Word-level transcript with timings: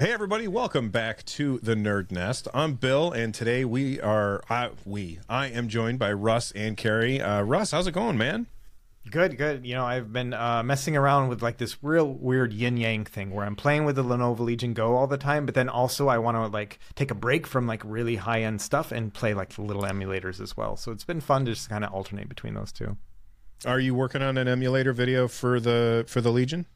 Hey 0.00 0.12
everybody, 0.12 0.46
welcome 0.46 0.90
back 0.90 1.24
to 1.24 1.58
the 1.58 1.74
Nerd 1.74 2.12
Nest. 2.12 2.46
I'm 2.54 2.74
Bill, 2.74 3.10
and 3.10 3.34
today 3.34 3.64
we 3.64 4.00
are 4.00 4.44
I 4.48 4.70
we 4.84 5.18
I 5.28 5.48
am 5.48 5.66
joined 5.66 5.98
by 5.98 6.12
Russ 6.12 6.52
and 6.52 6.76
Carrie. 6.76 7.20
Uh, 7.20 7.42
Russ, 7.42 7.72
how's 7.72 7.88
it 7.88 7.94
going, 7.94 8.16
man? 8.16 8.46
Good, 9.10 9.36
good. 9.36 9.66
You 9.66 9.74
know, 9.74 9.84
I've 9.84 10.12
been 10.12 10.34
uh, 10.34 10.62
messing 10.62 10.96
around 10.96 11.30
with 11.30 11.42
like 11.42 11.58
this 11.58 11.82
real 11.82 12.06
weird 12.06 12.52
yin 12.52 12.76
yang 12.76 13.06
thing 13.06 13.32
where 13.32 13.44
I'm 13.44 13.56
playing 13.56 13.86
with 13.86 13.96
the 13.96 14.04
Lenovo 14.04 14.38
Legion 14.38 14.72
Go 14.72 14.94
all 14.94 15.08
the 15.08 15.18
time, 15.18 15.46
but 15.46 15.56
then 15.56 15.68
also 15.68 16.06
I 16.06 16.18
want 16.18 16.36
to 16.36 16.46
like 16.46 16.78
take 16.94 17.10
a 17.10 17.16
break 17.16 17.44
from 17.44 17.66
like 17.66 17.82
really 17.84 18.14
high 18.14 18.42
end 18.42 18.62
stuff 18.62 18.92
and 18.92 19.12
play 19.12 19.34
like 19.34 19.58
little 19.58 19.82
emulators 19.82 20.40
as 20.40 20.56
well. 20.56 20.76
So 20.76 20.92
it's 20.92 21.02
been 21.02 21.20
fun 21.20 21.44
to 21.46 21.54
just 21.54 21.68
kind 21.68 21.82
of 21.82 21.92
alternate 21.92 22.28
between 22.28 22.54
those 22.54 22.70
two. 22.70 22.96
Are 23.66 23.80
you 23.80 23.96
working 23.96 24.22
on 24.22 24.38
an 24.38 24.46
emulator 24.46 24.92
video 24.92 25.26
for 25.26 25.58
the 25.58 26.04
for 26.06 26.20
the 26.20 26.30
Legion? 26.30 26.66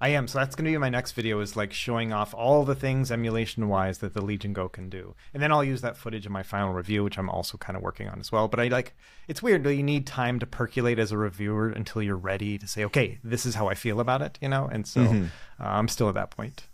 I 0.00 0.10
am. 0.10 0.28
So 0.28 0.38
that's 0.38 0.54
going 0.54 0.64
to 0.66 0.70
be 0.70 0.78
my 0.78 0.90
next 0.90 1.12
video 1.12 1.40
is 1.40 1.56
like 1.56 1.72
showing 1.72 2.12
off 2.12 2.32
all 2.32 2.64
the 2.64 2.74
things 2.74 3.10
emulation 3.10 3.68
wise 3.68 3.98
that 3.98 4.14
the 4.14 4.24
Legion 4.24 4.52
Go 4.52 4.68
can 4.68 4.88
do. 4.88 5.14
And 5.34 5.42
then 5.42 5.50
I'll 5.50 5.64
use 5.64 5.80
that 5.80 5.96
footage 5.96 6.24
in 6.24 6.32
my 6.32 6.44
final 6.44 6.72
review, 6.72 7.02
which 7.02 7.18
I'm 7.18 7.28
also 7.28 7.58
kind 7.58 7.76
of 7.76 7.82
working 7.82 8.08
on 8.08 8.20
as 8.20 8.30
well. 8.30 8.46
But 8.46 8.60
I 8.60 8.68
like, 8.68 8.94
it's 9.26 9.42
weird. 9.42 9.66
You 9.66 9.82
need 9.82 10.06
time 10.06 10.38
to 10.38 10.46
percolate 10.46 10.98
as 10.98 11.10
a 11.10 11.18
reviewer 11.18 11.68
until 11.68 12.00
you're 12.02 12.16
ready 12.16 12.58
to 12.58 12.66
say, 12.68 12.84
okay, 12.84 13.18
this 13.24 13.44
is 13.44 13.56
how 13.56 13.68
I 13.68 13.74
feel 13.74 13.98
about 13.98 14.22
it, 14.22 14.38
you 14.40 14.48
know? 14.48 14.68
And 14.70 14.86
so 14.86 15.00
mm-hmm. 15.00 15.24
uh, 15.60 15.66
I'm 15.66 15.88
still 15.88 16.08
at 16.08 16.14
that 16.14 16.30
point. 16.30 16.64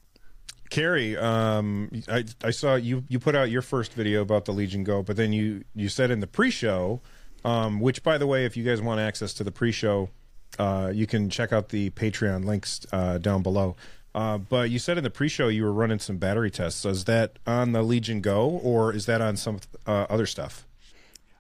Carrie, 0.69 1.17
um, 1.17 1.91
I, 2.09 2.25
I 2.43 2.51
saw 2.51 2.75
you, 2.75 3.05
you 3.09 3.19
put 3.19 3.35
out 3.35 3.51
your 3.51 3.63
first 3.63 3.93
video 3.93 4.23
about 4.23 4.45
the 4.45 4.53
Legion 4.53 4.85
Go, 4.85 5.03
but 5.03 5.17
then 5.17 5.33
you, 5.33 5.65
you 5.75 5.89
said 5.89 6.11
in 6.11 6.21
the 6.21 6.27
pre-show, 6.27 7.01
um, 7.45 7.81
which 7.81 8.03
by 8.03 8.19
the 8.19 8.27
way, 8.27 8.45
if 8.45 8.57
you 8.57 8.65
guys 8.65 8.83
want 8.83 9.01
access 9.01 9.33
to 9.35 9.45
the 9.45 9.53
pre-show, 9.53 10.11
uh, 10.59 10.91
you 10.95 11.07
can 11.07 11.31
check 11.31 11.53
out 11.53 11.71
the 11.71 11.91
Patreon 11.91 12.45
links 12.45 12.87
uh, 12.93 13.19
down 13.19 13.43
below. 13.43 13.77
Uh, 14.15 14.39
but 14.39 14.71
you 14.71 14.79
said 14.79 14.97
in 14.97 15.03
the 15.03 15.11
pre-show 15.11 15.49
you 15.49 15.65
were 15.65 15.73
running 15.73 15.99
some 15.99 16.19
battery 16.19 16.51
tests. 16.51 16.81
So 16.81 16.91
is 16.91 17.05
that 17.07 17.39
on 17.47 17.73
the 17.73 17.83
Legion 17.83 18.21
Go 18.21 18.49
or 18.49 18.93
is 18.93 19.07
that 19.07 19.21
on 19.21 19.37
some 19.37 19.59
uh, 19.87 20.07
other 20.09 20.27
stuff? 20.27 20.67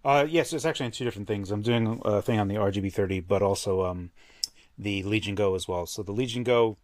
Uh, 0.04 0.26
yes, 0.28 0.52
it's 0.52 0.64
actually 0.64 0.86
on 0.86 0.92
two 0.92 1.04
different 1.04 1.28
things. 1.28 1.50
I'm 1.50 1.62
doing 1.62 2.02
a 2.04 2.20
thing 2.20 2.38
on 2.38 2.48
the 2.48 2.56
RGB30, 2.56 3.24
but 3.26 3.42
also 3.42 3.84
um, 3.84 4.10
the 4.76 5.02
Legion 5.04 5.34
Go 5.34 5.54
as 5.54 5.68
well. 5.68 5.86
So 5.86 6.02
the 6.02 6.12
Legion 6.12 6.42
Go, 6.42 6.76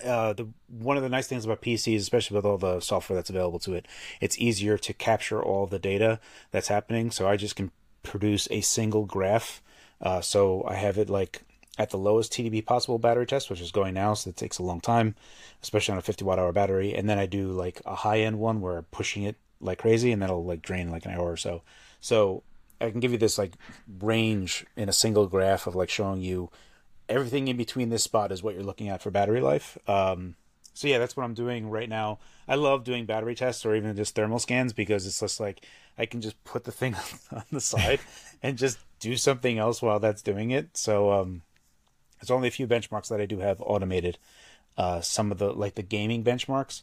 the 0.00 0.48
one 0.68 0.96
of 0.96 1.02
the 1.02 1.08
nice 1.08 1.28
things 1.28 1.44
about 1.44 1.62
PCs, 1.62 1.98
especially 1.98 2.34
with 2.34 2.44
all 2.44 2.58
the 2.58 2.80
software 2.80 3.16
that's 3.16 3.30
available 3.30 3.60
to 3.60 3.72
it, 3.74 3.86
it's 4.20 4.36
easier 4.38 4.76
to 4.78 4.92
capture 4.92 5.42
all 5.42 5.66
the 5.66 5.78
data 5.78 6.20
that's 6.50 6.68
happening. 6.68 7.10
So 7.10 7.28
I 7.28 7.36
just 7.36 7.56
can 7.56 7.70
produce 8.02 8.46
a 8.50 8.60
single 8.60 9.06
graph 9.06 9.62
uh, 10.04 10.20
so 10.20 10.64
I 10.66 10.74
have 10.74 10.98
it 10.98 11.08
like 11.08 11.42
at 11.78 11.90
the 11.90 11.98
lowest 11.98 12.32
TDP 12.32 12.64
possible 12.64 12.98
battery 12.98 13.26
test, 13.26 13.50
which 13.50 13.60
is 13.60 13.72
going 13.72 13.94
now, 13.94 14.14
so 14.14 14.30
it 14.30 14.36
takes 14.36 14.58
a 14.58 14.62
long 14.62 14.80
time, 14.80 15.14
especially 15.62 15.92
on 15.92 15.98
a 15.98 16.02
50 16.02 16.24
watt 16.24 16.38
hour 16.38 16.52
battery. 16.52 16.94
And 16.94 17.08
then 17.08 17.18
I 17.18 17.26
do 17.26 17.48
like 17.48 17.80
a 17.84 17.94
high 17.94 18.20
end 18.20 18.38
one 18.38 18.60
where 18.60 18.78
I'm 18.78 18.84
pushing 18.84 19.24
it 19.24 19.36
like 19.60 19.78
crazy, 19.78 20.12
and 20.12 20.22
that'll 20.22 20.44
like 20.44 20.62
drain 20.62 20.90
like 20.90 21.04
an 21.04 21.12
hour 21.12 21.32
or 21.32 21.36
so. 21.36 21.62
So 22.00 22.42
I 22.80 22.90
can 22.90 23.00
give 23.00 23.12
you 23.12 23.18
this 23.18 23.38
like 23.38 23.52
range 24.00 24.66
in 24.76 24.88
a 24.88 24.92
single 24.92 25.26
graph 25.26 25.66
of 25.66 25.74
like 25.74 25.90
showing 25.90 26.20
you 26.20 26.50
everything 27.08 27.48
in 27.48 27.56
between 27.56 27.90
this 27.90 28.02
spot 28.02 28.32
is 28.32 28.42
what 28.42 28.54
you're 28.54 28.62
looking 28.62 28.88
at 28.88 29.02
for 29.02 29.10
battery 29.10 29.40
life. 29.40 29.76
Um, 29.88 30.36
so 30.74 30.88
yeah, 30.88 30.98
that's 30.98 31.16
what 31.16 31.24
I'm 31.24 31.34
doing 31.34 31.70
right 31.70 31.88
now. 31.88 32.18
I 32.48 32.56
love 32.56 32.84
doing 32.84 33.06
battery 33.06 33.34
tests 33.34 33.64
or 33.64 33.74
even 33.74 33.94
just 33.96 34.14
thermal 34.14 34.38
scans 34.38 34.72
because 34.72 35.06
it's 35.06 35.20
just 35.20 35.40
like 35.40 35.64
I 35.96 36.06
can 36.06 36.20
just 36.20 36.42
put 36.44 36.64
the 36.64 36.72
thing 36.72 36.96
on 37.32 37.44
the 37.52 37.60
side 37.60 38.00
and 38.42 38.58
just 38.58 38.78
do 38.98 39.16
something 39.16 39.58
else 39.58 39.80
while 39.80 40.00
that's 40.00 40.22
doing 40.22 40.50
it. 40.50 40.76
So 40.76 41.12
um, 41.12 41.42
there's 42.24 42.36
only 42.36 42.48
a 42.48 42.52
few 42.52 42.66
benchmarks 42.66 43.08
that 43.08 43.20
I 43.20 43.26
do 43.26 43.40
have 43.40 43.60
automated. 43.60 44.18
Uh, 44.76 45.00
some 45.00 45.30
of 45.30 45.38
the 45.38 45.52
like 45.52 45.74
the 45.74 45.82
gaming 45.82 46.24
benchmarks, 46.24 46.82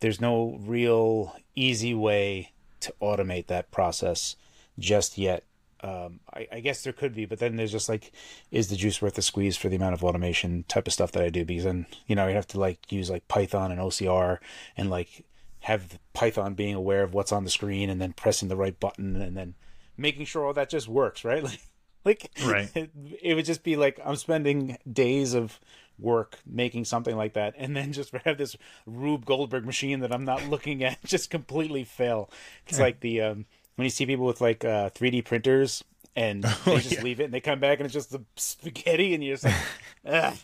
there's 0.00 0.20
no 0.20 0.58
real 0.60 1.34
easy 1.56 1.94
way 1.94 2.52
to 2.80 2.94
automate 3.00 3.46
that 3.46 3.70
process 3.70 4.36
just 4.78 5.18
yet. 5.18 5.44
Um, 5.80 6.20
I, 6.32 6.48
I, 6.50 6.60
guess 6.60 6.82
there 6.82 6.94
could 6.94 7.14
be, 7.14 7.26
but 7.26 7.40
then 7.40 7.56
there's 7.56 7.72
just 7.72 7.90
like, 7.90 8.10
is 8.50 8.68
the 8.68 8.76
juice 8.76 9.02
worth 9.02 9.16
the 9.16 9.22
squeeze 9.22 9.58
for 9.58 9.68
the 9.68 9.76
amount 9.76 9.92
of 9.92 10.02
automation 10.02 10.64
type 10.66 10.86
of 10.86 10.94
stuff 10.94 11.12
that 11.12 11.22
I 11.22 11.28
do? 11.28 11.44
Because 11.44 11.64
then, 11.64 11.84
you 12.06 12.16
know, 12.16 12.26
you 12.26 12.34
have 12.34 12.46
to 12.48 12.60
like 12.60 12.90
use 12.90 13.10
like 13.10 13.28
Python 13.28 13.70
and 13.70 13.78
OCR 13.78 14.38
and 14.78 14.88
like 14.88 15.26
have 15.60 15.98
Python 16.14 16.54
being 16.54 16.74
aware 16.74 17.02
of 17.02 17.12
what's 17.12 17.32
on 17.32 17.44
the 17.44 17.50
screen 17.50 17.90
and 17.90 18.00
then 18.00 18.14
pressing 18.14 18.48
the 18.48 18.56
right 18.56 18.80
button 18.80 19.20
and 19.20 19.36
then 19.36 19.54
making 19.96 20.24
sure 20.24 20.46
all 20.46 20.54
that 20.54 20.70
just 20.70 20.88
works, 20.88 21.24
right? 21.24 21.42
Like, 21.44 21.60
like 22.04 22.30
right. 22.44 22.70
It, 22.74 22.90
it 23.22 23.34
would 23.34 23.44
just 23.44 23.62
be 23.62 23.76
like 23.76 24.00
I'm 24.04 24.16
spending 24.16 24.78
days 24.90 25.34
of 25.34 25.60
work 25.98 26.38
making 26.44 26.84
something 26.84 27.16
like 27.16 27.34
that 27.34 27.54
and 27.56 27.76
then 27.76 27.92
just 27.92 28.12
have 28.24 28.38
this 28.38 28.56
Rube 28.86 29.24
Goldberg 29.24 29.64
machine 29.64 30.00
that 30.00 30.12
I'm 30.12 30.24
not 30.24 30.48
looking 30.48 30.82
at 30.84 31.02
just 31.04 31.30
completely 31.30 31.84
fail. 31.84 32.30
It's 32.66 32.78
like 32.78 33.00
the 33.00 33.20
um 33.20 33.46
when 33.76 33.84
you 33.84 33.90
see 33.90 34.06
people 34.06 34.26
with 34.26 34.40
like 34.40 34.64
uh, 34.64 34.90
3D 34.90 35.24
printers 35.24 35.82
and 36.14 36.44
oh, 36.46 36.62
they 36.64 36.76
just 36.76 36.92
yeah. 36.92 37.02
leave 37.02 37.20
it 37.20 37.24
and 37.24 37.34
they 37.34 37.40
come 37.40 37.58
back 37.58 37.80
and 37.80 37.86
it's 37.86 37.94
just 37.94 38.12
the 38.12 38.22
spaghetti 38.36 39.14
and 39.14 39.24
you're 39.24 39.36
just 39.36 39.44
like, 39.44 40.34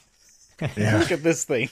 yeah. 0.77 0.99
look 0.99 1.13
at 1.13 1.23
this 1.23 1.45
thing. 1.45 1.71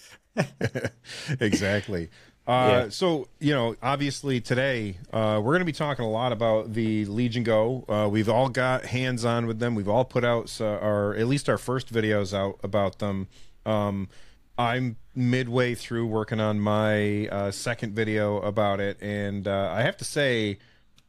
exactly. 1.41 2.11
Uh, 2.49 2.85
yeah. 2.85 2.89
So 2.89 3.29
you 3.39 3.53
know, 3.53 3.77
obviously 3.83 4.41
today 4.41 4.97
uh, 5.13 5.39
we're 5.45 5.53
going 5.53 5.61
to 5.61 5.67
be 5.67 5.73
talking 5.73 6.05
a 6.05 6.11
lot 6.11 6.33
about 6.33 6.73
the 6.73 7.05
Legion 7.05 7.43
Go. 7.43 7.85
Uh, 7.87 8.09
we've 8.11 8.29
all 8.29 8.49
got 8.49 8.87
hands 8.87 9.27
on 9.27 9.47
with 9.47 9.59
them. 9.59 9.75
We've 9.75 9.89
all 9.89 10.07
put 10.07 10.25
out 10.25 10.59
our 10.61 11.15
at 11.15 11.27
least 11.27 11.51
our 11.51 11.59
first 11.59 11.93
videos 11.93 12.33
out 12.33 12.59
about 12.63 13.01
them. 13.01 13.29
Um, 13.67 14.09
I'm 14.57 14.97
midway 15.15 15.75
through 15.75 16.07
working 16.07 16.41
on 16.41 16.59
my 16.59 17.29
uh, 17.29 17.51
second 17.51 17.95
video 17.95 18.39
about 18.39 18.81
it, 18.81 18.97
and 19.01 19.47
uh, 19.47 19.71
I 19.73 19.83
have 19.83 19.99
to 19.99 20.05
say 20.05 20.59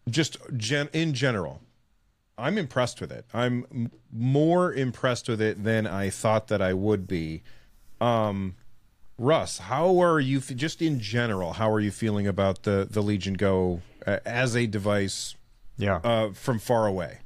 just 0.10 0.38
gen- 0.58 0.90
in 0.92 1.14
general, 1.14 1.62
I'm 2.38 2.58
impressed 2.58 3.00
with 3.00 3.12
it. 3.12 3.26
I'm 3.34 3.92
more 4.12 4.74
impressed 4.74 5.30
with 5.30 5.42
it 5.42 5.64
than 5.64 5.88
I 5.88 6.10
thought 6.10 6.48
that 6.50 6.62
I 6.62 6.74
would 6.74 7.08
be. 7.08 7.44
Um, 8.02 8.56
Russ, 9.20 9.58
how 9.58 10.02
are 10.02 10.20
you 10.20 10.40
just 10.40 10.82
in 10.82 11.00
general? 11.00 11.54
How 11.54 11.70
are 11.70 11.82
you 11.82 11.92
feeling 11.92 12.26
about 12.26 12.64
the 12.64 12.88
the 12.90 13.02
Legion 13.02 13.34
Go 13.34 13.82
uh, 14.08 14.20
as 14.26 14.56
a 14.56 14.66
device? 14.66 15.36
Yeah, 15.78 15.98
uh, 16.04 16.32
from 16.32 16.60
far 16.60 16.88
away 16.88 17.20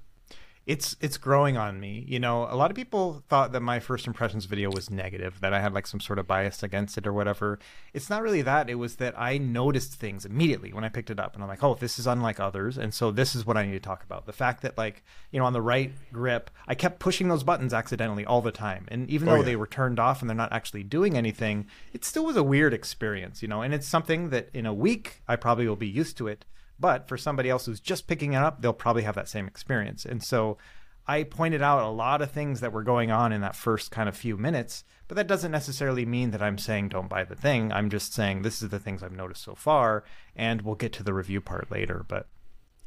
it's 0.65 0.95
it's 1.01 1.17
growing 1.17 1.57
on 1.57 1.79
me. 1.79 2.05
You 2.07 2.19
know, 2.19 2.43
a 2.49 2.55
lot 2.55 2.71
of 2.71 2.75
people 2.75 3.23
thought 3.27 3.51
that 3.51 3.59
my 3.59 3.79
first 3.79 4.07
impressions 4.07 4.45
video 4.45 4.71
was 4.71 4.89
negative, 4.89 5.41
that 5.41 5.53
I 5.53 5.59
had 5.59 5.73
like 5.73 5.85
some 5.85 5.99
sort 5.99 6.19
of 6.19 6.27
bias 6.27 6.63
against 6.63 6.97
it 6.97 7.05
or 7.05 7.11
whatever. 7.11 7.59
It's 7.93 8.09
not 8.09 8.21
really 8.21 8.41
that. 8.43 8.69
It 8.69 8.75
was 8.75 8.95
that 8.95 9.13
I 9.19 9.37
noticed 9.37 9.95
things 9.95 10.25
immediately 10.25 10.71
when 10.71 10.85
I 10.85 10.89
picked 10.89 11.09
it 11.09 11.19
up, 11.19 11.33
and 11.33 11.43
I'm 11.43 11.49
like, 11.49 11.63
oh, 11.63 11.75
this 11.75 11.99
is 11.99 12.07
unlike 12.07 12.39
others, 12.39 12.77
and 12.77 12.93
so 12.93 13.11
this 13.11 13.35
is 13.35 13.45
what 13.45 13.57
I 13.57 13.65
need 13.65 13.73
to 13.73 13.79
talk 13.79 14.03
about. 14.03 14.25
The 14.25 14.33
fact 14.33 14.61
that 14.61 14.77
like 14.77 15.03
you 15.31 15.39
know 15.39 15.45
on 15.45 15.53
the 15.53 15.61
right 15.61 15.91
grip, 16.13 16.49
I 16.65 16.75
kept 16.75 16.99
pushing 16.99 17.27
those 17.27 17.43
buttons 17.43 17.73
accidentally 17.73 18.25
all 18.25 18.41
the 18.41 18.51
time, 18.51 18.85
and 18.87 19.09
even 19.09 19.27
oh, 19.27 19.31
though 19.31 19.37
yeah. 19.39 19.45
they 19.45 19.55
were 19.57 19.67
turned 19.67 19.99
off 19.99 20.21
and 20.21 20.29
they're 20.29 20.35
not 20.35 20.53
actually 20.53 20.83
doing 20.83 21.17
anything, 21.17 21.67
it 21.91 22.05
still 22.05 22.25
was 22.25 22.37
a 22.37 22.43
weird 22.43 22.73
experience. 22.73 23.41
You 23.41 23.49
know, 23.49 23.61
and 23.61 23.73
it's 23.73 23.87
something 23.87 24.29
that 24.29 24.49
in 24.53 24.65
a 24.65 24.73
week 24.73 25.21
I 25.27 25.35
probably 25.35 25.67
will 25.67 25.75
be 25.75 25.89
used 25.89 26.15
to 26.17 26.27
it 26.27 26.45
but 26.79 27.07
for 27.07 27.17
somebody 27.17 27.49
else 27.49 27.65
who's 27.65 27.79
just 27.79 28.07
picking 28.07 28.33
it 28.33 28.37
up, 28.37 28.61
they'll 28.61 28.73
probably 28.73 29.03
have 29.03 29.15
that 29.15 29.29
same 29.29 29.47
experience. 29.47 30.05
And 30.05 30.23
so 30.23 30.57
I 31.05 31.23
pointed 31.23 31.61
out 31.61 31.83
a 31.83 31.89
lot 31.89 32.21
of 32.21 32.31
things 32.31 32.61
that 32.61 32.71
were 32.71 32.83
going 32.83 33.11
on 33.11 33.33
in 33.33 33.41
that 33.41 33.55
first 33.55 33.91
kind 33.91 34.07
of 34.07 34.15
few 34.15 34.37
minutes, 34.37 34.83
but 35.07 35.15
that 35.15 35.27
doesn't 35.27 35.51
necessarily 35.51 36.05
mean 36.05 36.31
that 36.31 36.41
I'm 36.41 36.57
saying 36.57 36.89
don't 36.89 37.09
buy 37.09 37.25
the 37.25 37.35
thing. 37.35 37.73
I'm 37.73 37.89
just 37.89 38.13
saying 38.13 38.41
this 38.41 38.61
is 38.61 38.69
the 38.69 38.79
things 38.79 39.03
I've 39.03 39.11
noticed 39.11 39.43
so 39.43 39.53
far, 39.53 40.05
and 40.35 40.61
we'll 40.61 40.75
get 40.75 40.93
to 40.93 41.03
the 41.03 41.13
review 41.13 41.41
part 41.41 41.69
later. 41.69 42.05
But 42.07 42.27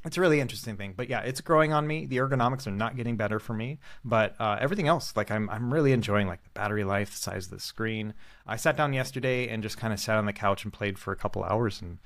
it's 0.07 0.17
a 0.17 0.21
really 0.21 0.41
interesting 0.41 0.77
thing. 0.77 0.95
But 0.97 1.11
yeah, 1.11 1.21
it's 1.21 1.43
growing 1.43 1.75
on 1.75 1.87
me. 1.87 2.07
The 2.07 2.17
ergonomics 2.17 2.67
are 2.67 2.71
not 2.71 2.97
getting 2.97 3.17
better 3.17 3.39
for 3.39 3.53
me, 3.53 3.81
but 4.03 4.35
uh, 4.41 4.57
everything 4.61 4.89
else, 4.89 5.15
like 5.15 5.31
I'm, 5.31 5.51
I'm 5.51 5.75
really 5.75 5.93
enjoying 5.93 6.27
like 6.27 6.43
the 6.43 6.51
battery 6.51 6.85
life, 6.85 7.11
the 7.11 7.19
size 7.19 7.47
of 7.47 7.51
the 7.51 7.61
screen. 7.61 8.15
I 8.47 8.57
sat 8.57 8.79
down 8.79 8.95
yesterday 8.95 9.49
and 9.49 9.63
just 9.63 9.77
kind 9.77 9.93
of 9.93 10.01
sat 10.01 10.17
on 10.17 10.25
the 10.25 10.33
couch 10.33 10.65
and 10.65 10.73
played 10.73 10.99
for 10.99 11.13
a 11.13 11.17
couple 11.17 11.45
hours, 11.45 11.83
and 11.83 11.99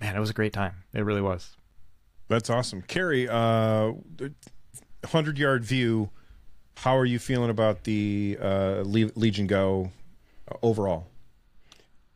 man, 0.00 0.16
it 0.16 0.20
was 0.20 0.30
a 0.30 0.34
great 0.34 0.52
time. 0.52 0.84
It 0.92 1.00
really 1.00 1.20
was. 1.20 1.56
That's 2.28 2.50
awesome, 2.50 2.82
Carrie. 2.82 3.28
Uh, 3.28 3.92
hundred 5.04 5.38
yard 5.38 5.64
view. 5.64 6.10
How 6.78 6.96
are 6.96 7.04
you 7.04 7.18
feeling 7.18 7.50
about 7.50 7.84
the 7.84 8.36
uh, 8.40 8.82
Legion 8.82 9.46
Go 9.46 9.92
uh, 10.50 10.56
overall? 10.62 11.06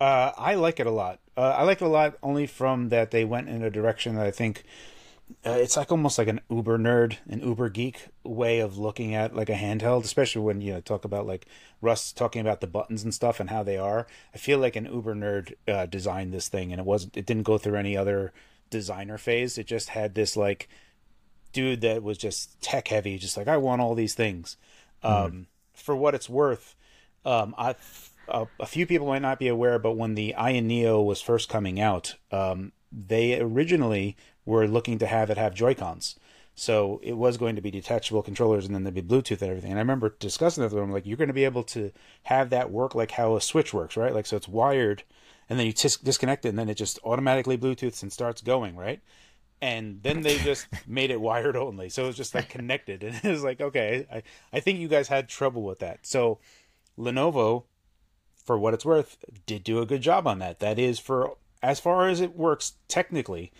Uh, 0.00 0.32
I 0.36 0.54
like 0.54 0.80
it 0.80 0.86
a 0.86 0.90
lot. 0.90 1.20
Uh, 1.36 1.54
I 1.56 1.62
like 1.62 1.80
it 1.80 1.84
a 1.84 1.88
lot 1.88 2.18
only 2.22 2.46
from 2.46 2.88
that 2.90 3.10
they 3.10 3.24
went 3.24 3.48
in 3.48 3.62
a 3.62 3.70
direction 3.70 4.16
that 4.16 4.26
I 4.26 4.30
think 4.30 4.64
uh, 5.46 5.50
it's 5.50 5.76
like 5.76 5.90
almost 5.90 6.18
like 6.18 6.28
an 6.28 6.40
uber 6.50 6.78
nerd, 6.78 7.16
an 7.28 7.40
uber 7.40 7.68
geek 7.68 8.08
way 8.24 8.60
of 8.60 8.78
looking 8.78 9.14
at 9.14 9.34
like 9.34 9.48
a 9.48 9.54
handheld, 9.54 10.04
especially 10.04 10.42
when 10.42 10.60
you 10.60 10.72
know 10.74 10.80
talk 10.80 11.04
about 11.04 11.26
like 11.26 11.46
Russ 11.80 12.12
talking 12.12 12.40
about 12.40 12.60
the 12.60 12.66
buttons 12.66 13.02
and 13.04 13.14
stuff 13.14 13.40
and 13.40 13.50
how 13.50 13.62
they 13.62 13.76
are. 13.76 14.06
I 14.34 14.38
feel 14.38 14.58
like 14.58 14.76
an 14.76 14.86
uber 14.86 15.14
nerd 15.14 15.54
uh, 15.68 15.86
designed 15.86 16.32
this 16.32 16.48
thing, 16.48 16.72
and 16.72 16.80
it 16.80 16.86
wasn't. 16.86 17.16
It 17.16 17.26
didn't 17.26 17.44
go 17.44 17.58
through 17.58 17.76
any 17.76 17.96
other 17.96 18.32
designer 18.70 19.18
phase. 19.18 19.58
It 19.58 19.66
just 19.66 19.90
had 19.90 20.14
this 20.14 20.36
like 20.36 20.68
dude 21.52 21.80
that 21.80 22.02
was 22.02 22.18
just 22.18 22.60
tech 22.60 22.88
heavy, 22.88 23.18
just 23.18 23.36
like 23.36 23.48
I 23.48 23.56
want 23.56 23.80
all 23.80 23.94
these 23.94 24.14
things. 24.14 24.56
Mm-hmm. 25.04 25.24
Um, 25.24 25.46
for 25.74 25.96
what 25.96 26.14
it's 26.14 26.28
worth, 26.28 26.76
um, 27.24 27.54
I 27.56 27.74
a, 28.28 28.46
a, 28.60 28.66
few 28.66 28.86
people 28.86 29.06
might 29.06 29.22
not 29.22 29.38
be 29.38 29.48
aware, 29.48 29.78
but 29.78 29.96
when 29.96 30.14
the 30.14 30.34
Aya 30.34 30.60
Neo 30.60 31.00
was 31.02 31.20
first 31.20 31.48
coming 31.48 31.80
out, 31.80 32.16
um, 32.30 32.72
they 32.92 33.40
originally 33.40 34.16
were 34.44 34.66
looking 34.66 34.98
to 34.98 35.06
have 35.06 35.30
it 35.30 35.38
have 35.38 35.54
Joy 35.54 35.74
Cons. 35.74 36.18
So 36.54 37.00
it 37.02 37.16
was 37.16 37.38
going 37.38 37.56
to 37.56 37.62
be 37.62 37.70
detachable 37.70 38.22
controllers, 38.22 38.66
and 38.66 38.74
then 38.74 38.84
there'd 38.84 38.94
be 38.94 39.02
Bluetooth 39.02 39.40
and 39.40 39.50
everything. 39.50 39.70
And 39.70 39.78
I 39.78 39.82
remember 39.82 40.16
discussing 40.18 40.62
with 40.62 40.72
them, 40.72 40.92
like, 40.92 41.06
you're 41.06 41.16
going 41.16 41.28
to 41.28 41.34
be 41.34 41.44
able 41.44 41.62
to 41.64 41.90
have 42.24 42.50
that 42.50 42.70
work 42.70 42.94
like 42.94 43.12
how 43.12 43.36
a 43.36 43.40
Switch 43.40 43.72
works, 43.72 43.96
right? 43.96 44.14
Like, 44.14 44.26
so 44.26 44.36
it's 44.36 44.48
wired, 44.48 45.04
and 45.48 45.58
then 45.58 45.66
you 45.66 45.72
disconnect 45.72 46.44
it, 46.44 46.50
and 46.50 46.58
then 46.58 46.68
it 46.68 46.74
just 46.74 46.98
automatically 47.02 47.56
Bluetooths 47.56 48.02
and 48.02 48.12
starts 48.12 48.42
going, 48.42 48.76
right? 48.76 49.00
and 49.62 50.02
then 50.02 50.22
they 50.22 50.38
just 50.44 50.66
made 50.86 51.10
it 51.10 51.20
wired 51.20 51.56
only 51.56 51.88
so 51.88 52.04
it 52.04 52.08
was 52.08 52.16
just 52.16 52.34
like 52.34 52.48
connected 52.48 53.02
and 53.04 53.14
it 53.22 53.28
was 53.28 53.44
like 53.44 53.60
okay 53.60 54.06
I, 54.12 54.22
I 54.52 54.60
think 54.60 54.78
you 54.78 54.88
guys 54.88 55.08
had 55.08 55.28
trouble 55.28 55.62
with 55.62 55.80
that 55.80 56.06
so 56.06 56.38
lenovo 56.98 57.64
for 58.44 58.58
what 58.58 58.74
it's 58.74 58.84
worth 58.84 59.24
did 59.46 59.64
do 59.64 59.80
a 59.80 59.86
good 59.86 60.02
job 60.02 60.26
on 60.26 60.38
that 60.40 60.60
that 60.60 60.78
is 60.78 60.98
for 60.98 61.36
as 61.62 61.78
far 61.78 62.08
as 62.08 62.20
it 62.20 62.36
works 62.36 62.74
technically 62.88 63.52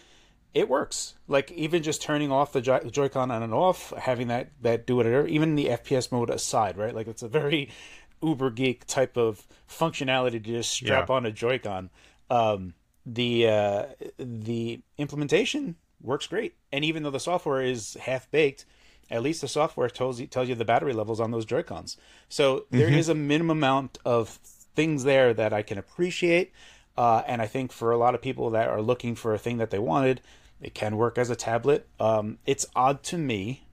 it 0.53 0.69
works 0.69 1.15
like 1.29 1.51
even 1.53 1.83
just 1.83 2.03
turning 2.03 2.33
off 2.33 2.53
the 2.53 2.61
Joy- 2.61 2.89
joy-con 2.91 3.31
on 3.31 3.43
and 3.43 3.55
off 3.55 3.93
having 3.97 4.29
that 4.29 4.51
that 4.61 4.87
do 4.87 4.97
whatever 4.97 5.27
even 5.27 5.55
the 5.55 5.67
fps 5.67 6.11
mode 6.11 6.31
aside 6.31 6.77
right 6.77 6.95
like 6.95 7.07
it's 7.07 7.23
a 7.23 7.29
very 7.29 7.71
uber 8.23 8.51
geek 8.51 8.85
type 8.87 9.17
of 9.17 9.47
functionality 9.69 10.33
to 10.33 10.41
just 10.41 10.71
strap 10.71 11.09
yeah. 11.09 11.15
on 11.15 11.25
a 11.25 11.33
joy-con 11.33 11.91
um, 12.31 12.75
the 13.07 13.49
uh, 13.49 13.87
the 14.19 14.81
implementation 14.99 15.77
works 16.01 16.27
great. 16.27 16.55
And 16.73 16.85
even 16.85 17.03
though 17.03 17.11
the 17.11 17.21
software 17.21 17.63
is 17.63 17.95
half 17.95 18.31
baked, 18.31 18.65
at 19.11 19.23
least 19.23 19.41
the 19.41 19.49
software 19.49 19.89
tells 19.89 20.21
you 20.21 20.27
tells 20.27 20.49
you 20.49 20.55
the 20.55 20.65
battery 20.65 20.93
levels 20.93 21.21
on 21.21 21.31
those 21.31 21.45
Joy 21.45 21.63
Cons. 21.63 21.97
So 22.29 22.67
there 22.71 22.89
mm-hmm. 22.89 22.99
is 22.99 23.09
a 23.09 23.15
minimum 23.15 23.59
amount 23.59 23.99
of 24.05 24.29
things 24.29 25.05
there 25.05 25.35
that 25.35 25.53
I 25.53 25.63
can 25.63 25.79
appreciate. 25.79 26.53
Uh, 27.01 27.23
and 27.27 27.41
I 27.41 27.47
think 27.47 27.73
for 27.73 27.93
a 27.93 27.97
lot 27.97 28.15
of 28.15 28.21
people 28.21 28.51
that 28.51 28.69
are 28.69 28.83
looking 28.83 29.15
for 29.15 29.33
a 29.33 29.39
thing 29.39 29.57
that 29.57 29.71
they 29.71 29.79
wanted, 29.79 30.21
it 30.61 30.75
can 30.75 30.99
work 30.99 31.17
as 31.17 31.31
a 31.31 31.35
tablet. 31.35 31.89
Um, 31.99 32.37
it's 32.45 32.67
odd 32.77 33.03
to 33.05 33.17
me, 33.17 33.65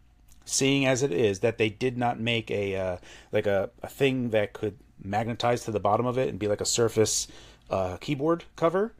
seeing 0.45 0.85
as 0.85 1.03
it 1.03 1.11
is, 1.11 1.41
that 1.41 1.57
they 1.57 1.67
did 1.67 1.97
not 1.97 2.21
make 2.21 2.49
a 2.49 2.77
uh, 2.77 2.97
like 3.33 3.45
a, 3.45 3.69
a 3.83 3.89
thing 3.89 4.29
that 4.29 4.53
could 4.53 4.77
magnetize 5.03 5.65
to 5.65 5.71
the 5.71 5.79
bottom 5.81 6.05
of 6.05 6.17
it 6.17 6.29
and 6.29 6.39
be 6.39 6.47
like 6.47 6.61
a 6.61 6.65
Surface 6.65 7.27
uh, 7.69 7.97
keyboard 7.97 8.45
cover. 8.55 8.93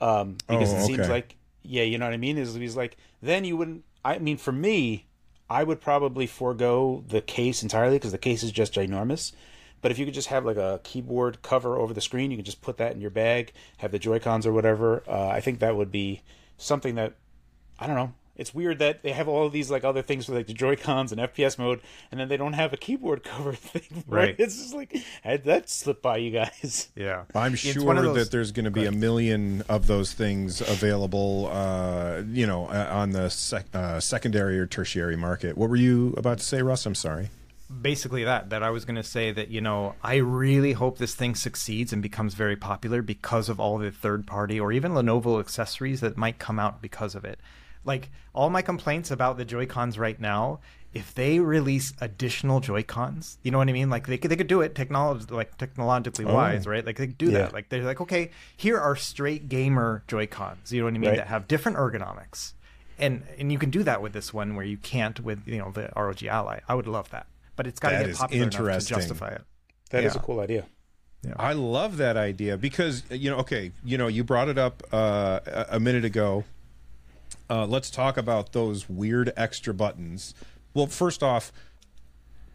Um, 0.00 0.38
because 0.48 0.74
oh, 0.74 0.78
it 0.78 0.84
seems 0.84 1.08
like 1.08 1.36
yeah, 1.62 1.84
you 1.84 1.98
know 1.98 2.06
what 2.06 2.14
I 2.14 2.16
mean? 2.16 2.36
Is 2.36 2.54
he's 2.54 2.74
like, 2.74 2.96
then 3.22 3.44
you 3.44 3.56
wouldn't. 3.56 3.84
I 4.04 4.18
mean, 4.18 4.38
for 4.38 4.50
me, 4.50 5.06
I 5.48 5.62
would 5.62 5.80
probably 5.80 6.26
forego 6.26 7.04
the 7.06 7.20
case 7.20 7.62
entirely 7.62 7.94
because 7.94 8.10
the 8.10 8.18
case 8.18 8.42
is 8.42 8.50
just 8.50 8.74
ginormous. 8.74 9.30
But 9.80 9.90
if 9.90 9.98
you 9.98 10.04
could 10.04 10.14
just 10.14 10.28
have 10.28 10.44
like 10.44 10.56
a 10.56 10.80
keyboard 10.82 11.42
cover 11.42 11.76
over 11.76 11.94
the 11.94 12.00
screen, 12.00 12.30
you 12.30 12.36
can 12.36 12.44
just 12.44 12.62
put 12.62 12.78
that 12.78 12.92
in 12.92 13.00
your 13.00 13.10
bag, 13.10 13.52
have 13.78 13.92
the 13.92 13.98
Joy 13.98 14.18
Cons 14.18 14.46
or 14.46 14.52
whatever. 14.52 15.02
Uh, 15.08 15.28
I 15.28 15.40
think 15.40 15.60
that 15.60 15.76
would 15.76 15.92
be 15.92 16.22
something 16.56 16.94
that 16.96 17.14
I 17.78 17.86
don't 17.86 17.96
know 17.96 18.12
it's 18.38 18.54
weird 18.54 18.78
that 18.78 19.02
they 19.02 19.10
have 19.10 19.28
all 19.28 19.46
of 19.46 19.52
these 19.52 19.70
like 19.70 19.82
other 19.82 20.00
things 20.00 20.26
for 20.26 20.34
like 20.34 20.46
the 20.46 20.54
Joy 20.54 20.76
Cons 20.76 21.10
and 21.10 21.20
FPS 21.20 21.58
mode, 21.58 21.80
and 22.10 22.18
then 22.18 22.28
they 22.28 22.36
don't 22.36 22.52
have 22.52 22.72
a 22.72 22.76
keyboard 22.76 23.24
cover 23.24 23.52
thing. 23.52 24.04
Right? 24.06 24.20
right. 24.28 24.36
It's 24.38 24.56
just 24.56 24.74
like 24.74 24.96
had 25.22 25.44
that 25.44 25.68
slip 25.68 26.00
by 26.00 26.18
you 26.18 26.30
guys. 26.30 26.88
Yeah, 26.94 27.24
I'm 27.34 27.56
sure 27.56 27.94
those... 27.94 28.16
that 28.16 28.30
there's 28.30 28.52
going 28.52 28.64
to 28.64 28.70
be 28.70 28.86
a 28.86 28.92
million 28.92 29.62
of 29.68 29.88
those 29.88 30.14
things 30.14 30.60
available. 30.60 31.50
Uh, 31.52 32.22
you 32.30 32.46
know, 32.46 32.66
uh, 32.66 32.88
on 32.90 33.10
the 33.10 33.28
sec- 33.28 33.74
uh, 33.74 33.98
secondary 34.00 34.58
or 34.58 34.66
tertiary 34.66 35.16
market. 35.16 35.58
What 35.58 35.68
were 35.68 35.76
you 35.76 36.14
about 36.16 36.38
to 36.38 36.44
say, 36.44 36.62
Russ? 36.62 36.86
I'm 36.86 36.94
sorry 36.94 37.30
basically 37.82 38.24
that 38.24 38.50
that 38.50 38.62
I 38.62 38.70
was 38.70 38.84
going 38.84 38.96
to 38.96 39.02
say 39.02 39.30
that 39.32 39.48
you 39.50 39.60
know 39.60 39.94
I 40.02 40.16
really 40.16 40.72
hope 40.72 40.98
this 40.98 41.14
thing 41.14 41.34
succeeds 41.34 41.92
and 41.92 42.02
becomes 42.02 42.34
very 42.34 42.56
popular 42.56 43.02
because 43.02 43.48
of 43.48 43.60
all 43.60 43.78
the 43.78 43.90
third 43.90 44.26
party 44.26 44.58
or 44.58 44.72
even 44.72 44.92
Lenovo 44.92 45.38
accessories 45.38 46.00
that 46.00 46.16
might 46.16 46.38
come 46.38 46.58
out 46.58 46.80
because 46.80 47.14
of 47.14 47.24
it 47.24 47.38
like 47.84 48.10
all 48.34 48.50
my 48.50 48.62
complaints 48.62 49.10
about 49.10 49.38
the 49.38 49.44
Joy 49.44 49.66
Cons 49.66 49.98
right 49.98 50.20
now, 50.20 50.60
if 50.92 51.14
they 51.14 51.40
release 51.40 51.92
additional 52.00 52.60
Joy 52.60 52.82
Cons, 52.82 53.38
you 53.42 53.50
know 53.50 53.58
what 53.58 53.68
I 53.68 53.72
mean? 53.72 53.90
Like 53.90 54.06
they 54.06 54.18
could, 54.18 54.30
they 54.30 54.36
could 54.36 54.46
do 54.46 54.60
it 54.60 54.74
technology 54.74 55.26
like 55.30 55.56
technologically 55.58 56.24
oh. 56.24 56.34
wise, 56.34 56.66
right? 56.66 56.84
Like 56.84 56.96
they 56.96 57.06
could 57.06 57.18
do 57.18 57.30
yeah. 57.30 57.38
that. 57.38 57.52
Like 57.52 57.68
they're 57.68 57.82
like, 57.82 58.00
okay, 58.00 58.30
here 58.56 58.78
are 58.78 58.94
straight 58.94 59.48
gamer 59.48 60.04
Joy 60.06 60.26
Cons. 60.26 60.72
You 60.72 60.80
know 60.80 60.84
what 60.84 60.94
I 60.94 60.98
mean? 60.98 61.10
Right. 61.10 61.16
That 61.16 61.28
have 61.28 61.48
different 61.48 61.78
ergonomics, 61.78 62.52
and 62.98 63.24
and 63.38 63.50
you 63.50 63.58
can 63.58 63.70
do 63.70 63.82
that 63.84 64.02
with 64.02 64.12
this 64.12 64.32
one 64.32 64.54
where 64.54 64.64
you 64.64 64.76
can't 64.76 65.20
with 65.20 65.46
you 65.46 65.58
know 65.58 65.70
the 65.72 65.90
ROG 65.96 66.22
Ally. 66.24 66.60
I 66.68 66.74
would 66.74 66.86
love 66.86 67.10
that, 67.10 67.26
but 67.58 67.66
it's 67.66 67.78
got 67.78 67.90
to 67.90 68.06
get 68.06 68.16
popular 68.16 68.42
enough 68.44 68.78
to 68.78 68.86
justify 68.86 69.28
it. 69.28 69.42
That 69.90 70.02
yeah. 70.02 70.08
is 70.08 70.16
a 70.16 70.20
cool 70.20 70.40
idea. 70.40 70.64
Yeah. 71.22 71.34
I 71.36 71.52
love 71.52 71.98
that 71.98 72.16
idea 72.16 72.56
because 72.56 73.02
you 73.10 73.28
know, 73.28 73.38
okay, 73.38 73.72
you 73.84 73.98
know, 73.98 74.06
you 74.06 74.24
brought 74.24 74.48
it 74.48 74.56
up 74.56 74.82
uh, 74.92 75.40
a 75.68 75.78
minute 75.78 76.06
ago 76.06 76.44
uh, 77.50 77.66
let's 77.66 77.90
talk 77.90 78.16
about 78.16 78.52
those 78.52 78.88
weird 78.88 79.32
extra 79.36 79.72
buttons. 79.72 80.34
Well, 80.74 80.86
first 80.86 81.22
off, 81.22 81.52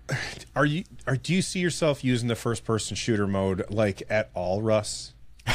are 0.55 0.65
you 0.65 0.83
are 1.07 1.15
do 1.15 1.33
you 1.33 1.41
see 1.41 1.59
yourself 1.59 2.03
using 2.03 2.27
the 2.27 2.35
first 2.35 2.63
person 2.63 2.95
shooter 2.95 3.27
mode 3.27 3.69
like 3.69 4.03
at 4.09 4.29
all, 4.33 4.61
Russ? 4.61 5.13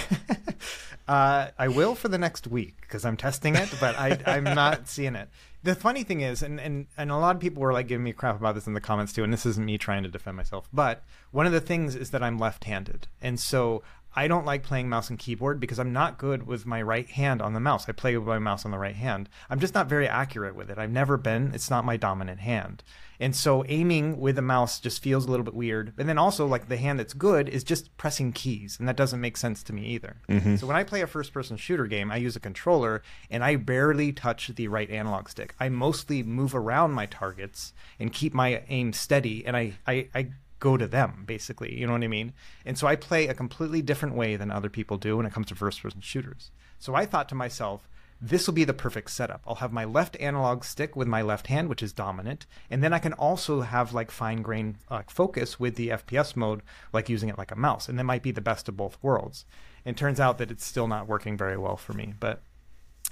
uh, 1.09 1.49
I 1.59 1.69
will 1.69 1.95
for 1.95 2.09
the 2.09 2.19
next 2.19 2.47
week 2.47 2.81
because 2.81 3.05
I'm 3.05 3.17
testing 3.17 3.55
it, 3.55 3.73
but 3.81 3.97
I, 3.97 4.19
I'm 4.27 4.45
not 4.45 4.89
seeing 4.89 5.15
it. 5.15 5.29
The 5.63 5.75
funny 5.75 6.05
thing 6.05 6.21
is, 6.21 6.43
and, 6.43 6.61
and, 6.61 6.87
and 6.97 7.11
a 7.11 7.17
lot 7.17 7.35
of 7.35 7.41
people 7.41 7.63
were 7.63 7.73
like 7.73 7.89
giving 7.89 8.05
me 8.05 8.13
crap 8.13 8.37
about 8.37 8.55
this 8.55 8.67
in 8.67 8.75
the 8.75 8.81
comments 8.81 9.13
too, 9.13 9.25
and 9.25 9.33
this 9.33 9.45
isn't 9.45 9.65
me 9.65 9.77
trying 9.77 10.05
to 10.05 10.09
defend 10.09 10.37
myself, 10.37 10.69
but 10.73 11.03
one 11.31 11.47
of 11.47 11.53
the 11.53 11.61
things 11.61 11.97
is 11.97 12.11
that 12.11 12.23
I'm 12.23 12.39
left 12.39 12.65
handed. 12.65 13.09
And 13.21 13.41
so 13.41 13.83
I 14.19 14.27
don't 14.27 14.45
like 14.45 14.65
playing 14.65 14.89
mouse 14.89 15.11
and 15.11 15.19
keyboard 15.19 15.61
because 15.61 15.79
I'm 15.79 15.93
not 15.93 16.19
good 16.19 16.45
with 16.45 16.67
my 16.67 16.83
right 16.83 17.09
hand 17.09 17.41
on 17.41 17.53
the 17.53 17.61
mouse. 17.61 17.89
I 17.89 17.93
play 17.93 18.17
with 18.17 18.27
my 18.27 18.41
mouse 18.41 18.65
on 18.65 18.73
the 18.73 18.79
right 18.79 18.97
hand. 18.97 19.29
I'm 19.49 19.61
just 19.61 19.75
not 19.75 19.89
very 19.89 20.09
accurate 20.09 20.57
with 20.57 20.71
it. 20.71 20.77
I've 20.77 20.91
never 20.91 21.17
been. 21.17 21.53
It's 21.55 21.71
not 21.71 21.85
my 21.85 21.97
dominant 21.97 22.41
hand. 22.41 22.83
And 23.21 23.37
so 23.37 23.65
aiming 23.69 24.19
with 24.19 24.37
a 24.37 24.43
mouse 24.43 24.81
just 24.81 25.05
feels 25.05 25.27
a 25.27 25.31
little 25.31 25.45
bit 25.45 25.55
weird. 25.55 25.93
And 25.99 26.09
then 26.09 26.19
also 26.19 26.49
like 26.49 26.69
the 26.69 26.77
hand 26.77 26.99
that's 26.99 27.15
good 27.15 27.49
is 27.49 27.63
just 27.63 27.97
pressing 27.97 28.33
keys, 28.33 28.77
and 28.81 28.89
that 28.89 28.97
doesn't 28.97 29.21
make 29.21 29.37
sense 29.37 29.63
to 29.63 29.73
me 29.73 29.87
either. 29.87 30.17
Mm-hmm. 30.29 30.57
So 30.57 30.67
when 30.67 30.75
I 30.75 30.83
play 30.83 31.01
a 31.03 31.07
first-person 31.07 31.57
shooter 31.57 31.87
game, 31.87 32.11
I 32.11 32.17
use 32.17 32.35
a 32.35 32.41
controller 32.41 33.03
and 33.31 33.45
I 33.45 33.55
barely 33.55 34.13
touch 34.13 34.49
the 34.49 34.67
right 34.67 34.91
analog 34.91 35.29
stick. 35.29 35.55
I 35.61 35.69
mostly 35.69 36.25
move 36.25 36.57
around 36.57 36.91
my 36.91 37.07
targets 37.07 37.73
and 38.01 38.13
keep 38.13 38.35
my 38.35 38.65
aim 38.69 38.93
steady, 38.93 39.47
and 39.47 39.57
I 39.57 39.79
I, 39.87 40.09
I 40.13 40.31
go 40.59 40.77
to 40.77 40.87
them 40.87 41.25
basically 41.27 41.79
you 41.79 41.87
know 41.87 41.93
what 41.93 42.03
i 42.03 42.09
mean 42.09 42.33
and 42.65 42.79
so 42.79 42.87
i 42.87 42.97
play 42.97 43.27
a 43.27 43.35
completely 43.35 43.83
different 43.83 44.15
way 44.15 44.37
than 44.37 44.51
other 44.51 44.71
people 44.71 44.97
do 44.97 45.17
when 45.17 45.27
it 45.27 45.33
comes 45.33 45.47
to 45.47 45.55
first 45.55 45.83
person 45.83 46.01
shooters 46.01 46.51
so 46.79 46.95
i 46.95 47.05
thought 47.07 47.29
to 47.29 47.35
myself 47.35 47.89
this 48.21 48.49
will 48.49 48.55
be 48.55 48.65
the 48.65 48.75
perfect 48.75 49.11
setup 49.11 49.41
i'll 49.47 49.57
have 49.57 49.73
my 49.73 49.85
left 49.85 50.17
analog 50.21 50.65
stick 50.65 50.97
with 50.97 51.07
my 51.07 51.23
left 51.23 51.47
hand 51.47 51.69
which 51.69 51.83
is 51.83 51.93
dominant 51.93 52.47
and 52.71 52.83
then 52.83 52.93
i 52.93 52.99
can 52.99 53.13
also 53.13 53.61
have 53.61 53.95
like 53.95 54.11
fine 54.11 54.43
grain 54.43 54.77
uh, 54.89 55.03
focus 55.09 55.61
with 55.61 55.77
the 55.77 55.89
fps 55.89 56.35
mode 56.35 56.63
like 56.93 57.09
using 57.09 57.29
it 57.29 57.39
like 57.39 57.53
a 57.53 57.57
mouse 57.57 57.89
and 57.89 57.99
that 57.99 58.05
might 58.05 58.23
be 58.23 58.33
the 58.33 58.41
best 58.41 58.69
of 58.69 58.77
both 58.77 58.99
worlds 59.03 59.45
and 59.85 59.97
turns 59.97 60.19
out 60.19 60.39
that 60.39 60.51
it's 60.51 60.65
still 60.65 60.89
not 60.89 61.07
working 61.07 61.37
very 61.37 61.57
well 61.57 61.77
for 61.77 61.93
me 61.93 62.15
but 62.19 62.43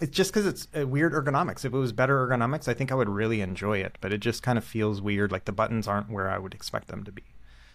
It's 0.01 0.15
just 0.15 0.31
because 0.31 0.47
it's 0.47 0.69
uh, 0.79 0.87
weird 0.87 1.15
ergonomics. 1.15 1.65
If 1.65 1.73
it 1.73 1.79
was 1.79 1.93
better 1.93 2.27
ergonomics, 2.27 2.69
I 2.69 2.75
think 2.75 2.93
I 2.93 2.95
would 2.95 3.09
really 3.09 3.41
enjoy 3.41 3.79
it. 3.79 3.97
But 4.03 4.13
it 4.13 4.19
just 4.19 4.43
kind 4.43 4.59
of 4.59 4.65
feels 4.65 5.01
weird. 5.01 5.33
Like 5.33 5.47
the 5.47 5.53
buttons 5.53 5.89
aren't 5.89 6.11
where 6.11 6.29
I 6.29 6.37
would 6.39 6.53
expect 6.53 6.89
them 6.89 7.03
to 7.05 7.13
be. 7.13 7.23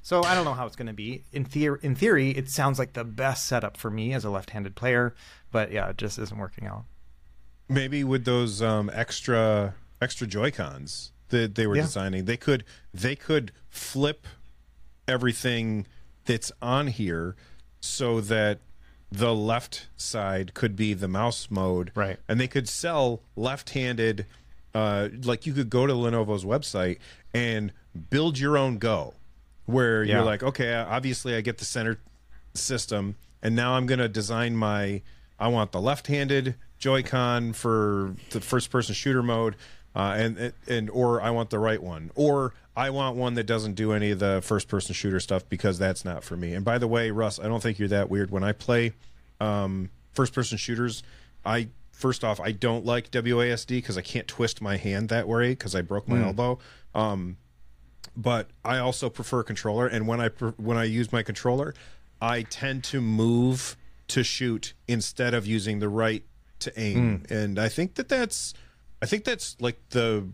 So 0.02 0.24
I 0.24 0.34
don't 0.36 0.46
know 0.46 0.54
how 0.54 0.66
it's 0.66 0.76
going 0.76 0.88
to 0.88 0.94
be. 0.94 1.24
In 1.32 1.46
theory, 1.46 1.80
in 1.84 1.96
theory, 1.96 2.32
it 2.32 2.50
sounds 2.50 2.80
like 2.80 2.94
the 2.94 3.04
best 3.04 3.48
setup 3.48 3.78
for 3.78 3.90
me 3.92 4.14
as 4.14 4.26
a 4.26 4.30
left-handed 4.30 4.76
player. 4.76 5.14
But 5.52 5.72
yeah, 5.72 5.90
it 5.90 5.98
just 5.98 6.18
isn't 6.18 6.38
working 6.38 6.66
out. 6.68 6.86
Maybe 7.70 8.04
with 8.04 8.26
those 8.26 8.62
um, 8.62 8.90
extra 8.94 9.76
extra 10.02 10.26
Joy 10.28 10.52
Cons 10.52 11.12
that 11.30 11.56
they 11.56 11.68
were 11.68 11.76
Yeah. 11.76 11.84
designing, 11.84 12.26
they 12.26 12.38
could 12.38 12.64
they 12.94 13.16
could 13.16 13.52
flip 13.70 14.26
everything 15.08 15.86
that's 16.26 16.52
on 16.62 16.88
here 16.88 17.36
so 17.80 18.22
that 18.22 18.60
the 19.12 19.34
left 19.36 19.88
side 19.98 20.54
could 20.54 20.76
be 20.76 20.94
the 20.94 21.08
mouse 21.08 21.48
mode, 21.50 21.92
Right. 21.96 22.18
And 22.30 22.40
they 22.40 22.48
could 22.48 22.68
sell 22.70 23.22
left-handed. 23.36 24.26
Uh, 24.74 25.10
like 25.24 25.46
you 25.46 25.52
could 25.54 25.70
go 25.70 25.86
to 25.86 25.92
Lenovo's 25.94 26.46
website 26.46 26.98
and 27.34 27.74
build 28.10 28.40
your 28.40 28.58
own 28.58 28.78
Go, 28.78 29.16
where 29.72 30.04
Yeah. 30.04 30.16
you're 30.18 30.26
like, 30.26 30.44
okay, 30.44 30.74
obviously 30.74 31.36
I 31.36 31.42
get 31.42 31.58
the 31.58 31.66
center 31.66 32.00
system, 32.54 33.16
and 33.42 33.56
now 33.56 33.74
I'm 33.74 33.86
going 33.86 34.00
to 34.00 34.10
design 34.10 34.56
my. 34.56 35.02
I 35.40 35.48
want 35.48 35.72
the 35.72 35.82
left-handed 35.82 36.56
Joy-Con 36.78 37.54
for 37.54 38.16
the 38.32 38.42
first-person 38.42 38.94
shooter 38.94 39.24
mode, 39.24 39.56
uh, 39.96 40.14
and 40.18 40.54
and 40.68 40.90
or 40.90 41.22
I 41.22 41.32
want 41.32 41.50
the 41.50 41.60
right 41.60 41.82
one, 41.82 42.12
or 42.16 42.54
I 42.76 42.90
want 42.92 43.16
one 43.18 43.34
that 43.36 43.46
doesn't 43.46 43.74
do 43.74 43.92
any 43.92 44.12
of 44.12 44.20
the 44.20 44.42
first-person 44.44 44.94
shooter 44.94 45.20
stuff 45.20 45.48
because 45.50 45.80
that's 45.80 46.06
not 46.06 46.24
for 46.24 46.38
me. 46.38 46.54
And 46.54 46.64
by 46.64 46.78
the 46.78 46.88
way, 46.88 47.10
Russ, 47.12 47.40
I 47.40 47.48
don't 47.48 47.62
think 47.62 47.80
you're 47.80 47.88
that 47.90 48.10
weird. 48.10 48.30
When 48.32 48.44
I 48.44 48.52
play 48.52 48.94
um, 49.40 49.90
first-person 50.14 50.58
shooters, 50.58 51.02
I 51.46 51.70
first 51.92 52.24
off 52.24 52.40
I 52.40 52.52
don't 52.52 52.86
like 52.86 53.10
WASD 53.12 53.68
because 53.70 53.98
I 53.98 54.02
can't 54.02 54.28
twist 54.28 54.62
my 54.62 54.78
hand 54.78 55.10
that 55.10 55.28
way 55.28 55.50
because 55.50 55.76
I 55.76 55.82
broke 55.82 56.08
my 56.08 56.24
elbow. 56.24 56.60
Um, 56.96 57.38
but 58.16 58.50
I 58.64 58.78
also 58.78 59.10
prefer 59.10 59.44
controller. 59.44 59.88
And 59.88 60.08
when 60.08 60.20
I 60.22 60.30
when 60.58 60.78
I 60.78 60.84
use 60.84 61.12
my 61.12 61.24
controller, 61.24 61.74
I 62.22 62.44
tend 62.44 62.84
to 62.86 63.02
move 63.02 63.78
to 64.10 64.24
shoot 64.24 64.74
instead 64.88 65.34
of 65.34 65.48
using 65.48 65.80
the 65.80 65.90
right 65.90 66.24
to 66.60 66.80
aim. 66.80 67.24
And 67.30 67.60
I 67.60 67.70
think 67.70 67.96
that 67.96 68.10
that's 68.10 68.54
I 69.02 69.06
think 69.06 69.24
that's 69.24 69.56
like 69.60 69.80
the 69.90 70.28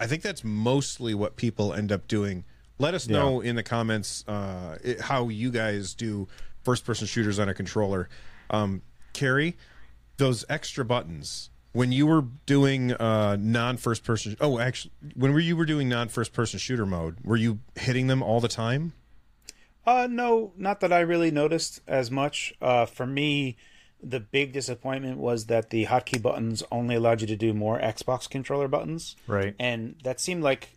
I 0.00 0.06
think 0.06 0.22
that's 0.22 0.44
mostly 0.44 1.14
what 1.14 1.36
people 1.36 1.72
end 1.72 1.92
up 1.92 2.08
doing. 2.08 2.44
Let 2.78 2.94
us 2.94 3.08
know 3.08 3.40
in 3.40 3.56
the 3.56 3.62
comments 3.62 4.24
uh, 4.28 4.76
it, 4.84 5.00
how 5.00 5.28
you 5.28 5.50
guys 5.50 5.94
do 5.94 6.28
first 6.62 6.84
person 6.84 7.06
shooters 7.06 7.38
on 7.38 7.48
a 7.48 7.54
controller. 7.54 8.08
Um, 8.50 8.82
Carrie, 9.14 9.56
those 10.18 10.44
extra 10.48 10.84
buttons 10.84 11.50
when 11.76 11.92
you 11.92 12.06
were 12.06 12.22
doing 12.46 12.92
uh, 12.92 13.36
non 13.38 13.76
first 13.76 14.02
person. 14.02 14.34
Oh, 14.40 14.58
actually, 14.58 14.92
when 15.14 15.34
were 15.34 15.40
you 15.40 15.56
were 15.56 15.66
doing 15.66 15.90
non 15.90 16.08
first 16.08 16.32
person 16.32 16.58
shooter 16.58 16.86
mode, 16.86 17.18
were 17.22 17.36
you 17.36 17.60
hitting 17.74 18.06
them 18.06 18.22
all 18.22 18.40
the 18.40 18.48
time? 18.48 18.94
Uh, 19.86 20.08
no, 20.10 20.52
not 20.56 20.80
that 20.80 20.90
I 20.92 21.00
really 21.00 21.30
noticed 21.30 21.82
as 21.86 22.10
much. 22.10 22.54
Uh, 22.62 22.86
for 22.86 23.06
me, 23.06 23.58
the 24.02 24.18
big 24.18 24.52
disappointment 24.52 25.18
was 25.18 25.46
that 25.46 25.68
the 25.68 25.84
hotkey 25.84 26.20
buttons 26.20 26.62
only 26.72 26.94
allowed 26.94 27.20
you 27.20 27.26
to 27.26 27.36
do 27.36 27.52
more 27.52 27.78
Xbox 27.78 28.28
controller 28.28 28.68
buttons. 28.68 29.14
Right. 29.26 29.54
And 29.60 29.96
that 30.02 30.18
seemed 30.18 30.42
like, 30.42 30.70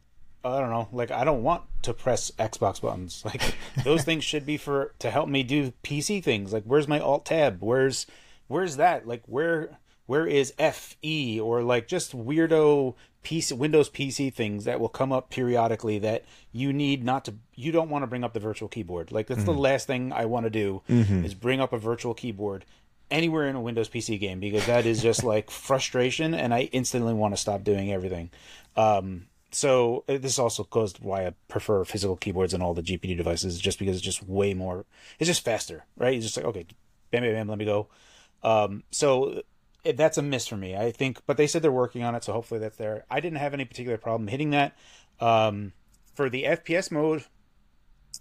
I 0.43 0.59
don't 0.59 0.69
know, 0.69 0.89
like 0.91 1.11
I 1.11 1.23
don't 1.23 1.43
want 1.43 1.63
to 1.83 1.93
press 1.93 2.29
Xbox 2.31 2.81
buttons. 2.81 3.23
Like 3.25 3.55
those 3.85 4.03
things 4.03 4.25
should 4.25 4.45
be 4.45 4.57
for 4.57 4.93
to 4.99 5.09
help 5.09 5.29
me 5.29 5.43
do 5.43 5.71
PC 5.81 6.21
things. 6.21 6.51
Like 6.51 6.63
where's 6.65 6.89
my 6.89 6.99
Alt 6.99 7.25
Tab? 7.25 7.61
Where's 7.61 8.05
where's 8.47 8.75
that? 8.75 9.07
Like 9.07 9.23
where 9.25 9.79
where 10.09 10.25
is 10.25 10.51
F 10.57 10.97
E 11.03 11.39
or 11.39 11.61
like 11.61 11.87
just 11.87 12.17
weirdo 12.17 12.95
PC 13.23 13.55
Windows 13.55 13.91
PC 13.91 14.33
things 14.33 14.65
that 14.65 14.79
will 14.79 14.89
come 14.89 15.11
up 15.11 15.29
periodically 15.29 15.99
that 15.99 16.25
you 16.51 16.73
need 16.73 17.03
not 17.03 17.25
to 17.25 17.35
you 17.53 17.71
don't 17.71 17.91
want 17.91 18.01
to 18.01 18.07
bring 18.07 18.23
up 18.23 18.33
the 18.33 18.39
virtual 18.39 18.67
keyboard. 18.67 19.11
Like 19.11 19.27
that's 19.27 19.43
the 19.43 19.53
last 19.53 19.85
thing 19.85 20.11
I 20.11 20.25
want 20.25 20.47
to 20.47 20.49
do 20.49 20.81
is 21.23 21.35
bring 21.35 21.61
up 21.61 21.73
a 21.73 21.77
virtual 21.77 22.15
keyboard 22.15 22.65
anywhere 23.11 23.47
in 23.47 23.55
a 23.55 23.61
Windows 23.61 23.87
PC 23.87 24.19
game 24.19 24.39
because 24.39 24.65
that 24.65 24.87
is 24.87 24.99
just 25.03 25.23
like 25.23 25.51
frustration 25.67 26.33
and 26.33 26.55
I 26.55 26.61
instantly 26.71 27.13
want 27.13 27.35
to 27.35 27.37
stop 27.39 27.63
doing 27.63 27.93
everything. 27.93 28.31
Um 28.75 29.27
so 29.51 30.05
uh, 30.09 30.17
this 30.17 30.39
also 30.39 30.63
caused 30.63 31.03
why 31.03 31.27
I 31.27 31.35
prefer 31.47 31.85
physical 31.85 32.15
keyboards 32.15 32.55
and 32.55 32.63
all 32.63 32.73
the 32.73 32.81
GPD 32.81 33.15
devices, 33.15 33.59
just 33.59 33.77
because 33.77 33.95
it's 33.97 34.05
just 34.05 34.27
way 34.27 34.55
more. 34.55 34.85
It's 35.19 35.27
just 35.27 35.45
faster, 35.45 35.85
right? 35.97 36.15
It's 36.15 36.25
just 36.25 36.37
like 36.37 36.47
okay, 36.47 36.65
bam, 37.11 37.21
bam, 37.21 37.33
bam, 37.33 37.47
let 37.47 37.59
me 37.59 37.65
go. 37.65 37.89
Um, 38.41 38.83
so 38.89 39.43
that's 39.83 40.17
a 40.17 40.21
miss 40.21 40.48
for 40.48 40.57
me, 40.57 40.75
I 40.75 40.91
think. 40.91 41.19
But 41.25 41.38
they 41.38 41.48
said 41.48 41.62
they're 41.62 41.71
working 41.71 42.03
on 42.03 42.15
it, 42.15 42.24
so 42.24 42.33
hopefully 42.33 42.59
that's 42.59 42.77
there. 42.77 43.05
I 43.09 43.19
didn't 43.19 43.39
have 43.39 43.53
any 43.53 43.65
particular 43.65 43.98
problem 43.98 44.27
hitting 44.27 44.51
that. 44.51 44.75
Um, 45.19 45.74
for 46.15 46.29
the 46.29 46.43
FPS 46.43 46.91
mode, 46.91 47.25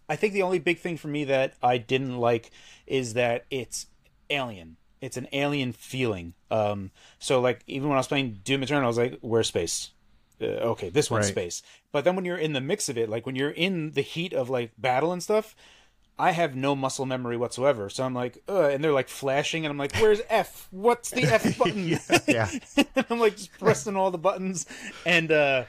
I 0.09 0.17
think 0.17 0.33
the 0.33 0.43
only 0.43 0.59
big 0.59 0.79
thing 0.79 0.97
for 0.97 1.09
me 1.09 1.25
that 1.25 1.55
I 1.62 1.79
didn't 1.79 2.17
like 2.17 2.50
is 2.87 3.15
that 3.15 3.45
it's 3.50 3.87
alien. 4.31 4.77
It's 5.00 5.17
an 5.17 5.29
alien 5.33 5.73
feeling. 5.73 6.35
Um, 6.50 6.91
so 7.19 7.41
like 7.41 7.62
even 7.67 7.88
when 7.88 7.97
I 7.97 8.00
was 8.00 8.09
playing 8.09 8.41
Doom 8.45 8.62
Eternal, 8.62 8.85
I 8.85 8.88
was 8.88 8.99
like, 8.99 9.19
"Where's 9.21 9.49
space?" 9.49 9.91
Uh, 10.41 10.47
okay, 10.73 10.88
this 10.88 11.11
one's 11.11 11.27
Right. 11.27 11.33
space. 11.33 11.62
But 11.93 12.05
then 12.05 12.17
when 12.17 12.25
you're 12.25 12.37
in 12.38 12.53
the 12.53 12.61
mix 12.61 12.88
of 12.88 12.97
it, 12.99 13.09
like 13.09 13.27
when 13.27 13.37
you're 13.37 13.50
in 13.50 13.93
the 13.93 14.03
heat 14.03 14.33
of 14.33 14.49
like 14.50 14.73
battle 14.79 15.12
and 15.12 15.23
stuff, 15.23 15.55
I 16.19 16.33
have 16.33 16.57
no 16.57 16.75
muscle 16.75 17.07
memory 17.07 17.37
whatsoever. 17.37 17.89
So 17.89 18.05
I'm 18.05 18.15
like, 18.15 18.43
Ugh, 18.49 18.73
and 18.73 18.83
they're 18.83 18.93
like 18.93 19.09
flashing, 19.09 19.65
and 19.65 19.71
I'm 19.71 19.79
like, 19.79 19.95
"Where's 19.97 20.21
F? 20.29 20.69
What's 20.71 21.11
the 21.11 21.25
F 21.25 21.59
button?" 21.59 21.99
Yeah. 22.27 22.51
I'm 23.11 23.21
like 23.21 23.37
just 23.37 23.57
pressing 23.59 23.97
all 23.97 24.11
the 24.11 24.19
buttons, 24.19 24.67
and 25.07 25.31
uh, 25.31 25.65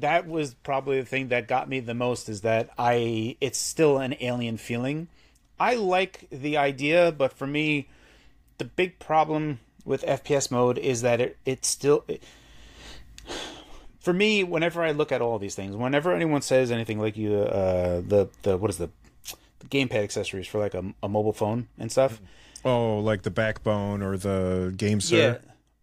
that 0.00 0.26
was 0.26 0.54
probably 0.54 1.00
the 1.00 1.06
thing 1.06 1.28
that 1.28 1.46
got 1.46 1.68
me 1.68 1.80
the 1.80 1.94
most. 1.94 2.28
Is 2.28 2.40
that 2.40 2.70
I? 2.78 3.36
It's 3.40 3.58
still 3.58 3.98
an 3.98 4.16
alien 4.20 4.56
feeling. 4.56 5.08
I 5.58 5.74
like 5.74 6.26
the 6.30 6.56
idea, 6.56 7.12
but 7.12 7.32
for 7.32 7.46
me, 7.46 7.88
the 8.58 8.64
big 8.64 8.98
problem 8.98 9.60
with 9.84 10.02
FPS 10.02 10.50
mode 10.50 10.78
is 10.78 11.02
that 11.02 11.20
it 11.20 11.36
it 11.44 11.64
still. 11.64 12.04
It, 12.08 12.22
for 14.00 14.12
me, 14.12 14.42
whenever 14.42 14.82
I 14.82 14.90
look 14.90 15.12
at 15.12 15.22
all 15.22 15.38
these 15.38 15.54
things, 15.54 15.76
whenever 15.76 16.12
anyone 16.12 16.42
says 16.42 16.70
anything 16.70 16.98
like 16.98 17.16
you, 17.16 17.34
uh, 17.36 18.02
the 18.06 18.28
the 18.42 18.56
what 18.56 18.70
is 18.70 18.78
the, 18.78 18.88
the 19.03 19.03
gamepad 19.70 20.02
accessories 20.02 20.46
for 20.46 20.58
like 20.58 20.74
a, 20.74 20.94
a 21.02 21.08
mobile 21.08 21.32
phone 21.32 21.68
and 21.78 21.90
stuff, 21.90 22.14
mm-hmm. 22.14 22.24
Oh, 22.64 22.98
like 23.00 23.22
the 23.22 23.30
backbone 23.30 24.02
or 24.02 24.16
the 24.16 24.72
game 24.74 25.00
yeah, 25.08 25.36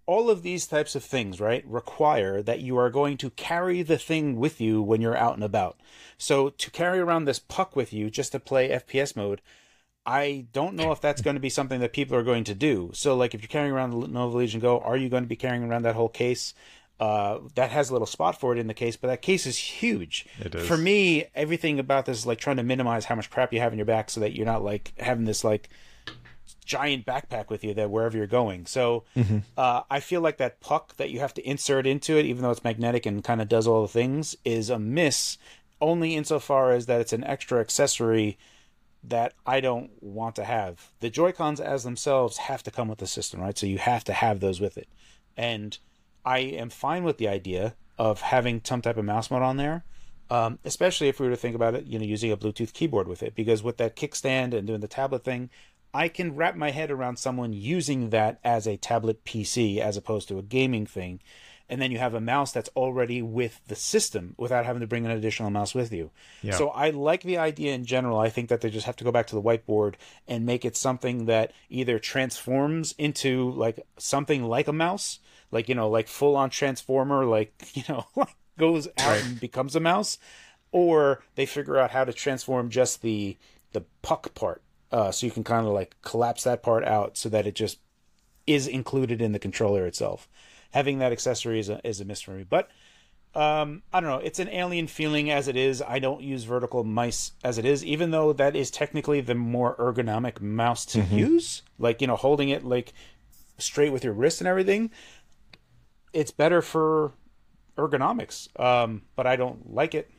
all 0.08 0.32
of 0.32 0.42
these 0.42 0.66
types 0.66 0.96
of 0.96 1.04
things, 1.04 1.40
right, 1.40 1.64
require 1.68 2.42
that 2.42 2.60
you 2.60 2.76
are 2.78 2.90
going 2.90 3.18
to 3.18 3.30
carry 3.30 3.84
the 3.84 4.00
thing 4.00 4.38
with 4.38 4.60
you 4.60 4.82
when 4.82 5.00
you're 5.00 5.16
out 5.16 5.36
and 5.36 5.44
about. 5.44 5.80
So 6.18 6.50
to 6.50 6.72
carry 6.72 7.00
around 7.00 7.26
this 7.26 7.38
puck 7.38 7.76
with 7.76 7.94
you 7.94 8.10
just 8.10 8.32
to 8.32 8.40
play 8.40 8.70
FPS 8.70 9.16
mode, 9.16 9.42
I 10.04 10.48
don't 10.52 10.74
know 10.74 10.92
if 10.92 11.00
that's 11.00 11.22
going 11.22 11.36
to 11.36 11.40
be 11.40 11.50
something 11.50 11.80
that 11.82 11.94
people 11.94 12.18
are 12.18 12.24
going 12.24 12.46
to 12.46 12.56
do. 12.56 12.90
So, 12.94 13.16
like, 13.16 13.36
if 13.36 13.42
you're 13.42 13.48
carrying 13.48 13.72
around 13.72 13.92
the 13.92 14.08
Lenovo 14.08 14.34
Legion 14.34 14.60
Go, 14.60 14.80
are 14.80 14.98
you 14.98 15.10
going 15.10 15.24
to 15.24 15.30
be 15.30 15.36
carrying 15.36 15.64
around 15.64 15.84
that 15.84 15.94
whole 15.94 16.10
case? 16.10 16.56
Uh, 17.02 17.40
that 17.56 17.72
has 17.72 17.90
a 17.90 17.94
little 17.94 18.06
spot 18.06 18.40
for 18.40 18.54
it 18.54 18.60
in 18.60 18.68
the 18.68 18.76
case, 18.76 18.96
but 18.96 19.08
that 19.08 19.24
case 19.24 19.48
is 19.48 19.58
huge. 19.58 20.28
It 20.40 20.54
is. 20.54 20.68
For 20.68 20.78
me, 20.78 21.26
everything 21.34 21.80
about 21.80 22.06
this 22.06 22.20
is 22.20 22.28
like 22.28 22.38
trying 22.38 22.58
to 22.58 22.64
minimize 22.64 23.06
how 23.06 23.16
much 23.16 23.32
crap 23.32 23.52
you 23.52 23.60
have 23.60 23.74
in 23.74 23.80
your 23.80 23.88
back 23.88 24.12
so 24.12 24.20
that 24.20 24.36
you're 24.36 24.46
not 24.46 24.64
like 24.64 24.94
having 25.00 25.26
this 25.26 25.44
like 25.44 25.68
giant 26.64 27.08
backpack 27.08 27.50
with 27.50 27.64
you 27.64 27.74
that 27.74 27.90
wherever 27.90 28.16
you're 28.16 28.28
going. 28.28 28.68
So 28.68 29.04
uh, 29.58 29.82
I 29.90 30.00
feel 30.00 30.22
like 30.22 30.38
that 30.38 30.60
puck 30.60 30.96
that 30.98 31.10
you 31.10 31.20
have 31.22 31.34
to 31.34 31.42
insert 31.42 31.88
into 31.88 32.18
it, 32.18 32.28
even 32.28 32.44
though 32.44 32.52
it's 32.52 32.64
magnetic 32.64 33.08
and 33.08 33.24
kind 33.24 33.42
of 33.42 33.50
does 33.50 33.66
all 33.66 33.82
the 33.82 33.88
things, 33.88 34.36
is 34.46 34.70
a 34.70 34.78
miss. 34.78 35.40
Only 35.82 36.16
insofar 36.16 36.72
as 36.72 36.86
that 36.86 37.02
it's 37.02 37.14
an 37.14 37.24
extra 37.24 37.60
accessory 37.60 38.38
that 39.04 39.34
I 39.48 39.60
don't 39.60 39.90
want 40.02 40.36
to 40.36 40.44
have. 40.44 40.92
The 41.00 41.10
Joy 41.10 41.32
Cons 41.32 41.60
as 41.60 41.84
themselves 41.84 42.38
have 42.38 42.62
to 42.62 42.70
come 42.70 42.90
with 42.90 43.00
the 43.00 43.08
system, 43.08 43.42
right? 43.42 43.58
So 43.58 43.66
you 43.66 43.80
have 43.80 44.04
to 44.04 44.14
have 44.14 44.40
those 44.40 44.62
with 44.62 44.78
it, 44.78 44.88
and 45.36 45.80
I 46.26 46.40
am 46.40 46.70
fine 46.70 47.04
with 47.04 47.18
the 47.18 47.28
idea 47.28 47.76
of 47.98 48.22
having 48.22 48.62
some 48.64 48.82
type 48.82 48.98
of 48.98 49.06
mouse 49.06 49.30
mode 49.30 49.42
on 49.42 49.58
there. 49.58 49.84
Um, 50.30 50.60
especially 50.64 51.10
if 51.10 51.20
we 51.20 51.26
were 51.26 51.34
to 51.34 51.38
think 51.38 51.56
about 51.56 51.76
it, 51.76 51.86
you 51.88 52.00
know, 52.00 52.06
using 52.06 52.32
a 52.32 52.38
Bluetooth 52.38 52.72
keyboard 52.72 53.06
with 53.06 53.22
it, 53.22 53.36
because 53.36 53.64
with 53.64 53.76
that 53.78 53.98
kickstand 53.98 54.54
and 54.54 54.66
doing 54.66 54.80
the 54.80 54.88
tablet 54.88 55.26
thing, 55.26 55.50
I 55.94 56.08
can 56.08 56.36
wrap 56.36 56.56
my 56.56 56.72
head 56.72 56.90
around 56.90 57.18
someone 57.18 57.54
using 57.54 58.12
that 58.12 58.40
as 58.44 58.66
a 58.66 58.78
tablet 58.78 59.26
PC 59.26 59.80
as 59.80 59.98
opposed 59.98 60.30
to 60.30 60.38
a 60.38 60.42
gaming 60.42 60.86
thing. 60.86 61.20
And 61.68 61.82
then 61.82 61.92
you 61.92 62.00
have 62.00 62.14
a 62.14 62.22
mouse 62.22 62.52
that's 62.52 62.70
already 62.76 63.22
with 63.22 63.62
the 63.68 63.76
system 63.76 64.36
without 64.38 64.66
having 64.66 64.82
to 64.82 64.88
bring 64.88 65.06
an 65.06 65.12
additional 65.12 65.50
mouse 65.50 65.74
with 65.74 65.94
you. 65.94 66.12
Yeah. 66.42 66.54
So 66.54 66.70
I 66.70 66.90
like 66.90 67.24
the 67.24 67.38
idea 67.38 67.74
in 67.74 67.86
general. 67.86 68.20
I 68.20 68.30
think 68.30 68.50
that 68.50 68.60
they 68.60 68.70
just 68.70 68.86
have 68.86 68.98
to 68.98 69.06
go 69.06 69.12
back 69.12 69.28
to 69.28 69.36
the 69.36 69.42
whiteboard 69.42 69.96
and 70.28 70.46
make 70.46 70.66
it 70.66 70.76
something 70.76 71.26
that 71.26 71.54
either 71.70 71.98
transforms 71.98 72.94
into 72.98 73.52
like 73.52 73.86
something 73.98 74.44
like 74.44 74.68
a 74.68 74.74
mouse, 74.74 75.20
like, 75.52 75.70
you 75.70 75.76
know, 75.76 75.90
like 75.90 76.08
full 76.08 76.36
on 76.36 76.50
transformer, 76.50 77.26
like, 77.26 77.54
you 77.74 77.84
know, 77.88 78.06
like 78.16 78.36
goes 78.58 78.88
out 78.98 79.18
and 79.18 79.40
becomes 79.40 79.76
a 79.76 79.80
mouse, 79.80 80.18
or 80.72 81.24
they 81.36 81.46
figure 81.46 81.78
out 81.78 81.92
how 81.92 82.04
to 82.04 82.14
transform 82.14 82.70
just 82.70 83.02
the 83.02 83.38
the 83.74 83.84
puck 84.02 84.34
part 84.36 84.62
uh, 84.92 85.12
so 85.12 85.26
you 85.26 85.32
can 85.32 85.44
kind 85.44 85.66
of 85.66 85.74
like 85.74 85.96
collapse 86.02 86.44
that 86.44 86.62
part 86.62 86.84
out 86.84 87.18
so 87.18 87.30
that 87.30 87.48
it 87.48 87.56
just 87.56 87.80
is 88.46 88.68
included 88.68 89.22
in 89.22 89.32
the 89.32 89.40
controller 89.40 89.86
itself. 89.86 90.28
Having 90.72 91.00
that 91.00 91.12
accessory 91.12 91.60
is 91.60 91.70
a, 91.70 91.86
is 91.88 92.02
a 92.02 92.06
me. 92.06 92.46
But 92.50 92.70
um, 93.34 93.84
I 93.94 94.02
don't 94.02 94.10
know. 94.10 94.18
It's 94.18 94.40
an 94.40 94.50
alien 94.50 94.88
feeling 94.88 95.32
as 95.32 95.48
it 95.48 95.56
is. 95.56 95.82
I 95.82 96.00
don't 96.00 96.22
use 96.22 96.44
vertical 96.44 96.84
mice 96.84 97.32
as 97.44 97.58
it 97.58 97.66
is, 97.66 97.84
even 97.86 98.12
though 98.12 98.34
that 98.34 98.56
is 98.56 98.70
technically 98.70 99.22
the 99.22 99.36
more 99.36 99.76
ergonomic 99.78 100.42
mouse 100.42 100.86
to 100.88 101.02
use. 101.02 101.62
Like 101.80 102.02
you 102.02 102.08
know, 102.08 102.18
holding 102.18 102.50
it 102.50 102.66
like 102.66 102.94
straight 103.58 103.94
with 103.94 104.04
your 104.04 104.14
wrist 104.14 104.42
and 104.42 104.48
everything. 104.48 104.92
It's 106.14 106.32
better 106.32 106.62
for 106.62 107.14
ergonomics, 107.78 108.48
um, 108.60 109.04
but 109.16 109.26
I 109.28 109.36
don't 109.36 109.74
like 109.74 109.96
it. 109.96 110.10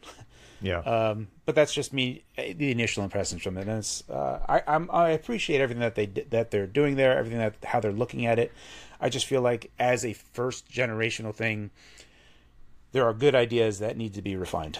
Yeah. 0.60 0.82
Um, 0.86 1.26
but 1.44 1.56
that's 1.56 1.74
just 1.74 1.92
me, 1.92 2.22
the 2.36 2.70
initial 2.70 3.02
impressions 3.02 3.42
from 3.42 3.58
it. 3.58 3.66
And 3.66 3.78
it's, 3.78 4.08
uh, 4.08 4.38
I, 4.48 4.62
I'm, 4.68 4.88
I 4.92 5.08
appreciate 5.08 5.60
everything 5.60 5.80
that 5.80 5.96
they 5.96 6.06
that 6.06 6.52
they're 6.52 6.68
doing 6.68 6.94
there, 6.94 7.18
everything 7.18 7.40
that 7.40 7.56
how 7.64 7.80
they're 7.80 7.90
looking 7.90 8.26
at 8.26 8.38
it. 8.38 8.52
I 9.00 9.08
just 9.08 9.26
feel 9.26 9.40
like 9.42 9.72
as 9.80 10.04
a 10.04 10.12
first 10.12 10.70
generational 10.70 11.34
thing, 11.34 11.72
there 12.92 13.04
are 13.04 13.12
good 13.12 13.34
ideas 13.34 13.80
that 13.80 13.96
need 13.96 14.14
to 14.14 14.22
be 14.22 14.36
refined. 14.36 14.78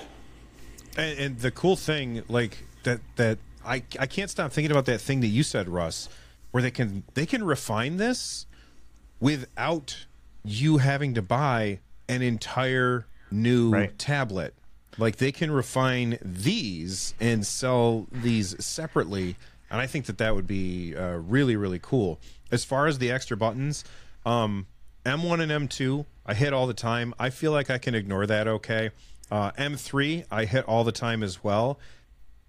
And, 0.97 1.19
and 1.19 1.39
the 1.41 1.51
cool 1.51 1.75
thing, 1.75 2.23
like 2.29 2.65
that, 2.85 3.01
that 3.17 3.39
I 3.65 3.83
I 3.99 4.07
can't 4.07 4.31
stop 4.31 4.53
thinking 4.53 4.71
about 4.71 4.87
that 4.87 5.01
thing 5.01 5.21
that 5.21 5.29
you 5.29 5.43
said, 5.43 5.69
Russ, 5.69 6.09
where 6.53 6.63
they 6.63 6.71
can 6.71 7.03
they 7.15 7.27
can 7.27 7.43
refine 7.43 7.97
this 7.97 8.47
without 9.19 10.07
you 10.45 10.79
having 10.79 11.15
to 11.15 11.23
buy 11.23 11.81
an 12.09 12.23
entire 12.23 13.07
new 13.31 13.71
Right. 13.71 13.99
tablet. 13.99 14.55
Like 14.99 15.17
they 15.17 15.33
can 15.33 15.51
refine 15.51 16.19
these 16.23 17.15
and 17.21 17.47
sell 17.47 18.07
these 18.13 18.63
separately, 18.65 19.37
and 19.71 19.81
I 19.81 19.87
think 19.87 20.05
that 20.07 20.19
that 20.19 20.35
would 20.35 20.47
be 20.47 20.95
uh, 20.95 21.17
really 21.17 21.57
really 21.57 21.79
cool. 21.81 22.21
As 22.51 22.65
far 22.65 22.87
as 22.87 22.99
the 22.99 23.11
extra 23.11 23.37
buttons, 23.37 23.85
um, 24.27 24.67
M1 25.07 25.41
and 25.41 25.51
M2 25.69 26.05
I 26.27 26.35
hit 26.35 26.53
all 26.53 26.67
the 26.67 26.75
time. 26.75 27.15
I 27.19 27.31
feel 27.31 27.53
like 27.53 27.71
I 27.71 27.79
can 27.79 27.95
ignore 27.95 28.27
that 28.27 28.47
okay. 28.47 28.91
Uh, 29.31 29.51
M3 29.53 30.27
I 30.31 30.45
hit 30.45 30.65
all 30.67 30.85
the 30.85 30.93
time 30.93 31.23
as 31.23 31.43
well. 31.43 31.79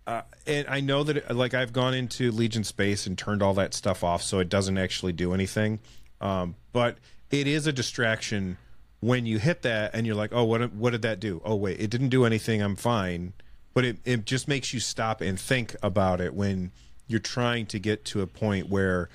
Uh, 0.05 0.23
and 0.45 0.67
I 0.67 0.81
know 0.81 1.03
that 1.05 1.15
it, 1.17 1.31
like 1.33 1.53
I've 1.53 1.71
gone 1.71 1.93
into 1.93 2.29
Legion 2.29 2.65
Space 2.65 3.07
and 3.07 3.17
turned 3.17 3.41
all 3.41 3.53
that 3.53 3.73
stuff 3.73 4.03
off, 4.03 4.21
so 4.21 4.39
it 4.39 4.49
doesn't 4.49 4.77
actually 4.77 5.13
do 5.13 5.33
anything. 5.33 5.79
Um, 6.19 6.55
but 6.73 6.97
it 7.33 7.47
is 7.47 7.65
a 7.65 7.73
distraction 7.73 8.57
when 8.99 9.25
you 9.25 9.39
hit 9.39 9.63
that 9.63 9.95
and 9.95 10.05
you're 10.05 10.15
like, 10.15 10.31
oh, 10.31 10.43
what 10.43 10.71
what 10.73 10.91
did 10.91 11.01
that 11.01 11.19
do? 11.19 11.41
Oh, 11.43 11.55
wait, 11.55 11.79
it 11.79 11.89
didn't 11.89 12.09
do 12.09 12.25
anything. 12.25 12.61
I'm 12.61 12.75
fine. 12.75 13.33
But 13.73 13.85
it 13.85 13.97
it 14.05 14.25
just 14.25 14.47
makes 14.47 14.71
you 14.71 14.79
stop 14.79 15.19
and 15.19 15.39
think 15.39 15.75
about 15.81 16.21
it 16.21 16.35
when 16.35 16.71
you're 17.07 17.19
trying 17.19 17.65
to 17.65 17.79
get 17.79 18.05
to 18.05 18.21
a 18.21 18.27
point 18.27 18.69
where 18.69 19.09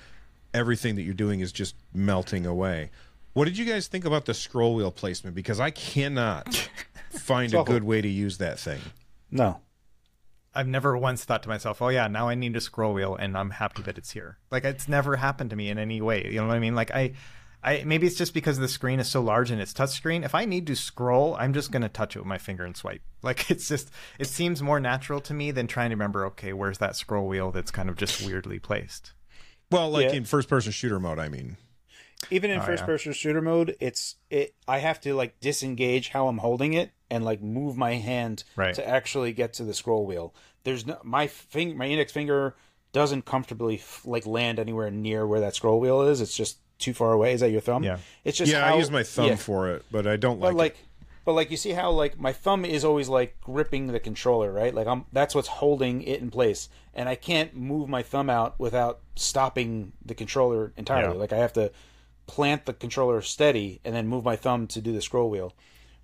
everything 0.53 0.95
that 0.95 1.03
you're 1.03 1.13
doing 1.13 1.39
is 1.39 1.53
just 1.53 1.75
melting 1.93 2.45
away. 2.45 2.91
What 3.33 3.45
did 3.45 3.57
you 3.57 3.63
guys 3.63 3.87
think 3.87 4.03
about 4.03 4.25
the 4.25 4.33
scroll 4.33 4.75
wheel 4.75 4.91
placement? 4.91 5.33
Because 5.33 5.61
I 5.61 5.71
cannot 5.71 6.69
find 7.11 7.53
a 7.53 7.63
good 7.63 7.85
way 7.85 8.01
to 8.01 8.07
use 8.07 8.37
that 8.39 8.59
thing. 8.59 8.81
No, 9.31 9.61
I've 10.53 10.67
never 10.67 10.97
once 10.97 11.23
thought 11.23 11.41
to 11.43 11.49
myself, 11.49 11.81
"Oh 11.81 11.87
yeah, 11.87 12.07
now 12.07 12.27
I 12.27 12.35
need 12.35 12.57
a 12.57 12.61
scroll 12.61 12.93
wheel," 12.93 13.15
and 13.15 13.37
I'm 13.37 13.51
happy 13.51 13.81
that 13.83 13.97
it's 13.97 14.11
here. 14.11 14.39
Like 14.51 14.65
it's 14.65 14.89
never 14.89 15.15
happened 15.15 15.51
to 15.51 15.55
me 15.55 15.69
in 15.69 15.79
any 15.79 16.01
way. 16.01 16.25
You 16.29 16.41
know 16.41 16.47
what 16.47 16.57
I 16.57 16.59
mean? 16.59 16.75
Like 16.75 16.91
I, 16.91 17.13
I 17.63 17.83
maybe 17.85 18.07
it's 18.07 18.15
just 18.15 18.33
because 18.33 18.57
the 18.57 18.67
screen 18.67 18.99
is 18.99 19.09
so 19.09 19.21
large 19.21 19.51
and 19.51 19.61
it's 19.61 19.73
touchscreen. 19.73 20.23
If 20.23 20.33
I 20.33 20.45
need 20.45 20.65
to 20.67 20.75
scroll, 20.75 21.35
I'm 21.35 21.53
just 21.53 21.71
gonna 21.71 21.89
touch 21.89 22.15
it 22.15 22.19
with 22.19 22.27
my 22.27 22.37
finger 22.37 22.63
and 22.65 22.75
swipe. 22.75 23.01
Like 23.21 23.51
it's 23.51 23.67
just, 23.67 23.91
it 24.17 24.27
seems 24.27 24.61
more 24.63 24.79
natural 24.79 25.19
to 25.21 25.33
me 25.33 25.51
than 25.51 25.67
trying 25.67 25.89
to 25.89 25.95
remember. 25.97 26.25
Okay, 26.27 26.53
where's 26.53 26.77
that 26.77 26.95
scroll 26.95 27.27
wheel 27.27 27.51
that's 27.51 27.69
kind 27.71 27.89
of 27.89 27.97
just 27.97 28.25
weirdly 28.25 28.59
placed? 28.59 29.11
Well, 29.71 29.89
like 29.91 30.05
Yeah. 30.05 30.13
in 30.13 30.23
first 30.23 30.47
person 30.47 30.71
shooter 30.71 31.01
mode, 31.01 31.19
I 31.19 31.27
mean. 31.27 31.57
even 32.31 32.49
in 32.49 32.59
Oh, 32.59 32.63
first 32.63 32.81
yeah. 32.83 32.85
person 32.85 33.11
shooter 33.11 33.41
mode, 33.41 33.75
it's 33.81 34.15
it. 34.29 34.55
I 34.69 34.77
have 34.79 35.01
to 35.01 35.13
like 35.15 35.39
disengage 35.41 36.09
how 36.09 36.27
I'm 36.29 36.37
holding 36.37 36.73
it 36.73 36.91
and 37.09 37.25
like 37.25 37.41
move 37.41 37.75
my 37.75 37.95
hand 37.95 38.45
Right. 38.55 38.73
to 38.75 38.87
actually 38.87 39.33
get 39.33 39.51
to 39.55 39.65
the 39.65 39.73
scroll 39.73 40.05
wheel. 40.05 40.33
There's 40.63 40.85
no 40.85 40.97
my 41.03 41.27
finger, 41.27 41.75
my 41.75 41.87
index 41.87 42.13
finger 42.13 42.55
doesn't 42.93 43.25
comfortably 43.25 43.81
like 44.05 44.25
land 44.25 44.59
anywhere 44.59 44.89
near 44.91 45.27
where 45.27 45.41
that 45.41 45.55
scroll 45.55 45.79
wheel 45.81 46.01
is. 46.03 46.21
It's 46.21 46.35
just 46.37 46.59
too 46.79 46.93
far 46.93 47.11
away. 47.11 47.33
Is 47.33 47.41
that 47.41 47.51
your 47.51 47.61
thumb? 47.61 47.83
Yeah. 47.83 47.97
It's 48.23 48.37
just 48.37 48.51
yeah, 48.51 48.65
how- 48.65 48.75
I 48.75 48.77
use 48.77 48.89
my 48.89 49.03
thumb 49.03 49.27
yeah. 49.27 49.35
for 49.35 49.69
it, 49.69 49.85
but 49.91 50.07
I 50.07 50.15
don't 50.15 50.39
like. 50.39 50.51
But 50.53 50.57
like, 50.57 50.73
it. 50.73 50.85
but 51.25 51.33
like 51.33 51.51
you 51.51 51.57
see 51.57 51.71
how 51.71 51.91
like 51.91 52.19
my 52.19 52.33
thumb 52.33 52.65
is 52.65 52.83
always 52.83 53.09
like 53.09 53.39
gripping 53.41 53.87
the 53.87 53.99
controller, 53.99 54.51
right? 54.51 54.73
Like 54.73 54.87
I'm 54.87 55.05
that's 55.11 55.35
what's 55.35 55.47
holding 55.47 56.01
it 56.01 56.21
in 56.21 56.31
place, 56.31 56.69
and 56.93 57.07
I 57.07 57.15
can't 57.15 57.55
move 57.55 57.89
my 57.89 58.01
thumb 58.01 58.29
out 58.29 58.59
without 58.59 59.01
stopping 59.15 59.91
the 60.03 60.15
controller 60.15 60.73
entirely. 60.77 61.13
Yeah. 61.13 61.19
Like 61.19 61.33
I 61.33 61.37
have 61.37 61.53
to 61.53 61.71
plant 62.25 62.65
the 62.65 62.73
controller 62.73 63.21
steady 63.21 63.81
and 63.83 63.93
then 63.95 64.07
move 64.07 64.23
my 64.23 64.35
thumb 64.35 64.67
to 64.67 64.81
do 64.81 64.93
the 64.93 65.01
scroll 65.01 65.29
wheel, 65.29 65.53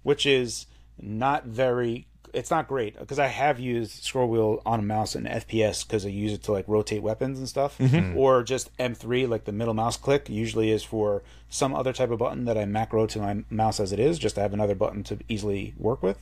which 0.03 0.25
is 0.25 0.67
not 0.99 1.45
very. 1.45 2.07
It's 2.35 2.51
not 2.51 2.67
great 2.67 2.99
because 2.99 3.19
I 3.19 3.27
have 3.27 3.59
used 3.59 4.03
scroll 4.03 4.27
wheel 4.27 4.61
on 4.65 4.79
a 4.79 4.83
mouse 4.83 5.15
and 5.15 5.25
FPS 5.25 5.87
because 5.87 6.05
I 6.05 6.09
use 6.09 6.33
it 6.33 6.43
to 6.43 6.51
like 6.51 6.67
rotate 6.67 7.01
weapons 7.01 7.39
and 7.39 7.47
stuff, 7.47 7.79
or 8.15 8.43
just 8.43 8.75
M3 8.77 9.27
like 9.27 9.45
the 9.45 9.51
middle 9.51 9.73
mouse 9.73 9.97
click 9.97 10.29
usually 10.29 10.69
is 10.71 10.83
for 10.83 11.23
some 11.49 11.73
other 11.73 11.93
type 11.93 12.11
of 12.11 12.19
button 12.19 12.45
that 12.45 12.57
I 12.57 12.65
macro 12.65 13.07
to 13.07 13.19
my 13.19 13.43
mouse 13.49 13.79
as 13.79 13.91
it 13.91 13.99
is, 13.99 14.19
just 14.19 14.35
to 14.35 14.41
have 14.41 14.53
another 14.53 14.75
button 14.75 15.03
to 15.05 15.17
easily 15.29 15.73
work 15.77 16.03
with. 16.03 16.19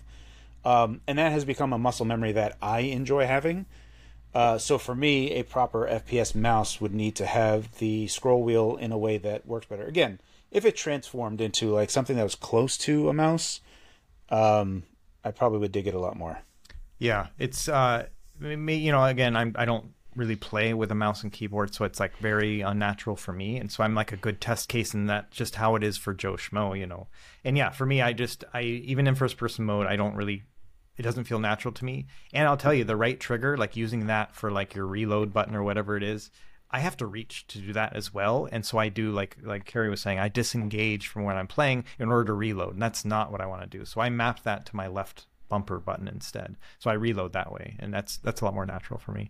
Um, 0.66 1.02
and 1.08 1.18
that 1.18 1.32
has 1.32 1.46
become 1.46 1.74
a 1.74 1.78
muscle 1.78 2.06
memory 2.06 2.32
that 2.32 2.58
I 2.62 2.80
enjoy 2.82 3.26
having. 3.26 3.66
Uh, 4.34 4.58
so 4.58 4.78
for 4.78 4.96
me, 4.96 5.32
a 5.32 5.44
proper 5.44 5.88
FPS 5.88 6.34
mouse 6.34 6.82
would 6.82 6.94
need 6.94 7.16
to 7.16 7.26
have 7.26 7.78
the 7.78 8.08
scroll 8.08 8.42
wheel 8.44 8.78
in 8.78 8.92
a 8.92 8.98
way 8.98 9.18
that 9.18 9.46
works 9.46 9.68
better. 9.68 9.86
Again, 9.86 10.20
if 10.52 10.66
it 10.66 10.76
transformed 10.76 11.42
into 11.42 11.72
like 11.72 11.90
something 11.90 12.16
that 12.16 12.24
was 12.24 12.36
close 12.36 12.78
to 12.80 13.10
a 13.10 13.14
mouse, 13.14 13.62
um, 14.30 14.84
I 15.24 15.32
probably 15.32 15.60
would 15.60 15.72
dig 15.72 15.88
it 15.88 15.94
a 15.94 16.00
lot 16.00 16.18
more. 16.18 16.40
Yeah, 17.00 17.28
it's 17.38 17.68
uh, 17.68 18.08
me. 18.40 18.76
You 18.76 18.92
know, 18.92 19.04
again, 19.04 19.36
I'm 19.36 19.56
I 19.58 19.66
don't 19.66 19.94
really 20.16 20.36
play 20.36 20.74
with 20.74 20.92
a 20.92 20.96
mouse 20.96 21.24
and 21.24 21.32
keyboard, 21.32 21.74
so 21.74 21.86
it's 21.86 22.00
like 22.00 22.16
very 22.18 22.62
unnatural 22.62 23.16
for 23.16 23.34
me, 23.34 23.58
and 23.58 23.72
so 23.72 23.84
I'm 23.84 23.96
like 23.96 24.12
a 24.12 24.18
good 24.18 24.40
test 24.40 24.70
case 24.70 24.94
in 24.94 25.08
that 25.08 25.32
just 25.32 25.56
how 25.56 25.76
it 25.76 25.84
is 25.84 25.98
for 25.98 26.14
Joe 26.14 26.34
Schmo, 26.34 26.78
you 26.78 26.86
know. 26.86 27.08
And 27.44 27.58
yeah, 27.58 27.72
for 27.72 27.86
me, 27.86 28.02
I 28.02 28.14
just 28.14 28.44
I 28.54 28.62
even 28.62 29.08
in 29.08 29.16
first 29.16 29.38
person 29.38 29.66
mode, 29.66 29.88
I 29.88 29.96
don't 29.96 30.16
really. 30.16 30.44
It 30.96 31.02
doesn't 31.02 31.24
feel 31.24 31.40
natural 31.40 31.74
to 31.74 31.86
me, 31.86 32.06
and 32.34 32.48
I'll 32.48 32.58
tell 32.58 32.74
you, 32.74 32.84
the 32.84 32.96
right 32.96 33.20
trigger, 33.20 33.58
like 33.58 33.76
using 33.76 34.06
that 34.08 34.36
for 34.36 34.52
like 34.52 34.76
your 34.76 34.86
reload 34.86 35.34
button 35.34 35.56
or 35.56 35.64
whatever 35.64 35.98
it 35.98 36.04
is, 36.04 36.30
I 36.74 36.80
have 36.80 36.98
to 36.98 37.06
reach 37.06 37.46
to 37.48 37.60
do 37.60 37.72
that 37.74 37.96
as 37.96 38.12
well, 38.12 38.50
and 38.52 38.66
so 38.66 38.80
I 38.80 38.90
do 38.90 39.12
like 39.12 39.38
like 39.44 39.64
Carrie 39.66 39.92
was 39.92 40.02
saying, 40.02 40.18
I 40.18 40.28
disengage 40.28 41.08
from 41.08 41.24
when 41.24 41.38
I'm 41.38 41.46
playing 41.46 41.86
in 42.00 42.10
order 42.10 42.26
to 42.26 42.34
reload, 42.34 42.74
and 42.74 42.82
that's 42.82 43.06
not 43.06 43.32
what 43.32 43.42
I 43.42 43.46
want 43.46 43.62
to 43.62 43.78
do. 43.78 43.86
So 43.86 44.02
I 44.02 44.10
map 44.10 44.42
that 44.44 44.66
to 44.66 44.76
my 44.76 44.88
left 44.88 45.28
bumper 45.50 45.80
button 45.80 46.08
instead. 46.08 46.58
So 46.80 46.90
I 46.90 46.94
reload 46.94 47.34
that 47.34 47.52
way, 47.52 47.76
and 47.78 47.94
that's 47.94 48.18
that's 48.18 48.42
a 48.42 48.46
lot 48.46 48.56
more 48.56 48.66
natural 48.66 49.00
for 49.00 49.12
me. 49.12 49.30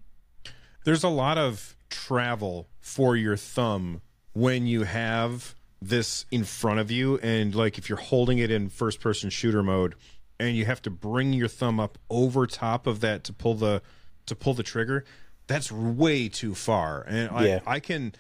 There's 0.86 1.04
a 1.04 1.10
lot 1.10 1.38
of 1.38 1.76
travel 1.90 2.70
for 2.80 3.18
your 3.18 3.36
thumb 3.36 4.02
when 4.32 4.66
you 4.66 4.84
have 4.84 5.54
this 5.82 6.26
in 6.32 6.46
front 6.46 6.80
of 6.80 6.90
you, 6.92 7.18
and 7.18 7.54
like 7.54 7.78
if 7.78 7.90
you're 7.90 7.98
holding 7.98 8.38
it 8.38 8.52
in 8.52 8.70
first 8.70 9.02
person 9.02 9.30
shooter 9.30 9.62
mode, 9.62 9.96
and 10.40 10.56
you 10.56 10.64
have 10.64 10.82
to 10.84 10.90
bring 10.90 11.34
your 11.34 11.50
thumb 11.50 11.78
up 11.78 11.98
over 12.10 12.48
top 12.48 12.88
of 12.88 13.02
that 13.02 13.26
to 13.26 13.34
pull 13.34 13.56
the 13.56 13.82
to 14.28 14.36
pull 14.36 14.54
the 14.54 14.64
trigger. 14.64 15.04
That's 15.48 15.72
way 15.72 16.30
too 16.30 16.56
far, 16.56 17.04
and 17.08 17.30
Yeah. 17.42 17.60
I, 17.66 17.76
I 17.76 17.80
can 17.80 18.14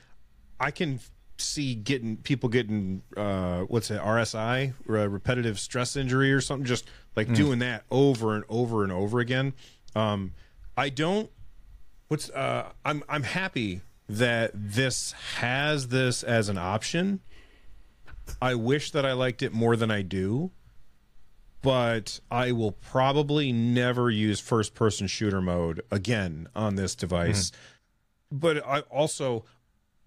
I 0.59 0.71
can 0.71 0.99
see 1.37 1.73
getting 1.75 2.17
people 2.17 2.47
getting 2.47 3.01
uh 3.17 3.61
what's 3.61 3.89
it 3.89 3.99
RSI 3.99 4.73
uh, 4.87 5.09
repetitive 5.09 5.59
stress 5.59 5.95
injury 5.95 6.31
or 6.31 6.39
something 6.39 6.65
just 6.65 6.85
like 7.15 7.33
doing 7.33 7.59
that 7.59 7.83
over 7.89 8.35
and 8.35 8.43
over 8.49 8.83
and 8.83 8.91
over 8.91 9.19
again. 9.19 9.53
Um 9.95 10.33
I 10.77 10.89
don't 10.89 11.29
what's 12.07 12.29
uh 12.29 12.71
I'm 12.85 13.03
I'm 13.09 13.23
happy 13.23 13.81
that 14.07 14.51
this 14.53 15.13
has 15.37 15.87
this 15.87 16.23
as 16.23 16.49
an 16.49 16.57
option. 16.57 17.21
I 18.41 18.55
wish 18.55 18.91
that 18.91 19.05
I 19.05 19.13
liked 19.13 19.41
it 19.41 19.53
more 19.53 19.75
than 19.75 19.89
I 19.91 20.01
do 20.01 20.51
but 21.63 22.19
I 22.29 22.51
will 22.51 22.73
probably 22.73 23.51
never 23.51 24.11
use 24.11 24.39
first 24.39 24.75
person 24.75 25.07
shooter 25.07 25.41
mode 25.41 25.81
again 25.89 26.47
on 26.55 26.75
this 26.75 26.93
device 26.93 27.51
but 28.33 28.65
I 28.67 28.79
also 28.81 29.45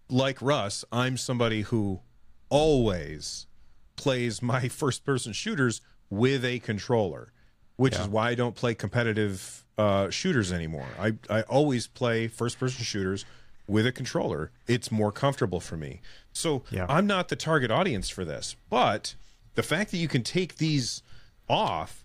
like 0.08 0.42
Russ, 0.42 0.84
I'm 0.90 1.16
somebody 1.16 1.62
who 1.62 2.00
always 2.48 3.46
plays 3.94 4.42
my 4.42 4.68
first 4.68 5.04
person 5.04 5.32
shooters 5.32 5.80
with 6.10 6.44
a 6.44 6.58
controller, 6.58 7.32
which 7.76 7.96
is 7.96 8.08
why 8.08 8.30
I 8.30 8.34
don't 8.34 8.54
play 8.54 8.74
competitive 8.74 9.64
uh, 9.78 10.10
shooters 10.10 10.52
anymore. 10.52 10.88
I, 10.98 11.14
I 11.30 11.42
always 11.42 11.86
play 11.86 12.28
first 12.28 12.58
person 12.58 12.84
shooters 12.84 13.24
with 13.68 13.86
a 13.86 13.92
controller. 13.92 14.50
It's 14.66 14.90
more 14.90 15.12
comfortable 15.12 15.60
for 15.60 15.76
me. 15.76 16.00
So 16.32 16.62
Yeah. 16.70 16.86
I'm 16.88 17.06
not 17.06 17.28
the 17.28 17.36
target 17.36 17.70
audience 17.70 18.08
for 18.08 18.24
this, 18.24 18.56
but 18.70 19.14
the 19.54 19.62
fact 19.62 19.90
that 19.90 19.98
you 19.98 20.08
can 20.08 20.22
take 20.22 20.56
these 20.56 21.02
off 21.48 22.04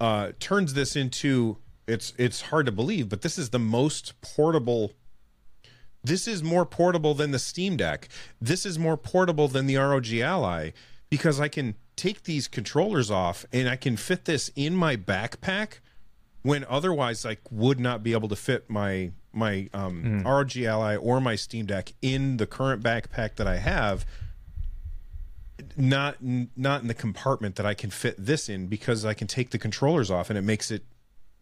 uh, 0.00 0.32
turns 0.40 0.74
this 0.74 0.96
into 0.96 1.58
it's 1.86 2.12
it's 2.18 2.42
hard 2.42 2.66
to 2.66 2.72
believe, 2.72 3.08
but 3.08 3.22
this 3.22 3.38
is 3.38 3.50
the 3.50 3.58
most 3.58 4.20
portable 4.20 4.92
this 6.02 6.26
is 6.26 6.42
more 6.42 6.64
portable 6.64 7.14
than 7.14 7.30
the 7.30 7.38
Steam 7.38 7.76
Deck. 7.76 8.08
This 8.40 8.64
is 8.64 8.78
more 8.78 8.96
portable 8.96 9.48
than 9.48 9.66
the 9.66 9.76
ROG 9.76 10.10
Ally 10.14 10.70
because 11.10 11.38
I 11.38 11.48
can 11.48 11.74
take 11.94 12.22
these 12.22 12.48
controllers 12.48 13.10
off 13.10 13.44
and 13.52 13.68
I 13.68 13.76
can 13.76 13.96
fit 13.96 14.24
this 14.24 14.50
in 14.56 14.74
my 14.74 14.96
backpack 14.96 15.80
when 16.42 16.64
otherwise 16.68 17.26
I 17.26 17.36
would 17.50 17.78
not 17.78 18.02
be 18.02 18.12
able 18.12 18.28
to 18.28 18.36
fit 18.36 18.70
my 18.70 19.10
my 19.32 19.68
um, 19.74 20.22
ROG 20.24 20.56
Ally 20.56 20.96
or 20.96 21.20
my 21.20 21.36
Steam 21.36 21.66
Deck 21.66 21.92
in 22.00 22.38
the 22.38 22.46
current 22.46 22.82
backpack 22.82 23.36
that 23.36 23.46
I 23.46 23.58
have. 23.58 24.06
Not 25.76 26.16
not 26.20 26.82
in 26.82 26.88
the 26.88 26.94
compartment 26.94 27.56
that 27.56 27.66
I 27.66 27.74
can 27.74 27.90
fit 27.90 28.14
this 28.18 28.48
in 28.48 28.66
because 28.66 29.04
I 29.04 29.14
can 29.14 29.26
take 29.26 29.50
the 29.50 29.58
controllers 29.58 30.10
off 30.10 30.30
and 30.30 30.38
it 30.38 30.42
makes 30.42 30.70
it 30.70 30.84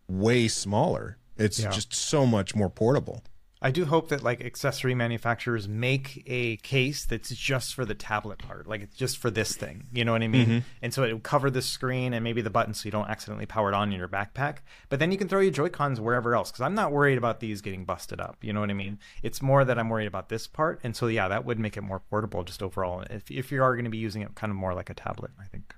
way 0.09 0.48
smaller. 0.48 1.18
It's 1.37 1.61
Yeah. 1.61 1.70
just 1.70 1.94
so 1.94 2.26
much 2.26 2.54
more 2.54 2.68
portable. 2.70 3.22
I 3.61 3.71
do 3.71 3.85
hope 3.87 4.09
that 4.11 4.23
like 4.23 4.44
accessory 4.44 4.94
manufacturers 4.94 5.66
make 5.66 6.23
a 6.27 6.57
case 6.59 7.05
that's 7.05 7.31
just 7.31 7.75
for 7.75 7.85
the 7.85 7.94
tablet 7.94 8.38
part, 8.38 8.68
like 8.68 8.83
it's 8.83 8.97
just 8.97 9.18
for 9.18 9.31
this 9.31 9.57
thing. 9.57 9.87
You 9.92 10.05
know 10.05 10.12
what 10.12 10.23
I 10.23 10.29
mean? 10.29 10.47
Mm-hmm. 10.47 10.59
And 10.83 10.94
so 10.94 11.03
it 11.03 11.12
would 11.12 11.25
cover 11.25 11.51
the 11.51 11.62
screen 11.62 12.14
and 12.14 12.23
maybe 12.23 12.40
the 12.40 12.51
button, 12.51 12.75
so 12.75 12.85
you 12.85 12.92
don't 12.92 13.09
accidentally 13.09 13.47
power 13.47 13.68
it 13.68 13.75
on 13.75 13.92
in 13.92 13.99
your 13.99 14.09
backpack. 14.09 14.59
But 14.88 15.01
then 15.01 15.11
you 15.11 15.18
can 15.18 15.29
throw 15.29 15.40
your 15.40 15.51
Joy 15.51 15.71
Cons 15.71 16.01
wherever 16.01 16.35
else, 16.35 16.51
because 16.51 16.62
I'm 16.62 16.75
not 16.75 16.92
worried 16.92 17.18
about 17.18 17.40
these 17.40 17.61
getting 17.61 17.85
busted 17.85 18.21
up. 18.21 18.37
You 18.42 18.53
know 18.53 18.61
what 18.61 18.71
I 18.71 18.75
mean? 18.75 18.99
It's 19.23 19.42
more 19.42 19.64
that 19.64 19.79
I'm 19.79 19.88
worried 19.88 20.07
about 20.07 20.29
this 20.29 20.47
part, 20.47 20.81
and 20.85 20.94
so 20.94 21.09
yeah, 21.09 21.29
that 21.29 21.44
would 21.44 21.59
make 21.59 21.77
it 21.77 21.83
more 21.83 22.01
portable 22.01 22.44
just 22.44 22.62
overall. 22.62 23.05
If 23.11 23.31
if 23.31 23.51
you 23.51 23.62
are 23.62 23.75
going 23.75 23.85
to 23.85 23.90
be 23.90 23.99
using 23.99 24.23
it 24.23 24.35
kind 24.35 24.51
of 24.51 24.57
more 24.57 24.75
like 24.75 24.90
a 24.90 24.94
tablet, 24.94 25.33
I 25.40 25.44
think. 25.44 25.75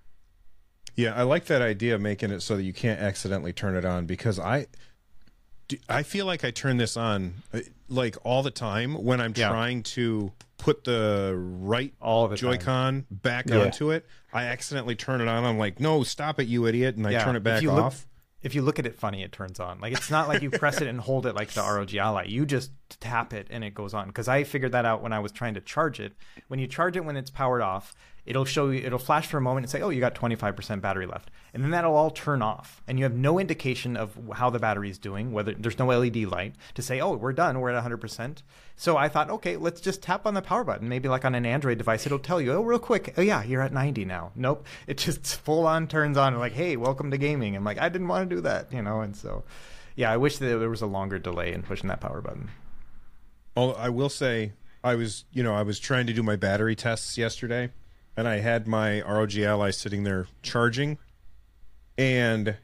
Yeah, 0.97 1.15
I 1.15 1.23
like 1.23 1.47
that 1.47 1.63
idea 1.63 1.95
of 1.95 2.01
making 2.03 2.31
it 2.31 2.41
so 2.41 2.57
that 2.57 2.63
you 2.63 2.75
can't 2.75 3.01
accidentally 3.01 3.53
turn 3.53 3.75
it 3.75 3.85
on 3.85 4.05
because 4.05 4.39
I 4.39 4.67
do- 5.71 5.79
I 5.89 6.03
feel 6.03 6.27
like 6.27 6.45
I 6.45 6.51
turn 6.51 6.77
this 6.77 6.97
on 6.97 7.35
uh, 7.55 7.61
like 7.89 8.17
all 8.25 8.43
the 8.43 8.51
time 8.51 8.95
when 9.03 9.21
I'm 9.21 9.33
Yeah. 9.37 9.49
trying 9.49 9.83
to 9.85 10.33
put 10.59 10.85
the 10.85 11.35
right 11.37 11.95
All 12.03 12.29
the 12.29 12.37
time. 12.37 12.53
Joy-Con 12.53 13.07
back 13.11 13.49
Yeah. 13.49 13.61
onto 13.63 13.91
it. 13.91 14.07
I 14.33 14.45
accidentally 14.45 14.95
turn 14.95 15.21
it 15.21 15.29
on. 15.29 15.45
I'm 15.45 15.59
like, 15.59 15.81
"No, 15.81 16.03
stop 16.03 16.39
it, 16.39 16.47
you 16.49 16.67
idiot." 16.67 16.97
And 16.97 17.07
I 17.07 17.13
Yeah, 17.13 17.25
turn 17.25 17.35
it 17.35 17.39
if 17.39 17.45
back 17.45 17.63
look- 17.63 17.79
off. 17.85 18.07
if 18.43 18.55
you 18.55 18.63
look 18.63 18.79
at 18.79 18.87
it 18.87 18.95
funny, 18.95 19.23
it 19.23 19.33
turns 19.33 19.59
on. 19.59 19.81
Like 19.81 19.93
it's 19.95 20.11
not 20.11 20.29
like 20.29 20.43
you 20.43 20.51
press 20.51 20.81
it 20.81 20.87
and 20.89 21.01
hold 21.01 21.25
it 21.27 21.35
like 21.35 21.51
the 21.51 21.63
ROG 21.63 21.95
Ally. 21.97 22.25
You 22.25 22.45
just 22.47 22.71
tap 23.01 23.33
it 23.33 23.47
and 23.51 23.65
it 23.65 23.75
goes 23.75 23.95
on. 23.95 24.09
Because 24.09 24.29
I 24.29 24.45
figured 24.45 24.73
that 24.73 24.85
out 24.85 25.03
when 25.03 25.13
I 25.13 25.19
was 25.19 25.33
trying 25.33 25.55
to 25.55 25.61
charge 25.61 25.99
it. 26.01 26.13
When 26.49 26.59
you 26.61 26.67
charge 26.67 26.97
it 26.97 27.05
when 27.05 27.17
it's 27.17 27.31
powered 27.31 27.63
off, 27.63 27.95
it'll 28.27 28.45
show 28.45 28.71
you. 28.71 28.81
It'll 28.85 28.99
flash 28.99 29.27
for 29.27 29.39
a 29.39 29.41
moment 29.41 29.65
and 29.65 29.71
say, 29.71 29.81
"Oh, 29.81 29.91
you 29.91 30.01
got 30.01 30.15
25% 30.15 30.81
battery 30.81 31.07
left," 31.07 31.31
and 31.53 31.63
then 31.63 31.71
that'll 31.71 31.95
all 31.95 32.11
turn 32.11 32.43
off, 32.43 32.83
and 32.87 32.99
you 32.99 33.05
have 33.05 33.15
no 33.15 33.39
indication 33.39 33.97
of 33.97 34.19
how 34.35 34.51
the 34.51 34.59
battery 34.59 34.91
is 34.91 34.99
doing. 34.99 35.33
Whether 35.33 35.55
there's 35.55 35.79
no 35.79 35.91
LED 35.91 36.25
light 36.27 36.55
to 36.75 36.83
say, 36.83 37.01
"Oh, 37.01 37.17
we're 37.17 37.33
done. 37.33 37.61
We're 37.61 37.71
at 37.71 37.77
100%." 37.77 38.43
So 38.77 38.97
I 38.97 39.09
thought, 39.09 39.29
okay, 39.31 39.57
let's 39.57 39.81
just 39.81 40.03
tap 40.03 40.27
on 40.27 40.35
the 40.35 40.43
power 40.43 40.65
button. 40.65 40.89
Maybe 40.89 41.09
like 41.09 41.25
on 41.25 41.35
an 41.35 41.45
Android 41.45 41.79
device, 41.79 42.07
it'll 42.07 42.19
tell 42.19 42.41
you, 42.41 42.53
"Oh, 42.53 42.63
real 42.63 42.79
quick. 42.79 43.15
Oh 43.17 43.23
yeah, 43.23 43.43
you're 43.43 43.63
at 43.63 43.73
90 43.73 44.05
now." 44.05 44.33
Nope. 44.35 44.67
It 44.87 44.99
just 44.99 45.27
full 45.45 45.67
on 45.67 45.87
turns 45.87 46.17
on. 46.17 46.39
Like, 46.39 46.53
hey, 46.53 46.77
welcome 46.77 47.11
to 47.11 47.19
gaming. 47.19 47.57
I'm 47.57 47.65
like, 47.65 47.79
I 47.79 47.89
didn't 47.89 48.09
want 48.09 48.29
to 48.29 48.37
do 48.37 48.41
that, 48.43 48.73
you 48.73 48.83
know. 48.83 49.01
And 49.01 49.17
so, 49.17 49.45
yeah, 49.97 50.11
I 50.11 50.17
wish 50.17 50.39
that 50.39 50.47
there 50.47 50.71
was 50.71 50.83
a 50.83 50.87
longer 50.87 51.19
delay 51.19 51.53
in 51.53 51.63
pushing 51.63 51.89
that 51.89 52.01
power 52.01 52.21
button. 52.21 52.51
Although 53.57 53.75
I 53.75 53.89
will 53.89 54.09
say, 54.09 54.53
I 54.83 54.95
was, 54.95 55.25
you 55.33 55.43
know, 55.43 55.55
I 55.55 55.63
was 55.63 55.79
trying 55.79 56.07
to 56.07 56.13
do 56.13 56.23
my 56.23 56.37
battery 56.37 56.75
tests 56.75 57.19
yesterday, 57.19 57.71
and 58.21 58.29
I 58.29 58.39
had 58.39 58.69
my 58.69 59.01
ROG 59.03 59.35
Ally 59.39 59.71
sitting 59.71 60.05
there 60.05 60.27
charging, 60.43 60.99
and 61.99 62.57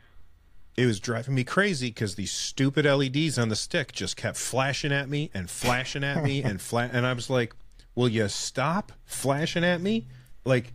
it 0.76 0.86
was 0.86 1.00
driving 1.00 1.34
me 1.34 1.44
crazy 1.44 1.88
because 1.88 2.14
these 2.16 2.30
stupid 2.30 2.84
LEDs 2.84 3.38
on 3.38 3.48
the 3.48 3.56
stick 3.56 3.92
just 3.92 4.16
kept 4.16 4.36
flashing 4.36 4.92
at 4.92 5.08
me 5.08 5.30
and 5.32 5.48
flashing 5.50 6.04
at 6.04 6.22
me 6.22 6.42
and 6.42 6.60
flat, 6.60 6.90
and 6.92 7.06
I 7.06 7.12
was 7.14 7.30
like, 7.30 7.54
"Will 7.94 8.08
you 8.08 8.28
stop 8.28 8.92
flashing 9.04 9.64
at 9.64 9.80
me?" 9.80 10.06
Like, 10.44 10.72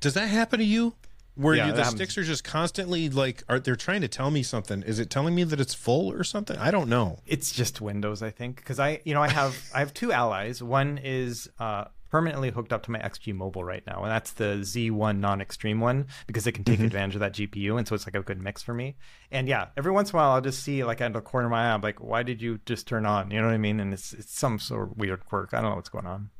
does 0.00 0.14
that 0.14 0.26
happen 0.28 0.58
to 0.58 0.64
you? 0.64 0.94
Where 1.34 1.54
Yeah, 1.54 1.66
you, 1.66 1.72
the 1.72 1.78
happens. 1.84 1.96
sticks 1.96 2.16
are 2.18 2.22
just 2.24 2.44
constantly 2.44 3.10
like, 3.10 3.42
are 3.48 3.58
they're 3.60 3.76
trying 3.76 4.00
to 4.00 4.08
tell 4.08 4.30
me 4.30 4.42
something? 4.42 4.82
Is 4.82 4.98
it 4.98 5.10
telling 5.10 5.34
me 5.34 5.44
that 5.44 5.60
it's 5.60 5.74
full 5.74 6.10
or 6.10 6.24
something? 6.24 6.56
I 6.56 6.70
don't 6.70 6.88
know. 6.88 7.18
It's 7.26 7.52
just 7.52 7.80
Windows, 7.82 8.22
I 8.22 8.30
think, 8.30 8.56
because 8.56 8.78
I, 8.78 9.00
you 9.04 9.12
know, 9.12 9.22
I 9.22 9.28
have 9.28 9.54
I 9.74 9.80
have 9.80 9.92
two 9.92 10.12
allies. 10.12 10.62
One 10.62 10.98
is 11.02 11.50
uh, 11.58 11.86
permanently 12.10 12.50
hooked 12.50 12.72
up 12.72 12.82
to 12.84 12.90
my 12.90 12.98
XG 12.98 13.34
Mobile 13.34 13.64
right 13.64 13.82
now, 13.86 14.02
and 14.02 14.10
that's 14.10 14.32
the 14.32 14.58
Z1 14.60 15.18
non-extreme 15.18 15.80
one 15.80 16.06
because 16.26 16.46
it 16.46 16.52
can 16.52 16.64
take 16.64 16.80
advantage 16.80 17.14
of 17.16 17.20
that 17.20 17.34
GPU, 17.34 17.78
and 17.78 17.86
so 17.86 17.94
it's 17.94 18.06
like 18.06 18.14
a 18.14 18.22
good 18.22 18.40
mix 18.40 18.62
for 18.62 18.74
me. 18.74 18.96
And 19.30 19.48
yeah, 19.48 19.68
every 19.76 19.92
once 19.92 20.10
in 20.10 20.16
a 20.16 20.18
while, 20.18 20.32
I'll 20.32 20.40
just 20.40 20.62
see 20.62 20.84
like 20.84 21.00
out 21.00 21.08
of 21.08 21.12
the 21.14 21.20
corner 21.20 21.46
of 21.46 21.50
my 21.50 21.68
eye, 21.68 21.74
I'm 21.74 21.80
like, 21.80 22.00
why 22.02 22.22
did 22.22 22.40
you 22.40 22.60
just 22.66 22.86
turn 22.86 23.06
on? 23.06 23.30
You 23.30 23.40
know 23.40 23.46
what 23.46 23.54
I 23.54 23.58
mean? 23.58 23.80
And 23.80 23.92
it's 23.92 24.12
it's 24.12 24.38
some 24.38 24.58
sort 24.58 24.90
of 24.90 24.98
weird 24.98 25.24
quirk. 25.26 25.52
I 25.52 25.60
don't 25.60 25.70
know 25.70 25.76
what's 25.76 25.88
going 25.88 26.06
on. 26.06 26.30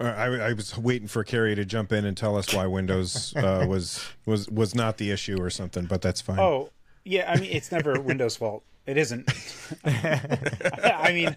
Uh, 0.00 0.04
I, 0.04 0.26
I 0.26 0.52
was 0.54 0.76
waiting 0.78 1.08
for 1.08 1.22
Carrie 1.24 1.54
to 1.54 1.64
jump 1.64 1.92
in 1.92 2.04
and 2.06 2.16
tell 2.16 2.36
us 2.36 2.54
why 2.54 2.66
Windows 2.66 3.34
uh, 3.36 3.66
was 3.68 4.04
was 4.24 4.48
was 4.48 4.74
not 4.74 4.96
the 4.96 5.10
issue 5.10 5.40
or 5.40 5.50
something, 5.50 5.84
but 5.84 6.00
that's 6.00 6.20
fine. 6.20 6.38
Oh, 6.38 6.70
yeah. 7.04 7.30
I 7.30 7.38
mean, 7.38 7.50
it's 7.52 7.70
never 7.70 8.00
Windows' 8.00 8.36
fault. 8.36 8.64
It 8.86 8.96
isn't. 8.96 9.30
I 9.84 11.12
mean, 11.12 11.36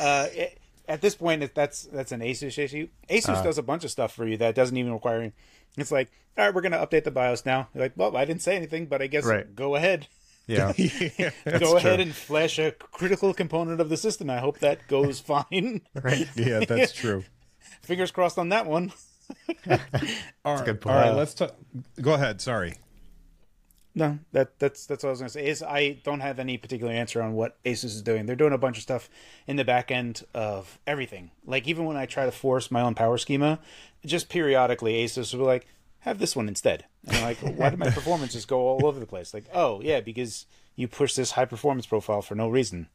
uh, 0.00 0.26
it, 0.32 0.58
at 0.88 1.00
this 1.02 1.14
point, 1.14 1.42
it, 1.42 1.54
that's 1.54 1.82
that's 1.84 2.12
an 2.12 2.20
Asus 2.20 2.58
issue. 2.58 2.88
Asus 3.08 3.28
uh-huh. 3.28 3.42
does 3.42 3.58
a 3.58 3.62
bunch 3.62 3.84
of 3.84 3.90
stuff 3.90 4.12
for 4.14 4.26
you 4.26 4.36
that 4.38 4.54
doesn't 4.54 4.76
even 4.76 4.92
require. 4.92 5.32
It's 5.76 5.92
like, 5.92 6.10
all 6.36 6.44
right, 6.46 6.54
we're 6.54 6.62
going 6.62 6.72
to 6.72 6.78
update 6.78 7.04
the 7.04 7.10
BIOS 7.10 7.44
now. 7.46 7.68
You're 7.74 7.84
like, 7.84 7.92
well, 7.94 8.16
I 8.16 8.24
didn't 8.24 8.42
say 8.42 8.56
anything, 8.56 8.86
but 8.86 9.02
I 9.02 9.06
guess 9.06 9.24
Right. 9.24 9.54
go 9.54 9.76
ahead. 9.76 10.08
Yeah. 10.46 10.72
go 11.58 11.76
ahead 11.76 12.00
and 12.00 12.14
flash 12.14 12.58
a 12.58 12.72
critical 12.72 13.34
component 13.34 13.80
of 13.80 13.88
the 13.88 13.96
system. 13.96 14.30
I 14.30 14.38
hope 14.38 14.58
that 14.60 14.88
goes 14.88 15.20
fine. 15.52 15.82
right. 15.94 16.28
yeah, 16.34 16.60
that's 16.60 16.92
true. 16.92 17.24
Fingers 17.82 18.10
crossed 18.10 18.38
on 18.38 18.48
that 18.48 18.66
one. 18.66 18.92
All 19.68 19.76
right, 19.76 20.64
good 20.64 20.82
all 20.86 20.94
right, 20.94 21.04
point. 21.04 21.16
let's 21.16 21.34
talk. 21.34 21.54
Go 22.00 22.14
ahead. 22.14 22.40
Sorry. 22.40 22.74
No, 23.98 24.16
that 24.30 24.60
that's 24.60 24.86
that's 24.86 25.02
what 25.02 25.08
I 25.08 25.10
was 25.10 25.18
gonna 25.18 25.28
say. 25.28 25.48
Is 25.48 25.60
I 25.60 25.98
don't 26.04 26.20
have 26.20 26.38
any 26.38 26.56
particular 26.56 26.92
answer 26.92 27.20
on 27.20 27.32
what 27.32 27.60
Asus 27.64 27.86
is 27.86 28.00
doing. 28.00 28.26
They're 28.26 28.36
doing 28.36 28.52
a 28.52 28.58
bunch 28.58 28.76
of 28.76 28.84
stuff 28.84 29.10
in 29.48 29.56
the 29.56 29.64
back 29.64 29.90
end 29.90 30.24
of 30.32 30.78
everything. 30.86 31.32
Like 31.44 31.66
even 31.66 31.84
when 31.84 31.96
I 31.96 32.06
try 32.06 32.24
to 32.24 32.30
force 32.30 32.70
my 32.70 32.80
own 32.80 32.94
power 32.94 33.18
schema, 33.18 33.58
just 34.06 34.28
periodically 34.28 35.04
Asus 35.04 35.34
will 35.34 35.40
be 35.40 35.46
like, 35.46 35.66
"Have 36.00 36.20
this 36.20 36.36
one 36.36 36.46
instead." 36.46 36.84
And 37.08 37.16
I'm 37.16 37.24
like, 37.24 37.38
"Why 37.38 37.70
did 37.70 37.80
my 37.80 37.90
performances 37.98 38.46
go 38.46 38.60
all 38.60 38.86
over 38.86 39.00
the 39.00 39.06
place?" 39.06 39.34
Like, 39.34 39.46
"Oh 39.52 39.80
yeah, 39.82 39.98
because 39.98 40.46
you 40.76 40.86
push 40.86 41.14
this 41.14 41.32
high 41.32 41.46
performance 41.46 41.86
profile 41.86 42.22
for 42.22 42.36
no 42.36 42.48
reason." 42.48 42.88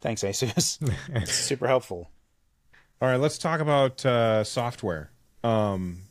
Thanks, 0.00 0.22
Asus. 0.22 0.78
it's 1.10 1.32
super 1.48 1.68
helpful. 1.68 2.10
All 3.00 3.08
right, 3.08 3.20
let's 3.20 3.38
talk 3.38 3.60
about 3.60 4.04
uh, 4.04 4.42
software. 4.42 5.12
Um, 5.44 6.02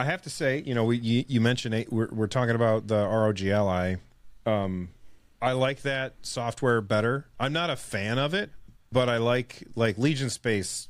I 0.00 0.04
have 0.04 0.22
to 0.22 0.30
say, 0.30 0.62
you 0.64 0.74
know, 0.74 0.84
we 0.84 0.96
you, 0.98 1.24
you 1.28 1.40
mentioned 1.40 1.74
it, 1.74 1.92
we're 1.92 2.08
we're 2.10 2.26
talking 2.26 2.54
about 2.54 2.86
the 2.88 3.06
ROG 3.06 3.42
Ally. 3.42 3.96
Um, 4.46 4.90
I 5.42 5.52
like 5.52 5.82
that 5.82 6.14
software 6.22 6.80
better. 6.80 7.26
I'm 7.38 7.52
not 7.52 7.70
a 7.70 7.76
fan 7.76 8.18
of 8.18 8.34
it, 8.34 8.50
but 8.92 9.08
I 9.08 9.18
like 9.18 9.64
like 9.74 9.98
Legion 9.98 10.30
Space. 10.30 10.88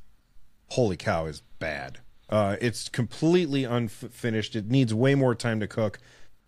Holy 0.68 0.96
cow, 0.96 1.26
is 1.26 1.42
bad. 1.58 1.98
Uh, 2.28 2.56
it's 2.60 2.88
completely 2.88 3.64
unfinished. 3.64 4.54
It 4.54 4.70
needs 4.70 4.94
way 4.94 5.16
more 5.16 5.34
time 5.34 5.58
to 5.60 5.66
cook. 5.66 5.98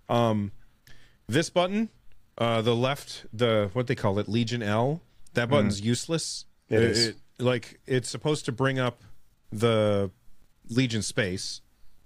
Um, 0.09 0.53
this 1.27 1.51
button, 1.51 1.89
uh, 2.39 2.63
the 2.63 2.77
left, 2.77 3.27
the 3.33 3.71
what 3.73 3.89
they 3.89 3.97
call 3.97 4.19
it, 4.21 4.29
Legion 4.29 4.63
L. 4.63 5.03
That 5.35 5.49
button's 5.51 5.81
useless. 5.81 6.47
It 6.69 6.83
is. 6.83 7.07
It- 7.09 7.17
like 7.39 7.81
it's 7.87 8.09
supposed 8.09 8.45
to 8.45 8.53
bring 8.53 8.79
up 8.79 9.03
the 9.51 10.13
Legion 10.69 11.03
space, 11.03 11.61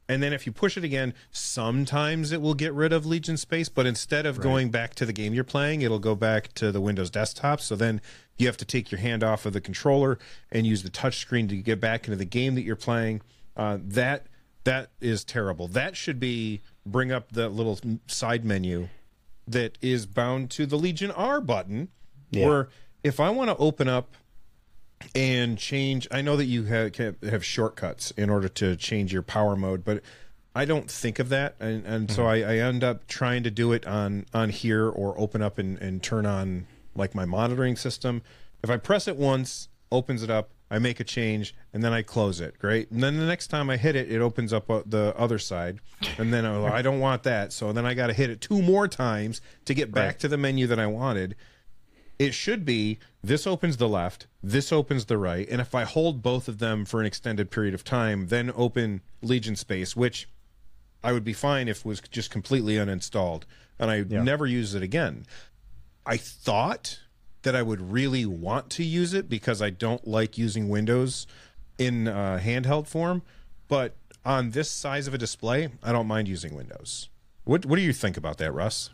and 0.08 0.22
then 0.22 0.32
if 0.32 0.46
you 0.46 0.52
push 0.52 0.76
it 0.76 0.84
again, 0.84 1.14
sometimes 1.30 2.30
it 2.30 2.40
will 2.40 2.54
get 2.54 2.72
rid 2.72 2.92
of 2.92 3.04
Legion 3.06 3.36
space. 3.36 3.68
But 3.68 3.86
instead 3.86 4.24
of 4.24 4.40
going 4.40 4.70
back 4.70 4.94
to 4.96 5.06
the 5.06 5.12
game 5.12 5.34
you're 5.34 5.44
playing, 5.44 5.82
it'll 5.82 5.98
go 5.98 6.14
back 6.14 6.52
to 6.54 6.70
the 6.70 6.80
Windows 6.80 7.10
desktop. 7.10 7.60
So 7.60 7.74
then 7.74 8.00
you 8.36 8.46
have 8.46 8.56
to 8.58 8.64
take 8.64 8.90
your 8.90 9.00
hand 9.00 9.24
off 9.24 9.46
of 9.46 9.52
the 9.52 9.60
controller 9.60 10.18
and 10.52 10.66
use 10.66 10.82
the 10.82 10.90
touch 10.90 11.18
screen 11.18 11.48
to 11.48 11.56
get 11.56 11.80
back 11.80 12.06
into 12.06 12.16
the 12.16 12.24
game 12.24 12.54
that 12.54 12.62
you're 12.62 12.76
playing. 12.76 13.22
Uh, 13.56 13.78
that 13.82 14.26
that 14.64 14.90
is 15.00 15.24
terrible. 15.24 15.66
That 15.68 15.96
should 15.96 16.20
be 16.20 16.60
bring 16.84 17.10
up 17.10 17.32
the 17.32 17.48
little 17.48 17.78
side 18.06 18.44
menu 18.44 18.88
that 19.48 19.78
is 19.80 20.06
bound 20.06 20.50
to 20.52 20.66
the 20.66 20.76
Legion 20.76 21.10
R 21.10 21.40
button. 21.40 21.88
Yeah. 22.30 22.46
Where 22.46 22.68
if 23.02 23.18
I 23.18 23.30
want 23.30 23.50
to 23.50 23.56
open 23.56 23.88
up 23.88 24.14
and 25.14 25.56
change, 25.58 26.06
I 26.10 26.22
know 26.22 26.36
that 26.36 26.46
you 26.46 26.64
have 26.64 26.94
have 27.22 27.44
shortcuts 27.44 28.10
in 28.12 28.30
order 28.30 28.48
to 28.48 28.76
change 28.76 29.12
your 29.12 29.22
power 29.22 29.56
mode, 29.56 29.84
but 29.84 30.02
I 30.54 30.64
don't 30.64 30.90
think 30.90 31.18
of 31.18 31.28
that, 31.28 31.54
and, 31.60 31.84
and 31.84 32.10
so 32.10 32.26
I, 32.26 32.36
I 32.36 32.56
end 32.56 32.82
up 32.82 33.06
trying 33.06 33.42
to 33.42 33.50
do 33.50 33.72
it 33.72 33.86
on 33.86 34.24
on 34.32 34.48
here 34.50 34.88
or 34.88 35.18
open 35.18 35.42
up 35.42 35.58
and, 35.58 35.76
and 35.78 36.02
turn 36.02 36.24
on 36.26 36.66
like 36.94 37.14
my 37.14 37.24
monitoring 37.26 37.76
system. 37.76 38.22
If 38.62 38.70
I 38.70 38.78
press 38.78 39.06
it 39.06 39.16
once, 39.16 39.68
opens 39.92 40.22
it 40.22 40.30
up. 40.30 40.50
I 40.68 40.80
make 40.80 40.98
a 40.98 41.04
change 41.04 41.54
and 41.72 41.84
then 41.84 41.92
I 41.92 42.02
close 42.02 42.40
it. 42.40 42.58
Great. 42.58 42.90
And 42.90 43.00
then 43.00 43.18
the 43.18 43.26
next 43.26 43.46
time 43.48 43.70
I 43.70 43.76
hit 43.76 43.94
it, 43.94 44.10
it 44.10 44.20
opens 44.20 44.52
up 44.52 44.68
uh, 44.68 44.82
the 44.84 45.14
other 45.16 45.38
side. 45.38 45.78
And 46.18 46.34
then 46.34 46.44
oh, 46.44 46.64
I 46.66 46.82
don't 46.82 46.98
want 46.98 47.22
that. 47.22 47.52
So 47.52 47.72
then 47.72 47.86
I 47.86 47.94
got 47.94 48.08
to 48.08 48.12
hit 48.12 48.30
it 48.30 48.40
two 48.40 48.60
more 48.60 48.88
times 48.88 49.40
to 49.66 49.74
get 49.74 49.92
back 49.92 50.04
Right. 50.06 50.18
to 50.20 50.28
the 50.28 50.36
menu 50.36 50.66
that 50.66 50.80
I 50.80 50.88
wanted. 50.88 51.36
It 52.18 52.32
should 52.34 52.64
be 52.64 52.98
this 53.22 53.46
opens 53.46 53.76
the 53.76 53.88
left, 53.88 54.26
this 54.42 54.72
opens 54.72 55.04
the 55.06 55.18
right, 55.18 55.48
and 55.50 55.60
if 55.60 55.74
I 55.74 55.84
hold 55.84 56.22
both 56.22 56.48
of 56.48 56.58
them 56.58 56.84
for 56.84 57.00
an 57.00 57.06
extended 57.06 57.50
period 57.50 57.74
of 57.74 57.84
time, 57.84 58.28
then 58.28 58.52
open 58.54 59.02
Legion 59.22 59.56
space, 59.56 59.94
which 59.96 60.28
I 61.04 61.12
would 61.12 61.24
be 61.24 61.32
fine 61.32 61.68
if 61.68 61.84
was 61.84 62.00
just 62.00 62.30
completely 62.30 62.74
uninstalled 62.76 63.42
and 63.78 63.90
I 63.90 63.96
Yeah. 64.08 64.22
never 64.22 64.46
use 64.46 64.74
it 64.74 64.82
again. 64.82 65.26
I 66.06 66.16
thought 66.16 67.00
that 67.42 67.54
I 67.54 67.62
would 67.62 67.92
really 67.92 68.24
want 68.26 68.70
to 68.70 68.84
use 68.84 69.12
it 69.12 69.28
because 69.28 69.60
I 69.60 69.70
don't 69.70 70.06
like 70.06 70.38
using 70.38 70.68
Windows 70.68 71.26
in 71.78 72.08
uh, 72.08 72.40
handheld 72.42 72.86
form, 72.86 73.22
but 73.68 73.94
on 74.24 74.50
this 74.50 74.70
size 74.70 75.06
of 75.06 75.14
a 75.14 75.18
display, 75.18 75.68
I 75.82 75.92
don't 75.92 76.06
mind 76.06 76.26
using 76.26 76.54
Windows. 76.56 77.08
What 77.44 77.66
What 77.66 77.76
do 77.76 77.82
you 77.82 77.92
think 77.92 78.16
about 78.16 78.38
that, 78.38 78.52
Russ? 78.52 78.90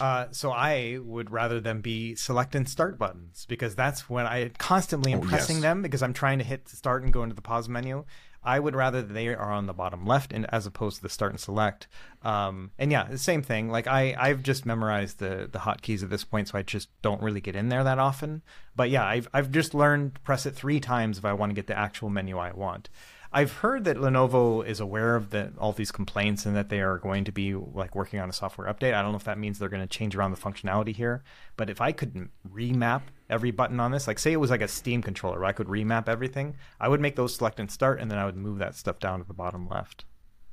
Uh, 0.00 0.26
so 0.30 0.52
I 0.52 0.98
would 1.02 1.30
rather 1.30 1.60
them 1.60 1.80
be 1.80 2.14
select 2.14 2.54
and 2.54 2.68
start 2.68 2.98
buttons 2.98 3.46
because 3.48 3.74
that's 3.74 4.08
when 4.08 4.26
I 4.26 4.50
constantly 4.58 5.12
am 5.12 5.20
Oh, 5.20 5.22
pressing 5.22 5.56
yes. 5.56 5.62
them 5.62 5.82
because 5.82 6.02
I'm 6.02 6.12
trying 6.14 6.38
to 6.38 6.44
hit 6.44 6.68
start 6.68 7.02
and 7.02 7.12
go 7.12 7.22
into 7.22 7.34
the 7.34 7.42
pause 7.42 7.68
menu. 7.68 8.04
I 8.44 8.60
would 8.60 8.76
rather 8.76 9.02
they 9.02 9.28
are 9.28 9.50
on 9.52 9.66
the 9.66 9.72
bottom 9.72 10.06
left 10.06 10.32
and 10.32 10.46
as 10.54 10.64
opposed 10.66 10.96
to 10.98 11.02
the 11.02 11.08
start 11.08 11.32
and 11.32 11.40
select. 11.40 11.88
Um, 12.22 12.70
and 12.78 12.92
yeah, 12.92 13.04
the 13.04 13.18
same 13.18 13.42
thing. 13.42 13.68
Like 13.68 13.88
I, 13.88 14.14
I've 14.16 14.44
just 14.44 14.64
memorized 14.64 15.18
the 15.18 15.48
the 15.50 15.58
hotkeys 15.58 16.04
at 16.04 16.10
this 16.10 16.24
point, 16.24 16.48
so 16.48 16.58
I 16.58 16.62
just 16.62 16.88
don't 17.02 17.20
really 17.20 17.40
get 17.40 17.56
in 17.56 17.68
there 17.68 17.82
that 17.82 17.98
often. 17.98 18.42
But 18.76 18.90
yeah, 18.90 19.04
I've 19.04 19.28
I've 19.34 19.50
just 19.50 19.74
learned 19.74 20.22
press 20.22 20.46
it 20.46 20.54
three 20.54 20.78
times 20.78 21.18
if 21.18 21.24
I 21.24 21.32
want 21.32 21.50
to 21.50 21.54
get 21.54 21.66
the 21.66 21.76
actual 21.76 22.08
menu 22.10 22.38
I 22.38 22.52
want. 22.52 22.88
I've 23.30 23.52
heard 23.52 23.84
that 23.84 23.98
Lenovo 23.98 24.66
is 24.66 24.80
aware 24.80 25.14
of 25.14 25.30
the, 25.30 25.52
all 25.58 25.72
these 25.72 25.92
complaints 25.92 26.46
and 26.46 26.56
that 26.56 26.70
they 26.70 26.80
are 26.80 26.96
going 26.96 27.24
to 27.24 27.32
be 27.32 27.54
like 27.54 27.94
working 27.94 28.20
on 28.20 28.30
a 28.30 28.32
software 28.32 28.72
update. 28.72 28.94
I 28.94 29.02
don't 29.02 29.12
know 29.12 29.18
if 29.18 29.24
that 29.24 29.38
means 29.38 29.58
they're 29.58 29.68
going 29.68 29.86
to 29.86 29.98
change 29.98 30.16
around 30.16 30.30
the 30.30 30.38
functionality 30.38 30.94
here, 30.94 31.22
but 31.56 31.68
if 31.68 31.80
I 31.80 31.92
could 31.92 32.30
remap 32.50 33.02
every 33.28 33.50
button 33.50 33.80
on 33.80 33.90
this, 33.90 34.06
like 34.06 34.18
say 34.18 34.32
it 34.32 34.40
was 34.40 34.50
like 34.50 34.62
a 34.62 34.68
Steam 34.68 35.02
controller 35.02 35.38
where 35.38 35.48
I 35.48 35.52
could 35.52 35.66
remap 35.66 36.08
everything, 36.08 36.56
I 36.80 36.88
would 36.88 37.00
make 37.00 37.16
those 37.16 37.36
select 37.36 37.60
and 37.60 37.70
start, 37.70 38.00
and 38.00 38.10
then 38.10 38.18
I 38.18 38.24
would 38.24 38.36
move 38.36 38.58
that 38.58 38.74
stuff 38.74 38.98
down 38.98 39.20
to 39.20 39.26
the 39.26 39.34
bottom 39.34 39.68
left. 39.68 40.06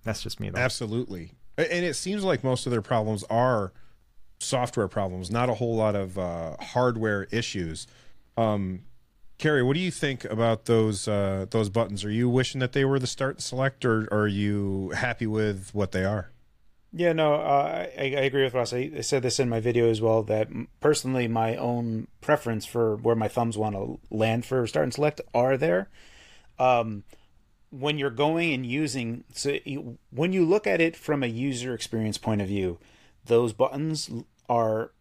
That's 0.03 0.21
just 0.21 0.41
me 0.41 0.49
though. 0.49 0.59
Absolutely. 0.59 1.31
And 1.57 1.85
it 1.85 1.95
seems 1.95 2.25
like 2.25 2.43
most 2.43 2.65
of 2.65 2.71
their 2.71 2.81
problems 2.81 3.23
are 3.29 3.71
software 4.39 4.89
problems, 4.89 5.31
not 5.31 5.49
a 5.49 5.53
whole 5.53 5.75
lot 5.75 5.95
of 5.95 6.19
uh, 6.19 6.57
hardware 6.59 7.27
issues. 7.31 7.87
Um, 8.35 8.83
Carrie, 9.37 9.63
what 9.63 9.73
do 9.73 9.81
you 9.81 9.91
think 9.91 10.23
about 10.25 10.65
those 10.65 11.07
uh, 11.07 11.45
those 11.49 11.69
buttons? 11.69 12.05
Are 12.05 12.11
you 12.11 12.29
wishing 12.29 12.59
that 12.61 12.71
they 12.71 12.85
were 12.85 12.99
the 12.99 13.07
start 13.07 13.35
and 13.35 13.43
select, 13.43 13.83
or, 13.83 14.07
or 14.11 14.21
are 14.21 14.27
you 14.27 14.91
happy 14.95 15.27
with 15.27 15.71
what 15.73 15.91
they 15.91 16.05
are? 16.05 16.31
Yeah, 16.97 17.11
no, 17.11 17.33
uh, 17.33 17.87
I, 17.97 18.03
I 18.03 18.21
agree 18.21 18.43
with 18.43 18.53
Russ. 18.53 18.71
I, 18.71 18.89
I 18.95 19.01
said 19.01 19.21
this 19.21 19.37
in 19.37 19.49
my 19.49 19.59
video 19.59 19.89
as 19.89 19.99
well 19.99 20.23
that 20.23 20.47
personally, 20.79 21.27
my 21.27 21.57
own 21.57 22.07
preference 22.21 22.65
for 22.65 22.95
where 22.95 23.15
my 23.15 23.27
thumbs 23.27 23.57
want 23.57 23.75
to 23.75 23.99
land 24.09 24.45
for 24.45 24.65
start 24.65 24.85
and 24.85 24.93
select 24.93 25.19
are 25.33 25.57
there. 25.57 25.89
Um, 26.57 27.03
when 27.69 27.97
you're 27.97 28.09
going 28.09 28.53
and 28.53 28.65
using, 28.65 29.25
so 29.33 29.57
you, 29.65 29.97
when 30.09 30.31
you 30.31 30.45
look 30.45 30.65
at 30.65 30.79
it 30.79 30.95
from 30.95 31.21
a 31.21 31.27
user 31.27 31.73
experience 31.73 32.17
point 32.17 32.41
of 32.41 32.47
view, 32.47 32.79
those 33.25 33.51
buttons 33.51 34.09
are 34.47 34.91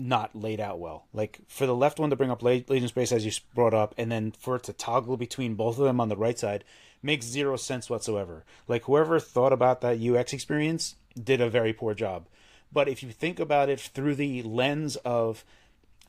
not 0.00 0.34
laid 0.34 0.60
out 0.60 0.78
well. 0.78 1.06
Like 1.12 1.38
for 1.46 1.66
the 1.66 1.74
left 1.74 1.98
one 1.98 2.10
to 2.10 2.16
bring 2.16 2.30
up 2.30 2.42
Le- 2.42 2.64
Legion 2.68 2.88
Space 2.88 3.12
as 3.12 3.24
you 3.24 3.32
brought 3.54 3.74
up, 3.74 3.94
and 3.98 4.10
then 4.10 4.32
for 4.32 4.56
it 4.56 4.64
to 4.64 4.72
toggle 4.72 5.16
between 5.16 5.54
both 5.54 5.78
of 5.78 5.84
them 5.84 6.00
on 6.00 6.08
the 6.08 6.16
right 6.16 6.38
side 6.38 6.64
makes 7.02 7.26
zero 7.26 7.56
sense 7.56 7.88
whatsoever. 7.88 8.44
Like 8.66 8.84
whoever 8.84 9.20
thought 9.20 9.52
about 9.52 9.80
that 9.82 10.00
UX 10.00 10.32
experience 10.32 10.96
did 11.22 11.40
a 11.40 11.50
very 11.50 11.72
poor 11.72 11.94
job. 11.94 12.26
But 12.72 12.88
if 12.88 13.02
you 13.02 13.10
think 13.10 13.40
about 13.40 13.68
it 13.68 13.80
through 13.80 14.14
the 14.14 14.42
lens 14.42 14.96
of 14.96 15.44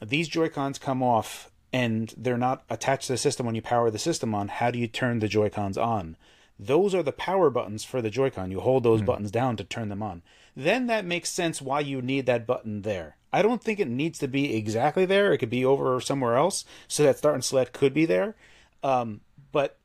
these 0.02 0.28
Joy-Cons 0.28 0.80
come 0.80 1.02
off 1.02 1.52
and 1.74 2.14
they're 2.18 2.38
not 2.38 2.64
attached 2.70 3.08
to 3.08 3.14
the 3.14 3.18
system 3.18 3.46
when 3.46 3.56
you 3.56 3.62
power 3.62 3.90
the 3.90 3.98
system 3.98 4.36
on, 4.36 4.48
how 4.48 4.70
do 4.72 4.78
you 4.78 4.88
turn 4.88 5.20
the 5.20 5.28
Joy-Cons 5.28 5.78
on? 5.78 6.18
Those 6.60 6.94
are 6.94 7.02
the 7.02 7.12
power 7.12 7.50
buttons 7.50 7.84
for 7.84 8.02
the 8.02 8.12
Joy-Con. 8.12 8.52
You 8.52 8.60
hold 8.60 8.84
those 8.84 9.00
hmm. 9.00 9.08
buttons 9.08 9.32
down 9.32 9.58
to 9.58 9.64
turn 9.64 9.90
them 9.90 10.04
on. 10.04 10.22
Then 10.56 10.88
that 10.88 11.06
makes 11.06 11.30
sense 11.30 11.62
why 11.62 11.80
you 11.80 12.02
need 12.02 12.26
that 12.28 12.46
button 12.46 12.84
there. 12.84 13.16
I 13.34 13.42
don't 13.42 13.64
think 13.64 13.80
it 13.80 13.88
needs 13.88 14.20
to 14.20 14.28
be 14.28 14.56
exactly 14.56 15.06
there. 15.06 15.32
It 15.32 15.38
could 15.38 15.50
be 15.50 15.66
over 15.66 16.00
somewhere 16.02 16.36
else, 16.36 16.66
so 16.88 17.04
that 17.04 17.18
start 17.18 17.36
and 17.36 17.44
select 17.44 17.74
could 17.74 17.94
be 17.94 18.06
there. 18.06 18.36
Um, 18.84 19.22
but 19.52 19.78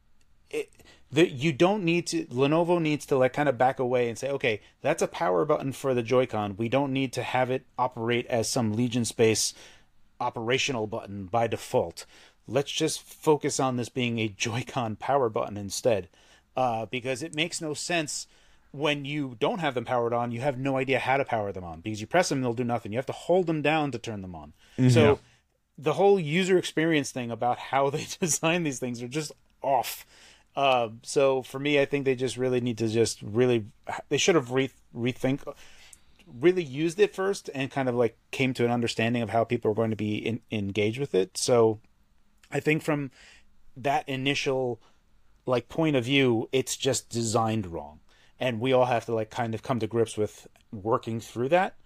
it, 0.50 0.70
the, 1.12 1.28
you 1.28 1.52
don't 1.52 1.84
need 1.84 2.06
to. 2.08 2.24
Lenovo 2.26 2.80
needs 2.80 3.06
to 3.06 3.16
like 3.16 3.32
kind 3.32 3.48
of 3.48 3.56
back 3.56 3.78
away 3.78 4.08
and 4.08 4.18
say, 4.18 4.30
okay, 4.30 4.60
that's 4.80 5.02
a 5.02 5.08
power 5.08 5.44
button 5.44 5.72
for 5.72 5.94
the 5.94 6.02
Joy-Con. 6.02 6.56
We 6.56 6.68
don't 6.68 6.92
need 6.92 7.12
to 7.12 7.22
have 7.22 7.50
it 7.50 7.66
operate 7.78 8.26
as 8.26 8.48
some 8.48 8.72
Legion 8.72 9.04
Space 9.04 9.54
operational 10.18 10.86
button 10.86 11.26
by 11.26 11.46
default. 11.46 12.06
Let's 12.48 12.72
just 12.72 13.02
focus 13.02 13.60
on 13.60 13.76
this 13.76 13.88
being 13.88 14.18
a 14.18 14.28
Joy-Con 14.28 14.96
power 14.96 15.28
button 15.28 15.56
instead, 15.56 16.08
uh, 16.56 16.86
because 16.86 17.22
it 17.22 17.34
makes 17.34 17.60
no 17.60 17.74
sense 17.74 18.26
when 18.76 19.04
you 19.04 19.36
don't 19.38 19.60
have 19.60 19.74
them 19.74 19.84
powered 19.84 20.12
on. 20.12 20.32
You 20.32 20.40
have 20.40 20.58
no 20.58 20.76
idea 20.76 20.98
how 20.98 21.16
to 21.16 21.24
power 21.24 21.50
them 21.52 21.64
on 21.64 21.80
because 21.80 22.00
you 22.00 22.06
press 22.06 22.28
them, 22.28 22.42
they'll 22.42 22.52
do 22.52 22.64
nothing. 22.64 22.92
You 22.92 22.98
have 22.98 23.06
to 23.06 23.12
hold 23.12 23.46
them 23.46 23.62
down 23.62 23.90
to 23.92 23.98
turn 23.98 24.22
them 24.22 24.34
on. 24.34 24.52
So 24.90 25.18
the 25.78 25.94
whole 25.94 26.20
user 26.20 26.58
experience 26.58 27.10
thing 27.10 27.30
about 27.30 27.58
how 27.58 27.90
they 27.94 28.06
design 28.20 28.62
these 28.62 28.78
things 28.78 29.02
are 29.02 29.08
just 29.08 29.32
off. 29.62 30.06
Uh, 30.54 30.88
so 31.02 31.42
for 31.42 31.58
me, 31.58 31.80
I 31.80 31.84
think 31.84 32.04
they 32.04 32.14
just 32.14 32.36
really 32.36 32.60
need 32.60 32.78
to 32.78 32.88
just 32.88 33.20
really 33.22 33.66
they 34.08 34.16
should 34.16 34.34
have 34.34 34.52
re- 34.52 34.70
rethink 34.94 35.42
really 36.26 36.64
used 36.64 36.98
it 36.98 37.14
first 37.14 37.48
and 37.54 37.70
kind 37.70 37.88
of 37.88 37.94
like 37.94 38.16
came 38.30 38.52
to 38.54 38.64
an 38.64 38.70
understanding 38.70 39.22
of 39.22 39.30
how 39.30 39.44
people 39.44 39.70
are 39.70 39.74
going 39.74 39.90
to 39.90 39.96
be 39.96 40.16
in, 40.16 40.40
engaged 40.50 40.98
with 40.98 41.14
it. 41.14 41.36
So 41.36 41.78
I 42.50 42.60
think 42.60 42.82
from 42.82 43.10
that 43.76 44.08
initial 44.08 44.80
like 45.44 45.68
point 45.68 45.94
of 45.94 46.04
view, 46.04 46.48
it's 46.52 46.76
just 46.76 47.08
designed 47.08 47.66
wrong. 47.66 48.00
And 48.38 48.60
we 48.60 48.72
all 48.72 48.84
have 48.84 49.06
to 49.06 49.14
like 49.14 49.30
kind 49.30 49.54
of 49.54 49.62
come 49.62 49.80
to 49.80 49.86
grips 49.86 50.16
with 50.16 50.46
working 50.72 51.20
through 51.20 51.50
that. 51.50 51.76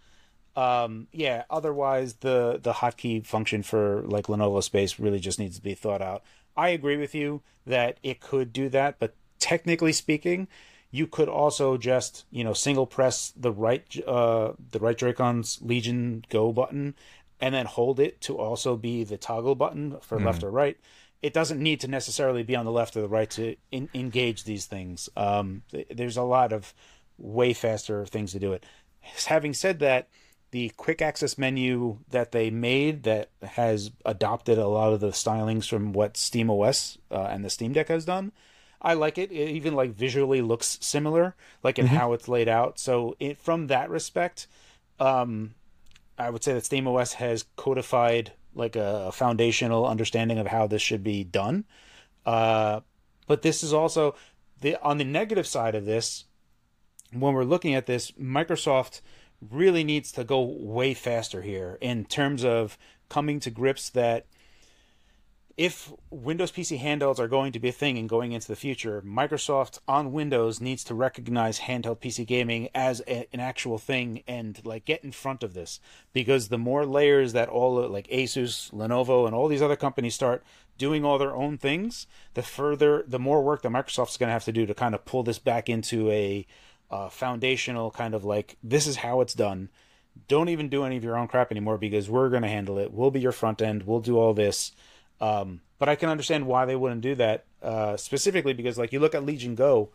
Um, 0.56 1.06
yeah, 1.12 1.44
otherwise 1.48 2.14
the 2.14 2.58
the 2.60 2.72
hotkey 2.72 3.24
function 3.24 3.62
for 3.62 4.02
like 4.06 4.26
Lenovo 4.26 4.62
Space 4.62 4.98
really 4.98 5.20
just 5.20 5.38
needs 5.38 5.56
to 5.56 5.62
be 5.62 5.74
thought 5.74 6.02
out. 6.02 6.22
I 6.56 6.70
agree 6.70 6.96
with 6.96 7.14
you 7.14 7.42
that 7.66 7.98
it 8.02 8.20
could 8.20 8.52
do 8.52 8.68
that, 8.70 8.98
but 8.98 9.14
technically 9.38 9.92
speaking, 9.92 10.48
you 10.90 11.06
could 11.06 11.28
also 11.28 11.76
just 11.76 12.24
you 12.30 12.42
know 12.42 12.52
single 12.52 12.86
press 12.86 13.32
the 13.36 13.52
right 13.52 13.96
uh 14.06 14.52
the 14.72 14.80
right 14.80 14.98
Joy-Con's 14.98 15.60
Legion 15.62 16.24
Go 16.28 16.52
button 16.52 16.94
and 17.40 17.54
then 17.54 17.66
hold 17.66 17.98
it 18.00 18.20
to 18.22 18.36
also 18.36 18.76
be 18.76 19.04
the 19.04 19.16
toggle 19.16 19.54
button 19.54 19.96
for 20.00 20.20
left 20.20 20.42
or 20.42 20.50
right. 20.50 20.76
It 21.22 21.34
doesn't 21.34 21.62
need 21.62 21.80
to 21.80 21.88
necessarily 21.88 22.42
be 22.42 22.56
on 22.56 22.64
the 22.64 22.70
left 22.70 22.96
or 22.96 23.02
the 23.02 23.08
right 23.08 23.30
to 23.30 23.56
in, 23.70 23.88
engage 23.94 24.44
these 24.44 24.66
things. 24.66 25.08
Um, 25.16 25.62
th- 25.70 25.86
there's 25.90 26.16
a 26.16 26.22
lot 26.22 26.52
of 26.52 26.74
way 27.18 27.52
faster 27.52 28.06
things 28.06 28.32
to 28.32 28.38
do 28.38 28.52
it. 28.52 28.64
Having 29.26 29.54
said 29.54 29.78
that, 29.80 30.08
the 30.50 30.70
quick 30.70 31.00
access 31.00 31.38
menu 31.38 31.98
that 32.08 32.32
they 32.32 32.50
made 32.50 33.04
that 33.04 33.30
has 33.42 33.90
adopted 34.04 34.58
a 34.58 34.66
lot 34.66 34.92
of 34.92 35.00
the 35.00 35.10
stylings 35.10 35.68
from 35.68 35.92
what 35.92 36.16
Steam 36.16 36.50
OS 36.50 36.98
uh, 37.10 37.28
and 37.30 37.44
the 37.44 37.50
Steam 37.50 37.72
Deck 37.72 37.88
has 37.88 38.04
done. 38.04 38.32
I 38.82 38.94
like 38.94 39.18
it. 39.18 39.30
It 39.30 39.50
even 39.50 39.74
like 39.74 39.90
visually 39.90 40.40
looks 40.40 40.78
similar, 40.80 41.36
like 41.62 41.78
in 41.78 41.86
how 41.86 42.14
it's 42.14 42.28
laid 42.28 42.48
out. 42.48 42.78
So 42.78 43.14
it, 43.20 43.38
from 43.38 43.66
that 43.66 43.90
respect, 43.90 44.46
um, 44.98 45.54
I 46.18 46.30
would 46.30 46.42
say 46.42 46.54
that 46.54 46.64
Steam 46.64 46.88
OS 46.88 47.14
has 47.14 47.44
codified 47.56 48.32
like 48.60 48.76
a 48.76 49.10
foundational 49.12 49.86
understanding 49.86 50.38
of 50.38 50.46
how 50.46 50.68
this 50.68 50.82
should 50.82 51.02
be 51.02 51.24
done. 51.24 51.64
Uh, 52.24 52.80
but 53.26 53.42
this 53.42 53.64
is 53.64 53.72
also 53.72 54.14
the 54.60 54.76
on 54.82 54.98
the 54.98 55.04
negative 55.04 55.46
side 55.46 55.74
of 55.74 55.86
this. 55.86 56.24
When 57.12 57.34
we're 57.34 57.42
looking 57.42 57.74
at 57.74 57.86
this, 57.86 58.12
Microsoft 58.12 59.00
really 59.50 59.82
needs 59.82 60.12
to 60.12 60.22
go 60.22 60.42
way 60.42 60.94
faster 60.94 61.42
here 61.42 61.78
in 61.80 62.04
terms 62.04 62.44
of 62.44 62.78
coming 63.08 63.40
to 63.40 63.50
grips 63.50 63.90
that 63.90 64.26
if 65.56 65.92
Windows 66.10 66.52
PC 66.52 66.80
handhelds 66.80 67.18
are 67.18 67.28
going 67.28 67.52
to 67.52 67.58
be 67.58 67.68
a 67.68 67.72
thing 67.72 67.98
and 67.98 68.08
going 68.08 68.32
into 68.32 68.48
the 68.48 68.56
future, 68.56 69.02
Microsoft 69.02 69.78
on 69.86 70.12
Windows 70.12 70.60
needs 70.60 70.84
to 70.84 70.94
recognize 70.94 71.60
handheld 71.60 71.98
PC 71.98 72.26
gaming 72.26 72.68
as 72.74 73.00
a, 73.06 73.26
an 73.32 73.40
actual 73.40 73.78
thing 73.78 74.22
and 74.26 74.64
like 74.64 74.84
get 74.84 75.04
in 75.04 75.12
front 75.12 75.42
of 75.42 75.54
this 75.54 75.80
because 76.12 76.48
the 76.48 76.58
more 76.58 76.86
layers 76.86 77.32
that 77.32 77.48
all 77.48 77.86
like 77.88 78.08
Asus, 78.08 78.72
Lenovo, 78.72 79.26
and 79.26 79.34
all 79.34 79.48
these 79.48 79.62
other 79.62 79.76
companies 79.76 80.14
start 80.14 80.42
doing 80.78 81.04
all 81.04 81.18
their 81.18 81.36
own 81.36 81.58
things, 81.58 82.06
the 82.34 82.42
further, 82.42 83.04
the 83.06 83.18
more 83.18 83.42
work 83.42 83.62
that 83.62 83.72
Microsoft's 83.72 84.16
going 84.16 84.28
to 84.28 84.32
have 84.32 84.44
to 84.44 84.52
do 84.52 84.64
to 84.66 84.74
kind 84.74 84.94
of 84.94 85.04
pull 85.04 85.22
this 85.22 85.38
back 85.38 85.68
into 85.68 86.10
a 86.10 86.46
uh, 86.90 87.08
foundational 87.08 87.90
kind 87.90 88.14
of 88.14 88.24
like 88.24 88.56
this 88.62 88.86
is 88.86 88.96
how 88.96 89.20
it's 89.20 89.34
done. 89.34 89.68
Don't 90.26 90.48
even 90.48 90.68
do 90.68 90.84
any 90.84 90.96
of 90.96 91.04
your 91.04 91.16
own 91.16 91.28
crap 91.28 91.50
anymore 91.50 91.78
because 91.78 92.10
we're 92.10 92.30
going 92.30 92.42
to 92.42 92.48
handle 92.48 92.78
it. 92.78 92.92
We'll 92.92 93.10
be 93.10 93.20
your 93.20 93.32
front 93.32 93.62
end. 93.62 93.84
We'll 93.84 94.00
do 94.00 94.18
all 94.18 94.34
this. 94.34 94.72
Um, 95.20 95.60
but 95.78 95.88
I 95.88 95.96
can 95.96 96.08
understand 96.08 96.46
why 96.46 96.64
they 96.64 96.76
wouldn't 96.76 97.00
do 97.02 97.14
that, 97.16 97.44
uh, 97.62 97.96
specifically 97.96 98.52
because 98.52 98.78
like 98.78 98.92
you 98.92 99.00
look 99.00 99.14
at 99.14 99.24
Legion 99.24 99.54
Go, 99.54 99.90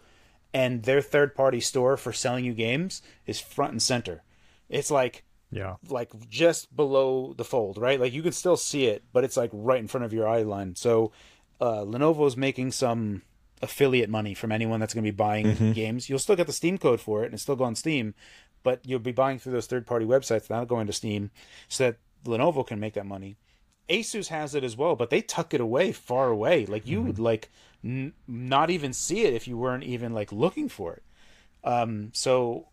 and 0.53 0.83
their 0.83 1.01
third 1.01 1.35
party 1.35 1.59
store 1.59 1.97
for 1.97 2.13
selling 2.13 2.45
you 2.45 2.53
games 2.53 3.01
is 3.25 3.39
front 3.39 3.71
and 3.73 3.81
center. 3.81 4.23
It's 4.69 4.89
like 4.89 5.23
Yeah. 5.51 5.75
like 5.89 6.11
just 6.29 6.75
below 6.75 7.33
the 7.33 7.43
fold, 7.43 7.77
right? 7.77 7.99
Like 7.99 8.13
you 8.13 8.21
can 8.23 8.31
still 8.31 8.57
see 8.57 8.85
it, 8.85 9.03
but 9.11 9.23
it's 9.23 9.35
like 9.37 9.49
right 9.53 9.79
in 9.79 9.87
front 9.87 10.05
of 10.05 10.13
your 10.13 10.27
eye 10.27 10.43
line. 10.43 10.75
So 10.75 11.11
uh, 11.59 11.83
Lenovo's 11.85 12.37
making 12.37 12.71
some 12.71 13.21
affiliate 13.61 14.09
money 14.09 14.33
from 14.33 14.51
anyone 14.51 14.79
that's 14.79 14.93
going 14.93 15.03
to 15.05 15.11
be 15.11 15.15
buying 15.15 15.73
games. 15.73 16.09
You'll 16.09 16.19
still 16.19 16.35
get 16.35 16.47
the 16.47 16.53
Steam 16.53 16.77
code 16.77 16.99
for 17.01 17.23
it 17.23 17.25
and 17.25 17.33
it's 17.33 17.43
still 17.43 17.55
go 17.55 17.63
on 17.63 17.75
Steam, 17.75 18.13
but 18.63 18.79
you'll 18.85 18.99
be 18.99 19.11
buying 19.11 19.39
through 19.39 19.53
those 19.53 19.67
third 19.67 19.85
party 19.87 20.05
websites, 20.05 20.49
not 20.49 20.67
going 20.67 20.87
to 20.87 20.93
Steam, 20.93 21.31
so 21.67 21.85
that 21.85 21.97
Lenovo 22.25 22.65
can 22.65 22.79
make 22.79 22.93
that 22.93 23.05
money. 23.05 23.37
Asus 23.89 24.27
has 24.27 24.55
it 24.55 24.63
as 24.63 24.75
well, 24.75 24.95
but 24.95 25.09
they 25.09 25.21
tuck 25.21 25.53
it 25.53 25.61
away 25.61 25.91
far 25.91 26.29
away. 26.29 26.65
Like 26.65 26.87
you 26.87 27.01
would 27.01 27.19
like 27.19 27.49
n- 27.83 28.13
not 28.27 28.69
even 28.69 28.93
see 28.93 29.23
it 29.25 29.33
if 29.33 29.47
you 29.47 29.57
weren't 29.57 29.83
even 29.83 30.13
like 30.13 30.31
looking 30.31 30.69
for 30.69 30.93
it. 30.93 31.03
Um, 31.63 32.11
so 32.13 32.67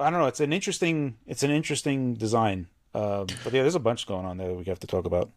I 0.00 0.10
don't 0.10 0.20
know. 0.20 0.26
It's 0.26 0.40
an 0.40 0.52
interesting. 0.52 1.16
It's 1.26 1.42
an 1.42 1.50
interesting 1.50 2.14
design. 2.14 2.68
Um, 2.94 3.26
but 3.44 3.52
yeah, 3.52 3.62
there's 3.62 3.74
a 3.74 3.80
bunch 3.80 4.06
going 4.06 4.26
on 4.26 4.38
there 4.38 4.48
that 4.48 4.54
we 4.54 4.64
have 4.64 4.80
to 4.80 4.86
talk 4.86 5.04
about. 5.04 5.30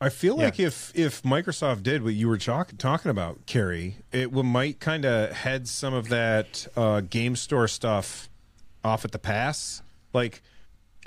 I 0.00 0.10
feel 0.10 0.36
like 0.36 0.60
if 0.60 0.92
if 0.94 1.22
Microsoft 1.22 1.82
did 1.82 2.02
what 2.02 2.12
you 2.12 2.28
were 2.28 2.36
talk, 2.36 2.76
talking 2.76 3.10
about, 3.10 3.46
Carrie, 3.46 3.96
it 4.12 4.30
would, 4.30 4.44
might 4.44 4.78
kind 4.78 5.06
of 5.06 5.32
head 5.32 5.66
some 5.68 5.94
of 5.94 6.10
that 6.10 6.66
uh, 6.76 7.00
game 7.00 7.34
store 7.34 7.66
stuff 7.66 8.28
off 8.84 9.06
at 9.06 9.12
the 9.12 9.18
pass. 9.18 9.82
Like, 10.12 10.42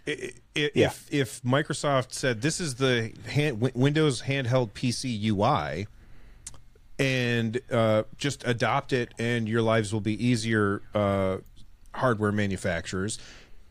i 0.08 0.32
i 0.56 0.72
Yeah. 0.74 0.88
if 0.88 1.08
if 1.12 1.42
Microsoft 1.44 2.12
said 2.14 2.42
this 2.42 2.60
is 2.60 2.76
the 2.76 3.12
hand, 3.28 3.62
Win- 3.62 3.72
Windows 3.76 4.24
handheld 4.24 4.72
PC 4.74 5.20
UI, 5.32 5.88
and 6.98 7.60
uh, 7.72 8.04
just 8.18 8.46
adopt 8.46 8.92
it, 8.94 9.14
and 9.18 9.48
your 9.48 9.62
lives 9.62 9.94
will 9.94 10.02
be 10.02 10.24
easier. 10.26 10.82
Uh, 10.94 11.38
hardware 11.96 12.32
manufacturers, 12.32 13.18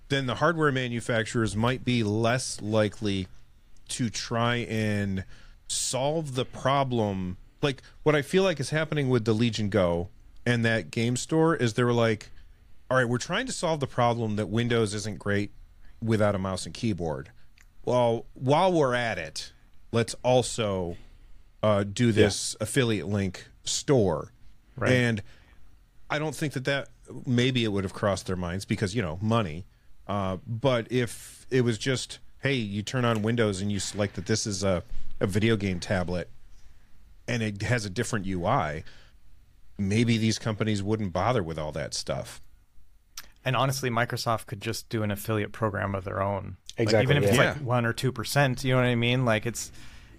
then 0.09 0.27
the 0.27 0.35
hardware 0.37 0.73
manufacturers 0.73 1.55
might 1.55 1.85
be 1.85 2.03
less 2.03 2.61
likely 2.61 3.29
to 3.89 4.11
try 4.11 4.57
and 4.57 5.25
solve 5.69 6.35
the 6.35 6.45
problem. 6.45 7.37
Like 7.63 7.81
what 8.03 8.15
I 8.17 8.23
feel 8.23 8.43
like 8.43 8.59
is 8.61 8.71
happening 8.71 9.09
with 9.09 9.25
the 9.25 9.33
Legion 9.33 9.69
Go 9.69 10.09
and 10.45 10.65
that 10.65 10.91
game 10.91 11.17
store 11.17 11.55
is 11.55 11.75
they 11.75 11.85
were 11.85 11.93
like, 11.93 12.31
all 12.91 12.97
right, 12.97 13.09
we're 13.09 13.19
trying 13.19 13.47
to 13.47 13.53
solve 13.53 13.81
the 13.81 13.87
problem 13.87 14.37
that 14.37 14.49
Windows 14.49 14.95
isn't 14.95 15.19
great 15.19 15.53
without 16.03 16.35
a 16.35 16.39
mouse 16.39 16.67
and 16.67 16.75
keyboard. 16.75 17.31
Well, 17.85 18.27
while 18.35 18.73
we're 18.73 18.95
at 18.95 19.19
it, 19.19 19.53
let's 19.93 20.15
also 20.23 20.97
uh, 21.63 21.85
do 21.85 22.13
this 22.13 22.57
affiliate 22.61 23.09
link 23.09 23.49
store. 23.65 24.33
Right. 24.77 24.93
And 24.93 25.23
I 26.11 26.19
don't 26.19 26.35
think 26.35 26.53
that 26.55 26.65
that 26.65 26.89
maybe 27.27 27.65
it 27.65 27.69
would 27.69 27.85
have 27.85 27.95
crossed 27.95 28.27
their 28.27 28.37
minds 28.37 28.65
because 28.65 28.95
you 28.95 29.03
know 29.03 29.19
money. 29.21 29.67
Uh, 30.07 30.39
but 30.47 30.91
if 30.91 31.47
it 31.51 31.63
was 31.63 31.79
just 31.79 32.19
hey, 32.41 32.55
you 32.55 32.83
turn 32.83 33.05
on 33.05 33.23
Windows 33.23 33.61
and 33.61 33.73
you 33.73 33.81
select 33.81 34.15
that 34.15 34.27
this 34.27 34.47
is 34.47 34.63
a, 34.63 34.83
a 35.21 35.27
video 35.27 35.57
game 35.57 35.81
tablet 35.81 36.31
and 37.27 37.43
it 37.43 37.63
has 37.63 37.85
a 37.85 37.91
different 37.91 38.27
UI, 38.27 38.85
maybe 39.77 40.17
these 40.19 40.39
companies 40.39 40.83
wouldn't 40.83 41.13
bother 41.13 41.43
with 41.43 41.59
all 41.59 41.73
that 41.73 41.95
stuff. 41.95 42.41
And 43.45 43.57
honestly, 43.57 43.89
Microsoft 43.91 44.47
could 44.47 44.61
just 44.61 44.89
do 44.89 45.03
an 45.03 45.11
affiliate 45.11 45.53
program 45.53 45.95
of 45.95 46.05
their 46.05 46.21
own. 46.23 46.57
Like, 46.79 46.85
Exactly, 46.89 47.03
even 47.15 47.25
if 47.25 47.31
it's 47.31 47.39
like 47.39 47.57
one 47.57 47.85
or 47.87 47.93
two 47.93 48.13
percent, 48.13 48.63
you 48.65 48.73
know 48.75 48.81
what 48.81 48.87
I 48.87 48.95
mean? 48.95 49.25
Like 49.25 49.47
it's 49.47 49.73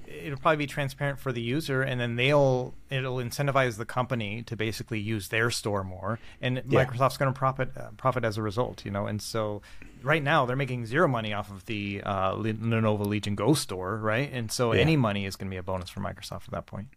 it'll 0.08 0.40
probably 0.40 0.58
be 0.58 0.66
transparent 0.68 1.20
for 1.20 1.32
the 1.32 1.42
user, 1.42 1.82
and 1.84 2.02
then 2.02 2.16
they'll 2.16 2.74
it'll 2.90 3.18
incentivize 3.18 3.78
the 3.78 3.86
company 3.86 4.42
to 4.44 4.56
basically 4.56 5.00
use 5.00 5.30
their 5.30 5.52
store 5.52 5.84
more, 5.84 6.20
and 6.42 6.64
Yeah. 6.68 6.84
Microsoft's 6.86 7.18
going 7.18 7.32
to 7.32 7.38
profit 7.38 7.70
uh, 7.78 7.92
profit 7.96 8.26
as 8.26 8.38
a 8.38 8.42
result. 8.42 8.84
You 8.84 8.92
know, 8.92 9.06
and 9.06 9.22
so 9.22 9.62
right 10.02 10.24
now 10.24 10.46
they're 10.46 10.56
making 10.58 10.86
zero 10.88 11.08
money 11.08 11.34
off 11.34 11.50
of 11.52 11.66
the 11.66 12.02
uh, 12.06 12.34
Lenovo 12.34 13.06
Legion 13.06 13.36
Go 13.36 13.54
store, 13.54 13.98
right? 13.98 14.30
And 14.34 14.52
so 14.52 14.74
Yeah. 14.74 14.82
any 14.82 14.98
money 14.98 15.26
is 15.26 15.36
going 15.36 15.50
to 15.50 15.54
be 15.54 15.58
a 15.58 15.64
bonus 15.64 15.90
for 15.90 16.00
Microsoft 16.02 16.46
at 16.46 16.52
that 16.52 16.66
point. 16.66 16.88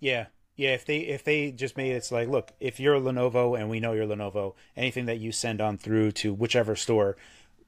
Yeah, 0.00 0.26
yeah. 0.60 0.74
If 0.74 0.84
they 0.84 0.98
if 0.98 1.24
they 1.24 1.50
just 1.52 1.76
made 1.78 1.92
it's 1.92 2.12
like, 2.12 2.28
look, 2.28 2.52
if 2.60 2.78
you're 2.78 3.00
Lenovo 3.00 3.58
and 3.58 3.70
we 3.70 3.80
know 3.80 3.94
you're 3.94 4.06
Lenovo, 4.06 4.52
anything 4.76 5.06
that 5.06 5.18
you 5.18 5.32
send 5.32 5.60
on 5.60 5.78
through 5.78 6.12
to 6.12 6.34
whichever 6.34 6.76
store 6.76 7.16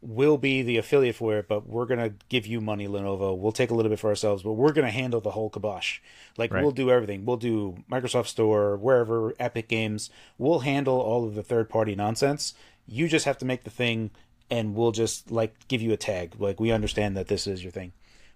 will 0.02 0.36
be 0.36 0.62
the 0.62 0.76
affiliate 0.76 1.14
for 1.14 1.38
it, 1.38 1.48
but 1.48 1.66
we're 1.66 1.86
gonna 1.86 2.12
give 2.28 2.46
you 2.46 2.60
money, 2.60 2.86
Lenovo. 2.86 3.34
We'll 3.38 3.52
take 3.52 3.70
a 3.70 3.74
little 3.74 3.88
bit 3.88 3.98
for 3.98 4.10
ourselves, 4.10 4.42
but 4.42 4.52
we're 4.52 4.72
gonna 4.72 4.90
handle 4.90 5.22
the 5.22 5.30
whole 5.30 5.48
kibosh. 5.48 6.00
Like 6.36 6.52
Right. 6.52 6.62
we'll 6.62 6.72
do 6.72 6.90
everything. 6.90 7.24
We'll 7.24 7.38
do 7.38 7.76
Microsoft 7.90 8.26
Store, 8.26 8.76
wherever 8.76 9.32
Epic 9.40 9.68
Games. 9.68 10.10
We'll 10.36 10.60
handle 10.60 11.00
all 11.00 11.24
of 11.24 11.34
the 11.34 11.42
third 11.42 11.70
party 11.70 11.94
nonsense. 11.94 12.52
You 12.86 13.08
just 13.08 13.24
have 13.24 13.38
to 13.38 13.46
make 13.46 13.64
the 13.64 13.70
thing, 13.70 14.10
and 14.50 14.74
we'll 14.74 14.92
just 14.92 15.30
like 15.30 15.66
give 15.68 15.80
you 15.80 15.92
a 15.92 15.96
tag. 15.96 16.34
Like 16.38 16.60
we 16.60 16.70
understand 16.72 17.16
that 17.16 17.28
this 17.28 17.46
is 17.46 17.62
your 17.62 17.72
thing. 17.72 17.92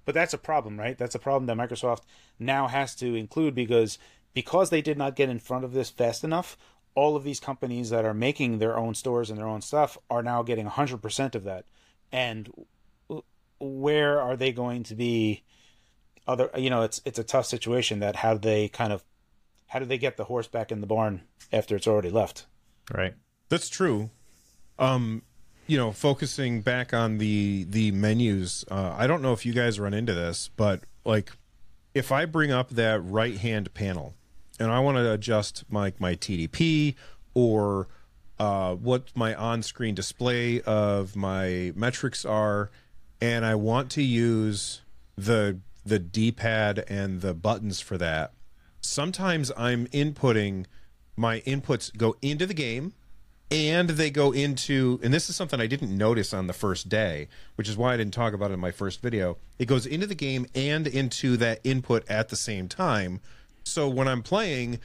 But 0.07 0.14
that's 0.14 0.33
a 0.33 0.38
problem, 0.38 0.79
right? 0.79 0.97
That's 0.97 1.16
a 1.16 1.19
problem 1.19 1.47
that 1.47 1.57
Microsoft 1.59 2.03
now 2.38 2.69
has 2.69 2.95
to 2.95 3.16
include 3.16 3.57
because 3.57 3.99
because 4.37 4.68
they 4.68 4.83
did 4.83 4.99
not 4.99 5.16
get 5.16 5.31
in 5.31 5.38
front 5.38 5.64
of 5.64 5.72
this 5.72 5.88
fast 5.88 6.22
enough. 6.22 6.59
All 6.94 7.16
of 7.16 7.25
these 7.25 7.40
companies 7.40 7.88
that 7.88 8.05
are 8.05 8.12
making 8.12 8.59
their 8.59 8.77
own 8.77 8.94
stores 8.94 9.31
and 9.31 9.38
their 9.38 9.49
own 9.49 9.62
stuff 9.62 9.96
are 10.11 10.22
now 10.22 10.42
getting 10.42 10.66
100% 10.66 11.35
of 11.35 11.44
that. 11.44 11.64
And 12.12 12.53
where 13.59 14.20
are 14.20 14.37
they 14.37 14.53
going 14.53 14.83
to 14.83 14.94
be 14.94 15.42
other 16.29 16.51
you 16.55 16.68
know, 16.68 16.83
it's 16.83 17.01
it's 17.07 17.18
a 17.18 17.25
tough 17.25 17.46
situation 17.46 18.01
that 18.01 18.16
how 18.16 18.35
do 18.35 18.40
they 18.40 18.68
kind 18.68 18.92
of 18.92 19.03
how 19.68 19.79
do 19.79 19.87
they 19.87 19.96
get 19.96 20.18
the 20.18 20.25
horse 20.25 20.49
back 20.49 20.70
in 20.70 20.83
the 20.83 20.87
barn 20.87 21.22
after 21.51 21.75
it's 21.75 21.87
already 21.87 22.11
left? 22.11 22.44
Right. 22.92 23.14
That's 23.49 23.70
true. 23.70 24.11
Um, 24.79 25.22
you 25.66 25.79
know, 25.79 25.92
focusing 25.92 26.61
back 26.61 26.92
on 26.92 27.16
the 27.16 27.64
the 27.70 27.90
menus, 27.90 28.66
uh, 28.70 28.94
I 28.99 29.07
don't 29.07 29.22
know 29.22 29.33
if 29.33 29.46
you 29.46 29.55
guys 29.55 29.81
run 29.81 29.94
into 29.94 30.12
this, 30.12 30.51
but 30.57 30.83
like 31.07 31.33
if 31.94 32.12
I 32.12 32.27
bring 32.27 32.53
up 32.53 32.68
that 32.70 33.03
right 33.03 33.38
hand 33.38 33.72
panel 33.72 34.14
and 34.59 34.71
I 34.71 34.81
want 34.81 34.97
to 34.97 35.12
adjust 35.12 35.64
my 35.69 35.92
my 35.99 36.14
TDP 36.14 36.95
or 37.35 37.88
uh, 38.38 38.75
what 38.75 39.11
my 39.14 39.35
on 39.35 39.62
screen 39.62 39.95
display 39.95 40.61
of 40.62 41.16
my 41.16 41.73
metrics 41.75 42.25
are, 42.25 42.71
and 43.21 43.45
I 43.45 43.55
want 43.55 43.90
to 43.92 44.03
use 44.03 44.83
the 45.16 45.61
the 45.85 45.99
D 45.99 46.33
pad 46.33 46.85
and 46.88 47.21
the 47.21 47.35
buttons 47.35 47.81
for 47.81 47.97
that. 47.99 48.33
Sometimes 48.81 49.53
I'm 49.57 49.87
inputting 49.88 50.66
my 51.16 51.40
inputs 51.40 51.97
go 51.97 52.16
into 52.21 52.45
the 52.47 52.55
game 52.55 52.92
and 53.51 53.90
they 53.90 54.11
go 54.11 54.33
into 54.33 55.01
and 55.03 55.14
this 55.14 55.31
is 55.31 55.37
something 55.37 55.61
I 55.61 55.66
didn't 55.66 55.97
notice 55.97 56.35
on 56.35 56.47
the 56.47 56.53
first 56.53 56.88
day, 56.88 57.29
which 57.55 57.69
is 57.69 57.77
why 57.77 57.95
I 57.95 57.97
didn't 57.97 58.14
talk 58.14 58.35
about 58.35 58.51
it 58.51 58.55
in 58.55 58.61
my 58.61 58.73
first 58.73 59.01
video. 59.01 59.38
It 59.59 59.66
goes 59.66 59.87
into 59.87 60.07
the 60.07 60.14
game 60.14 60.47
and 60.55 60.87
into 60.87 61.37
that 61.38 61.61
input 61.64 62.09
at 62.11 62.29
the 62.29 62.37
same 62.37 62.69
time. 62.69 63.21
So 63.67 63.89
when 63.89 64.07
I'm 64.09 64.23
playing 64.23 64.79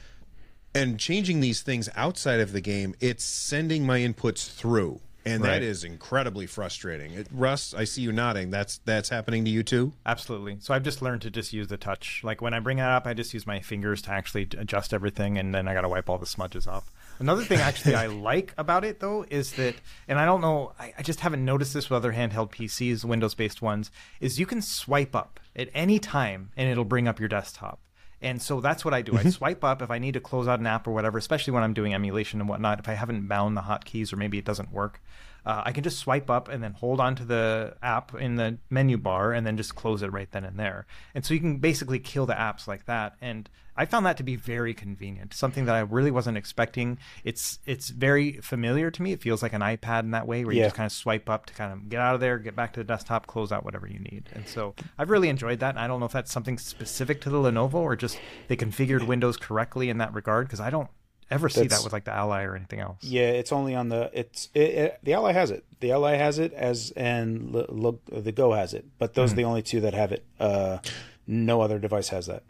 and 0.74 0.98
changing 0.98 1.40
these 1.40 1.62
things 1.62 1.88
outside 1.94 2.40
of 2.40 2.52
the 2.52 2.60
game, 2.60 2.94
it's 3.00 3.24
sending 3.24 3.86
my 3.86 4.00
inputs 4.00 4.50
through. 4.52 5.00
And 5.24 5.44
Right. 5.44 5.50
that 5.60 5.62
is 5.62 5.84
incredibly 5.84 6.46
frustrating. 6.48 7.12
It, 7.12 7.28
Russ, 7.30 7.74
I 7.74 7.84
see 7.84 8.02
you 8.02 8.10
nodding. 8.10 8.50
That's 8.50 8.78
that's 8.78 9.08
happening 9.08 9.44
to 9.44 9.50
you 9.52 9.62
too. 9.62 9.92
Absolutely. 10.04 10.56
So 10.58 10.74
I've 10.74 10.82
just 10.82 11.00
learned 11.00 11.22
to 11.22 11.30
just 11.30 11.52
use 11.52 11.68
the 11.68 11.76
touch. 11.76 12.22
Like 12.24 12.42
when 12.42 12.54
I 12.54 12.58
bring 12.58 12.78
it 12.78 12.82
up, 12.82 13.06
I 13.06 13.14
just 13.14 13.32
use 13.32 13.46
my 13.46 13.60
fingers 13.60 14.02
to 14.02 14.10
actually 14.10 14.48
adjust 14.58 14.92
everything, 14.92 15.38
and 15.38 15.54
then 15.54 15.68
I 15.68 15.74
got 15.74 15.82
to 15.82 15.88
wipe 15.88 16.10
all 16.10 16.18
the 16.18 16.26
smudges 16.26 16.66
off. 16.66 16.90
Another 17.20 17.44
thing 17.44 17.60
actually 17.60 17.94
I 17.94 18.06
like 18.30 18.52
about 18.58 18.84
it 18.84 18.98
though 18.98 19.24
is 19.30 19.52
that, 19.52 19.76
and 20.08 20.18
I 20.18 20.24
don't 20.24 20.40
know, 20.40 20.72
I, 20.76 20.92
I 20.98 21.02
just 21.02 21.20
haven't 21.20 21.44
noticed 21.44 21.72
this 21.72 21.88
with 21.88 21.98
other 21.98 22.12
handheld 22.14 22.50
PCs, 22.50 23.04
Windows-based 23.04 23.62
ones, 23.62 23.92
is 24.20 24.40
you 24.40 24.46
can 24.46 24.60
swipe 24.60 25.14
up 25.14 25.38
at 25.54 25.68
any 25.72 26.00
time 26.00 26.50
and 26.56 26.68
it'll 26.68 26.84
bring 26.84 27.06
up 27.06 27.20
your 27.20 27.28
desktop. 27.28 27.78
And 28.22 28.40
so 28.40 28.60
that's 28.60 28.84
what 28.84 28.94
I 28.94 29.02
do. 29.02 29.18
I 29.18 29.24
swipe 29.24 29.64
up 29.64 29.82
if 29.82 29.90
I 29.90 29.98
need 29.98 30.14
to 30.14 30.20
close 30.20 30.46
out 30.46 30.60
an 30.60 30.66
app 30.66 30.86
or 30.86 30.92
whatever, 30.92 31.18
especially 31.18 31.52
when 31.52 31.62
I'm 31.62 31.74
doing 31.74 31.92
emulation 31.92 32.40
and 32.40 32.48
whatnot. 32.48 32.78
If 32.78 32.88
I 32.88 32.94
haven't 32.94 33.26
bound 33.26 33.56
the 33.56 33.62
hotkeys 33.62 34.12
or 34.12 34.16
maybe 34.16 34.38
it 34.38 34.44
doesn't 34.44 34.72
work, 34.72 35.02
uh, 35.44 35.62
I 35.64 35.72
can 35.72 35.82
just 35.82 35.98
swipe 35.98 36.30
up 36.30 36.48
and 36.48 36.62
then 36.62 36.72
hold 36.72 37.00
onto 37.00 37.24
the 37.24 37.76
app 37.82 38.14
in 38.14 38.36
the 38.36 38.58
menu 38.70 38.96
bar 38.96 39.32
and 39.32 39.44
then 39.44 39.56
just 39.56 39.74
close 39.74 40.02
it 40.02 40.12
right 40.12 40.30
then 40.30 40.44
and 40.44 40.58
there. 40.58 40.86
And 41.14 41.24
so 41.24 41.34
you 41.34 41.40
can 41.40 41.56
basically 41.56 41.98
kill 41.98 42.26
the 42.26 42.34
apps 42.34 42.68
like 42.68 42.86
that. 42.86 43.16
And 43.20 43.50
I 43.76 43.86
found 43.86 44.04
that 44.06 44.16
to 44.18 44.22
be 44.22 44.36
very 44.36 44.74
convenient, 44.74 45.32
something 45.34 45.64
that 45.64 45.74
I 45.74 45.80
really 45.80 46.10
wasn't 46.10 46.36
expecting. 46.36 46.98
It's 47.24 47.58
it's 47.66 47.88
very 47.88 48.32
familiar 48.42 48.90
to 48.90 49.02
me. 49.02 49.12
It 49.12 49.22
feels 49.22 49.42
like 49.42 49.52
an 49.54 49.62
iPad 49.62 50.00
in 50.00 50.10
that 50.10 50.26
way, 50.26 50.44
where 50.44 50.54
you 50.54 50.62
just 50.62 50.76
kind 50.76 50.86
of 50.86 50.92
swipe 50.92 51.30
up 51.30 51.46
to 51.46 51.54
kind 51.54 51.72
of 51.72 51.88
get 51.88 52.00
out 52.00 52.14
of 52.14 52.20
there, 52.20 52.38
get 52.38 52.54
back 52.54 52.74
to 52.74 52.80
the 52.80 52.84
desktop, 52.84 53.26
close 53.26 53.50
out 53.52 53.64
whatever 53.64 53.86
you 53.86 53.98
need. 53.98 54.28
And 54.34 54.46
so 54.46 54.74
I've 54.98 55.08
really 55.10 55.28
enjoyed 55.28 55.60
that. 55.60 55.70
And 55.70 55.78
I 55.78 55.86
don't 55.86 56.00
know 56.00 56.06
if 56.06 56.12
that's 56.12 56.32
something 56.32 56.58
specific 56.58 57.20
to 57.22 57.30
the 57.30 57.38
Lenovo 57.38 57.74
or 57.74 57.96
just 57.96 58.18
they 58.48 58.56
configured 58.56 59.06
Windows 59.06 59.36
correctly 59.36 59.88
in 59.88 59.98
that 59.98 60.12
regard, 60.14 60.46
because 60.46 60.60
I 60.60 60.68
don't 60.70 60.88
ever 61.30 61.48
see 61.48 61.62
That's- 61.62 61.80
that 61.80 61.84
with 61.84 61.94
like 61.94 62.04
the 62.04 62.12
Ally 62.12 62.42
or 62.42 62.54
anything 62.54 62.80
else. 62.80 63.02
Yeah, 63.02 63.30
it's 63.30 63.52
only 63.52 63.74
on 63.74 63.88
the 63.88 64.10
it's 64.12 64.50
it, 64.52 64.60
it, 64.60 64.98
the 65.02 65.14
Ally 65.14 65.32
has 65.32 65.50
it. 65.50 65.64
The 65.80 65.92
Ally 65.92 66.16
has 66.16 66.38
it 66.38 66.52
as 66.52 66.90
and 66.94 67.54
l- 67.54 67.66
l- 68.12 68.20
the 68.20 68.32
Go 68.32 68.52
has 68.52 68.74
it, 68.74 68.84
but 68.98 69.14
those 69.14 69.32
are 69.32 69.36
the 69.36 69.44
only 69.44 69.62
two 69.62 69.80
that 69.80 69.94
have 69.94 70.12
it. 70.12 70.26
Uh, 70.38 70.78
no 71.26 71.62
other 71.62 71.78
device 71.78 72.08
has 72.10 72.26
that. 72.26 72.42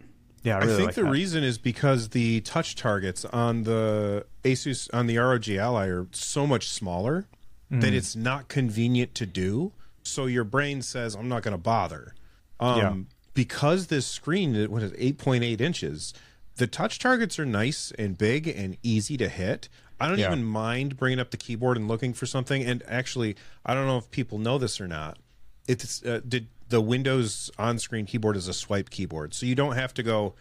Yeah, 0.43 0.59
I 0.59 0.63
I, 0.63 0.67
think 0.67 0.87
like 0.87 0.95
the 0.97 1.03
that. 1.05 1.11
reason 1.11 1.45
is 1.45 1.57
because 1.59 2.09
the 2.11 2.41
touch 2.41 2.75
targets 2.75 3.25
on 3.27 3.63
the 3.63 4.27
Asus 4.45 4.89
on 4.93 5.07
the 5.07 5.19
ROG 5.19 5.49
Ally 5.51 5.87
are 5.87 6.07
so 6.13 6.47
much 6.47 6.69
smaller 6.69 7.27
Mm. 7.71 7.81
that 7.81 7.95
it's 7.95 8.15
not 8.15 8.49
convenient 8.49 9.15
to 9.15 9.27
do. 9.27 9.73
so 10.05 10.27
your 10.27 10.43
brain 10.45 10.83
says 10.83 11.15
I'm 11.15 11.29
not 11.29 11.43
going 11.45 11.53
to 11.53 11.59
bother. 11.59 12.15
Um, 12.61 12.79
Yeah. 12.79 12.95
Because 13.35 13.87
this 13.87 14.05
screen, 14.07 14.55
it- 14.57 14.69
what 14.71 14.83
is 14.83 14.93
8.8 14.99 15.61
inches, 15.61 16.13
the 16.57 16.67
touch 16.67 16.99
targets 16.99 17.39
are 17.39 17.47
nice 17.47 17.93
and 17.99 18.19
big 18.19 18.47
and 18.49 18.77
easy 18.83 19.17
to 19.17 19.29
hit. 19.29 19.69
I 20.01 20.09
don't 20.09 20.19
Yeah. 20.19 20.27
even 20.27 20.45
mind 20.45 20.97
bringing 20.97 21.21
up 21.21 21.31
the 21.31 21.37
keyboard 21.37 21.77
and 21.79 21.87
looking 21.89 22.13
for 22.15 22.27
something. 22.27 22.63
And 22.65 22.83
actually, 22.89 23.37
I 23.65 23.73
don't 23.75 23.87
know 23.87 23.97
if 23.97 24.11
people 24.11 24.39
know 24.39 24.59
this 24.59 24.81
or 24.81 24.89
not. 24.89 25.19
It's 25.69 26.03
uh, 26.05 26.21
did 26.29 26.49
the 26.73 26.81
Windows 26.81 27.51
on-screen 27.59 28.07
keyboard 28.07 28.35
is 28.35 28.49
a 28.49 28.55
swipe 28.55 28.89
keyboard, 28.89 29.35
so 29.35 29.45
you 29.47 29.55
don't 29.55 29.75
have 29.77 29.93
to 29.95 30.03
go 30.03 30.35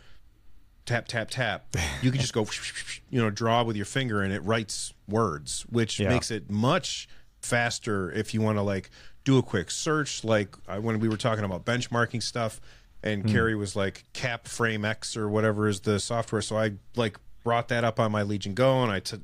tap 0.86 1.08
tap 1.08 1.30
tap. 1.30 1.66
You 2.02 2.10
can 2.10 2.22
just 2.22 2.34
go, 2.34 2.48
you 3.10 3.22
know, 3.22 3.30
draw 3.30 3.64
with 3.64 3.76
your 3.76 3.86
finger, 3.86 4.22
and 4.22 4.34
it 4.34 4.40
writes 4.44 4.94
words, 5.08 5.66
which 5.70 6.00
Yeah. 6.00 6.08
makes 6.10 6.32
it 6.32 6.50
much 6.50 7.08
faster 7.42 8.10
if 8.12 8.34
you 8.34 8.42
want 8.42 8.58
to 8.58 8.62
like 8.62 8.90
do 9.26 9.38
a 9.38 9.44
quick 9.44 9.70
search. 9.70 10.24
Like 10.24 10.56
when 10.68 11.00
we 11.02 11.10
were 11.10 11.18
talking 11.18 11.44
about 11.44 11.66
benchmarking 11.66 12.24
stuff, 12.24 12.62
and 13.04 13.28
Carrie 13.28 13.56
was 13.56 13.76
like 13.76 14.06
CapFrameX 14.14 15.18
or 15.18 15.28
whatever 15.28 15.68
is 15.68 15.82
the 15.82 16.00
software, 16.00 16.42
so 16.42 16.58
I 16.58 16.74
like 16.96 17.18
brought 17.44 17.68
that 17.68 17.84
up 17.84 18.00
on 18.00 18.12
my 18.12 18.24
Legion 18.24 18.54
Go, 18.54 18.82
and 18.84 18.92
I 18.92 19.00
t- 19.02 19.18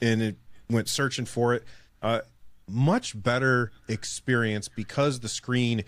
and 0.00 0.22
it 0.22 0.36
went 0.70 0.88
searching 0.88 1.26
for 1.26 1.52
it. 1.54 1.64
Uh, 2.00 2.20
much 2.68 3.20
better 3.20 3.72
experience 3.88 4.68
because 4.68 5.20
the 5.20 5.28
screen 5.28 5.82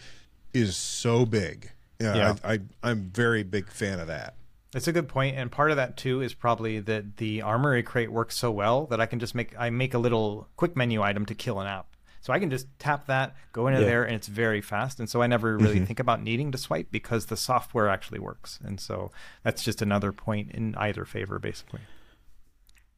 is 0.53 0.77
so 0.77 1.25
big. 1.27 1.71
Yeah, 2.01 2.15
Yeah. 2.17 2.35
I, 2.45 2.55
I 2.55 2.59
I'm 2.83 3.11
very 3.11 3.43
big 3.43 3.69
fan 3.71 4.01
of 4.01 4.07
that. 4.09 4.35
It's 4.75 4.89
a 4.89 4.93
good 4.93 5.07
point, 5.09 5.37
and 5.37 5.53
part 5.53 5.71
of 5.71 5.77
that 5.77 5.97
too 5.99 6.23
is 6.23 6.33
probably 6.33 6.81
that 6.81 7.19
the 7.19 7.43
armory 7.43 7.83
crate 7.83 8.11
works 8.11 8.37
so 8.39 8.51
well 8.51 8.87
that 8.87 9.01
I 9.01 9.07
can 9.07 9.19
just 9.19 9.35
make 9.35 9.55
I 9.59 9.69
make 9.71 9.93
a 9.95 9.99
little 9.99 10.49
quick 10.57 10.75
menu 10.77 11.03
item 11.03 11.27
to 11.27 11.35
kill 11.35 11.61
an 11.61 11.67
app. 11.67 11.87
So 12.23 12.33
I 12.33 12.39
can 12.39 12.51
just 12.51 12.67
tap 12.79 13.07
that, 13.09 13.35
go 13.53 13.67
into 13.67 13.81
Yeah. 13.81 13.87
there, 13.87 14.05
and 14.05 14.15
it's 14.15 14.29
very 14.29 14.61
fast. 14.61 15.01
And 15.01 15.11
so 15.11 15.21
I 15.23 15.27
never 15.27 15.59
really 15.59 15.85
think 15.85 15.99
about 15.99 16.23
needing 16.23 16.53
to 16.53 16.59
swipe 16.59 16.87
because 16.93 17.27
the 17.27 17.37
software 17.37 17.89
actually 17.89 18.21
works. 18.21 18.61
And 18.65 18.79
so 18.79 19.11
that's 19.43 19.65
just 19.65 19.83
another 19.83 20.13
point 20.13 20.53
in 20.53 20.77
either 20.77 21.05
favor, 21.05 21.41
basically. 21.41 21.81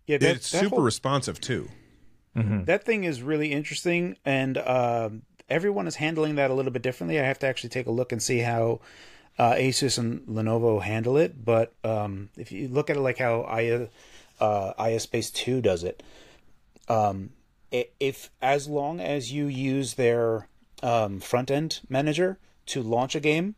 Yeah, 0.06 0.18
that, 0.18 0.36
it's 0.36 0.50
that 0.52 0.60
super 0.60 0.76
whole- 0.76 0.84
responsive 0.84 1.40
too. 1.40 1.70
that 2.34 2.84
thing 2.84 3.04
is 3.04 3.22
really 3.22 3.50
interesting, 3.52 4.16
and 4.24 4.58
um, 4.58 5.22
everyone 5.48 5.86
is 5.86 5.96
handling 5.96 6.36
that 6.36 6.50
a 6.50 6.54
little 6.54 6.72
bit 6.72 6.82
differently. 6.82 7.18
I 7.18 7.24
have 7.24 7.38
to 7.40 7.46
actually 7.46 7.70
take 7.70 7.86
a 7.86 7.92
look 7.92 8.12
and 8.12 8.22
see 8.22 8.38
how 8.38 8.80
uh, 9.38 9.52
Asus 9.52 9.98
and 9.98 10.20
Lenovo 10.26 10.82
handle 10.82 11.16
it. 11.16 11.44
But 11.44 11.72
um, 11.84 12.30
if 12.36 12.52
you 12.52 12.68
look 12.68 12.90
at 12.90 12.96
it 12.96 13.00
like 13.00 13.18
how 13.18 13.42
AYA, 13.42 13.88
uh, 14.40 14.98
Space 14.98 15.30
Two 15.30 15.60
does 15.60 15.84
it, 15.84 16.02
um, 16.88 17.30
if 17.70 18.30
as 18.40 18.68
long 18.68 19.00
as 19.00 19.32
you 19.32 19.46
use 19.46 19.94
their 19.94 20.48
um, 20.82 21.20
front 21.20 21.50
end 21.50 21.80
manager 21.88 22.38
to 22.66 22.82
launch 22.82 23.14
a 23.14 23.20
game, 23.20 23.54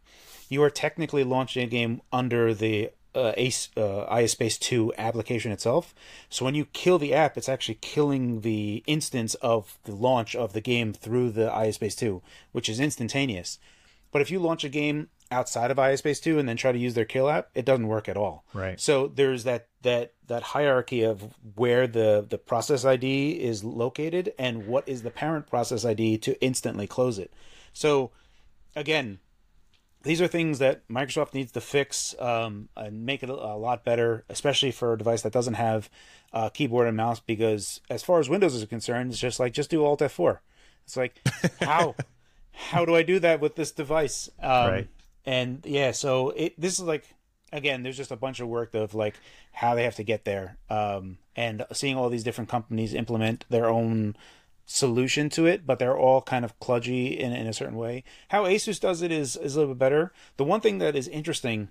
you 0.49 0.63
are 0.63 0.71
technically 0.71 1.25
launching 1.25 1.63
a 1.63 1.67
game 1.67 2.01
under 2.13 2.55
the 2.55 2.91
uh, 3.17 3.33
Ace 3.37 3.71
uh, 3.77 4.05
AYA 4.05 4.29
Space 4.29 4.59
2 4.59 4.93
application 4.99 5.51
itself. 5.51 5.95
So 6.29 6.45
when 6.45 6.55
you 6.55 6.67
kill 6.67 6.99
the 6.99 7.15
app, 7.15 7.37
it's 7.37 7.49
actually 7.49 7.79
killing 7.81 8.43
the 8.43 8.85
instance 8.87 9.35
of 9.37 9.79
the 9.85 9.95
launch 9.95 10.37
of 10.37 10.53
the 10.53 10.61
game 10.61 10.93
through 10.93 11.31
the 11.31 11.53
AYA 11.53 11.73
Space 11.73 11.97
2, 11.97 12.23
which 12.53 12.69
is 12.69 12.79
instantaneous. 12.79 13.59
But 14.13 14.23
if 14.23 14.31
you 14.31 14.39
launch 14.39 14.65
a 14.65 14.69
game 14.69 15.09
outside 15.31 15.71
of 15.71 15.79
AYA 15.79 15.97
Space 15.97 16.21
2 16.21 16.39
and 16.39 16.49
then 16.49 16.57
try 16.57 16.73
to 16.73 16.79
use 16.79 16.95
their 16.95 17.05
kill 17.05 17.29
app, 17.29 17.49
it 17.55 17.65
doesn't 17.65 17.89
work 17.89 18.09
at 18.09 18.17
all. 18.17 18.45
Right. 18.53 18.81
So 18.81 19.09
there's 19.09 19.45
that 19.45 19.69
that 19.83 20.13
that 20.27 20.43
hierarchy 20.43 21.03
of 21.03 21.35
where 21.55 21.87
the 21.87 22.25
the 22.29 22.39
process 22.39 22.85
ID 22.85 23.33
is 23.33 23.65
located 23.65 24.33
and 24.39 24.67
what 24.67 24.89
is 24.89 25.03
the 25.03 25.11
parent 25.11 25.47
process 25.47 25.85
ID 25.85 26.19
to 26.19 26.41
instantly 26.43 26.87
close 26.87 27.19
it. 27.19 27.33
So 27.73 28.11
again, 28.75 29.19
these 30.03 30.21
are 30.21 30.29
things 30.29 30.59
that 30.61 30.87
Microsoft 30.89 31.35
needs 31.35 31.53
to 31.53 31.61
fix 31.61 32.15
um, 32.21 32.69
and 32.77 33.05
make 33.05 33.23
it 33.23 33.31
a, 33.31 33.35
a 33.35 33.59
lot 33.59 33.85
better, 33.85 34.25
especially 34.29 34.71
for 34.71 34.93
a 34.93 34.99
device 34.99 35.23
that 35.23 35.33
doesn't 35.33 35.55
have 35.55 35.91
uh, 36.33 36.49
keyboard 36.49 36.87
and 36.87 36.97
mouse. 36.97 37.21
Because 37.21 37.81
as 37.91 38.03
far 38.03 38.21
as 38.21 38.29
Windows 38.29 38.55
is 38.55 38.65
concerned, 38.67 39.11
it's 39.11 39.21
just 39.21 39.41
like 39.41 39.53
just 39.53 39.71
do 39.71 39.85
Alt 39.85 40.01
F4. 40.01 40.39
It's 40.85 40.97
like 40.97 41.21
how 41.61 41.95
how 42.53 42.85
do 42.85 42.95
I 42.95 43.03
do 43.03 43.19
that 43.21 43.41
with 43.41 43.57
this 43.57 43.73
device? 43.73 44.29
Um, 44.41 44.71
Right. 44.71 44.89
And 45.25 45.61
yeah, 45.67 45.91
so 45.91 46.31
it 46.31 46.59
this 46.61 46.79
is 46.79 46.85
like 46.85 47.05
again, 47.53 47.83
there's 47.83 47.97
just 47.97 48.11
a 48.11 48.17
bunch 48.17 48.41
of 48.41 48.49
work 48.49 48.75
of 48.75 48.95
like 48.95 49.15
how 49.53 49.75
they 49.75 49.85
have 49.85 49.97
to 49.97 50.05
get 50.05 50.25
there, 50.25 50.57
um, 50.71 51.19
and 51.35 51.65
seeing 51.73 51.97
all 51.97 52.09
these 52.09 52.25
different 52.25 52.51
companies 52.51 52.95
implement 52.95 53.45
their 53.49 53.69
own 53.69 54.17
solution 54.67 55.29
to 55.31 55.47
it, 55.47 55.65
but 55.65 55.79
they're 55.79 55.97
all 55.97 56.21
kind 56.21 56.45
of 56.45 56.59
kludgy 56.59 57.17
in, 57.17 57.33
in 57.33 57.47
a 57.47 57.53
certain 57.53 57.77
way. 57.77 58.05
How 58.29 58.45
Asus 58.45 58.81
does 58.81 59.01
it 59.01 59.13
is, 59.13 59.37
is 59.37 59.55
a 59.55 59.61
little 59.61 59.75
bit 59.75 59.79
better. 59.79 60.13
The 60.37 60.45
one 60.45 60.61
thing 60.61 60.79
that 60.79 60.97
is 60.97 61.09
interesting 61.09 61.69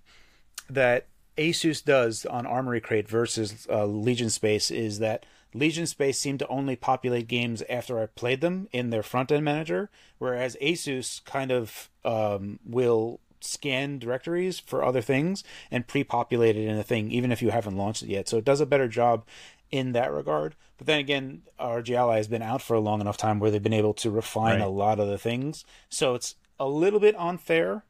that 0.69 1.07
Asus 1.37 1.83
does 1.83 2.25
on 2.25 2.47
Armory 2.47 2.81
Crate 2.81 3.09
versus 3.09 3.67
uh, 3.69 3.85
Legion 3.85 4.29
Space 4.29 4.71
is 4.71 4.99
that 4.99 5.25
Legion 5.53 5.85
Space 5.85 6.17
seemed 6.17 6.39
to 6.39 6.47
only 6.47 6.75
populate 6.75 7.27
games 7.27 7.61
after 7.69 8.01
I 8.01 8.07
played 8.07 8.41
them 8.41 8.67
in 8.71 8.89
their 8.89 9.03
front 9.03 9.31
end 9.31 9.43
manager, 9.43 9.89
whereas 10.17 10.57
Asus 10.61 11.23
kind 11.25 11.51
of 11.51 11.89
um, 12.03 12.59
will 12.65 13.19
scan 13.41 13.99
directories 13.99 14.59
for 14.59 14.83
other 14.83 15.01
things 15.01 15.43
and 15.69 15.87
pre-populate 15.87 16.57
it 16.57 16.67
in 16.67 16.77
a 16.77 16.83
thing, 16.83 17.11
even 17.11 17.31
if 17.31 17.41
you 17.41 17.51
haven't 17.51 17.77
launched 17.77 18.03
it 18.03 18.09
yet. 18.09 18.27
So 18.27 18.37
it 18.37 18.45
does 18.45 18.59
a 18.59 18.65
better 18.65 18.87
job 18.87 19.23
in 19.71 19.91
that 19.93 20.11
regard. 20.11 20.55
But 20.77 20.87
then 20.87 20.99
again, 20.99 21.41
ROG 21.59 21.89
Ally 21.89 22.17
has 22.17 22.27
been 22.27 22.41
out 22.41 22.61
for 22.61 22.73
a 22.75 22.79
long 22.79 23.01
enough 23.01 23.17
time 23.17 23.39
where 23.39 23.49
they've 23.51 23.61
been 23.63 23.73
able 23.73 23.93
to 23.95 24.09
refine 24.11 24.59
Right. 24.59 24.65
a 24.65 24.67
lot 24.69 24.99
of 24.99 25.07
the 25.07 25.17
things. 25.17 25.65
So 25.89 26.13
it's 26.15 26.35
a 26.59 26.67
little 26.67 26.99
bit 26.99 27.15
unfair 27.17 27.83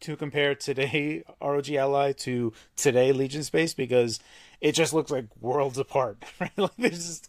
to 0.00 0.16
compare 0.16 0.54
today 0.54 1.24
ROG 1.40 1.70
Ally 1.70 2.12
to 2.12 2.52
today 2.76 3.12
Legion 3.12 3.42
Space 3.42 3.74
because 3.74 4.20
it 4.60 4.72
just 4.72 4.92
looks 4.92 5.10
like 5.10 5.26
worlds 5.40 5.78
apart. 5.78 6.22
Right? 6.40 6.50
Like 6.56 6.76
there's 6.78 7.06
just 7.06 7.28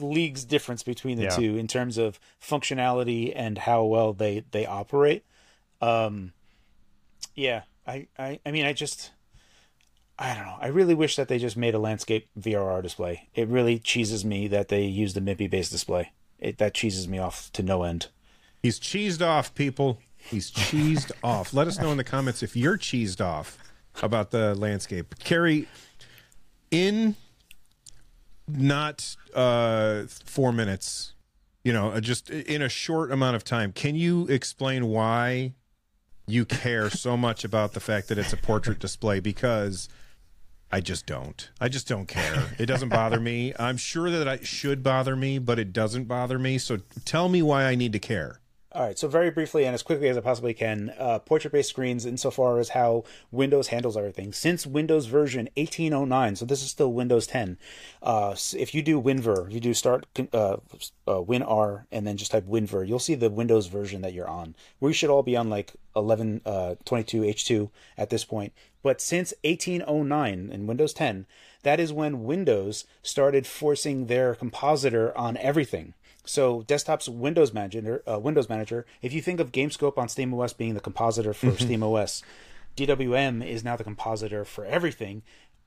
leagues 0.00 0.44
difference 0.44 0.82
between 0.82 1.16
the 1.18 1.24
Yeah. 1.24 1.30
two 1.30 1.56
in 1.56 1.66
terms 1.66 1.98
of 1.98 2.18
functionality 2.40 3.32
and 3.34 3.58
how 3.58 3.84
well 3.84 4.12
they 4.12 4.44
they 4.52 4.64
operate. 4.64 5.24
Um, 5.80 6.32
yeah, 7.34 7.62
I, 7.86 8.06
I 8.18 8.40
I 8.46 8.50
mean 8.52 8.64
I 8.64 8.72
just 8.72 9.10
I 10.18 10.34
don't 10.34 10.46
know. 10.46 10.58
I 10.60 10.66
really 10.66 10.94
wish 10.94 11.14
that 11.16 11.28
they 11.28 11.38
just 11.38 11.56
made 11.56 11.74
a 11.74 11.78
landscape 11.78 12.28
VRR 12.38 12.82
display. 12.82 13.28
It 13.34 13.46
really 13.48 13.78
cheeses 13.78 14.24
me 14.24 14.48
that 14.48 14.68
they 14.68 14.82
used 14.82 15.14
the 15.14 15.20
MIPI 15.20 15.48
based 15.48 15.70
display. 15.70 16.12
It 16.40 16.58
that 16.58 16.74
cheeses 16.74 17.06
me 17.06 17.18
off 17.18 17.52
to 17.52 17.62
no 17.62 17.84
end. 17.84 18.08
He's 18.62 18.80
cheesed 18.80 19.24
off, 19.24 19.54
people. 19.54 20.00
He's 20.16 20.50
cheesed 20.50 21.12
off. 21.22 21.54
Let 21.54 21.68
us 21.68 21.78
know 21.78 21.92
in 21.92 21.96
the 21.96 22.04
comments 22.04 22.42
if 22.42 22.56
you're 22.56 22.76
cheesed 22.76 23.24
off 23.24 23.56
about 24.02 24.32
the 24.32 24.54
landscape. 24.56 25.14
Carrie, 25.20 25.68
in 26.70 27.14
not 28.48 29.16
uh, 29.34 30.02
four 30.24 30.52
minutes, 30.52 31.14
you 31.62 31.72
know, 31.72 31.90
uh, 31.90 32.00
just 32.00 32.30
in 32.30 32.62
a 32.62 32.68
short 32.68 33.12
amount 33.12 33.36
of 33.36 33.44
time, 33.44 33.72
can 33.72 33.94
you 33.94 34.26
explain 34.26 34.88
why 34.88 35.52
you 36.26 36.44
care 36.44 36.90
so 36.90 37.16
much 37.16 37.44
about 37.44 37.72
the 37.72 37.80
fact 37.80 38.08
that 38.08 38.18
it's 38.18 38.32
a 38.32 38.36
portrait 38.36 38.78
display? 38.78 39.20
Because 39.20 39.88
I 40.70 40.80
just 40.80 41.06
don't. 41.06 41.48
I 41.60 41.68
just 41.68 41.88
don't 41.88 42.06
care. 42.06 42.50
It 42.58 42.66
doesn't 42.66 42.90
bother 42.90 43.20
me. 43.20 43.54
I'm 43.58 43.78
sure 43.78 44.10
that 44.10 44.26
it 44.26 44.46
should 44.46 44.82
bother 44.82 45.16
me, 45.16 45.38
but 45.38 45.58
it 45.58 45.72
doesn't 45.72 46.04
bother 46.04 46.38
me. 46.38 46.58
So 46.58 46.78
tell 47.04 47.28
me 47.28 47.42
why 47.42 47.64
I 47.64 47.74
need 47.74 47.92
to 47.94 47.98
care. 47.98 48.40
All 48.70 48.82
right, 48.82 48.98
so 48.98 49.08
very 49.08 49.30
briefly 49.30 49.64
and 49.64 49.74
as 49.74 49.82
quickly 49.82 50.08
as 50.10 50.18
I 50.18 50.20
possibly 50.20 50.52
can, 50.52 50.92
uh, 50.98 51.20
portrait-based 51.20 51.70
screens 51.70 52.04
insofar 52.04 52.58
as 52.58 52.68
how 52.68 53.04
Windows 53.30 53.68
handles 53.68 53.96
everything. 53.96 54.30
Since 54.34 54.66
Windows 54.66 55.06
version 55.06 55.48
1809, 55.56 56.36
so 56.36 56.44
this 56.44 56.62
is 56.62 56.70
still 56.70 56.92
Windows 56.92 57.26
10. 57.26 57.56
Uh, 58.02 58.36
if 58.54 58.74
you 58.74 58.82
do 58.82 59.00
WinVer, 59.00 59.46
if 59.46 59.54
you 59.54 59.60
do 59.60 59.72
start 59.72 60.06
uh, 60.34 60.58
uh, 60.58 60.58
WinR 61.06 61.86
and 61.90 62.06
then 62.06 62.18
just 62.18 62.30
type 62.30 62.44
WinVer, 62.44 62.86
you'll 62.86 62.98
see 62.98 63.14
the 63.14 63.30
Windows 63.30 63.68
version 63.68 64.02
that 64.02 64.12
you're 64.12 64.28
on. 64.28 64.54
We 64.80 64.92
should 64.92 65.08
all 65.08 65.22
be 65.22 65.34
on 65.34 65.48
like 65.48 65.72
11, 65.96 66.42
uh, 66.44 66.74
22 66.84 67.22
H2 67.22 67.70
at 67.96 68.10
this 68.10 68.26
point. 68.26 68.52
But 68.88 69.02
since 69.02 69.34
1809 69.44 70.48
in 70.50 70.66
Windows 70.66 70.94
10, 70.94 71.26
that 71.62 71.78
is 71.78 71.92
when 71.92 72.24
Windows 72.24 72.86
started 73.02 73.46
forcing 73.46 74.06
their 74.06 74.34
compositor 74.34 75.14
on 75.14 75.36
everything. 75.36 75.92
So 76.24 76.62
desktop's 76.62 77.06
Windows 77.06 77.52
Manager, 77.52 78.02
uh, 78.10 78.18
Windows 78.18 78.48
Manager. 78.48 78.86
If 79.02 79.12
you 79.12 79.20
think 79.20 79.40
of 79.40 79.52
GameScope 79.52 79.98
on 79.98 80.08
SteamOS 80.08 80.56
being 80.56 80.72
the 80.72 80.80
compositor 80.80 81.34
for 81.34 81.48
SteamOS, 81.48 82.22
DWM 82.78 83.46
is 83.46 83.62
now 83.62 83.76
the 83.76 83.84
compositor 83.84 84.46
for 84.46 84.64
everything 84.64 85.20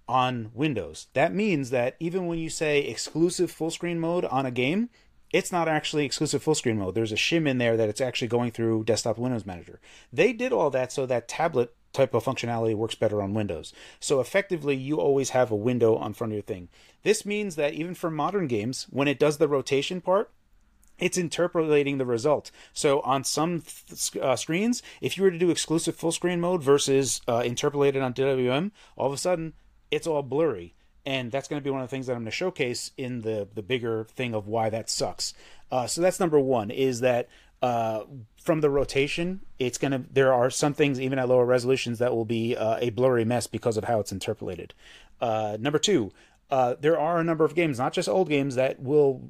on 0.10 0.50
Windows. 0.56 1.06
That 1.14 1.32
means 1.32 1.70
that 1.70 1.98
even 2.00 2.26
when 2.26 2.40
you 2.40 2.50
say 2.50 2.80
exclusive 2.80 3.52
full 3.52 3.70
screen 3.70 4.00
mode 4.00 4.26
on 4.26 4.48
a 4.48 4.52
game, 4.52 4.90
it's 5.32 5.52
not 5.52 5.68
actually 5.68 6.06
exclusive 6.06 6.42
full 6.42 6.56
screen 6.56 6.80
mode. 6.80 6.96
There's 6.96 7.12
a 7.12 7.16
shim 7.16 7.48
in 7.48 7.60
there 7.60 7.78
that 7.78 7.88
it's 7.88 8.02
actually 8.02 8.30
going 8.30 8.50
through 8.50 8.86
desktop 8.86 9.20
Windows 9.20 9.46
Manager. 9.46 9.80
They 10.12 10.34
did 10.34 10.52
all 10.52 10.72
that 10.72 10.92
so 10.92 11.06
that 11.06 11.28
tablet 11.28 11.76
type 11.94 12.14
of 12.14 12.24
functionality 12.24 12.76
works 12.76 12.96
better 12.96 13.22
on 13.22 13.34
Windows. 13.34 13.74
So 14.00 14.20
effectively, 14.20 14.76
you 14.76 15.00
always 15.00 15.32
have 15.32 15.52
a 15.52 15.56
window 15.56 15.96
on 15.96 16.14
front 16.14 16.34
of 16.34 16.36
your 16.36 16.44
thing. 16.44 16.70
This 17.04 17.26
means 17.26 17.56
that 17.56 17.74
even 17.74 17.96
for 17.96 18.10
modern 18.10 18.48
games, 18.48 18.88
when 18.90 19.08
it 19.08 19.20
does 19.20 19.38
the 19.38 19.48
rotation 19.48 20.02
part, 20.02 20.32
it's 21.00 21.18
interpolating 21.18 21.98
the 21.98 22.06
result. 22.06 22.52
So 22.74 23.02
on 23.02 23.24
some 23.24 23.64
uh, 24.22 24.36
screens, 24.36 24.84
if 25.02 25.18
you 25.18 25.24
were 25.24 25.32
to 25.32 25.38
do 25.38 25.50
exclusive 25.50 25.96
full 25.96 26.12
screen 26.12 26.40
mode 26.40 26.62
versus 26.62 27.22
uh, 27.28 27.42
interpolated 27.44 28.02
on 28.04 28.14
DWM, 28.14 28.72
all 28.96 29.08
of 29.08 29.14
a 29.14 29.18
sudden 29.18 29.54
it's 29.90 30.08
all 30.08 30.22
blurry. 30.22 30.76
And 31.04 31.32
that's 31.32 31.48
going 31.48 31.60
to 31.60 31.64
be 31.64 31.72
one 31.72 31.82
of 31.82 31.90
the 31.90 31.92
things 31.92 32.06
that 32.06 32.14
I'm 32.14 32.20
going 32.20 32.26
to 32.26 32.32
showcase 32.32 32.92
in 32.96 33.22
the 33.22 33.48
the 33.52 33.64
bigger 33.64 34.06
thing 34.06 34.36
of 34.36 34.48
why 34.48 34.70
that 34.70 34.88
sucks. 34.88 35.34
Uh, 35.72 35.88
so 35.88 36.00
that's 36.00 36.20
number 36.20 36.40
one 36.40 36.70
is 36.70 37.00
that 37.00 37.28
uh, 37.62 38.04
from 38.38 38.62
the 38.62 38.70
rotation, 38.70 39.42
it's 39.60 39.78
to 39.92 40.04
there 40.12 40.34
are 40.34 40.50
some 40.50 40.74
things 40.74 41.00
even 41.00 41.20
at 41.20 41.30
lower 41.30 41.46
resolutions 41.46 42.00
that 42.00 42.16
will 42.16 42.26
be 42.26 42.56
uh, 42.56 42.78
a 42.80 42.90
blurry 42.90 43.24
mess 43.24 43.48
because 43.48 43.78
of 43.78 43.84
how 43.84 44.00
it's 44.00 44.12
interpolated. 44.12 44.74
Uh, 45.20 45.58
number 45.60 45.78
two, 45.78 46.12
uh, 46.50 46.76
there 46.80 47.00
are 47.00 47.20
a 47.20 47.24
number 47.24 47.46
of 47.46 47.54
games, 47.54 47.78
not 47.78 47.94
just 47.94 48.10
old 48.10 48.28
games, 48.30 48.56
that 48.56 48.82
will 48.82 49.22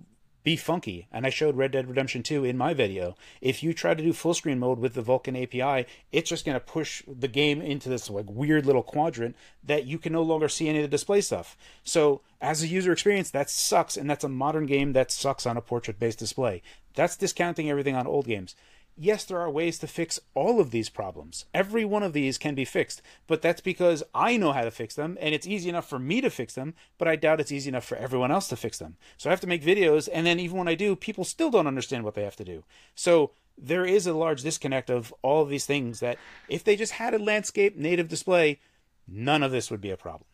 be 0.44 0.56
funky. 0.56 1.08
And 1.12 1.26
I 1.26 1.30
showed 1.30 1.56
Red 1.56 1.72
Dead 1.72 1.88
Redemption 1.88 2.24
2 2.24 2.46
in 2.46 2.58
my 2.58 2.74
video. 2.74 3.16
If 3.42 3.64
you 3.64 3.74
try 3.74 3.94
to 3.94 4.04
do 4.04 4.14
full 4.14 4.34
screen 4.34 4.60
mode 4.60 4.80
with 4.80 4.94
the 4.94 5.04
Vulkan 5.04 5.42
API, 5.42 5.88
it's 6.12 6.30
just 6.30 6.46
going 6.46 6.56
to 6.56 6.66
push 6.66 7.04
the 7.08 7.28
game 7.28 7.62
into 7.62 7.90
this 7.90 8.10
like 8.10 8.30
weird 8.30 8.66
little 8.66 8.84
quadrant 8.84 9.36
that 9.64 9.86
you 9.86 9.98
can 9.98 10.14
no 10.14 10.24
longer 10.24 10.50
see 10.50 10.68
any 10.70 10.80
of 10.80 10.84
the 10.84 10.88
display 10.88 11.22
stuff. 11.22 11.58
So, 11.84 12.22
as 12.42 12.64
a 12.64 12.68
user 12.68 12.92
experience, 12.92 13.30
that 13.32 13.50
sucks 13.50 13.98
and 13.98 14.10
that's 14.10 14.24
a 14.24 14.30
modern 14.30 14.66
game 14.66 14.94
that 14.94 15.12
sucks 15.12 15.46
on 15.46 15.58
a 15.58 15.62
portrait-based 15.62 16.18
display. 16.18 16.64
That's 16.96 17.16
discounting 17.16 17.70
everything 17.70 17.96
on 17.96 18.08
old 18.08 18.26
games 18.26 18.56
yes, 18.98 19.24
there 19.26 19.40
are 19.40 19.50
ways 19.50 19.80
to 19.80 19.88
fix 19.88 20.20
all 20.34 20.60
of 20.60 20.72
these 20.72 20.90
problems. 20.90 21.46
Every 21.54 21.86
one 21.86 22.04
of 22.04 22.14
these 22.14 22.38
can 22.38 22.56
be 22.56 22.66
fixed, 22.66 23.02
but 23.28 23.42
that's 23.42 23.62
because 23.62 24.04
I 24.14 24.38
know 24.38 24.52
how 24.52 24.64
to 24.64 24.72
fix 24.72 24.96
them 24.96 25.18
and 25.20 25.34
it's 25.34 25.48
easy 25.48 25.70
enough 25.70 25.88
for 25.88 26.00
me 26.00 26.22
to 26.22 26.30
fix 26.30 26.54
them, 26.54 26.74
but 26.98 27.08
I 27.08 27.16
doubt 27.16 27.40
it's 27.40 27.52
easy 27.52 27.70
enough 27.70 27.86
for 27.86 27.98
everyone 27.98 28.32
else 28.32 28.48
to 28.50 28.56
fix 28.56 28.78
them. 28.78 28.98
So 29.18 29.30
I 29.30 29.32
have 29.32 29.42
to 29.42 29.48
make 29.48 29.64
videos, 29.64 30.08
and 30.12 30.26
then 30.26 30.40
even 30.40 30.58
when 30.58 30.68
I 30.68 30.76
do, 30.76 30.96
people 30.96 31.24
still 31.24 31.50
don't 31.50 31.68
understand 31.68 32.04
what 32.04 32.16
they 32.16 32.24
have 32.24 32.36
to 32.38 32.46
do. 32.46 32.64
So 32.96 33.32
there 33.58 33.86
is 33.86 34.08
a 34.08 34.14
large 34.14 34.44
disconnect 34.44 34.90
of 34.90 35.14
all 35.22 35.42
of 35.42 35.50
these 35.50 35.66
things 35.66 36.00
that 36.00 36.18
if 36.50 36.64
they 36.64 36.76
just 36.76 36.94
had 36.94 37.14
a 37.14 37.20
landscape 37.20 37.78
native 37.78 38.08
display, 38.08 38.60
none 39.08 39.44
of 39.44 39.52
this 39.52 39.70
would 39.72 39.82
be 39.82 39.92
a 39.92 39.98
problem. 39.98 40.26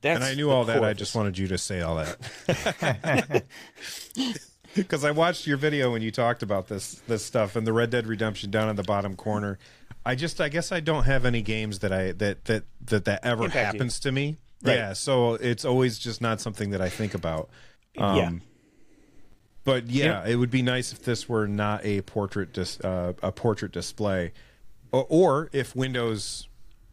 That's 0.00 0.16
and 0.16 0.24
I 0.24 0.34
knew 0.34 0.50
all 0.50 0.64
that. 0.64 0.82
I 0.82 0.94
just 0.94 1.14
wanted 1.14 1.36
you 1.36 1.48
to 1.48 1.58
say 1.58 1.82
all 1.82 1.96
that. 1.96 3.44
because 4.74 5.04
I 5.04 5.10
watched 5.10 5.46
your 5.46 5.56
video 5.56 5.92
when 5.92 6.02
you 6.02 6.10
talked 6.10 6.42
about 6.42 6.68
this 6.68 6.94
this 7.06 7.24
stuff 7.24 7.56
and 7.56 7.66
the 7.66 7.72
Red 7.72 7.90
Dead 7.90 8.06
Redemption 8.06 8.50
down 8.50 8.68
in 8.68 8.76
the 8.76 8.82
bottom 8.82 9.16
corner. 9.16 9.58
I 10.04 10.14
just 10.14 10.40
I 10.40 10.48
guess 10.48 10.72
I 10.72 10.80
don't 10.80 11.04
have 11.04 11.24
any 11.24 11.42
games 11.42 11.80
that 11.80 11.92
I 11.92 12.12
that 12.12 12.44
that 12.46 12.64
that 12.86 13.04
that 13.04 13.24
ever 13.24 13.44
Impact 13.44 13.74
happens 13.74 13.98
you. 13.98 14.10
to 14.10 14.12
me. 14.12 14.36
Right. 14.62 14.76
Yeah, 14.76 14.92
so 14.92 15.34
it's 15.34 15.64
always 15.64 15.98
just 15.98 16.20
not 16.20 16.40
something 16.40 16.70
that 16.70 16.82
I 16.82 16.90
think 16.90 17.14
about. 17.14 17.48
Um, 17.96 18.16
yeah. 18.16 18.30
But 19.64 19.86
yeah, 19.88 20.24
yeah, 20.24 20.32
it 20.32 20.36
would 20.36 20.50
be 20.50 20.62
nice 20.62 20.92
if 20.92 21.02
this 21.02 21.28
were 21.28 21.46
not 21.46 21.84
a 21.84 22.02
portrait 22.02 22.52
dis, 22.52 22.80
uh, 22.80 23.14
a 23.22 23.32
portrait 23.32 23.72
display, 23.72 24.32
or, 24.92 25.06
or 25.08 25.50
if 25.52 25.76
Windows 25.76 26.48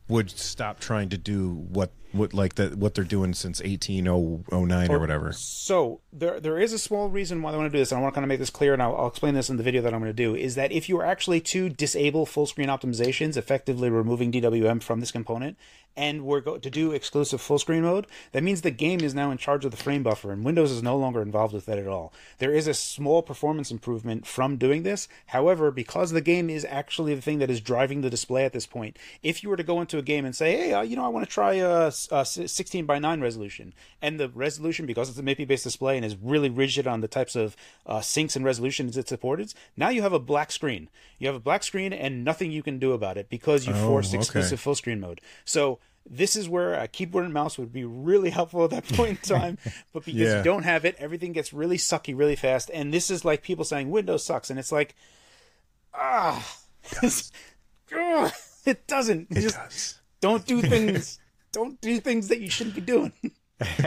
would 0.07 0.29
stop 0.29 0.79
trying 0.79 1.09
to 1.09 1.17
do 1.17 1.65
what 1.69 1.91
what 2.11 2.33
like 2.33 2.55
that 2.55 2.75
what 2.77 2.93
they're 2.93 3.03
doing 3.03 3.33
since 3.33 3.61
1809 3.61 4.89
or, 4.89 4.95
or 4.95 4.99
whatever. 4.99 5.31
So 5.33 6.01
there 6.11 6.39
there 6.39 6.59
is 6.59 6.73
a 6.73 6.79
small 6.79 7.09
reason 7.09 7.41
why 7.41 7.51
they 7.51 7.57
want 7.57 7.71
to 7.71 7.75
do 7.75 7.81
this, 7.81 7.91
and 7.91 7.99
I 7.99 8.01
want 8.01 8.13
to 8.13 8.15
kind 8.15 8.25
of 8.25 8.29
make 8.29 8.39
this 8.39 8.49
clear, 8.49 8.73
and 8.73 8.81
I'll, 8.81 8.95
I'll 8.95 9.07
explain 9.07 9.33
this 9.33 9.49
in 9.49 9.57
the 9.57 9.63
video 9.63 9.81
that 9.81 9.93
I'm 9.93 9.99
going 9.99 10.09
to 10.09 10.13
do. 10.13 10.35
Is 10.35 10.55
that 10.55 10.71
if 10.71 10.89
you 10.89 10.97
are 10.99 11.05
actually 11.05 11.41
to 11.41 11.69
disable 11.69 12.25
full 12.25 12.45
screen 12.45 12.69
optimizations, 12.69 13.37
effectively 13.37 13.89
removing 13.89 14.31
DWM 14.31 14.81
from 14.81 14.99
this 14.99 15.11
component, 15.11 15.57
and 15.97 16.23
we're 16.23 16.41
going 16.41 16.61
to 16.61 16.69
do 16.69 16.91
exclusive 16.91 17.41
full 17.41 17.57
screen 17.57 17.81
mode, 17.81 18.05
that 18.31 18.43
means 18.43 18.61
the 18.61 18.71
game 18.71 19.01
is 19.01 19.15
now 19.15 19.31
in 19.31 19.37
charge 19.37 19.65
of 19.65 19.71
the 19.71 19.77
frame 19.77 20.03
buffer, 20.03 20.31
and 20.31 20.45
Windows 20.45 20.71
is 20.71 20.83
no 20.83 20.95
longer 20.95 21.21
involved 21.21 21.53
with 21.53 21.65
that 21.65 21.79
at 21.79 21.87
all. 21.87 22.13
There 22.37 22.53
is 22.53 22.67
a 22.67 22.73
small 22.73 23.23
performance 23.23 23.71
improvement 23.71 24.27
from 24.27 24.57
doing 24.57 24.83
this. 24.83 25.07
However, 25.27 25.71
because 25.71 26.11
the 26.11 26.21
game 26.21 26.49
is 26.49 26.65
actually 26.69 27.15
the 27.15 27.21
thing 27.21 27.39
that 27.39 27.49
is 27.49 27.59
driving 27.59 28.01
the 28.01 28.11
display 28.11 28.45
at 28.45 28.53
this 28.53 28.67
point, 28.67 28.97
if 29.23 29.41
you 29.41 29.49
were 29.49 29.57
to 29.57 29.63
go 29.63 29.81
into 29.81 29.97
a 29.97 30.03
game 30.03 30.23
and 30.23 30.35
say, 30.35 30.55
hey, 30.55 30.73
uh, 30.73 30.81
you 30.81 30.95
know, 30.95 31.05
I 31.05 31.09
want 31.09 31.27
to 31.27 31.33
try 31.33 31.55
a, 31.55 31.91
a 32.11 32.25
16 32.25 32.85
by 32.85 32.99
9 32.99 33.21
resolution, 33.21 33.73
and 34.01 34.19
the 34.19 34.29
resolution, 34.29 34.85
because 34.85 35.09
it's 35.09 35.17
a 35.17 35.23
MIPI 35.23 35.47
based 35.47 35.63
display 35.63 35.95
and 35.95 36.05
is 36.05 36.15
really 36.15 36.49
rigid 36.49 36.87
on 36.87 37.01
the 37.01 37.07
types 37.07 37.35
of 37.35 37.55
uh, 37.85 37.99
syncs 37.99 38.35
and 38.35 38.45
resolutions 38.45 38.97
it 38.97 39.07
supports, 39.07 39.55
now 39.75 39.89
you 39.89 40.01
have 40.01 40.13
a 40.13 40.19
black 40.19 40.51
screen. 40.51 40.89
You 41.19 41.27
have 41.27 41.35
a 41.35 41.39
black 41.39 41.63
screen 41.63 41.93
and 41.93 42.23
nothing 42.23 42.51
you 42.51 42.63
can 42.63 42.79
do 42.79 42.91
about 42.91 43.17
it 43.17 43.29
because 43.29 43.65
you 43.65 43.73
oh, 43.73 43.87
forced 43.87 44.13
exclusive 44.13 44.53
okay. 44.53 44.61
full 44.61 44.75
screen 44.75 44.99
mode. 44.99 45.21
So 45.45 45.79
this 46.09 46.35
is 46.35 46.47
where 46.47 46.73
a 46.73 46.87
keyboard 46.87 47.25
and 47.25 47.33
mouse 47.33 47.57
would 47.57 47.73
be 47.73 47.83
really 47.83 48.29
helpful 48.37 48.63
at 48.63 48.69
that 48.71 48.87
point 48.87 49.09
in 49.09 49.17
time. 49.17 49.57
but 49.93 50.05
because 50.05 50.21
yeah. 50.21 50.37
you 50.37 50.43
don't 50.43 50.63
have 50.63 50.85
it, 50.85 50.95
everything 50.99 51.33
gets 51.33 51.53
really 51.53 51.77
sucky 51.77 52.17
really 52.17 52.35
fast. 52.35 52.71
And 52.73 52.93
this 52.93 53.09
is 53.09 53.25
like 53.25 53.41
people 53.43 53.65
saying 53.65 53.89
Windows 53.89 54.23
sucks, 54.25 54.49
and 54.49 54.59
it's 54.59 54.71
like, 54.71 54.95
ah, 55.93 56.57
it, 57.01 57.31
it 58.65 58.87
doesn't. 58.87 59.27
It 59.31 59.41
just 59.41 59.55
does. 59.55 59.99
don't 60.21 60.45
do 60.45 60.61
things. 60.61 61.19
Don't 61.57 61.81
do 61.81 61.99
things 61.99 62.27
that 62.27 62.39
you 62.39 62.51
shouldn't 62.51 62.75
be 62.75 62.81
doing. 62.81 63.11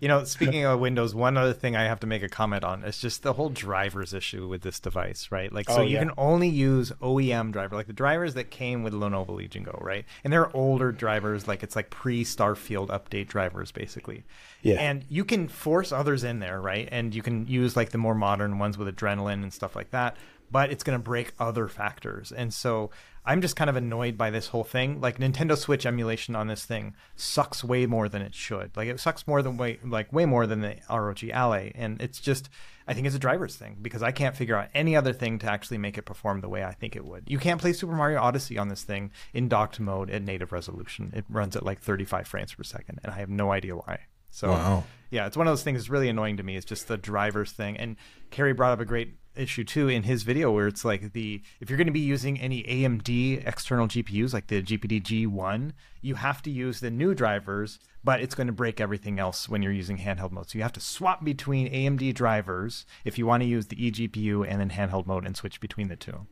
you 0.00 0.08
know, 0.08 0.24
speaking 0.24 0.66
of 0.66 0.78
Windows, 0.78 1.14
one 1.14 1.38
other 1.38 1.54
thing 1.54 1.74
I 1.74 1.84
have 1.84 2.00
to 2.00 2.06
make 2.06 2.22
a 2.22 2.28
comment 2.28 2.64
on 2.64 2.84
is 2.84 2.98
just 2.98 3.22
the 3.22 3.32
whole 3.32 3.48
drivers 3.48 4.12
issue 4.12 4.46
with 4.46 4.60
this 4.60 4.78
device, 4.78 5.28
right? 5.30 5.50
Like, 5.50 5.70
so 5.70 5.78
oh, 5.78 5.80
you 5.80 5.96
can 5.96 6.10
only 6.18 6.50
use 6.50 6.92
OEM 7.00 7.50
driver, 7.50 7.76
like 7.76 7.86
the 7.86 7.94
drivers 7.94 8.34
that 8.34 8.50
came 8.50 8.82
with 8.82 8.92
Lenovo 8.92 9.30
Legion 9.30 9.62
Go, 9.62 9.78
right? 9.80 10.04
And 10.22 10.30
they're 10.30 10.54
older 10.54 10.92
drivers, 10.92 11.48
like 11.48 11.62
it's 11.62 11.76
like 11.76 11.88
pre 11.88 12.24
Starfield 12.24 12.88
update 12.88 13.28
drivers, 13.28 13.72
basically. 13.72 14.24
Yeah. 14.60 14.76
And 14.80 15.06
you 15.08 15.24
can 15.24 15.48
force 15.48 15.92
others 15.92 16.24
in 16.24 16.40
there, 16.40 16.60
right? 16.60 16.86
And 16.92 17.14
you 17.14 17.22
can 17.22 17.46
use 17.46 17.74
like 17.74 17.88
the 17.88 17.98
more 17.98 18.14
modern 18.14 18.58
ones 18.58 18.76
with 18.76 18.94
Adrenalin 18.94 19.42
and 19.42 19.50
stuff 19.54 19.74
like 19.74 19.92
that, 19.92 20.18
but 20.50 20.70
it's 20.70 20.84
going 20.84 20.98
to 20.98 21.02
break 21.02 21.32
other 21.38 21.68
factors. 21.68 22.32
And 22.32 22.52
so 22.52 22.90
I'm 23.24 23.40
just 23.40 23.56
kind 23.56 23.68
of 23.68 23.76
annoyed 23.76 24.16
by 24.16 24.30
this 24.30 24.48
whole 24.48 24.64
thing. 24.64 25.00
Like 25.00 25.18
Nintendo 25.18 25.56
Switch 25.56 25.84
emulation 25.84 26.34
on 26.34 26.48
this 26.48 26.64
thing 26.64 26.94
sucks 27.16 27.62
way 27.62 27.86
more 27.86 28.08
than 28.08 28.22
it 28.22 28.34
should. 28.34 28.76
Like 28.76 28.88
it 28.88 28.98
sucks 28.98 29.26
more 29.26 29.42
than 29.42 29.56
way 29.56 29.78
like 29.84 30.12
way 30.12 30.24
more 30.24 30.46
than 30.46 30.62
the 30.62 30.76
ROG 30.88 31.22
Ally, 31.30 31.70
and 31.74 32.00
it's 32.00 32.20
just 32.20 32.48
I 32.88 32.94
think 32.94 33.06
it's 33.06 33.16
a 33.16 33.20
driver's 33.20 33.56
thing 33.56 33.76
because 33.80 34.02
I 34.02 34.10
can't 34.10 34.36
figure 34.36 34.56
out 34.56 34.68
any 34.74 34.96
other 34.96 35.12
thing 35.12 35.38
to 35.40 35.50
actually 35.50 35.78
make 35.78 35.98
it 35.98 36.02
perform 36.02 36.40
the 36.40 36.48
way 36.48 36.64
I 36.64 36.72
think 36.72 36.96
it 36.96 37.04
would. 37.04 37.24
You 37.28 37.38
can't 37.38 37.60
play 37.60 37.72
Super 37.72 37.94
Mario 37.94 38.20
Odyssey 38.20 38.58
on 38.58 38.68
this 38.68 38.82
thing 38.82 39.12
in 39.34 39.48
docked 39.48 39.78
mode 39.78 40.10
at 40.10 40.22
native 40.22 40.50
resolution. 40.50 41.12
It 41.14 41.24
runs 41.28 41.54
at 41.56 41.64
like 41.64 41.80
35 41.80 42.26
frames 42.26 42.54
per 42.54 42.62
second, 42.62 43.00
and 43.04 43.12
I 43.12 43.18
have 43.18 43.28
no 43.30 43.52
idea 43.52 43.76
why. 43.76 44.00
So 44.30 44.50
wow. 44.50 44.84
Yeah, 45.10 45.26
it's 45.26 45.36
one 45.36 45.46
of 45.46 45.50
those 45.52 45.62
things 45.62 45.78
that's 45.78 45.90
really 45.90 46.08
annoying 46.08 46.36
to 46.36 46.42
me. 46.42 46.56
It's 46.56 46.66
just 46.66 46.88
the 46.88 46.96
driver's 46.96 47.52
thing. 47.52 47.76
And 47.76 47.96
Kerry 48.30 48.52
brought 48.52 48.72
up 48.72 48.80
a 48.80 48.84
great 48.84 49.14
issue 49.36 49.64
too 49.64 49.88
in 49.88 50.02
his 50.02 50.22
video 50.22 50.50
where 50.50 50.66
it's 50.66 50.84
like 50.84 51.12
the 51.12 51.40
if 51.60 51.70
you're 51.70 51.76
going 51.76 51.86
to 51.86 51.92
be 51.92 52.00
using 52.00 52.38
any 52.40 52.62
AMD 52.64 53.46
external 53.46 53.86
GPUs 53.86 54.32
like 54.32 54.48
the 54.48 54.62
GPD 54.62 55.02
G1, 55.02 55.72
you 56.00 56.16
have 56.16 56.42
to 56.42 56.50
use 56.50 56.80
the 56.80 56.90
new 56.90 57.14
drivers, 57.14 57.78
but 58.02 58.20
it's 58.20 58.34
going 58.34 58.46
to 58.46 58.52
break 58.52 58.80
everything 58.80 59.18
else 59.18 59.48
when 59.48 59.62
you're 59.62 59.72
using 59.72 59.98
handheld 59.98 60.32
mode. 60.32 60.48
So 60.48 60.58
you 60.58 60.62
have 60.62 60.72
to 60.74 60.80
swap 60.80 61.24
between 61.24 61.72
AMD 61.72 62.14
drivers 62.14 62.86
if 63.04 63.18
you 63.18 63.26
want 63.26 63.42
to 63.42 63.48
use 63.48 63.66
the 63.66 63.76
eGPU 63.76 64.46
and 64.48 64.60
then 64.60 64.70
handheld 64.70 65.06
mode 65.06 65.26
and 65.26 65.36
switch 65.36 65.60
between 65.60 65.88
the 65.88 65.96
two. 65.96 66.26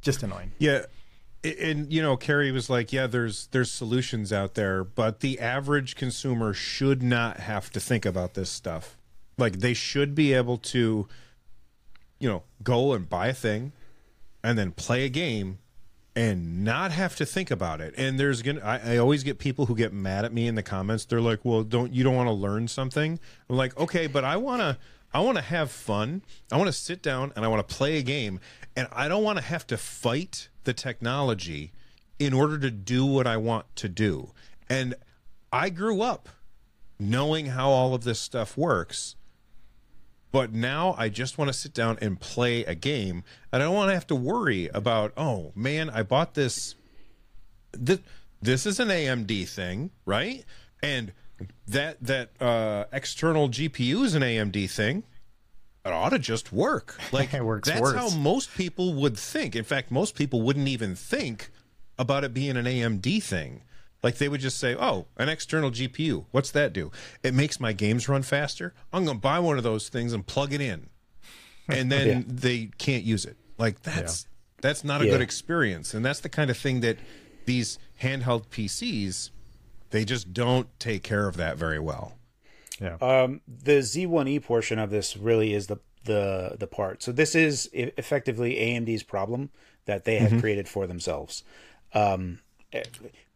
Just 0.00 0.22
annoying. 0.22 0.52
Yeah. 0.58 0.82
And 1.44 1.92
you 1.92 2.02
know, 2.02 2.16
Kerry 2.16 2.50
was 2.50 2.68
like, 2.68 2.92
"Yeah, 2.92 3.06
there's 3.06 3.46
there's 3.48 3.70
solutions 3.70 4.32
out 4.32 4.54
there, 4.54 4.82
but 4.82 5.20
the 5.20 5.38
average 5.38 5.94
consumer 5.94 6.52
should 6.52 7.02
not 7.02 7.38
have 7.38 7.70
to 7.70 7.80
think 7.80 8.04
about 8.04 8.34
this 8.34 8.50
stuff. 8.50 8.96
Like 9.36 9.60
they 9.60 9.74
should 9.74 10.14
be 10.14 10.32
able 10.32 10.58
to 10.58 11.08
you 12.18 12.28
know, 12.28 12.42
go 12.62 12.92
and 12.92 13.08
buy 13.08 13.28
a 13.28 13.34
thing 13.34 13.72
and 14.42 14.58
then 14.58 14.72
play 14.72 15.04
a 15.04 15.08
game 15.08 15.58
and 16.16 16.64
not 16.64 16.90
have 16.90 17.14
to 17.16 17.24
think 17.24 17.50
about 17.50 17.80
it. 17.80 17.94
And 17.96 18.18
there's 18.18 18.42
gonna 18.42 18.60
I, 18.60 18.94
I, 18.94 18.96
always 18.96 19.22
get 19.22 19.38
people 19.38 19.66
who 19.66 19.76
get 19.76 19.92
mad 19.92 20.24
at 20.24 20.32
me 20.32 20.48
in 20.48 20.56
the 20.56 20.62
comments. 20.62 21.04
They're 21.04 21.20
like, 21.20 21.44
Well, 21.44 21.62
don't 21.62 21.92
you 21.92 22.02
don't 22.02 22.16
want 22.16 22.28
to 22.28 22.32
learn 22.32 22.66
something? 22.66 23.18
I'm 23.48 23.56
like, 23.56 23.76
okay, 23.78 24.06
but 24.06 24.24
I 24.24 24.36
wanna 24.36 24.78
I 25.12 25.20
wanna 25.20 25.42
have 25.42 25.70
fun. 25.70 26.22
I 26.50 26.56
wanna 26.56 26.72
sit 26.72 27.02
down 27.02 27.32
and 27.36 27.44
I 27.44 27.48
wanna 27.48 27.62
play 27.62 27.98
a 27.98 28.02
game 28.02 28.40
and 28.78 28.88
I 28.92 29.08
don't 29.08 29.24
wanna 29.24 29.42
have 29.42 29.66
to 29.68 29.76
fight 29.76 30.48
the 30.64 30.72
technology 30.72 31.72
in 32.18 32.32
order 32.32 32.58
to 32.58 32.70
do 32.70 33.04
what 33.04 33.26
I 33.26 33.36
want 33.36 33.66
to 33.76 33.88
do. 33.88 34.32
And 34.68 34.94
I 35.52 35.70
grew 35.70 36.02
up 36.02 36.28
knowing 36.98 37.46
how 37.46 37.70
all 37.70 37.94
of 37.94 38.04
this 38.04 38.20
stuff 38.20 38.56
works 38.56 39.16
but 40.30 40.52
now 40.52 40.94
I 40.98 41.08
just 41.08 41.38
want 41.38 41.48
to 41.48 41.52
sit 41.52 41.72
down 41.72 41.98
and 42.00 42.20
play 42.20 42.64
a 42.64 42.74
game, 42.74 43.24
and 43.52 43.62
I 43.62 43.66
don't 43.66 43.74
want 43.74 43.90
to 43.90 43.94
have 43.94 44.06
to 44.08 44.14
worry 44.14 44.68
about, 44.74 45.12
oh 45.16 45.52
man, 45.54 45.88
I 45.90 46.02
bought 46.02 46.34
this. 46.34 46.74
This 47.72 48.00
this 48.40 48.66
is 48.66 48.78
an 48.78 48.88
AMD 48.88 49.48
thing, 49.48 49.90
right? 50.04 50.44
And 50.82 51.12
that 51.66 51.96
that 52.02 52.30
uh, 52.40 52.84
external 52.92 53.48
GPU 53.48 54.04
is 54.04 54.14
an 54.14 54.22
AMD 54.22 54.70
thing. 54.70 55.04
It 55.88 55.92
ought 55.92 56.10
to 56.10 56.18
just 56.18 56.52
work. 56.52 56.98
Like 57.12 57.34
it 57.34 57.44
works 57.44 57.68
that's 57.68 57.80
worse. 57.80 57.94
how 57.96 58.10
most 58.16 58.54
people 58.54 58.94
would 58.94 59.18
think. 59.18 59.56
In 59.56 59.64
fact, 59.64 59.90
most 59.90 60.14
people 60.14 60.42
wouldn't 60.42 60.68
even 60.68 60.94
think 60.94 61.50
about 61.98 62.22
it 62.24 62.32
being 62.34 62.56
an 62.56 62.66
AMD 62.66 63.22
thing. 63.22 63.62
Like 64.02 64.18
they 64.18 64.28
would 64.28 64.40
just 64.40 64.58
say, 64.58 64.76
"Oh, 64.78 65.06
an 65.16 65.28
external 65.28 65.70
GPU. 65.72 66.26
What's 66.30 66.50
that 66.52 66.72
do? 66.72 66.92
It 67.24 67.34
makes 67.34 67.58
my 67.58 67.72
games 67.72 68.08
run 68.08 68.22
faster. 68.22 68.72
I'm 68.92 69.04
going 69.04 69.16
to 69.16 69.20
buy 69.20 69.38
one 69.40 69.56
of 69.58 69.64
those 69.64 69.88
things 69.88 70.12
and 70.12 70.24
plug 70.26 70.52
it 70.52 70.60
in." 70.60 70.88
and 71.68 71.90
then 71.92 72.06
Yeah. 72.06 72.22
they 72.26 72.66
can't 72.78 73.04
use 73.04 73.24
it. 73.24 73.36
Like 73.58 73.82
that's 73.82 74.26
that's 74.60 74.84
not 74.84 75.00
a 75.02 75.06
Yeah. 75.06 75.12
good 75.12 75.20
experience, 75.22 75.94
and 75.94 76.04
that's 76.04 76.20
the 76.20 76.28
kind 76.28 76.50
of 76.50 76.56
thing 76.56 76.80
that 76.80 76.98
these 77.46 77.78
handheld 78.02 78.46
PCs 78.48 79.30
they 79.90 80.04
just 80.04 80.34
don't 80.34 80.68
take 80.78 81.02
care 81.02 81.26
of 81.26 81.36
that 81.38 81.56
very 81.56 81.78
well. 81.78 82.17
Yeah. 82.80 82.96
Um, 83.00 83.40
the 83.46 83.78
Z1E 83.78 84.42
portion 84.42 84.78
of 84.78 84.90
this 84.90 85.16
really 85.16 85.52
is 85.52 85.66
the 85.66 85.78
the 86.04 86.56
the 86.58 86.66
part. 86.66 87.02
So 87.02 87.12
this 87.12 87.34
is 87.34 87.68
effectively 87.72 88.54
AMD's 88.56 89.02
problem 89.02 89.50
that 89.84 90.04
they 90.04 90.18
have 90.18 90.40
created 90.40 90.68
for 90.68 90.86
themselves. 90.86 91.44
Um, 91.94 92.40
eh, 92.72 92.84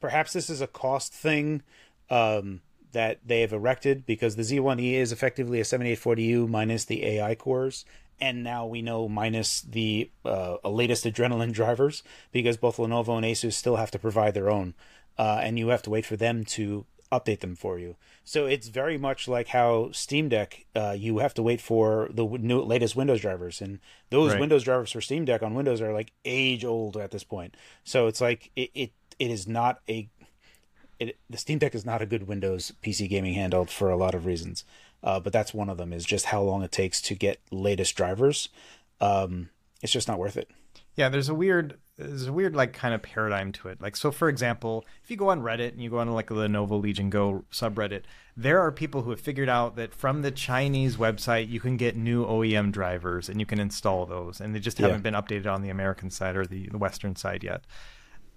perhaps 0.00 0.32
this 0.32 0.50
is 0.50 0.60
a 0.60 0.66
cost 0.66 1.12
thing 1.12 1.62
um, 2.10 2.60
that 2.92 3.20
they 3.24 3.40
have 3.40 3.52
erected 3.52 4.04
because 4.04 4.36
the 4.36 4.42
Z1E 4.42 4.92
is 4.92 5.12
effectively 5.12 5.60
a 5.60 5.64
7840U 5.64 6.48
minus 6.48 6.84
the 6.84 7.04
AI 7.04 7.34
cores. 7.34 7.84
And 8.20 8.44
now 8.44 8.66
we 8.66 8.82
know 8.82 9.08
minus 9.08 9.62
the 9.62 10.10
uh, 10.24 10.56
latest 10.64 11.04
Adrenalin 11.04 11.52
drivers 11.60 12.02
because 12.30 12.56
both 12.56 12.76
Lenovo 12.76 13.16
and 13.16 13.26
Asus 13.26 13.54
still 13.54 13.76
have 13.76 13.90
to 13.90 13.98
provide 13.98 14.34
their 14.34 14.50
own, 14.50 14.74
uh, 15.18 15.40
and 15.42 15.58
you 15.58 15.68
have 15.68 15.82
to 15.82 15.90
wait 15.90 16.06
for 16.06 16.16
them 16.16 16.44
to 16.44 16.84
update 17.10 17.40
them 17.40 17.56
for 17.56 17.78
you. 17.78 17.96
So 18.24 18.46
it's 18.46 18.68
very 18.68 18.98
much 18.98 19.26
like 19.26 19.48
how 19.48 19.90
Steam 19.92 20.28
Deck, 20.28 20.66
uh, 20.76 20.94
you 20.96 21.18
have 21.18 21.34
to 21.34 21.42
wait 21.42 21.60
for 21.60 22.08
the 22.12 22.24
new 22.24 22.60
latest 22.62 22.94
Windows 22.94 23.20
drivers, 23.20 23.60
and 23.60 23.80
those 24.10 24.30
Right. 24.32 24.40
Windows 24.40 24.62
drivers 24.62 24.92
for 24.92 25.00
Steam 25.00 25.24
Deck 25.24 25.42
on 25.42 25.54
Windows 25.54 25.80
are 25.80 25.92
like 25.92 26.12
age 26.24 26.64
old 26.64 26.96
at 26.96 27.10
this 27.10 27.24
point. 27.24 27.56
So 27.84 28.06
it's 28.06 28.20
like 28.20 28.50
it 28.54 28.70
it, 28.74 28.92
it 29.18 29.30
is 29.30 29.48
not 29.48 29.80
a 29.88 30.08
it, 31.00 31.18
the 31.28 31.38
Steam 31.38 31.58
Deck 31.58 31.74
is 31.74 31.84
not 31.84 32.00
a 32.00 32.06
good 32.06 32.28
Windows 32.28 32.72
PC 32.82 33.08
gaming 33.08 33.34
handheld 33.34 33.70
for 33.70 33.90
a 33.90 33.96
lot 33.96 34.14
of 34.14 34.24
reasons, 34.24 34.64
uh, 35.02 35.18
but 35.18 35.32
that's 35.32 35.52
one 35.52 35.68
of 35.68 35.76
them. 35.76 35.92
Is 35.92 36.04
just 36.04 36.26
how 36.26 36.42
long 36.42 36.62
it 36.62 36.70
takes 36.72 37.00
to 37.02 37.14
get 37.16 37.40
latest 37.50 37.96
drivers. 37.96 38.48
Um, 39.00 39.50
it's 39.82 39.92
just 39.92 40.06
not 40.06 40.20
worth 40.20 40.36
it. 40.36 40.48
Yeah, 40.94 41.08
there's 41.08 41.28
a 41.28 41.34
weird 41.34 41.78
there's 41.98 42.26
a 42.26 42.32
weird 42.32 42.54
like 42.56 42.72
kind 42.72 42.94
of 42.94 43.02
paradigm 43.02 43.52
to 43.52 43.68
it. 43.68 43.80
Like 43.80 43.96
so 43.96 44.10
for 44.10 44.28
example, 44.28 44.84
if 45.04 45.10
you 45.10 45.16
go 45.16 45.28
on 45.28 45.42
Reddit 45.42 45.72
and 45.72 45.82
you 45.82 45.90
go 45.90 45.98
on 45.98 46.08
like 46.12 46.28
the 46.28 46.34
Lenovo 46.34 46.80
Legion 46.80 47.10
Go 47.10 47.44
subreddit, 47.52 48.02
there 48.36 48.60
are 48.60 48.72
people 48.72 49.02
who 49.02 49.10
have 49.10 49.20
figured 49.20 49.48
out 49.48 49.76
that 49.76 49.94
from 49.94 50.22
the 50.22 50.30
Chinese 50.30 50.96
website 50.96 51.48
you 51.48 51.60
can 51.60 51.76
get 51.76 51.96
new 51.96 52.24
OEM 52.24 52.72
drivers 52.72 53.28
and 53.28 53.38
you 53.40 53.46
can 53.46 53.60
install 53.60 54.06
those 54.06 54.40
and 54.40 54.54
they 54.54 54.60
just 54.60 54.78
Yeah. 54.80 54.86
haven't 54.86 55.02
been 55.02 55.14
updated 55.14 55.46
on 55.52 55.62
the 55.62 55.70
American 55.70 56.10
side 56.10 56.34
or 56.36 56.46
the, 56.46 56.68
the 56.68 56.78
western 56.78 57.14
side 57.14 57.44
yet. 57.44 57.62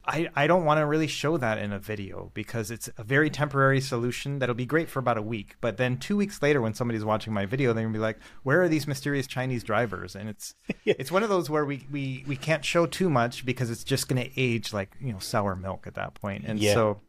I, 0.07 0.29
I 0.35 0.47
don't 0.47 0.65
want 0.65 0.79
to 0.79 0.85
really 0.85 1.07
show 1.07 1.37
that 1.37 1.57
in 1.57 1.71
a 1.73 1.79
video 1.79 2.31
because 2.33 2.69
it's 2.69 2.89
a 2.97 3.03
very 3.03 3.29
temporary 3.29 3.81
solution 3.81 4.39
that'll 4.39 4.53
be 4.55 4.65
great 4.65 4.89
for 4.89 4.99
about 4.99 5.17
a 5.17 5.21
week. 5.21 5.55
But 5.61 5.77
then 5.77 5.97
two 5.97 6.15
weeks 6.15 6.41
later, 6.41 6.61
when 6.61 6.73
somebody's 6.73 7.03
watching 7.03 7.33
my 7.33 7.45
video, 7.45 7.73
they're 7.73 7.83
gonna 7.83 7.93
be 7.93 7.99
like, 7.99 8.19
"Where 8.43 8.61
are 8.61 8.69
these 8.69 8.85
mysterious 8.87 9.25
Chinese 9.27 9.63
drivers?" 9.63 10.15
And 10.15 10.29
it's 10.29 10.53
it's 10.85 11.11
one 11.11 11.23
of 11.23 11.29
those 11.29 11.49
where 11.49 11.65
we, 11.65 11.87
we 11.91 12.23
we 12.27 12.35
can't 12.35 12.63
show 12.63 12.85
too 12.85 13.09
much 13.09 13.45
because 13.45 13.69
it's 13.69 13.83
just 13.83 14.07
gonna 14.07 14.27
age 14.37 14.73
like 14.73 14.95
you 15.01 15.11
know 15.11 15.19
sour 15.19 15.55
milk 15.55 15.87
at 15.87 15.95
that 15.95 16.13
point. 16.13 16.43
And 16.45 16.59
Yeah. 16.59 16.73
so 16.73 17.01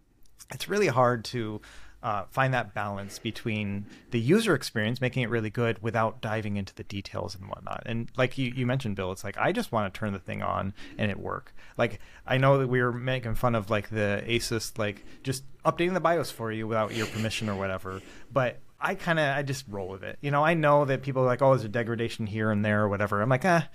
it's 0.55 0.69
really 0.69 0.87
hard 0.89 1.25
to 1.27 1.61
uh, 2.07 2.25
find 2.31 2.55
that 2.55 2.73
balance 2.73 3.19
between 3.19 3.85
the 4.13 4.21
user 4.21 4.55
experience, 4.55 5.01
making 5.01 5.25
it 5.25 5.29
really 5.29 5.51
good 5.51 5.83
without 5.83 6.21
diving 6.21 6.57
into 6.57 6.73
the 6.73 6.85
details 6.85 7.35
and 7.35 7.49
whatnot. 7.49 7.83
And 7.85 8.09
like 8.17 8.39
you, 8.39 8.53
you 8.55 8.65
mentioned, 8.65 8.95
Bill, 8.95 9.11
it's 9.11 9.25
like 9.25 9.37
I 9.37 9.51
just 9.51 9.73
want 9.73 9.93
to 9.93 9.99
turn 9.99 10.13
the 10.13 10.21
thing 10.21 10.41
on 10.41 10.73
and 10.99 11.11
it 11.11 11.19
work. 11.19 11.53
Like 11.77 11.99
I 12.25 12.39
know 12.39 12.59
that 12.59 12.69
we 12.69 12.81
were 12.81 12.93
making 12.93 13.35
fun 13.35 13.57
of 13.57 13.71
like 13.71 13.91
the 13.91 14.23
Asus, 14.25 14.79
like 14.79 15.05
just 15.25 15.43
updating 15.65 15.95
the 15.95 16.01
BIOS 16.01 16.31
for 16.31 16.53
you 16.53 16.69
without 16.69 16.95
your 16.95 17.09
permission 17.09 17.49
or 17.49 17.57
whatever, 17.57 18.01
but. 18.33 18.61
I 18.79 18.95
kind 18.95 19.19
of 19.19 19.35
I 19.35 19.41
just 19.41 19.65
roll 19.69 19.89
with 19.89 20.05
it. 20.05 20.19
You 20.21 20.31
know, 20.31 20.45
I 20.45 20.53
know 20.53 20.85
that 20.85 21.03
people 21.03 21.23
are 21.23 21.27
like, 21.27 21.41
"Oh, 21.41 21.53
there's 21.53 21.65
a 21.65 21.69
degradation 21.69 22.27
here 22.27 22.51
and 22.51 22.63
there 22.63 22.83
or 22.83 22.91
whatever." 22.91 23.23
I'm 23.23 23.31
like, 23.31 23.47
"Ah, 23.47 23.69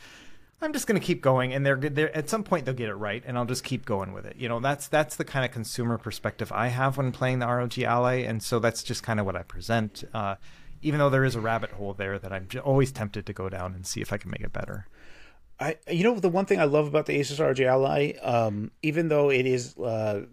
I'm 0.61 0.73
just 0.73 0.85
going 0.85 0.99
to 0.99 1.05
keep 1.05 1.21
going, 1.21 1.53
and 1.53 1.65
they're 1.65 1.75
they're 1.75 2.15
at 2.15 2.29
some 2.29 2.43
point 2.43 2.65
they'll 2.65 2.75
get 2.75 2.89
it 2.89 2.95
right, 2.95 3.23
and 3.25 3.37
I'll 3.37 3.45
just 3.45 3.63
keep 3.63 3.83
going 3.83 4.13
with 4.13 4.25
it. 4.25 4.35
You 4.37 4.47
know, 4.47 4.59
that's 4.59 4.87
that's 4.87 5.15
the 5.15 5.25
kind 5.25 5.43
of 5.43 5.51
consumer 5.51 5.97
perspective 5.97 6.51
I 6.51 6.67
have 6.67 6.97
when 6.97 7.11
playing 7.11 7.39
the 7.39 7.47
ROG 7.47 7.79
Ally, 7.79 8.17
and 8.17 8.43
so 8.43 8.59
that's 8.59 8.83
just 8.83 9.01
kind 9.01 9.19
of 9.19 9.25
what 9.25 9.35
I 9.35 9.41
present. 9.41 10.03
Uh, 10.13 10.35
even 10.83 10.99
though 10.99 11.09
there 11.09 11.23
is 11.23 11.35
a 11.35 11.41
rabbit 11.41 11.71
hole 11.71 11.93
there 11.93 12.19
that 12.19 12.31
I'm 12.31 12.47
always 12.63 12.91
tempted 12.91 13.25
to 13.25 13.33
go 13.33 13.49
down 13.49 13.73
and 13.73 13.85
see 13.85 14.01
if 14.01 14.13
I 14.13 14.17
can 14.17 14.31
make 14.31 14.41
it 14.41 14.53
better. 14.53 14.87
I 15.59 15.77
you 15.89 16.03
know 16.03 16.19
the 16.19 16.29
one 16.29 16.45
thing 16.45 16.59
I 16.59 16.65
love 16.65 16.87
about 16.87 17.07
the 17.07 17.19
Asus 17.19 17.39
ROG 17.39 17.59
Ally, 17.59 18.13
um, 18.21 18.71
even 18.83 19.07
though 19.07 19.31
it 19.31 19.47
is 19.47 19.77
uh, 19.77 20.25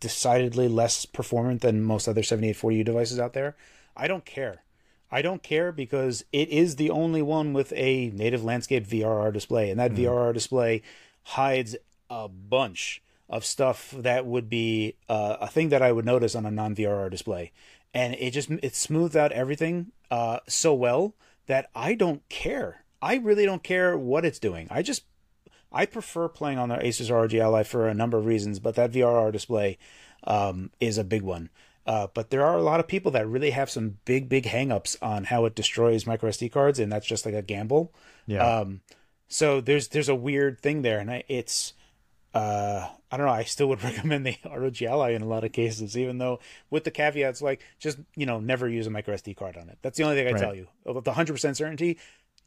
decidedly 0.00 0.68
less 0.68 1.04
performant 1.04 1.60
than 1.60 1.82
most 1.82 2.08
other 2.08 2.22
7840U 2.22 2.84
devices 2.84 3.18
out 3.18 3.34
there, 3.34 3.56
I 3.96 4.08
don't 4.08 4.24
care. 4.24 4.62
I 5.10 5.22
don't 5.22 5.42
care 5.42 5.72
because 5.72 6.24
it 6.32 6.48
is 6.48 6.76
the 6.76 6.90
only 6.90 7.22
one 7.22 7.52
with 7.52 7.72
a 7.74 8.10
native 8.10 8.44
landscape 8.44 8.86
VRR 8.86 9.32
display, 9.32 9.70
and 9.70 9.80
that 9.80 9.92
VRR 9.92 10.34
display 10.34 10.82
hides 11.22 11.76
a 12.10 12.28
bunch 12.28 13.02
of 13.28 13.44
stuff 13.44 13.94
that 13.96 14.26
would 14.26 14.48
be 14.48 14.96
uh, 15.08 15.36
a 15.40 15.48
thing 15.48 15.70
that 15.70 15.82
I 15.82 15.92
would 15.92 16.04
notice 16.04 16.34
on 16.34 16.46
a 16.46 16.50
non 16.50 16.74
VRR 16.74 17.10
display, 17.10 17.52
and 17.94 18.14
it 18.14 18.32
just 18.32 18.50
it 18.50 18.74
smooths 18.74 19.16
out 19.16 19.32
everything 19.32 19.92
uh, 20.10 20.40
so 20.46 20.74
well 20.74 21.14
that 21.46 21.70
I 21.74 21.94
don't 21.94 22.26
care. 22.28 22.84
I 23.00 23.16
really 23.16 23.46
don't 23.46 23.62
care 23.62 23.96
what 23.96 24.24
it's 24.24 24.38
doing. 24.38 24.68
I 24.70 24.82
just 24.82 25.04
I 25.72 25.86
prefer 25.86 26.28
playing 26.28 26.58
on 26.58 26.68
the 26.68 26.76
Asus 26.76 27.10
ROG 27.10 27.34
Ally 27.34 27.62
for 27.62 27.88
a 27.88 27.94
number 27.94 28.18
of 28.18 28.26
reasons, 28.26 28.58
but 28.58 28.74
that 28.76 28.92
VRR 28.92 29.32
display 29.32 29.78
um, 30.24 30.70
is 30.80 30.98
a 30.98 31.04
big 31.04 31.22
one. 31.22 31.50
Uh, 31.88 32.06
but 32.12 32.28
there 32.28 32.44
are 32.44 32.58
a 32.58 32.62
lot 32.62 32.80
of 32.80 32.86
people 32.86 33.10
that 33.12 33.26
really 33.26 33.48
have 33.50 33.70
some 33.70 33.96
big, 34.04 34.28
big 34.28 34.44
hangups 34.44 34.94
on 35.00 35.24
how 35.24 35.46
it 35.46 35.54
destroys 35.54 36.06
micro 36.06 36.28
SD 36.28 36.52
cards, 36.52 36.78
and 36.78 36.92
that's 36.92 37.06
just 37.06 37.24
like 37.24 37.34
a 37.34 37.40
gamble. 37.40 37.94
Yeah. 38.26 38.46
Um, 38.58 38.82
so 39.26 39.62
there's 39.62 39.88
there's 39.88 40.10
a 40.10 40.14
weird 40.14 40.60
thing 40.60 40.82
there, 40.82 40.98
and 40.98 41.10
I, 41.10 41.24
it's 41.28 41.72
uh, 42.34 42.86
I 43.10 43.16
don't 43.16 43.24
know. 43.26 43.32
I 43.32 43.44
still 43.44 43.68
would 43.70 43.82
recommend 43.90 44.26
the 44.26 44.36
ROG 44.44 44.82
Ally 44.82 45.10
in 45.12 45.22
a 45.22 45.26
lot 45.26 45.44
of 45.44 45.52
cases, 45.52 45.96
even 45.96 46.18
though 46.18 46.40
with 46.68 46.84
the 46.84 46.90
caveats 46.90 47.40
like 47.40 47.62
just 47.78 47.98
you 48.14 48.26
know 48.26 48.38
never 48.38 48.68
use 48.68 48.86
a 48.86 48.90
micro 48.90 49.14
SD 49.14 49.34
card 49.36 49.56
on 49.56 49.70
it. 49.70 49.78
That's 49.80 49.96
the 49.96 50.04
only 50.04 50.16
thing 50.16 50.28
I 50.28 50.32
Right. 50.32 50.40
tell 50.40 50.54
you. 50.54 50.68
With 50.84 51.04
the 51.04 51.14
hundred 51.14 51.32
percent 51.32 51.56
certainty, 51.56 51.98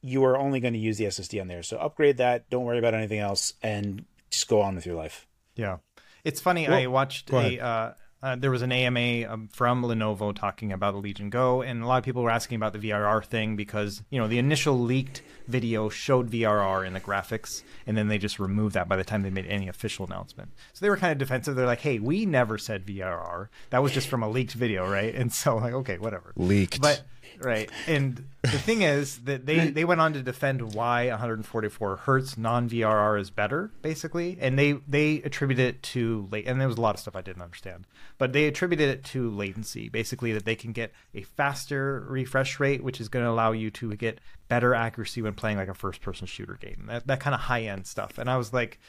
you 0.03 0.23
are 0.23 0.37
only 0.37 0.59
going 0.59 0.73
to 0.73 0.79
use 0.79 0.97
the 0.99 1.05
SSD 1.05 1.41
on 1.41 1.47
there. 1.47 1.63
So 1.63 1.77
upgrade 1.77 2.17
that. 2.17 2.47
Don't 2.51 2.63
worry 2.65 2.77
about 2.77 2.93
anything 2.93 3.19
else, 3.19 3.55
and 3.63 4.05
just 4.29 4.47
go 4.47 4.61
on 4.61 4.75
with 4.75 4.85
your 4.85 4.95
life. 4.95 5.25
Yeah, 5.55 5.77
it's 6.23 6.39
funny. 6.39 6.67
I 6.67 6.85
watched 6.85 7.31
a. 7.31 7.59
Uh, 7.59 7.93
uh, 8.23 8.35
there 8.35 8.51
was 8.51 8.61
an 8.61 8.71
AMA 8.71 9.31
um, 9.31 9.47
from 9.51 9.83
Lenovo 9.83 10.33
talking 10.35 10.71
about 10.71 10.93
the 10.93 10.99
Legion 10.99 11.29
Go, 11.29 11.61
and 11.61 11.81
a 11.81 11.87
lot 11.87 11.97
of 11.97 12.03
people 12.03 12.21
were 12.21 12.29
asking 12.29 12.55
about 12.55 12.73
the 12.73 12.79
VRR 12.79 13.25
thing 13.25 13.55
because 13.55 14.03
you 14.09 14.19
know 14.19 14.27
the 14.27 14.37
initial 14.37 14.79
leaked 14.79 15.23
video 15.47 15.89
showed 15.89 16.29
VRR 16.29 16.85
in 16.85 16.93
the 16.93 16.99
graphics, 16.99 17.63
and 17.87 17.97
then 17.97 18.09
they 18.09 18.19
just 18.19 18.39
removed 18.39 18.75
that 18.75 18.87
by 18.87 18.95
the 18.95 19.03
time 19.03 19.23
they 19.23 19.31
made 19.31 19.47
any 19.47 19.67
official 19.67 20.05
announcement. 20.05 20.51
So 20.73 20.85
they 20.85 20.89
were 20.89 20.97
kind 20.97 21.11
of 21.11 21.17
defensive. 21.17 21.55
They're 21.55 21.65
like, 21.65 21.81
"Hey, 21.81 21.97
we 21.97 22.25
never 22.27 22.57
said 22.59 22.85
VRR. 22.85 23.47
That 23.71 23.81
was 23.81 23.91
just 23.91 24.07
from 24.07 24.21
a 24.21 24.29
leaked 24.29 24.53
video, 24.53 24.87
right?" 24.89 25.15
And 25.21 25.31
so 25.31 25.57
like, 25.57 25.73
okay, 25.73 25.97
whatever. 25.97 26.33
Leaked. 26.35 26.81
But 26.81 27.03
right, 27.41 27.69
and 27.87 28.25
the 28.41 28.49
thing 28.49 28.81
is 28.81 29.19
that 29.19 29.45
they 29.45 29.69
they 29.69 29.85
went 29.85 30.01
on 30.01 30.13
to 30.13 30.21
defend 30.21 30.73
why 30.73 31.07
144 31.09 31.95
hertz 31.97 32.37
non 32.37 32.69
VRR 32.69 33.19
is 33.19 33.29
better, 33.29 33.71
basically, 33.81 34.37
and 34.39 34.57
they 34.57 34.73
they 34.87 35.17
attributed 35.23 35.65
it 35.75 35.83
to 35.83 36.27
late. 36.31 36.47
And 36.47 36.59
there 36.59 36.67
was 36.67 36.77
a 36.77 36.81
lot 36.81 36.95
of 36.95 37.01
stuff 37.01 37.15
I 37.15 37.21
didn't 37.21 37.41
understand, 37.41 37.85
but 38.17 38.33
they 38.33 38.45
attributed 38.45 38.89
it 38.89 39.03
to 39.05 39.29
latency, 39.29 39.89
basically 39.89 40.33
that 40.33 40.45
they 40.45 40.55
can 40.55 40.71
get 40.71 40.91
a 41.13 41.21
faster 41.21 42.05
refresh 42.07 42.59
rate, 42.59 42.83
which 42.83 42.99
is 42.99 43.09
going 43.09 43.25
to 43.25 43.31
allow 43.31 43.51
you 43.51 43.69
to 43.71 43.95
get 43.95 44.19
better 44.47 44.73
accuracy 44.73 45.21
when 45.21 45.33
playing 45.33 45.57
like 45.57 45.69
a 45.69 45.73
first 45.73 46.01
person 46.01 46.27
shooter 46.27 46.57
game. 46.59 46.85
That 46.87 47.07
that 47.07 47.19
kind 47.19 47.33
of 47.33 47.41
high 47.41 47.63
end 47.63 47.87
stuff. 47.87 48.17
And 48.17 48.29
I 48.29 48.37
was 48.37 48.53
like. 48.53 48.79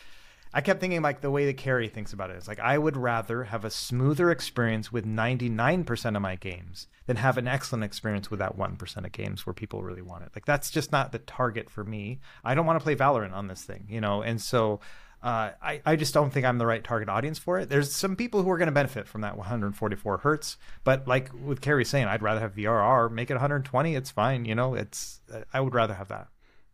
I 0.55 0.61
kept 0.61 0.81
thinking 0.81 1.01
like 1.01 1.21
the 1.21 1.31
way 1.31 1.47
that 1.47 1.57
Carrie 1.57 1.89
thinks 1.89 2.13
about 2.13 2.31
it. 2.31 2.37
It's 2.37 2.49
like 2.49 2.61
I 2.61 2.77
would 2.77 2.97
rather 2.97 3.45
have 3.45 3.65
a 3.65 3.71
smoother 3.71 4.31
experience 4.31 4.93
with 4.93 5.07
99% 5.07 6.17
of 6.17 6.23
my 6.23 6.37
games 6.37 6.89
than 7.07 7.17
have 7.17 7.39
an 7.39 7.49
excellent 7.49 7.85
experience 7.85 8.31
with 8.31 8.41
that 8.41 8.59
1% 8.59 8.97
of 9.05 9.13
games 9.13 9.47
where 9.47 9.55
people 9.55 9.83
really 9.83 10.03
want 10.03 10.25
it. 10.25 10.31
Like 10.35 10.45
that's 10.45 10.71
just 10.71 10.93
not 10.93 11.13
the 11.13 11.21
target 11.21 11.71
for 11.71 11.85
me. 11.85 12.21
I 12.45 12.55
don't 12.55 12.67
want 12.67 12.79
to 12.79 12.83
play 12.83 12.95
Valorant 12.95 13.33
on 13.33 13.49
this 13.49 13.65
thing, 13.65 13.87
you 13.89 14.01
know. 14.01 14.21
And 14.23 14.41
so 14.41 14.81
uh, 15.23 15.53
I, 15.63 15.81
I 15.87 15.97
just 15.97 16.13
don't 16.13 16.31
think 16.31 16.45
I'm 16.45 16.59
the 16.59 16.67
right 16.67 16.85
target 16.85 17.09
audience 17.09 17.39
for 17.39 17.59
it. 17.59 17.71
There's 17.71 17.91
some 17.91 18.15
people 18.15 18.43
who 18.43 18.51
are 18.51 18.59
going 18.59 18.67
to 18.67 18.73
benefit 18.73 19.09
from 19.09 19.23
that 19.23 19.39
144 19.39 20.19
hertz, 20.19 20.59
but 20.85 21.09
like 21.09 21.31
with 21.33 21.63
Carrie 21.63 21.87
saying, 21.87 22.07
I'd 22.07 22.23
rather 22.23 22.41
have 22.41 22.55
VRR. 22.55 23.11
Make 23.11 23.31
it 23.31 23.35
120. 23.35 23.95
It's 23.95 24.11
fine. 24.11 24.45
You 24.45 24.55
know, 24.55 24.75
it's 24.75 25.21
I 25.55 25.61
would 25.61 25.75
rather 25.75 25.95
have 25.95 26.09
that. 26.09 26.29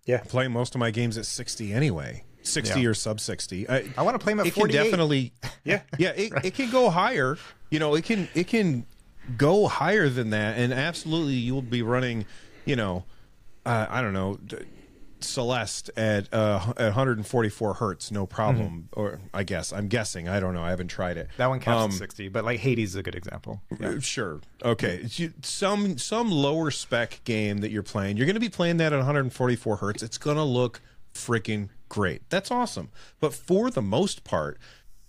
Yeah. 0.05 0.23
Play 0.23 0.49
most 0.49 0.75
of 0.75 0.79
my 0.81 0.91
games 0.91 1.17
at 1.17 1.27
60 1.27 1.73
anyway 1.73 2.25
60 2.49 2.81
Yeah. 2.81 2.89
or 2.89 2.95
sub 2.95 3.21
60 3.21 3.69
I, 3.69 3.85
I 3.97 4.03
want 4.03 4.15
to 4.15 4.23
play 4.23 4.33
them 4.33 4.41
at 4.41 4.47
it 4.47 4.55
can 4.55 4.69
definitely 4.69 5.33
Yeah. 5.65 5.83
yeah 5.99 6.11
it, 6.11 6.33
it 6.45 6.55
can 6.55 6.71
go 6.71 6.91
higher 6.91 7.37
you 7.71 7.79
know 7.79 7.95
it 7.95 8.05
can 8.05 8.29
it 8.35 8.47
can 8.49 8.87
go 9.37 9.67
higher 9.69 10.09
than 10.09 10.31
that 10.31 10.59
and 10.59 10.73
absolutely 10.73 11.35
you'll 11.35 11.63
be 11.63 11.83
running 11.83 12.25
you 12.65 12.77
know 12.77 13.05
uh, 13.67 13.87
i 13.91 14.01
don't 14.01 14.15
know 14.15 14.39
Celeste 15.21 15.91
at 15.97 16.33
uh, 16.33 16.61
at 16.77 16.85
144 16.95 17.75
hertz, 17.75 18.13
no 18.13 18.25
problem. 18.25 18.89
Or 18.93 19.19
I 19.35 19.43
guess 19.43 19.73
I'm 19.73 19.89
guessing. 19.89 20.29
I 20.29 20.39
don't 20.39 20.55
know. 20.55 20.63
I 20.63 20.71
haven't 20.71 20.87
tried 20.89 21.17
it. 21.17 21.29
That 21.39 21.49
one 21.49 21.59
counts 21.59 21.83
Um, 21.87 21.91
at 21.91 21.99
60, 21.99 22.29
but 22.29 22.45
like 22.45 22.61
Hades 22.61 22.91
is 22.91 22.95
a 22.97 23.03
good 23.03 23.17
example. 23.17 23.61
Uh, 23.83 23.99
Sure. 23.99 24.41
Okay. 24.65 25.07
Some 25.43 25.99
some 25.99 26.31
lower 26.31 26.71
spec 26.71 27.21
game 27.25 27.59
that 27.59 27.73
you're 27.73 27.83
playing, 27.83 28.17
you're 28.17 28.27
going 28.27 28.35
to 28.35 28.41
be 28.41 28.49
playing 28.49 28.77
that 28.77 28.93
at 28.93 28.97
144 28.99 29.77
hertz. 29.79 30.05
It's 30.05 30.19
going 30.19 30.37
to 30.37 30.45
look 30.45 30.81
freaking 31.19 31.69
great. 31.89 32.23
That's 32.31 32.51
awesome. 32.51 32.91
But 33.21 33.35
for 33.35 33.71
the 33.71 33.83
most 33.83 34.25
part, 34.25 34.59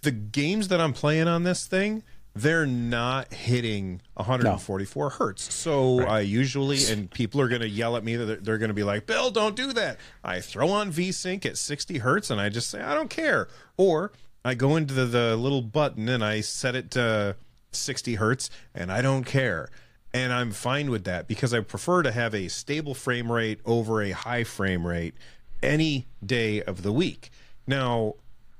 the 0.02 0.12
games 0.12 0.70
that 0.70 0.82
I'm 0.82 0.94
playing 0.94 1.28
on 1.28 1.44
this 1.44 1.66
thing, 1.66 2.04
they're 2.36 2.66
not 2.66 3.34
hitting 3.34 4.02
144 4.14 5.10
hertz. 5.12 5.54
So 5.54 6.02
I 6.02 6.22
usually, 6.22 6.86
and 6.90 7.12
people 7.12 7.42
are 7.42 7.48
going 7.48 7.62
to 7.62 7.70
yell 7.70 7.98
at 7.98 8.04
me 8.04 8.16
that 8.16 8.26
they're, 8.26 8.38
they're 8.38 8.58
going 8.58 8.70
to 8.70 8.76
be 8.76 8.84
like, 8.84 9.06
Bill, 9.06 9.32
don't 9.32 9.56
do 9.56 9.74
that. 9.74 9.98
I 10.24 10.40
throw 10.40 10.70
on 10.70 10.92
VSync 10.92 11.46
at 11.46 11.58
60 11.58 11.98
hertz 11.98 12.30
and 12.30 12.40
I 12.40 12.50
just 12.50 12.70
say, 12.70 12.82
I 12.82 12.94
don't 12.94 13.10
care. 13.10 13.48
Or 13.78 14.12
I 14.46 14.54
go 14.54 14.76
into 14.76 14.94
the, 14.94 15.06
the 15.06 15.36
little 15.36 15.62
button 15.62 16.08
and 16.08 16.24
I 16.24 16.42
set 16.42 16.76
it 16.76 16.92
to 16.92 17.36
60 17.72 18.16
hertz 18.16 18.50
and 18.74 18.92
I 18.92 19.02
don't 19.02 19.26
care. 19.26 19.70
And 20.14 20.34
I'm 20.34 20.52
fine 20.52 20.90
with 20.90 21.04
that 21.04 21.28
because 21.28 21.54
I 21.54 21.60
prefer 21.60 22.04
to 22.04 22.12
have 22.12 22.34
a 22.34 22.48
stable 22.48 22.96
frame 22.96 23.32
rate 23.32 23.60
over 23.66 24.02
a 24.02 24.12
high 24.12 24.44
frame 24.44 24.88
rate 24.88 25.14
any 25.62 26.08
day 26.26 26.62
of 26.62 26.84
the 26.84 26.92
week. 26.92 27.32
Now, 27.68 28.16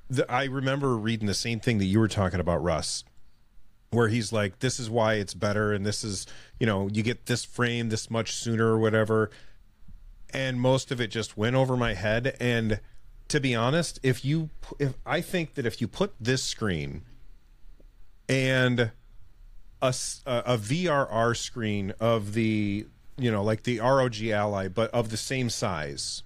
the, 0.10 0.30
I 0.32 0.46
remember 0.46 0.96
reading 0.98 1.28
the 1.28 1.34
same 1.34 1.60
thing 1.60 1.78
that 1.80 1.86
you 1.86 2.00
were 2.00 2.08
talking 2.08 2.40
about, 2.40 2.64
Russ, 2.64 3.04
where 3.92 4.08
he's 4.08 4.32
like, 4.32 4.60
this 4.60 4.80
is 4.80 4.90
why 4.90 5.16
it's 5.16 5.34
better, 5.34 5.74
and 5.74 5.86
this 5.86 6.04
is, 6.04 6.28
you 6.60 6.66
know, 6.66 6.90
you 6.92 7.04
get 7.04 7.26
this 7.26 7.46
frame 7.46 7.90
this 7.90 8.10
much 8.10 8.34
sooner 8.34 8.68
or 8.68 8.80
whatever. 8.80 9.30
And 10.32 10.62
most 10.62 10.92
of 10.92 11.02
it 11.02 11.08
just 11.08 11.38
went 11.38 11.56
over 11.56 11.76
my 11.76 11.96
head. 11.96 12.36
And 12.40 12.80
to 13.30 13.40
be 13.40 13.56
honest, 13.56 14.00
if 14.04 14.24
you, 14.24 14.50
if 14.78 14.94
I 15.06 15.22
think 15.22 15.56
that 15.56 15.66
if 15.66 15.82
you 15.82 15.88
put 15.88 16.14
this 16.20 16.44
screen 16.44 17.04
and 18.28 18.92
a, 19.82 19.94
a 20.28 20.58
VRR 20.58 21.36
screen 21.36 21.94
of 22.00 22.34
the, 22.34 22.86
you 23.18 23.32
know, 23.32 23.44
like 23.44 23.64
the 23.64 23.80
ROG 23.80 24.22
Ally, 24.22 24.68
but 24.68 24.92
of 24.92 25.10
the 25.10 25.18
same 25.18 25.50
size 25.50 26.22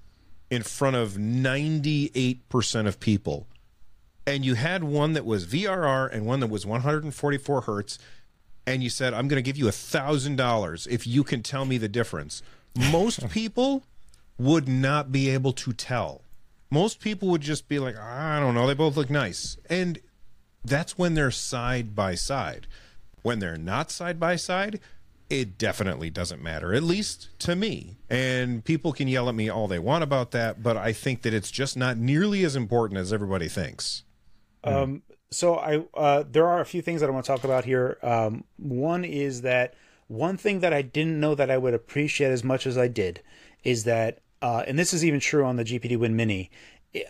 in 0.54 0.62
front 0.62 0.96
of 0.96 1.14
98% 1.14 2.88
of 2.88 3.00
people, 3.00 3.48
and 4.28 4.46
you 4.46 4.54
had 4.54 4.84
one 4.84 5.14
that 5.14 5.26
was 5.26 5.48
VRR 5.48 6.14
and 6.14 6.28
one 6.28 6.42
that 6.42 6.48
was 6.48 6.64
144 6.64 7.62
hertz, 7.62 7.98
and 8.68 8.84
you 8.84 8.90
said, 8.92 9.16
I'm 9.16 9.28
going 9.28 9.44
to 9.44 9.46
give 9.46 9.58
you 9.58 9.68
a 9.68 9.72
thousand 9.72 10.36
dollars 10.36 10.86
if 10.86 11.08
you 11.08 11.24
can 11.24 11.42
tell 11.42 11.66
me 11.66 11.80
the 11.80 11.90
difference. 11.90 12.44
Most 12.92 13.30
people 13.32 13.84
would 14.38 14.68
not 14.68 15.12
be 15.12 15.28
able 15.30 15.54
to 15.54 15.74
tell. 15.74 16.22
Most 16.70 17.00
people 17.00 17.30
would 17.30 17.42
just 17.42 17.68
be 17.68 17.80
like, 17.80 17.98
I 17.98 18.40
don't 18.40 18.54
know, 18.54 18.68
they 18.68 18.76
both 18.76 18.96
look 18.96 19.10
nice. 19.10 19.58
And 19.70 20.00
that's 20.64 21.00
when 21.00 21.16
they're 21.16 21.32
side 21.32 21.96
by 21.96 22.14
side. 22.14 22.68
When 23.24 23.40
they're 23.40 23.58
not 23.58 23.90
side 23.90 24.20
by 24.20 24.36
side, 24.36 24.80
it 25.42 25.58
definitely 25.58 26.10
doesn't 26.10 26.42
matter, 26.42 26.74
at 26.74 26.84
least 26.84 27.30
to 27.40 27.56
me. 27.56 27.98
And 28.10 28.64
people 28.64 28.94
can 28.94 29.08
yell 29.08 29.30
at 29.30 29.36
me 29.36 29.50
all 29.50 29.68
they 29.68 29.80
want 29.80 30.04
about 30.04 30.32
that, 30.32 30.64
but 30.64 30.78
I 30.78 30.94
think 30.94 31.22
that 31.24 31.34
it's 31.34 31.52
just 31.52 31.76
not 31.76 31.98
nearly 31.98 32.44
as 32.44 32.56
important 32.56 33.00
as 33.00 33.12
everybody 33.12 33.48
thinks. 33.48 34.04
Um, 34.64 35.04
so 35.32 35.56
I 35.56 35.84
uh, 35.94 36.24
there 36.30 36.48
are 36.48 36.62
a 36.62 36.66
few 36.66 36.82
things 36.82 37.02
that 37.02 37.10
I 37.10 37.14
want 37.14 37.26
to 37.26 37.32
talk 37.32 37.44
about 37.44 37.66
here. 37.66 37.98
Um, 38.02 38.46
one 38.58 39.04
is 39.04 39.42
that 39.42 39.74
one 40.08 40.38
thing 40.38 40.60
that 40.62 40.74
I 40.74 40.82
didn't 40.82 41.20
know 41.20 41.36
that 41.36 41.52
I 41.52 41.58
would 41.58 41.74
appreciate 41.74 42.32
as 42.32 42.44
much 42.44 42.66
as 42.68 42.78
I 42.78 42.88
did 42.88 43.22
is 43.64 43.84
that, 43.86 44.20
uh, 44.42 44.64
and 44.68 44.78
this 44.78 44.94
is 44.94 45.04
even 45.04 45.20
true 45.20 45.44
on 45.44 45.56
the 45.56 45.64
GPD 45.64 45.98
Win 45.98 46.16
Mini, 46.16 46.52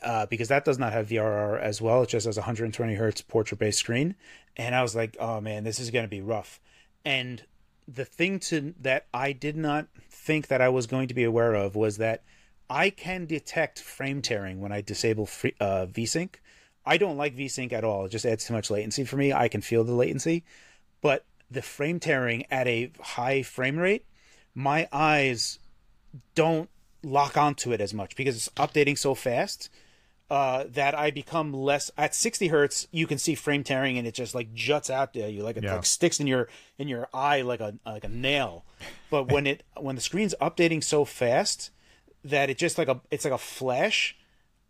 uh, 0.02 0.26
because 0.28 0.48
that 0.48 0.66
does 0.66 0.80
not 0.80 0.94
have 0.94 1.10
VRR 1.10 1.60
as 1.60 1.82
well. 1.82 2.04
It 2.04 2.10
just 2.10 2.26
has 2.26 2.38
120 2.38 2.96
hertz 2.96 3.22
portrait 3.22 3.60
based 3.60 3.80
screen, 3.80 4.16
and 4.56 4.74
I 4.74 4.82
was 4.82 4.96
like, 4.96 5.18
oh 5.20 5.42
man, 5.42 5.64
this 5.64 5.80
is 5.80 5.92
going 5.92 6.06
to 6.06 6.10
be 6.10 6.22
rough. 6.22 6.60
And 7.06 7.44
the 7.88 8.06
thing 8.06 8.40
to 8.40 8.74
that 8.82 9.08
I 9.14 9.32
did 9.32 9.56
not 9.56 9.88
think 10.10 10.48
that 10.48 10.62
I 10.62 10.70
was 10.70 10.88
going 10.88 11.08
to 11.08 11.14
be 11.14 11.24
aware 11.24 11.54
of 11.54 11.76
was 11.76 11.98
that 11.98 12.24
I 12.70 12.90
can 12.90 13.26
detect 13.26 13.80
frame 13.80 14.22
tearing 14.22 14.62
when 14.62 14.72
I 14.72 14.82
disable 14.82 15.26
free, 15.26 15.56
uh, 15.60 15.88
VSync. 15.88 16.36
I 16.86 16.98
don't 16.98 17.18
like 17.18 17.36
VSync 17.36 17.72
at 17.72 17.84
all. 17.84 18.06
It 18.06 18.10
just 18.10 18.26
adds 18.26 18.46
too 18.46 18.54
much 18.54 18.70
latency 18.70 19.04
for 19.06 19.16
me. 19.16 19.32
I 19.32 19.48
can 19.48 19.62
feel 19.62 19.84
the 19.84 19.94
latency, 19.94 20.44
but 21.02 21.26
the 21.52 21.62
frame 21.62 22.00
tearing 22.00 22.46
at 22.50 22.68
a 22.68 22.92
high 23.00 23.44
frame 23.44 23.78
rate, 23.78 24.06
my 24.56 24.88
eyes 24.92 25.60
don't 26.36 26.70
lock 27.04 27.38
onto 27.38 27.72
it 27.72 27.82
as 27.82 27.94
much 27.94 28.16
because 28.16 28.36
it's 28.36 28.50
updating 28.50 28.98
so 28.98 29.14
fast 29.14 29.70
uh, 30.30 30.64
that 30.70 30.98
I 30.98 31.12
become 31.12 31.54
less 31.54 31.92
at 31.98 32.16
60 32.16 32.48
hertz. 32.48 32.88
You 32.92 33.06
can 33.08 33.18
see 33.18 33.36
frame 33.36 33.64
tearing 33.64 33.98
and 33.98 34.08
it 34.08 34.14
just 34.14 34.34
like 34.34 34.54
juts 34.54 34.90
out 34.90 35.14
there. 35.14 35.30
You 35.30 35.44
like 35.44 35.58
it 35.58 35.64
Yeah. 35.64 35.76
like 35.76 35.86
sticks 35.86 36.20
in 36.20 36.28
your 36.28 36.48
in 36.78 36.88
your 36.88 37.08
eye 37.14 37.42
like 37.42 37.60
a 37.60 37.76
like 37.86 38.04
a 38.04 38.10
nail. 38.10 38.66
But 39.10 39.32
when 39.32 39.46
it 39.46 39.64
when 39.80 39.96
the 39.96 40.02
screen's 40.02 40.34
updating 40.42 40.84
so 40.84 41.06
fast 41.06 41.70
that 42.24 42.50
it 42.50 42.58
just 42.58 42.78
like 42.78 42.88
a 42.88 43.02
it's 43.12 43.26
like 43.26 43.34
a 43.34 43.38
flash. 43.38 44.16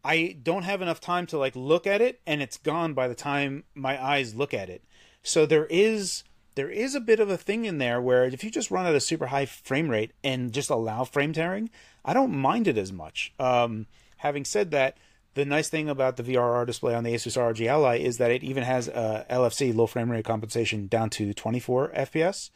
I 0.06 0.36
don't 0.44 0.64
have 0.64 0.82
enough 0.82 1.00
time 1.00 1.26
to 1.28 1.38
like 1.38 1.56
look 1.56 1.88
at 1.88 2.02
it 2.02 2.20
and 2.28 2.42
it's 2.42 2.58
gone 2.58 2.94
by 2.94 3.08
the 3.08 3.16
time 3.16 3.64
my 3.74 4.04
eyes 4.04 4.36
look 4.36 4.54
at 4.54 4.70
it. 4.70 4.84
So 5.22 5.46
there 5.46 5.68
is 5.70 6.26
there 6.56 6.70
is 6.70 6.94
a 6.94 7.00
bit 7.00 7.22
of 7.22 7.30
a 7.30 7.38
thing 7.38 7.64
in 7.64 7.78
there 7.78 8.02
where 8.02 8.26
if 8.26 8.44
you 8.44 8.52
just 8.52 8.70
run 8.70 8.86
at 8.86 8.94
a 8.96 9.00
super 9.00 9.28
high 9.28 9.46
frame 9.46 9.90
rate 9.90 10.12
and 10.24 10.52
just 10.52 10.70
allow 10.70 11.06
frame 11.06 11.32
tearing, 11.32 11.70
I 12.04 12.14
don't 12.14 12.36
mind 12.36 12.68
it 12.68 12.78
as 12.78 12.92
much. 12.92 13.32
Um, 13.40 13.88
having 14.18 14.44
said 14.46 14.72
that, 14.72 14.98
the 15.36 15.46
nice 15.46 15.70
thing 15.70 15.90
about 15.90 16.18
the 16.18 16.24
VRR 16.24 16.66
display 16.66 16.94
on 16.94 17.04
the 17.04 17.14
Asus 17.14 17.38
ROG 17.38 17.60
Ally 17.62 17.98
is 17.98 18.18
that 18.18 18.32
it 18.32 18.44
even 18.44 18.64
has 18.64 18.88
uh, 18.90 19.26
LFC 19.30 19.76
low 19.76 19.88
frame 19.88 20.12
rate 20.12 20.26
compensation 20.26 20.88
down 20.88 21.10
to 21.12 21.34
24 21.34 21.90
FPS. 21.90 22.50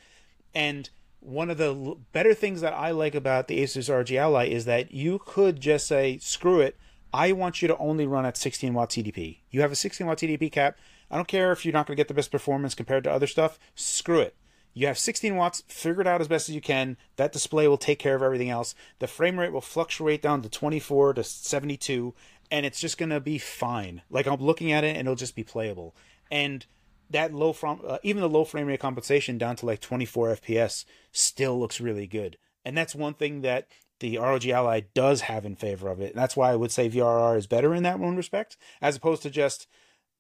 And 0.54 0.90
one 1.20 1.50
of 1.50 1.58
the 1.58 1.98
better 2.12 2.34
things 2.34 2.62
that 2.62 2.74
I 2.74 2.92
like 2.92 3.16
about 3.16 3.48
the 3.48 3.62
Asus 3.64 3.94
ROG 3.94 4.12
Ally 4.12 4.46
is 4.48 4.66
that 4.66 4.92
you 4.92 5.20
could 5.26 5.60
just 5.60 5.88
say, 5.88 6.20
screw 6.20 6.62
it, 6.62 6.78
I 7.14 7.32
want 7.32 7.62
you 7.62 7.68
to 7.68 7.78
only 7.78 8.06
run 8.06 8.26
at 8.26 8.38
16 8.38 8.74
watt 8.74 8.90
TDP. 8.90 9.40
You 9.50 9.62
have 9.62 9.72
a 9.72 9.76
16 9.76 10.06
watt 10.06 10.18
TDP 10.18 10.52
cap. 10.52 10.78
I 11.10 11.16
don't 11.16 11.28
care 11.28 11.52
if 11.52 11.66
you're 11.66 11.74
not 11.74 11.88
going 11.88 11.96
to 11.96 12.00
get 12.00 12.10
the 12.10 12.14
best 12.14 12.32
performance 12.32 12.76
compared 12.76 13.04
to 13.06 13.12
other 13.12 13.28
stuff. 13.28 13.58
Screw 13.76 14.20
it. 14.20 14.36
You 14.78 14.86
have 14.86 15.00
16 15.00 15.36
watts, 15.36 15.64
figure 15.68 16.02
it 16.02 16.08
out 16.08 16.22
as 16.22 16.28
best 16.28 16.50
as 16.50 16.56
you 16.56 16.62
can. 16.62 16.98
That 17.16 17.32
display 17.32 17.68
will 17.68 17.80
take 17.80 17.98
care 17.98 18.16
of 18.16 18.22
everything 18.22 18.52
else. 18.52 18.76
The 19.00 19.08
frame 19.08 19.40
rate 19.40 19.52
will 19.52 19.60
fluctuate 19.60 20.22
down 20.22 20.44
to 20.44 20.50
24 20.50 21.16
to 21.16 21.24
72, 21.24 22.14
and 22.52 22.66
it's 22.66 22.80
just 22.80 22.98
going 22.98 23.10
to 23.10 23.20
be 23.20 23.38
fine. 23.38 24.02
Like 24.10 24.28
I'm 24.28 24.42
looking 24.42 24.72
at 24.72 24.84
it, 24.84 24.96
and 24.96 25.08
it'll 25.08 25.16
just 25.16 25.36
be 25.36 25.44
playable. 25.44 25.96
And 26.32 26.66
that 27.10 27.34
low 27.34 27.54
from 27.54 27.82
uh, 27.86 27.98
even 28.04 28.22
the 28.22 28.30
low 28.30 28.44
frame 28.44 28.68
rate 28.68 28.80
compensation 28.80 29.38
down 29.38 29.56
to 29.58 29.66
like 29.66 29.80
24 29.80 30.36
FPS 30.36 30.86
still 31.12 31.60
looks 31.60 31.80
really 31.80 32.08
good. 32.08 32.38
And 32.66 32.78
that's 32.78 32.94
one 32.94 33.14
thing 33.14 33.42
that 33.42 33.68
the 34.00 34.18
ROG 34.18 34.46
Ally 34.48 34.82
does 34.94 35.22
have 35.22 35.46
in 35.46 35.56
favor 35.56 35.90
of 35.90 36.02
it. 36.02 36.12
And 36.12 36.22
that's 36.22 36.36
why 36.36 36.52
I 36.52 36.56
would 36.56 36.72
say 36.72 36.90
VRR 36.90 37.38
is 37.38 37.48
better 37.48 37.74
in 37.74 37.84
that 37.84 38.00
one 38.00 38.16
respect, 38.16 38.58
as 38.82 38.96
opposed 38.96 39.24
to 39.24 39.30
just 39.30 39.68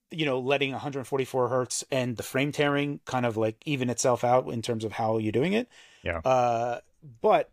you 0.10 0.26
know 0.26 0.40
letting 0.40 0.72
144 0.72 1.50
hertz 1.50 1.84
and 1.92 2.16
the 2.16 2.24
frame 2.24 2.54
tearing 2.54 3.02
kind 3.06 3.26
of 3.26 3.36
like 3.36 3.62
even 3.66 3.90
itself 3.90 4.24
out 4.24 4.48
in 4.48 4.62
terms 4.62 4.84
of 4.84 4.94
how 4.94 5.18
you're 5.18 5.32
doing 5.32 5.54
it. 5.54 5.68
Yeah. 6.04 6.20
Uh, 6.20 6.80
but 7.22 7.52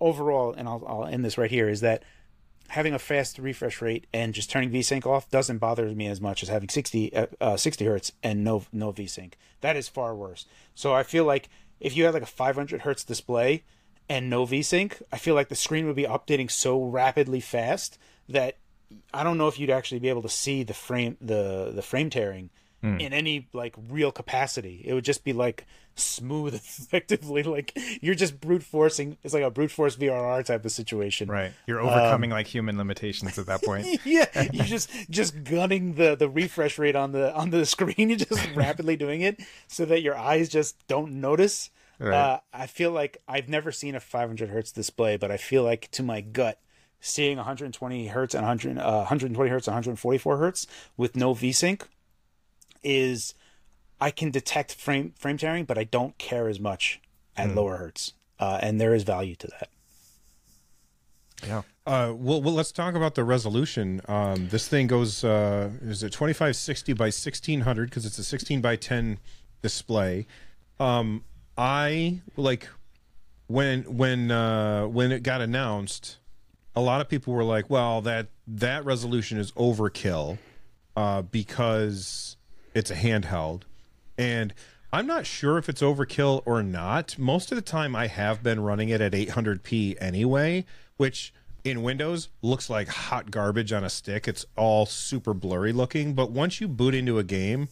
overall, 0.00 0.52
and 0.52 0.68
I'll, 0.68 0.84
I'll 0.86 1.04
end 1.04 1.24
this 1.24 1.38
right 1.38 1.50
here, 1.50 1.68
is 1.68 1.80
that 1.80 2.02
having 2.68 2.94
a 2.94 2.98
fast 2.98 3.38
refresh 3.38 3.80
rate 3.80 4.06
and 4.12 4.34
just 4.34 4.50
turning 4.50 4.70
VSync 4.70 5.06
off 5.06 5.30
doesn't 5.30 5.58
bother 5.58 5.86
me 5.88 6.06
as 6.06 6.20
much 6.20 6.42
as 6.42 6.48
having 6.48 6.68
60 6.68 7.14
uh, 7.14 7.26
uh, 7.40 7.56
60 7.56 7.84
hertz 7.84 8.12
and 8.22 8.44
no 8.44 8.64
no 8.72 8.92
VSync. 8.92 9.34
That 9.60 9.76
is 9.76 9.88
far 9.88 10.14
worse. 10.14 10.46
So 10.74 10.94
I 10.94 11.02
feel 11.02 11.24
like 11.24 11.48
if 11.80 11.96
you 11.96 12.04
had 12.04 12.14
like 12.14 12.22
a 12.22 12.26
500 12.26 12.82
hertz 12.82 13.04
display 13.04 13.64
and 14.08 14.30
no 14.30 14.46
VSync, 14.46 15.00
I 15.12 15.18
feel 15.18 15.34
like 15.34 15.48
the 15.48 15.54
screen 15.54 15.86
would 15.86 15.96
be 15.96 16.04
updating 16.04 16.50
so 16.50 16.82
rapidly 16.82 17.40
fast 17.40 17.98
that 18.28 18.58
I 19.12 19.22
don't 19.22 19.38
know 19.38 19.48
if 19.48 19.58
you'd 19.58 19.70
actually 19.70 19.98
be 19.98 20.08
able 20.08 20.22
to 20.22 20.28
see 20.28 20.62
the 20.62 20.74
frame 20.74 21.16
the 21.20 21.72
the 21.74 21.82
frame 21.82 22.10
tearing 22.10 22.50
in 22.82 23.12
any 23.12 23.48
like 23.52 23.74
real 23.88 24.12
capacity. 24.12 24.82
It 24.84 24.94
would 24.94 25.04
just 25.04 25.24
be 25.24 25.32
like 25.32 25.66
smooth 25.98 26.54
effectively 26.54 27.42
like 27.42 27.72
you're 28.02 28.14
just 28.14 28.38
brute 28.38 28.62
forcing 28.62 29.16
it's 29.24 29.32
like 29.32 29.42
a 29.42 29.50
brute 29.50 29.70
force 29.70 29.96
VRR 29.96 30.44
type 30.44 30.64
of 30.64 30.72
situation. 30.72 31.28
Right. 31.28 31.52
You're 31.66 31.80
overcoming 31.80 32.30
like 32.30 32.46
human 32.46 32.76
limitations 32.76 33.38
at 33.38 33.46
that 33.46 33.62
point. 33.62 33.86
yeah, 34.04 34.26
You're 34.52 34.64
just 34.64 34.90
just 35.10 35.44
gunning 35.44 35.94
the 35.94 36.14
the 36.14 36.28
refresh 36.28 36.78
rate 36.78 36.96
on 36.96 37.12
the 37.12 37.34
on 37.34 37.50
the 37.50 37.66
screen. 37.66 38.10
You're 38.10 38.18
just 38.18 38.54
rapidly 38.54 38.96
doing 38.96 39.22
it 39.22 39.40
so 39.66 39.84
that 39.86 40.02
your 40.02 40.16
eyes 40.16 40.48
just 40.48 40.86
don't 40.86 41.20
notice. 41.20 41.70
Right. 41.98 42.14
Uh, 42.14 42.40
I 42.52 42.66
feel 42.66 42.90
like 42.90 43.22
I've 43.26 43.48
never 43.48 43.72
seen 43.72 43.94
a 43.94 44.00
500 44.00 44.50
hertz 44.50 44.70
display, 44.70 45.16
but 45.16 45.30
I 45.30 45.38
feel 45.38 45.62
like 45.62 45.90
to 45.92 46.02
my 46.02 46.20
gut, 46.20 46.60
seeing 47.00 47.38
120 47.38 48.08
hertz 48.08 48.34
and 48.34 48.42
100 48.42 48.78
uh, 48.78 48.96
120 48.98 49.50
hertz 49.50 49.66
and 49.66 49.74
144 49.74 50.36
hertz 50.36 50.66
with 50.98 51.16
no 51.16 51.34
VSync 51.34 51.82
is 52.86 53.34
I 54.00 54.10
can 54.10 54.30
detect 54.30 54.74
frame 54.74 55.12
frame 55.18 55.36
tearing, 55.36 55.64
but 55.64 55.76
I 55.76 55.84
don't 55.84 56.16
care 56.18 56.48
as 56.48 56.60
much 56.60 57.00
at 57.36 57.54
lower 57.54 57.76
hertz, 57.76 58.14
uh, 58.40 58.58
and 58.62 58.80
there 58.80 58.94
is 58.94 59.02
value 59.02 59.34
to 59.36 59.48
that. 59.48 59.68
Yeah. 61.46 61.62
Uh, 61.86 62.14
well, 62.16 62.40
well, 62.40 62.54
let's 62.54 62.72
talk 62.72 62.94
about 62.94 63.14
the 63.14 63.22
resolution. 63.22 64.00
Um, 64.08 64.48
this 64.48 64.66
thing 64.66 64.86
goes, 64.86 65.22
uh, 65.22 65.70
is 65.82 66.02
it 66.02 66.10
2560 66.10 66.94
by 66.94 67.04
1600 67.04 67.90
because 67.90 68.06
it's 68.06 68.18
a 68.18 68.24
16 68.24 68.60
by 68.62 68.74
10 68.74 69.18
display. 69.62 70.26
Um, 70.80 71.24
I 71.58 72.20
like 72.36 72.68
when 73.46 73.82
when 73.82 74.30
uh, 74.30 74.86
when 74.86 75.12
it 75.12 75.22
got 75.22 75.40
announced, 75.40 76.18
a 76.74 76.80
lot 76.80 77.00
of 77.00 77.08
people 77.08 77.32
were 77.32 77.44
like, 77.44 77.70
"Well, 77.70 78.00
that 78.02 78.28
that 78.46 78.84
resolution 78.84 79.38
is 79.38 79.52
overkill 79.52 80.38
uh, 80.96 81.22
because 81.22 82.36
it's 82.76 82.90
a 82.90 82.94
handheld," 82.94 83.62
and 84.16 84.54
I'm 84.92 85.06
not 85.06 85.26
sure 85.26 85.58
if 85.58 85.68
it's 85.68 85.82
overkill 85.82 86.42
or 86.46 86.62
not. 86.62 87.18
Most 87.18 87.50
of 87.50 87.56
the 87.56 87.62
time, 87.62 87.96
I 87.96 88.06
have 88.06 88.42
been 88.42 88.60
running 88.60 88.88
it 88.88 89.00
at 89.00 89.12
800p 89.12 89.96
anyway, 90.00 90.64
which 90.96 91.34
in 91.64 91.82
Windows 91.82 92.28
looks 92.40 92.70
like 92.70 92.88
hot 92.88 93.30
garbage 93.30 93.72
on 93.72 93.82
a 93.82 93.90
stick. 93.90 94.28
It's 94.28 94.46
all 94.56 94.86
super 94.86 95.34
blurry 95.34 95.72
looking, 95.72 96.14
but 96.14 96.30
once 96.30 96.60
you 96.60 96.68
boot 96.68 96.94
into 96.94 97.18
a 97.18 97.24
game, 97.24 97.68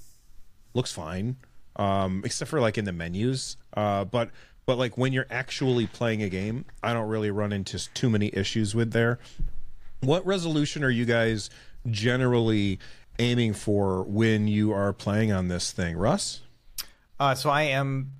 looks 0.74 0.92
fine, 0.92 1.36
um, 1.76 2.22
except 2.24 2.50
for 2.50 2.61
like 2.61 2.76
in 2.76 2.84
the 2.84 2.92
menus. 2.92 3.57
Uh, 3.76 4.05
but 4.05 4.30
but 4.66 4.76
like 4.76 4.98
when 4.98 5.12
you're 5.12 5.28
actually 5.30 5.86
playing 5.86 6.22
a 6.22 6.28
game, 6.28 6.64
I 6.82 6.92
don't 6.92 7.09
really 7.09 7.30
run 7.30 7.52
into 7.52 7.92
too 7.94 8.11
many 8.11 8.30
issues 8.34 8.74
with 8.74 8.92
there. 8.92 9.18
What 10.00 10.26
resolution 10.26 10.82
are 10.82 10.90
you 10.90 11.05
guys 11.05 11.48
generally 11.90 12.80
aiming 13.18 13.54
for 13.54 14.02
when 14.04 14.48
you 14.48 14.72
are 14.72 14.92
playing 14.92 15.32
on 15.32 15.48
this 15.48 15.72
thing, 15.72 15.96
Russ? 15.96 16.40
Uh, 17.18 17.34
so 17.34 17.50
I 17.50 17.62
am 17.62 18.12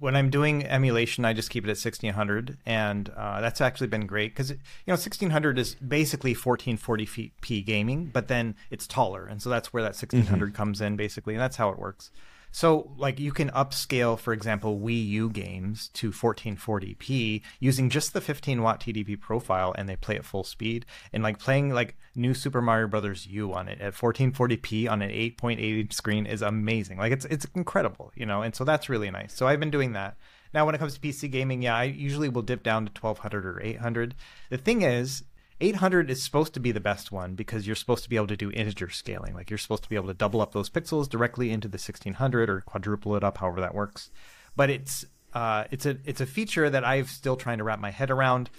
when 0.00 0.14
I'm 0.14 0.30
doing 0.30 0.64
emulation, 0.64 1.24
I 1.24 1.32
just 1.32 1.50
keep 1.50 1.64
it 1.64 1.68
at 1.68 1.76
1600, 1.76 2.58
and 2.64 3.08
uh, 3.16 3.40
that's 3.40 3.60
actually 3.60 3.88
been 3.88 4.06
great 4.06 4.32
because 4.32 4.50
you 4.50 4.56
know 4.86 4.92
1600 4.92 5.58
is 5.58 5.74
basically 5.74 6.34
1440p 6.34 7.64
gaming, 7.64 8.06
but 8.06 8.28
then 8.28 8.54
it's 8.70 8.86
taller, 8.86 9.26
and 9.26 9.42
so 9.42 9.50
that's 9.50 9.72
where 9.72 9.82
that 9.82 9.94
1600 9.96 10.28
mm-hmm. 10.28 10.56
comes 10.56 10.80
in 10.80 10.96
basically, 10.96 11.34
and 11.34 11.40
that's 11.40 11.56
how 11.56 11.70
it 11.70 11.78
works. 11.78 12.10
So, 12.58 12.90
like, 12.96 13.20
you 13.20 13.30
can 13.30 13.50
upscale, 13.50 14.18
for 14.18 14.32
example, 14.32 14.80
Wii 14.80 15.06
U 15.10 15.30
games 15.30 15.90
to 15.94 16.10
1440p 16.10 17.40
using 17.60 17.88
just 17.88 18.12
the 18.12 18.20
15 18.20 18.62
watt 18.62 18.80
TDP 18.80 19.20
profile, 19.20 19.72
and 19.78 19.88
they 19.88 19.94
play 19.94 20.16
at 20.16 20.24
full 20.24 20.42
speed. 20.42 20.84
And 21.12 21.22
like 21.22 21.38
playing 21.38 21.70
like 21.70 21.96
new 22.16 22.34
Super 22.34 22.60
Mario 22.60 22.88
Brothers 22.88 23.28
U 23.28 23.54
on 23.54 23.68
it 23.68 23.80
at 23.80 23.94
1440p 23.94 24.90
on 24.90 25.02
an 25.02 25.10
8.8 25.10 25.60
inch 25.60 25.92
screen 25.92 26.26
is 26.26 26.42
amazing. 26.42 26.98
Like, 26.98 27.12
it's 27.12 27.26
it's 27.26 27.46
incredible, 27.54 28.10
you 28.16 28.26
know. 28.26 28.42
And 28.42 28.52
so 28.52 28.64
that's 28.64 28.88
really 28.88 29.12
nice. 29.12 29.32
So 29.32 29.46
I've 29.46 29.60
been 29.60 29.70
doing 29.70 29.92
that. 29.92 30.16
Now, 30.52 30.66
when 30.66 30.74
it 30.74 30.78
comes 30.78 30.94
to 30.94 31.00
PC 31.00 31.30
gaming, 31.30 31.62
yeah, 31.62 31.76
I 31.76 31.84
usually 31.84 32.28
will 32.28 32.42
dip 32.42 32.64
down 32.64 32.86
to 32.86 33.00
1200 33.00 33.46
or 33.46 33.62
800. 33.62 34.16
The 34.50 34.58
thing 34.58 34.82
is, 34.82 35.22
800 35.60 36.10
is 36.10 36.22
supposed 36.22 36.54
to 36.54 36.60
be 36.60 36.70
the 36.70 36.80
best 36.80 37.10
one 37.10 37.34
because 37.34 37.66
you're 37.66 37.76
supposed 37.76 38.04
to 38.04 38.08
be 38.08 38.16
able 38.16 38.28
to 38.28 38.36
do 38.36 38.50
integer 38.52 38.90
scaling. 38.90 39.34
Like 39.34 39.50
you're 39.50 39.58
supposed 39.58 39.82
to 39.82 39.88
be 39.88 39.96
able 39.96 40.06
to 40.06 40.14
double 40.14 40.40
up 40.40 40.52
those 40.52 40.70
pixels 40.70 41.08
directly 41.08 41.50
into 41.50 41.68
the 41.68 41.76
1600 41.76 42.48
or 42.48 42.60
quadruple 42.60 43.16
it 43.16 43.24
up, 43.24 43.38
however 43.38 43.60
that 43.60 43.74
works. 43.74 44.10
But 44.54 44.70
it's 44.70 45.04
uh, 45.34 45.64
it's 45.70 45.84
a 45.84 45.98
it's 46.04 46.20
a 46.20 46.26
feature 46.26 46.70
that 46.70 46.84
I'm 46.84 47.06
still 47.06 47.36
trying 47.36 47.58
to 47.58 47.64
wrap 47.64 47.80
my 47.80 47.90
head 47.90 48.10
around. 48.10 48.50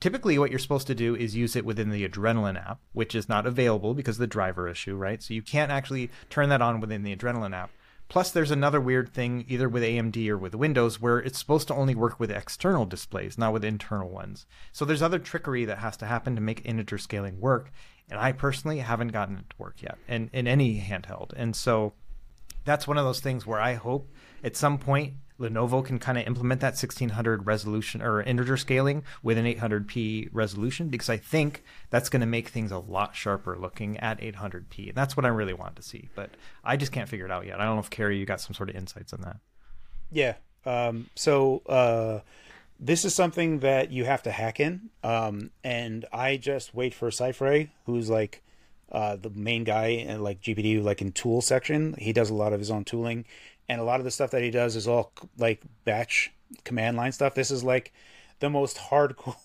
Typically, 0.00 0.38
what 0.38 0.50
you're 0.50 0.58
supposed 0.58 0.86
to 0.88 0.94
do 0.94 1.14
is 1.14 1.34
use 1.34 1.56
it 1.56 1.64
within 1.64 1.90
the 1.90 2.06
Adrenalin 2.06 2.58
app, 2.58 2.80
which 2.92 3.14
is 3.14 3.28
not 3.28 3.46
available 3.46 3.94
because 3.94 4.16
of 4.16 4.20
the 4.20 4.26
driver 4.26 4.68
issue, 4.68 4.94
right? 4.94 5.22
So 5.22 5.32
you 5.32 5.42
can't 5.42 5.72
actually 5.72 6.10
turn 6.28 6.50
that 6.50 6.60
on 6.60 6.80
within 6.80 7.02
the 7.02 7.16
Adrenalin 7.16 7.54
app. 7.54 7.70
Plus, 8.08 8.30
there's 8.30 8.52
another 8.52 8.80
weird 8.80 9.12
thing, 9.12 9.44
either 9.48 9.68
with 9.68 9.82
AMD 9.82 10.28
or 10.28 10.38
with 10.38 10.54
Windows, 10.54 11.00
where 11.00 11.18
it's 11.18 11.38
supposed 11.38 11.68
to 11.68 11.74
only 11.74 11.94
work 11.94 12.20
with 12.20 12.30
external 12.30 12.86
displays, 12.86 13.36
not 13.36 13.52
with 13.52 13.64
internal 13.64 14.08
ones. 14.08 14.46
So 14.72 14.84
there's 14.84 15.02
other 15.02 15.18
trickery 15.18 15.64
that 15.64 15.78
has 15.78 15.96
to 15.98 16.06
happen 16.06 16.34
to 16.36 16.40
make 16.40 16.64
integer 16.64 16.98
scaling 16.98 17.40
work. 17.40 17.72
And 18.08 18.20
I 18.20 18.30
personally 18.32 18.78
haven't 18.78 19.08
gotten 19.08 19.38
it 19.38 19.50
to 19.50 19.56
work 19.58 19.82
yet 19.82 19.98
in, 20.06 20.30
in 20.32 20.46
any 20.46 20.80
handheld. 20.80 21.32
And 21.34 21.56
so 21.56 21.94
that's 22.64 22.86
one 22.86 22.98
of 22.98 23.04
those 23.04 23.20
things 23.20 23.46
where 23.46 23.60
I 23.60 23.74
hope 23.74 24.08
at 24.44 24.56
some 24.56 24.78
point 24.78 25.14
Lenovo 25.38 25.84
can 25.84 25.98
kind 25.98 26.16
of 26.18 26.26
implement 26.26 26.60
that 26.60 26.74
1600 26.74 27.46
resolution 27.46 28.00
or 28.00 28.22
integer 28.22 28.56
scaling 28.56 29.02
with 29.22 29.36
an 29.36 29.44
800p 29.44 30.30
resolution 30.32 30.88
because 30.88 31.10
I 31.10 31.18
think 31.18 31.62
that's 31.90 32.08
going 32.08 32.20
to 32.20 32.26
make 32.26 32.48
things 32.48 32.72
a 32.72 32.78
lot 32.78 33.14
sharper 33.14 33.56
looking 33.58 33.98
at 33.98 34.20
800p. 34.20 34.88
And 34.88 34.94
that's 34.94 35.16
what 35.16 35.26
I 35.26 35.28
really 35.28 35.52
want 35.52 35.76
to 35.76 35.82
see. 35.82 36.08
But 36.14 36.30
I 36.64 36.76
just 36.76 36.92
can't 36.92 37.08
figure 37.08 37.26
it 37.26 37.32
out 37.32 37.46
yet. 37.46 37.60
I 37.60 37.64
don't 37.64 37.76
know 37.76 37.80
if 37.80 37.90
Carrie, 37.90 38.18
you 38.18 38.24
got 38.24 38.40
some 38.40 38.54
sort 38.54 38.70
of 38.70 38.76
insights 38.76 39.12
on 39.12 39.20
that. 39.22 39.36
Yeah. 40.10 40.34
Um, 40.64 41.10
so 41.14 41.62
uh, 41.66 42.20
this 42.80 43.04
is 43.04 43.14
something 43.14 43.60
that 43.60 43.90
you 43.92 44.04
have 44.04 44.22
to 44.22 44.30
hack 44.30 44.58
in. 44.58 44.90
Um, 45.04 45.50
and 45.62 46.06
I 46.12 46.38
just 46.38 46.74
wait 46.74 46.94
for 46.94 47.10
Cypher, 47.10 47.68
who's 47.84 48.08
like 48.08 48.42
uh, 48.90 49.16
the 49.16 49.30
main 49.30 49.64
guy 49.64 49.88
and 49.88 50.22
like 50.24 50.40
GPD, 50.40 50.82
like 50.82 51.02
in 51.02 51.12
tool 51.12 51.40
section. 51.42 51.94
He 51.98 52.12
does 52.12 52.30
a 52.30 52.34
lot 52.34 52.52
of 52.52 52.58
his 52.58 52.70
own 52.70 52.84
tooling 52.84 53.26
and 53.68 53.80
a 53.80 53.84
lot 53.84 54.00
of 54.00 54.04
the 54.04 54.10
stuff 54.10 54.30
that 54.30 54.42
he 54.42 54.50
does 54.50 54.76
is 54.76 54.86
all 54.86 55.12
like 55.38 55.62
batch 55.84 56.32
command 56.64 56.96
line 56.96 57.12
stuff. 57.12 57.34
This 57.34 57.50
is 57.50 57.64
like 57.64 57.92
the 58.40 58.50
most 58.50 58.76
hardcore. 58.76 59.36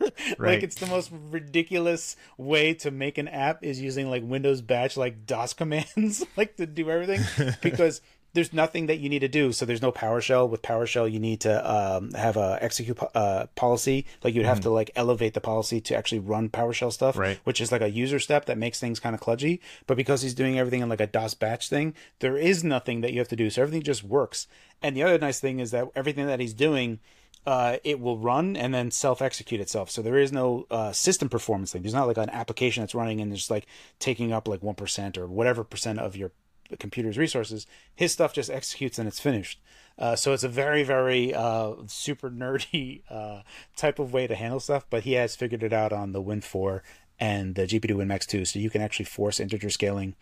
right. 0.00 0.54
Like 0.54 0.62
it's 0.62 0.76
the 0.76 0.86
most 0.86 1.10
ridiculous 1.12 2.16
way 2.36 2.74
to 2.74 2.90
make 2.90 3.18
an 3.18 3.28
app 3.28 3.64
is 3.64 3.80
using 3.80 4.10
like 4.10 4.22
Windows 4.24 4.60
batch 4.60 4.96
like 4.96 5.26
DOS 5.26 5.52
commands 5.52 6.24
like 6.36 6.56
to 6.56 6.66
do 6.66 6.90
everything 6.90 7.20
because 7.62 8.00
there's 8.32 8.52
nothing 8.52 8.86
that 8.86 8.98
you 8.98 9.08
need 9.08 9.20
to 9.20 9.28
do. 9.28 9.52
So 9.52 9.64
there's 9.64 9.82
no 9.82 9.92
PowerShell. 9.92 10.48
With 10.48 10.62
PowerShell, 10.62 11.10
you 11.10 11.18
need 11.18 11.40
to 11.40 11.70
um, 11.70 12.12
have 12.12 12.36
a 12.36 12.58
execute 12.60 12.98
uh, 13.14 13.46
policy. 13.54 14.06
Like 14.22 14.34
you'd 14.34 14.46
have 14.46 14.60
mm. 14.60 14.64
to 14.64 14.70
like 14.70 14.90
elevate 14.94 15.34
the 15.34 15.40
policy 15.40 15.80
to 15.82 15.96
actually 15.96 16.20
run 16.20 16.48
PowerShell 16.48 16.92
stuff, 16.92 17.16
right. 17.16 17.38
which 17.44 17.60
is 17.60 17.72
like 17.72 17.82
a 17.82 17.90
user 17.90 18.18
step 18.18 18.46
that 18.46 18.58
makes 18.58 18.78
things 18.78 19.00
kind 19.00 19.14
of 19.14 19.20
kludgy. 19.20 19.60
But 19.86 19.96
because 19.96 20.22
he's 20.22 20.34
doing 20.34 20.58
everything 20.58 20.80
in 20.80 20.88
like 20.88 21.00
a 21.00 21.06
DOS 21.06 21.34
batch 21.34 21.68
thing, 21.68 21.94
there 22.20 22.36
is 22.36 22.62
nothing 22.62 23.00
that 23.00 23.12
you 23.12 23.18
have 23.18 23.28
to 23.28 23.36
do. 23.36 23.50
So 23.50 23.62
everything 23.62 23.82
just 23.82 24.04
works. 24.04 24.46
And 24.82 24.96
the 24.96 25.02
other 25.02 25.18
nice 25.18 25.40
thing 25.40 25.60
is 25.60 25.72
that 25.72 25.88
everything 25.94 26.26
that 26.26 26.40
he's 26.40 26.54
doing 26.54 27.00
uh, 27.46 27.78
it 27.84 27.98
will 27.98 28.18
run 28.18 28.56
and 28.56 28.74
then 28.74 28.90
self 28.90 29.22
execute 29.22 29.60
itself. 29.60 29.90
So 29.90 30.02
there 30.02 30.18
is 30.18 30.32
no 30.32 30.66
uh, 30.70 30.92
system 30.92 31.28
performance 31.28 31.72
thing. 31.72 31.82
There's 31.82 31.94
not 31.94 32.06
like 32.06 32.18
an 32.18 32.30
application 32.30 32.82
that's 32.82 32.94
running 32.94 33.20
and 33.20 33.34
just 33.34 33.50
like 33.50 33.66
taking 33.98 34.32
up 34.32 34.46
like 34.46 34.60
1% 34.60 35.16
or 35.16 35.26
whatever 35.26 35.64
percent 35.64 35.98
of 35.98 36.16
your 36.16 36.32
the 36.70 36.76
computer's 36.76 37.18
resources. 37.18 37.66
His 37.94 38.12
stuff 38.12 38.32
just 38.32 38.50
executes 38.50 38.98
and 38.98 39.06
it's 39.06 39.20
finished. 39.20 39.60
Uh, 39.98 40.16
so 40.16 40.32
it's 40.32 40.44
a 40.44 40.48
very, 40.48 40.82
very 40.82 41.34
uh, 41.34 41.74
super 41.86 42.30
nerdy 42.30 43.02
uh, 43.10 43.42
type 43.76 43.98
of 43.98 44.12
way 44.12 44.26
to 44.26 44.34
handle 44.34 44.60
stuff, 44.60 44.86
but 44.88 45.02
he 45.02 45.12
has 45.12 45.36
figured 45.36 45.62
it 45.62 45.72
out 45.72 45.92
on 45.92 46.12
the 46.12 46.20
Win 46.20 46.40
4 46.40 46.82
and 47.20 47.54
the 47.54 47.66
GPD 47.66 47.90
WinMax 47.90 48.26
2, 48.26 48.46
so 48.46 48.58
you 48.58 48.70
can 48.70 48.80
actually 48.80 49.04
force 49.04 49.38
integer 49.38 49.68
scaling. 49.68 50.16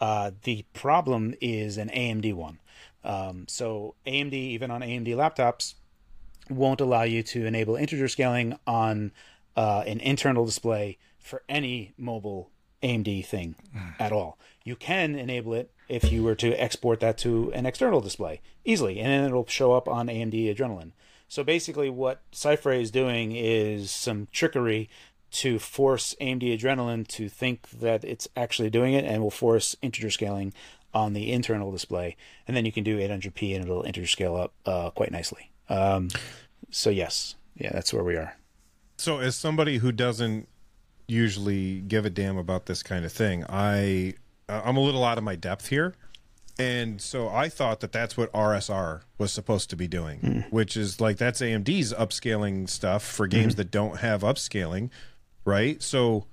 Uh, 0.00 0.30
the 0.44 0.64
problem 0.72 1.34
is 1.40 1.76
an 1.76 1.88
AMD 1.88 2.32
one. 2.34 2.60
Um, 3.02 3.46
so 3.48 3.96
AMD, 4.06 4.32
even 4.32 4.70
on 4.70 4.80
AMD 4.80 5.08
laptops, 5.08 5.74
won't 6.48 6.80
allow 6.80 7.02
you 7.02 7.24
to 7.24 7.44
enable 7.44 7.74
integer 7.74 8.06
scaling 8.06 8.56
on 8.66 9.10
uh, 9.56 9.82
an 9.86 9.98
internal 9.98 10.46
display 10.46 10.98
for 11.18 11.42
any 11.48 11.92
mobile 11.98 12.50
AMD 12.82 13.26
thing 13.26 13.56
at 13.98 14.12
all. 14.12 14.38
You 14.62 14.76
can 14.76 15.16
enable 15.16 15.54
it 15.54 15.72
if 15.88 16.10
you 16.10 16.22
were 16.22 16.34
to 16.36 16.52
export 16.54 17.00
that 17.00 17.18
to 17.18 17.52
an 17.52 17.66
external 17.66 18.00
display 18.00 18.40
easily, 18.64 19.00
and 19.00 19.08
then 19.08 19.24
it'll 19.24 19.46
show 19.46 19.72
up 19.72 19.88
on 19.88 20.06
AMD 20.06 20.54
Adrenalin. 20.54 20.92
So 21.28 21.42
basically, 21.42 21.90
what 21.90 22.22
Cypher 22.32 22.72
is 22.72 22.90
doing 22.90 23.32
is 23.32 23.90
some 23.90 24.28
trickery 24.32 24.88
to 25.32 25.58
force 25.58 26.14
AMD 26.20 26.58
Adrenalin 26.58 27.06
to 27.08 27.28
think 27.28 27.68
that 27.70 28.04
it's 28.04 28.28
actually 28.36 28.70
doing 28.70 28.94
it, 28.94 29.04
and 29.04 29.22
will 29.22 29.30
force 29.30 29.76
integer 29.82 30.10
scaling 30.10 30.52
on 30.92 31.12
the 31.12 31.32
internal 31.32 31.72
display, 31.72 32.16
and 32.46 32.56
then 32.56 32.64
you 32.64 32.72
can 32.72 32.84
do 32.84 32.98
800p, 32.98 33.54
and 33.54 33.64
it'll 33.64 33.82
integer 33.82 34.06
scale 34.06 34.36
up 34.36 34.52
uh, 34.64 34.90
quite 34.90 35.10
nicely. 35.10 35.50
Um, 35.68 36.10
so 36.70 36.90
yes, 36.90 37.34
yeah, 37.56 37.70
that's 37.72 37.92
where 37.92 38.04
we 38.04 38.16
are. 38.16 38.36
So 38.96 39.18
as 39.18 39.34
somebody 39.34 39.78
who 39.78 39.90
doesn't 39.90 40.46
usually 41.06 41.80
give 41.80 42.04
a 42.04 42.10
damn 42.10 42.36
about 42.36 42.66
this 42.66 42.82
kind 42.82 43.04
of 43.04 43.12
thing. 43.12 43.44
I 43.48 44.14
uh, 44.48 44.62
I'm 44.64 44.76
a 44.76 44.80
little 44.80 45.04
out 45.04 45.18
of 45.18 45.24
my 45.24 45.36
depth 45.36 45.68
here. 45.68 45.94
And 46.58 47.00
so 47.00 47.28
I 47.28 47.48
thought 47.48 47.80
that 47.80 47.90
that's 47.90 48.16
what 48.16 48.32
RSR 48.32 49.02
was 49.18 49.32
supposed 49.32 49.70
to 49.70 49.76
be 49.76 49.88
doing, 49.88 50.20
mm. 50.20 50.52
which 50.52 50.76
is 50.76 51.00
like 51.00 51.16
that's 51.16 51.40
AMD's 51.40 51.92
upscaling 51.92 52.68
stuff 52.68 53.02
for 53.02 53.26
games 53.26 53.54
mm. 53.54 53.56
that 53.56 53.70
don't 53.72 53.98
have 53.98 54.22
upscaling, 54.22 54.90
right? 55.44 55.82
So 55.82 56.26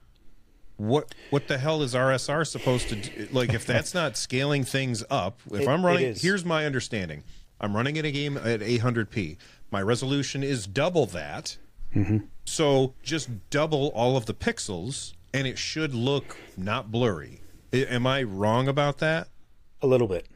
what 0.77 1.15
what 1.31 1.47
the 1.47 1.57
hell 1.57 1.81
is 1.81 1.95
RSR 1.95 2.45
supposed 2.45 2.89
to 2.89 2.95
do? 2.97 3.29
Like 3.31 3.53
if 3.53 3.65
that's 3.65 3.95
not 3.95 4.15
scaling 4.15 4.63
things 4.63 5.03
up, 5.09 5.39
if 5.51 5.61
it, 5.61 5.67
I'm 5.67 5.83
running 5.83 6.13
here's 6.15 6.45
my 6.45 6.67
understanding. 6.67 7.23
I'm 7.59 7.75
running 7.75 7.95
in 7.95 8.05
a 8.05 8.11
game 8.11 8.37
at 8.37 8.59
800p. 8.59 9.37
My 9.69 9.81
resolution 9.81 10.43
is 10.43 10.65
double 10.65 11.05
that. 11.07 11.57
Mm-hmm. 11.95 12.25
So 12.45 12.93
just 13.03 13.29
double 13.49 13.89
all 13.89 14.17
of 14.17 14.25
the 14.25 14.33
pixels, 14.33 15.13
and 15.33 15.45
it 15.45 15.57
should 15.57 15.93
look 15.93 16.37
not 16.57 16.91
blurry. 16.91 17.40
Am 17.73 18.05
I 18.05 18.23
wrong 18.23 18.67
about 18.67 18.97
that? 18.99 19.29
A 19.81 19.87
little 19.87 20.07
bit. 20.07 20.27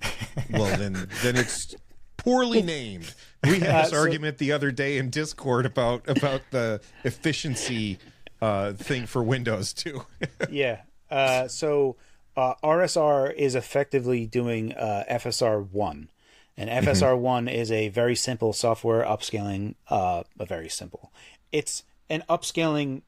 well, 0.50 0.76
then 0.76 1.08
then 1.22 1.36
it's 1.36 1.74
poorly 2.16 2.62
named. 2.62 3.14
We 3.44 3.58
had 3.58 3.86
this 3.86 3.92
uh, 3.92 3.96
so, 3.96 3.96
argument 3.96 4.38
the 4.38 4.52
other 4.52 4.70
day 4.70 4.98
in 4.98 5.10
Discord 5.10 5.66
about 5.66 6.08
about 6.08 6.42
the 6.52 6.80
efficiency 7.02 7.98
uh, 8.40 8.74
thing 8.74 9.06
for 9.06 9.20
Windows 9.20 9.72
too. 9.72 10.06
yeah. 10.48 10.82
Uh, 11.10 11.48
so 11.48 11.96
uh, 12.36 12.54
RSR 12.62 13.34
is 13.34 13.56
effectively 13.56 14.26
doing 14.26 14.74
uh, 14.74 15.02
FSR 15.10 15.68
one, 15.72 16.08
and 16.56 16.70
FSR 16.70 17.18
one 17.18 17.48
is 17.48 17.72
a 17.72 17.88
very 17.88 18.14
simple 18.14 18.52
software 18.52 19.04
upscaling. 19.04 19.74
Uh, 19.90 20.22
very 20.36 20.68
simple. 20.68 21.12
It's 21.50 21.82
an 22.08 22.22
upscaling 22.28 23.02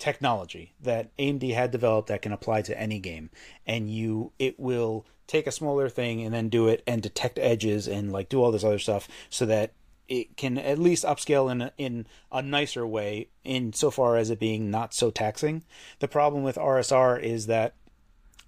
technology 0.00 0.74
that 0.80 1.16
AMD 1.18 1.54
had 1.54 1.70
developed 1.70 2.08
that 2.08 2.22
can 2.22 2.32
apply 2.32 2.62
to 2.62 2.80
any 2.80 2.98
game, 2.98 3.30
and 3.66 3.88
you 3.88 4.32
it 4.38 4.58
will 4.58 5.06
take 5.28 5.46
a 5.46 5.52
smaller 5.52 5.88
thing 5.88 6.22
and 6.22 6.34
then 6.34 6.48
do 6.48 6.66
it 6.66 6.82
and 6.88 7.02
detect 7.02 7.38
edges 7.38 7.86
and 7.86 8.10
like 8.10 8.28
do 8.28 8.42
all 8.42 8.50
this 8.50 8.64
other 8.64 8.80
stuff 8.80 9.06
so 9.28 9.46
that 9.46 9.72
it 10.08 10.36
can 10.36 10.58
at 10.58 10.76
least 10.76 11.04
upscale 11.04 11.50
in 11.52 11.62
a, 11.62 11.72
in 11.78 12.04
a 12.32 12.42
nicer 12.42 12.84
way 12.84 13.28
in 13.44 13.72
so 13.72 13.92
far 13.92 14.16
as 14.16 14.28
it 14.28 14.40
being 14.40 14.68
not 14.68 14.92
so 14.92 15.08
taxing. 15.08 15.62
The 16.00 16.08
problem 16.08 16.42
with 16.42 16.56
RSR 16.56 17.22
is 17.22 17.46
that 17.46 17.74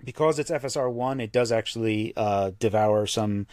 because 0.05 0.41
it's 0.41 0.51
FSR1, 0.51 1.23
it 1.23 1.31
does 1.31 1.53
actually 1.53 2.13
uh, 2.17 2.51
devour 2.59 3.07
some 3.07 3.47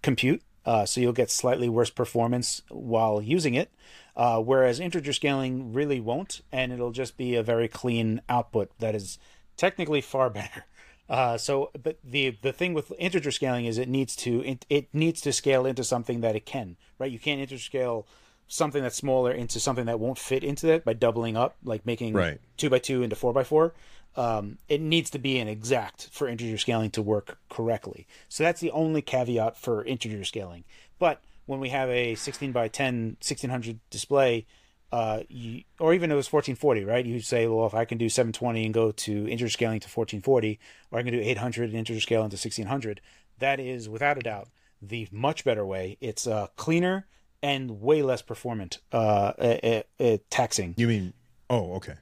compute. 0.00 0.40
Uh, 0.64 0.86
so 0.86 1.00
you'll 1.00 1.12
get 1.12 1.30
slightly 1.30 1.68
worse 1.68 1.90
performance 1.90 2.62
while 2.70 3.20
using 3.20 3.54
it, 3.54 3.70
uh, 4.16 4.40
whereas 4.40 4.80
integer 4.80 5.12
scaling 5.12 5.72
really 5.72 6.00
won't, 6.00 6.40
and 6.52 6.72
it'll 6.72 6.92
just 6.92 7.16
be 7.16 7.34
a 7.36 7.42
very 7.42 7.68
clean 7.68 8.20
output 8.28 8.70
that 8.78 8.94
is 8.94 9.18
technically 9.56 10.00
far 10.00 10.30
better. 10.40 10.64
Uh, 11.08 11.36
so, 11.36 11.70
but 11.82 11.98
the 12.04 12.36
the 12.42 12.52
thing 12.52 12.72
with 12.72 12.92
integer 12.98 13.32
scaling 13.32 13.64
is 13.66 13.78
it 13.78 13.88
needs 13.88 14.14
to 14.14 14.44
it, 14.44 14.64
it 14.70 14.88
needs 14.92 15.20
to 15.20 15.32
scale 15.32 15.66
into 15.66 15.82
something 15.82 16.20
that 16.20 16.36
it 16.36 16.46
can, 16.46 16.76
right? 16.98 17.10
You 17.10 17.18
can't 17.18 17.40
integer 17.40 17.62
scale 17.62 18.06
something 18.46 18.82
that's 18.82 18.96
smaller 18.96 19.30
into 19.32 19.60
something 19.60 19.86
that 19.86 20.00
won't 20.00 20.18
fit 20.18 20.42
into 20.42 20.66
that 20.66 20.84
by 20.84 20.92
doubling 20.92 21.36
up, 21.36 21.56
like 21.64 21.86
making 21.86 22.14
Right. 22.14 22.40
two 22.56 22.68
by 22.68 22.78
two 22.78 23.02
into 23.02 23.16
four 23.16 23.32
by 23.32 23.44
four. 23.44 23.74
Um, 24.16 24.58
it 24.68 24.80
needs 24.80 25.08
to 25.10 25.18
be 25.20 25.38
an 25.38 25.46
exact 25.46 26.08
for 26.10 26.26
integer 26.28 26.58
scaling 26.58 26.90
to 26.92 27.02
work 27.02 27.38
correctly. 27.48 28.08
So 28.28 28.42
that's 28.42 28.60
the 28.60 28.72
only 28.72 29.02
caveat 29.02 29.56
for 29.56 29.84
integer 29.84 30.24
scaling. 30.24 30.64
But 30.98 31.20
when 31.50 31.58
we 31.58 31.70
have 31.70 31.90
a 31.90 32.14
16 32.14 32.52
by 32.52 32.68
10 32.68 33.16
1600 33.20 33.80
display, 33.90 34.46
uh, 34.92 35.24
you, 35.28 35.64
or 35.80 35.92
even 35.94 36.12
if 36.12 36.14
it 36.14 36.16
was 36.16 36.32
1440, 36.32 36.84
right? 36.84 37.04
You 37.04 37.18
say, 37.18 37.48
well, 37.48 37.66
if 37.66 37.74
I 37.74 37.84
can 37.84 37.98
do 37.98 38.08
720 38.08 38.66
and 38.66 38.72
go 38.72 38.92
to 38.92 39.12
integer 39.28 39.48
scaling 39.48 39.80
to 39.80 39.88
1440, 39.88 40.60
or 40.92 41.00
I 41.00 41.02
can 41.02 41.12
do 41.12 41.18
800 41.20 41.70
and 41.70 41.78
integer 41.78 42.00
scale 42.00 42.20
into 42.22 42.36
1600, 42.36 43.00
that 43.40 43.58
is 43.58 43.88
without 43.88 44.16
a 44.16 44.20
doubt 44.20 44.48
the 44.80 45.08
much 45.10 45.44
better 45.44 45.66
way. 45.66 45.96
It's 46.00 46.24
uh, 46.28 46.46
cleaner 46.54 47.08
and 47.42 47.80
way 47.80 48.02
less 48.02 48.22
performant, 48.22 48.78
uh, 48.92 49.32
uh, 49.36 49.82
uh, 49.98 50.18
taxing. 50.30 50.74
you 50.76 50.86
mean? 50.86 51.14
Oh, 51.48 51.74
okay. 51.74 51.94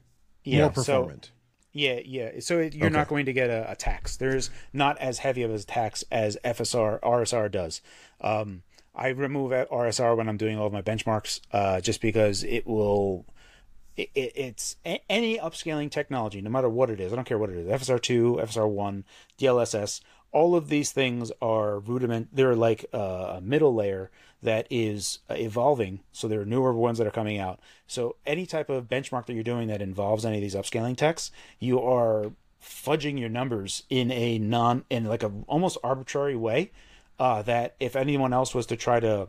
Yeah, 0.43 0.59
More 0.65 0.73
so- 0.75 0.99
performant. 1.01 1.31
Yeah, 1.71 1.99
yeah. 2.03 2.39
So 2.39 2.57
it, 2.59 2.73
you're 2.73 2.89
not 2.89 3.07
going 3.07 3.25
to 3.27 3.33
get 3.33 3.49
a, 3.51 3.71
a 3.71 3.75
tax. 3.75 4.17
There's 4.17 4.49
not 4.73 4.97
as 4.97 5.19
heavy 5.19 5.43
of 5.43 5.53
a 5.53 5.59
tax 5.59 6.03
as 6.11 6.35
FSR 6.43 6.99
RSR 7.01 7.51
does. 7.51 7.81
Um, 8.21 8.63
I 8.95 9.09
remove 9.09 9.51
RSR 9.51 10.17
when 10.17 10.27
I'm 10.27 10.37
doing 10.37 10.57
all 10.57 10.67
of 10.67 10.73
my 10.73 10.81
benchmarks, 10.81 11.41
uh, 11.51 11.81
just 11.81 12.01
because 12.01 12.43
it 12.43 12.67
will. 12.67 13.25
It, 13.95 14.09
it, 14.15 14.31
it's 14.35 14.77
a, 14.85 15.01
any 15.09 15.37
upscaling 15.37 15.91
technology, 15.91 16.41
no 16.41 16.49
matter 16.49 16.69
what 16.69 16.89
it 16.89 16.99
is. 16.99 17.11
I 17.11 17.15
don't 17.15 17.25
care 17.25 17.37
what 17.37 17.49
it 17.49 17.57
is. 17.57 17.67
FSR 17.67 18.01
two, 18.01 18.39
FSR 18.41 18.69
one, 18.69 19.03
DLSS. 19.37 20.01
All 20.31 20.55
of 20.55 20.69
these 20.69 20.91
things 20.91 21.31
are 21.41 21.79
rudiment. 21.79 22.29
They're 22.31 22.55
like 22.55 22.85
uh, 22.93 23.35
a 23.37 23.41
middle 23.41 23.73
layer 23.73 24.11
that 24.41 24.67
is 24.69 25.19
uh, 25.29 25.33
evolving. 25.33 26.01
So 26.11 26.27
there 26.27 26.41
are 26.41 26.45
newer 26.45 26.73
ones 26.73 26.97
that 26.97 27.07
are 27.07 27.11
coming 27.11 27.39
out. 27.39 27.59
So 27.87 28.15
any 28.25 28.45
type 28.45 28.69
of 28.69 28.87
benchmark 28.87 29.25
that 29.25 29.33
you're 29.33 29.43
doing 29.43 29.67
that 29.67 29.81
involves 29.81 30.25
any 30.25 30.37
of 30.37 30.41
these 30.41 30.55
upscaling 30.55 30.95
techs, 30.95 31.31
you 31.59 31.81
are 31.81 32.31
fudging 32.63 33.19
your 33.19 33.29
numbers 33.29 33.83
in 33.89 34.11
a 34.11 34.37
non 34.37 34.85
in 34.89 35.05
like 35.05 35.23
a 35.23 35.31
almost 35.47 35.77
arbitrary 35.83 36.35
way. 36.35 36.71
Uh, 37.19 37.41
that 37.41 37.75
if 37.79 37.95
anyone 37.95 38.31
else 38.31 38.55
was 38.55 38.65
to 38.67 38.77
try 38.77 38.99
to 38.99 39.27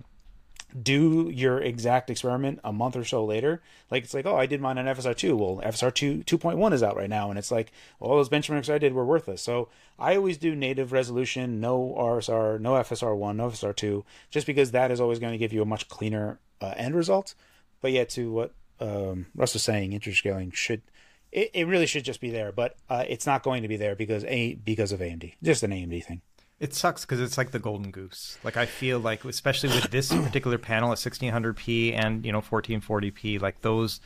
do 0.80 1.28
your 1.34 1.61
exact 1.61 2.09
experiment 2.11 2.61
a 2.62 2.72
month 2.72 2.95
or 2.95 3.05
so 3.05 3.24
later, 3.24 3.61
like 3.91 4.05
it's 4.05 4.14
like, 4.14 4.26
oh, 4.26 4.36
I 4.36 4.47
did 4.47 4.61
mine 4.61 4.78
on 4.78 4.84
FSR 4.84 5.16
two. 5.16 5.36
Well, 5.36 5.61
FSR 5.64 5.93
two 5.93 6.22
two 6.22 6.38
point 6.38 6.59
one 6.59 6.72
is 6.72 6.82
out 6.82 6.97
right 6.97 7.11
now, 7.11 7.30
and 7.30 7.38
it's 7.38 7.51
like 7.51 7.72
well, 7.99 8.11
all 8.11 8.16
those 8.16 8.28
benchmarks 8.28 8.72
I 8.72 8.78
did 8.78 8.93
were 8.93 9.05
worthless. 9.05 9.43
So 9.43 9.68
I 9.99 10.16
always 10.16 10.38
do 10.38 10.55
native 10.55 10.93
resolution, 10.93 11.61
no 11.61 11.95
RSR, 11.99 12.61
no 12.61 12.74
FSR 12.74 13.16
one, 13.16 13.36
no 13.36 13.49
FSR 13.49 13.74
two, 13.74 14.05
just 14.30 14.47
because 14.47 14.70
that 14.70 14.91
is 14.91 15.01
always 15.01 15.18
going 15.18 15.32
to 15.32 15.38
give 15.38 15.53
you 15.53 15.62
a 15.62 15.66
much 15.66 15.88
cleaner 15.88 16.38
uh, 16.61 16.74
end 16.76 16.95
result. 16.95 17.34
But 17.80 17.93
yet, 17.93 18.09
to 18.11 18.30
what 18.30 18.53
um, 18.78 19.26
Russ 19.34 19.55
was 19.55 19.62
saying, 19.62 19.93
integer 19.93 20.16
scaling 20.16 20.53
should 20.53 20.82
it, 21.32 21.51
it 21.55 21.66
really 21.66 21.86
should 21.86 22.05
just 22.05 22.20
be 22.20 22.30
there, 22.30 22.53
but 22.53 22.76
uh, 22.88 23.05
it's 23.09 23.26
not 23.26 23.43
going 23.43 23.62
to 23.62 23.68
be 23.68 23.76
there 23.76 23.95
because 23.95 24.24
a 24.24 24.55
because 24.55 24.93
of 24.93 25.01
AMD, 25.01 25.34
just 25.43 25.62
an 25.62 25.70
AMD 25.70 26.05
thing. 26.05 26.22
It 26.61 26.74
sucks 26.74 27.06
because 27.06 27.20
it's 27.20 27.38
like 27.38 27.52
the 27.52 27.58
golden 27.58 27.90
goose. 27.90 28.38
Like 28.44 28.58
I 28.58 28.66
feel 28.66 28.98
like, 28.98 29.24
especially 29.24 29.70
with 29.70 29.90
this 29.90 30.12
particular 30.24 30.58
panel 30.58 30.92
at 30.92 30.98
1600p 30.98 31.94
and 31.94 32.24
you 32.24 32.32
know 32.32 32.42
1440p, 32.42 33.40
like 33.40 33.62
those 33.62 34.00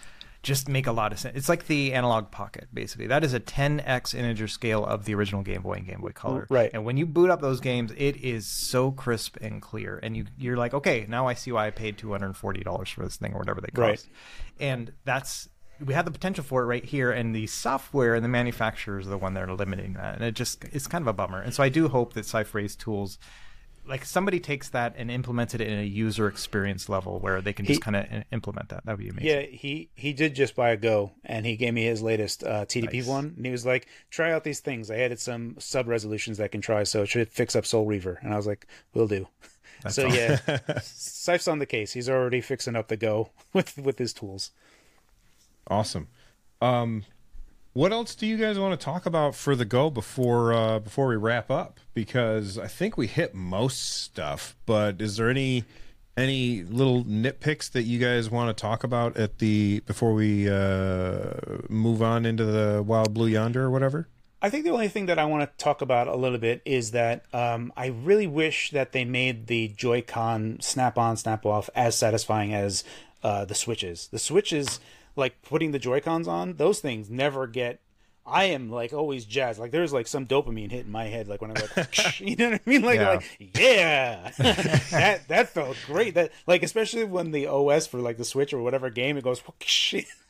just 0.45 0.69
make 0.69 0.87
a 0.87 0.93
lot 0.93 1.11
of 1.11 1.19
sense. 1.19 1.37
It's 1.37 1.49
like 1.49 1.67
the 1.67 1.95
analog 1.95 2.31
pocket, 2.31 2.69
basically. 2.73 3.07
That 3.07 3.25
is 3.25 3.33
a 3.35 3.41
10x 3.41 4.15
integer 4.15 4.47
scale 4.47 4.85
of 4.85 5.07
the 5.07 5.15
original 5.15 5.43
Game 5.43 5.63
Boy 5.63 5.73
and 5.73 5.87
Game 5.87 6.01
Boy 6.03 6.11
Color. 6.11 6.43
Mm, 6.43 6.55
right. 6.55 6.71
And 6.73 6.85
when 6.85 6.97
you 6.97 7.07
boot 7.07 7.31
up 7.31 7.41
those 7.41 7.61
games, 7.61 7.93
it 7.97 8.19
is 8.19 8.47
so 8.47 8.93
crisp 8.93 9.39
and 9.41 9.61
clear, 9.61 9.99
and 10.03 10.17
you 10.17 10.27
you're 10.39 10.57
like, 10.57 10.75
okay, 10.75 11.07
now 11.09 11.27
I 11.27 11.35
see 11.35 11.51
why 11.51 11.67
I 11.67 11.71
paid 11.71 11.99
240 11.99 12.61
dollars 12.61 12.91
for 12.91 13.03
this 13.03 13.17
thing 13.17 13.33
or 13.33 13.39
whatever 13.39 13.61
they 13.61 13.69
cost. 13.69 13.79
Right. 13.81 14.07
And 14.61 14.93
that's 15.05 15.49
we 15.85 15.95
have 15.95 16.05
the 16.05 16.11
potential 16.11 16.45
for 16.45 16.63
it 16.63 16.67
right 16.67 16.85
here, 16.85 17.11
and 17.11 17.35
the 17.35 17.47
software 17.47 18.15
and 18.15 18.25
the 18.25 18.29
manufacturers 18.29 19.07
are 19.07 19.11
the 19.11 19.19
one 19.19 19.35
that 19.35 19.43
are 19.49 19.53
limiting 19.55 19.95
that, 19.95 20.17
and 20.17 20.25
it 20.25 20.35
just 20.35 20.65
it's 20.65 20.87
kind 20.87 21.03
of 21.03 21.09
a 21.09 21.13
bummer. 21.13 21.41
And 21.41 21.55
so 21.55 21.63
I 21.63 21.69
do 21.69 21.89
hope 21.89 22.13
that 22.15 22.27
Cypher's 22.27 22.77
tools, 22.77 23.19
like 23.87 24.05
somebody 24.05 24.41
takes 24.41 24.69
that 24.71 24.95
and 24.97 25.11
implements 25.11 25.55
it 25.55 25.61
in 25.61 25.79
a 25.79 25.83
user 25.83 26.27
experience 26.29 26.89
level 26.89 27.19
where 27.19 27.41
they 27.41 27.53
can 27.53 27.67
just 27.67 27.81
kind 27.81 27.97
of 27.97 28.07
implement 28.33 28.69
that. 28.71 28.85
That 28.85 28.93
would 28.93 29.01
be 29.05 29.09
amazing. 29.09 29.29
Yeah, 29.29 29.43
he 29.43 29.91
he 29.95 30.13
did 30.13 30.35
just 30.35 30.55
buy 30.55 30.71
a 30.71 30.77
Go, 30.77 31.13
and 31.25 31.45
he 31.45 31.57
gave 31.57 31.75
me 31.75 31.85
his 31.85 32.03
latest 32.03 32.45
uh, 32.45 32.65
TDP 32.67 32.95
Nice. 32.95 33.07
one, 33.07 33.35
and 33.37 33.45
he 33.45 33.53
was 33.53 33.67
like, 33.67 33.87
"Try 34.11 34.33
out 34.33 34.45
these 34.45 34.61
things. 34.61 34.91
I 34.91 34.97
added 34.99 35.19
some 35.19 35.57
sub 35.59 35.89
resolutions 35.89 36.39
that 36.39 36.53
can 36.53 36.61
try, 36.61 36.85
so 36.85 37.03
it 37.03 37.09
should 37.09 37.31
fix 37.31 37.57
up 37.57 37.67
Soul 37.67 37.87
Reaver." 37.87 38.19
And 38.23 38.33
I 38.33 38.37
was 38.37 38.47
like, 38.47 38.67
"Will 38.93 39.09
do." 39.09 39.29
so 39.91 40.07
yeah, 40.07 40.39
Sife's 40.83 41.49
on 41.49 41.59
the 41.59 41.67
case. 41.67 41.93
He's 41.93 42.09
already 42.09 42.41
fixing 42.41 42.77
up 42.77 42.89
the 42.89 42.97
Go 42.97 43.31
with 43.53 43.77
with 43.77 43.99
his 43.99 44.13
tools. 44.13 44.53
Awesome. 45.69 46.09
Um, 46.61 47.05
what 47.73 47.93
else 47.93 48.15
do 48.15 48.27
you 48.27 48.37
guys 48.37 48.59
want 48.59 48.79
to 48.79 48.85
talk 48.85 49.05
about 49.05 49.35
for 49.35 49.57
the 49.57 49.65
go 49.65 49.91
before 49.91 50.53
uh, 50.53 50.79
before 50.79 51.09
we 51.09 51.17
wrap 51.17 51.51
up? 51.51 51.81
Because 51.93 52.59
I 52.59 52.69
think 52.69 52.97
we 52.97 53.07
hit 53.07 53.35
most 53.35 54.03
stuff, 54.03 54.57
but 54.65 55.01
is 55.01 55.17
there 55.17 55.29
any 55.29 55.65
any 56.17 56.63
little 56.63 57.05
nitpicks 57.05 57.71
that 57.73 57.83
you 57.83 57.99
guys 57.99 58.31
want 58.31 58.57
to 58.57 58.61
talk 58.61 58.85
about 58.85 59.17
at 59.17 59.39
the 59.39 59.81
before 59.81 60.15
we 60.15 60.49
uh, 60.49 61.31
move 61.69 62.03
on 62.03 62.25
into 62.25 62.45
the 62.45 62.83
Wild 62.83 63.13
Blue 63.13 63.27
Yonder 63.27 63.65
or 63.65 63.71
whatever? 63.71 64.09
I 64.41 64.51
think 64.51 64.65
the 64.65 64.71
only 64.71 64.89
thing 64.89 65.07
that 65.07 65.19
I 65.19 65.25
want 65.25 65.43
to 65.51 65.65
talk 65.65 65.81
about 65.81 66.07
a 66.07 66.17
little 66.17 66.37
bit 66.37 66.61
is 66.67 66.91
that 66.91 67.25
um, 67.33 67.73
I 67.79 67.87
really 67.87 68.27
wish 68.27 68.71
that 68.73 68.93
they 68.93 69.05
made 69.05 69.47
the 69.47 69.69
Joy-Con 69.69 70.59
snap-on, 70.61 71.17
snap-off 71.17 71.71
as 71.75 71.97
satisfying 71.97 72.53
as 72.53 72.85
uh, 73.23 73.47
the 73.47 73.55
Switches. 73.55 74.09
The 74.09 74.19
Switches, 74.19 74.81
like 75.17 75.43
putting 75.43 75.73
the 75.73 75.79
Joy-Cons 75.79 76.29
on, 76.29 76.55
those 76.55 76.81
things 76.81 77.09
never 77.11 77.47
get. 77.47 77.81
I 78.27 78.45
am 78.45 78.71
like 78.71 78.95
always 78.95 79.27
jazzed. 79.27 79.61
Like 79.61 79.71
there's 79.71 79.93
like 79.93 80.07
some 80.07 80.27
dopamine 80.27 80.71
hitting 80.71 80.91
my 80.91 81.05
head. 81.05 81.29
Like 81.29 81.43
when 81.43 81.51
I'm 81.51 81.63
like, 81.77 82.19
you 82.21 82.37
know 82.37 82.53
what 82.53 82.61
I 82.67 82.71
mean? 82.71 82.81
Like, 82.83 82.99
Yeah. 82.99 83.11
like 83.11 83.51
yeah, 83.55 84.31
that 84.39 85.29
that 85.29 85.49
felt 85.51 85.77
great. 85.87 86.15
That 86.15 86.33
like 86.47 86.63
especially 86.63 87.05
when 87.05 87.33
the 87.33 87.47
OS 87.49 87.87
for 87.87 87.99
like 87.99 88.17
the 88.17 88.25
Switch 88.25 88.55
or 88.55 88.63
whatever 88.63 88.89
game 88.89 89.19
it 89.19 89.25
goes 89.25 89.43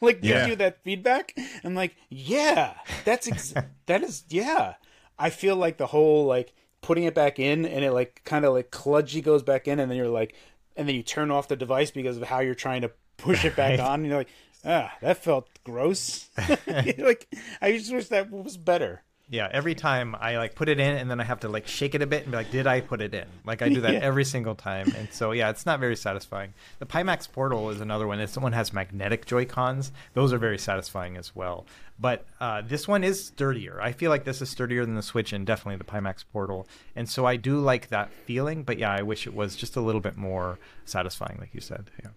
like 0.01 0.21
gives 0.23 0.25
Yeah. 0.25 0.47
you 0.49 0.57
that 0.57 0.83
feedback. 0.83 1.37
I'm 1.63 1.77
like, 1.77 1.95
yeah, 2.09 2.75
that's 3.05 3.29
ex- 3.29 3.55
that 3.87 4.03
is 4.03 4.25
yeah. 4.29 4.75
I 5.17 5.31
feel 5.31 5.55
like 5.55 5.77
the 5.77 5.87
whole 5.87 6.25
like 6.27 6.53
putting 6.83 7.05
it 7.05 7.15
back 7.15 7.39
in 7.39 7.65
and 7.65 7.85
it 7.85 7.93
like 7.93 8.23
kind 8.25 8.45
of 8.45 8.53
like 8.55 8.73
kludgy 8.73 9.23
goes 9.23 9.45
back 9.45 9.69
in 9.69 9.79
and 9.79 9.89
then 9.89 9.97
you're 9.97 10.09
like 10.09 10.35
and 10.77 10.89
then 10.89 10.97
you 10.97 11.03
turn 11.05 11.31
off 11.31 11.47
the 11.47 11.55
device 11.57 11.93
because 11.93 12.17
of 12.17 12.25
how 12.25 12.41
you're 12.41 12.55
trying 12.57 12.83
to 12.83 12.91
push 13.17 13.45
it 13.45 13.55
back 13.55 13.79
on 13.79 14.01
and 14.01 14.07
you're 14.09 14.19
like 14.19 14.29
ah 14.65 14.93
that 15.01 15.19
felt 15.23 15.49
gross 15.65 16.29
like 16.99 17.27
i 17.63 17.73
just 17.73 17.93
wish 17.93 18.09
that 18.09 18.31
was 18.31 18.57
better 18.57 19.03
Yeah, 19.31 19.49
every 19.51 19.75
time 19.75 20.15
I 20.21 20.37
like 20.37 20.55
put 20.55 20.69
it 20.69 20.79
in 20.79 20.97
and 21.01 21.11
then 21.11 21.19
I 21.19 21.25
have 21.25 21.41
to 21.41 21.49
like 21.49 21.67
shake 21.67 21.95
it 21.95 22.03
a 22.03 22.07
bit 22.07 22.23
and 22.25 22.31
be 22.31 22.37
like, 22.37 22.51
did 22.51 22.67
I 22.67 22.83
put 22.83 23.01
it 23.01 23.15
in? 23.15 23.25
Like 23.47 23.63
I 23.63 23.71
do 23.71 23.81
that 23.81 23.95
Yeah. 23.99 24.01
every 24.11 24.25
single 24.25 24.55
time. 24.55 24.93
And 24.95 25.09
so 25.13 25.33
yeah, 25.33 25.49
it's 25.49 25.65
not 25.65 25.81
very 25.81 25.97
satisfying. 25.97 26.53
The 26.79 26.85
Pimax 26.85 27.27
Portal 27.33 27.71
is 27.71 27.81
another 27.81 28.07
one. 28.07 28.21
If 28.21 28.29
someone 28.29 28.53
has 28.53 28.75
magnetic 28.75 29.25
Joy-Cons, 29.25 29.93
those 30.13 30.31
are 30.35 30.39
very 30.39 30.59
satisfying 30.59 31.17
as 31.17 31.35
well. 31.35 31.65
But 31.99 32.27
uh, 32.39 32.61
this 32.69 32.87
one 32.87 33.03
is 33.03 33.17
sturdier. 33.33 33.81
I 33.81 33.93
feel 33.93 34.11
like 34.11 34.25
this 34.25 34.43
is 34.43 34.51
sturdier 34.51 34.85
than 34.85 34.95
the 34.95 35.03
Switch 35.03 35.33
and 35.33 35.47
definitely 35.47 35.79
the 35.79 35.91
Pimax 35.93 36.23
Portal. 36.31 36.69
And 36.95 37.09
so 37.09 37.25
I 37.25 37.37
do 37.37 37.59
like 37.61 37.89
that 37.89 38.11
feeling, 38.27 38.63
but 38.63 38.77
yeah, 38.79 38.93
I 38.93 39.03
wish 39.03 39.27
it 39.27 39.35
was 39.35 39.57
just 39.57 39.75
a 39.75 39.81
little 39.81 40.03
bit 40.03 40.19
more 40.19 40.59
satisfying, 40.85 41.39
like 41.41 41.55
you 41.55 41.63
said. 41.63 41.91
Yeah. 42.03 42.11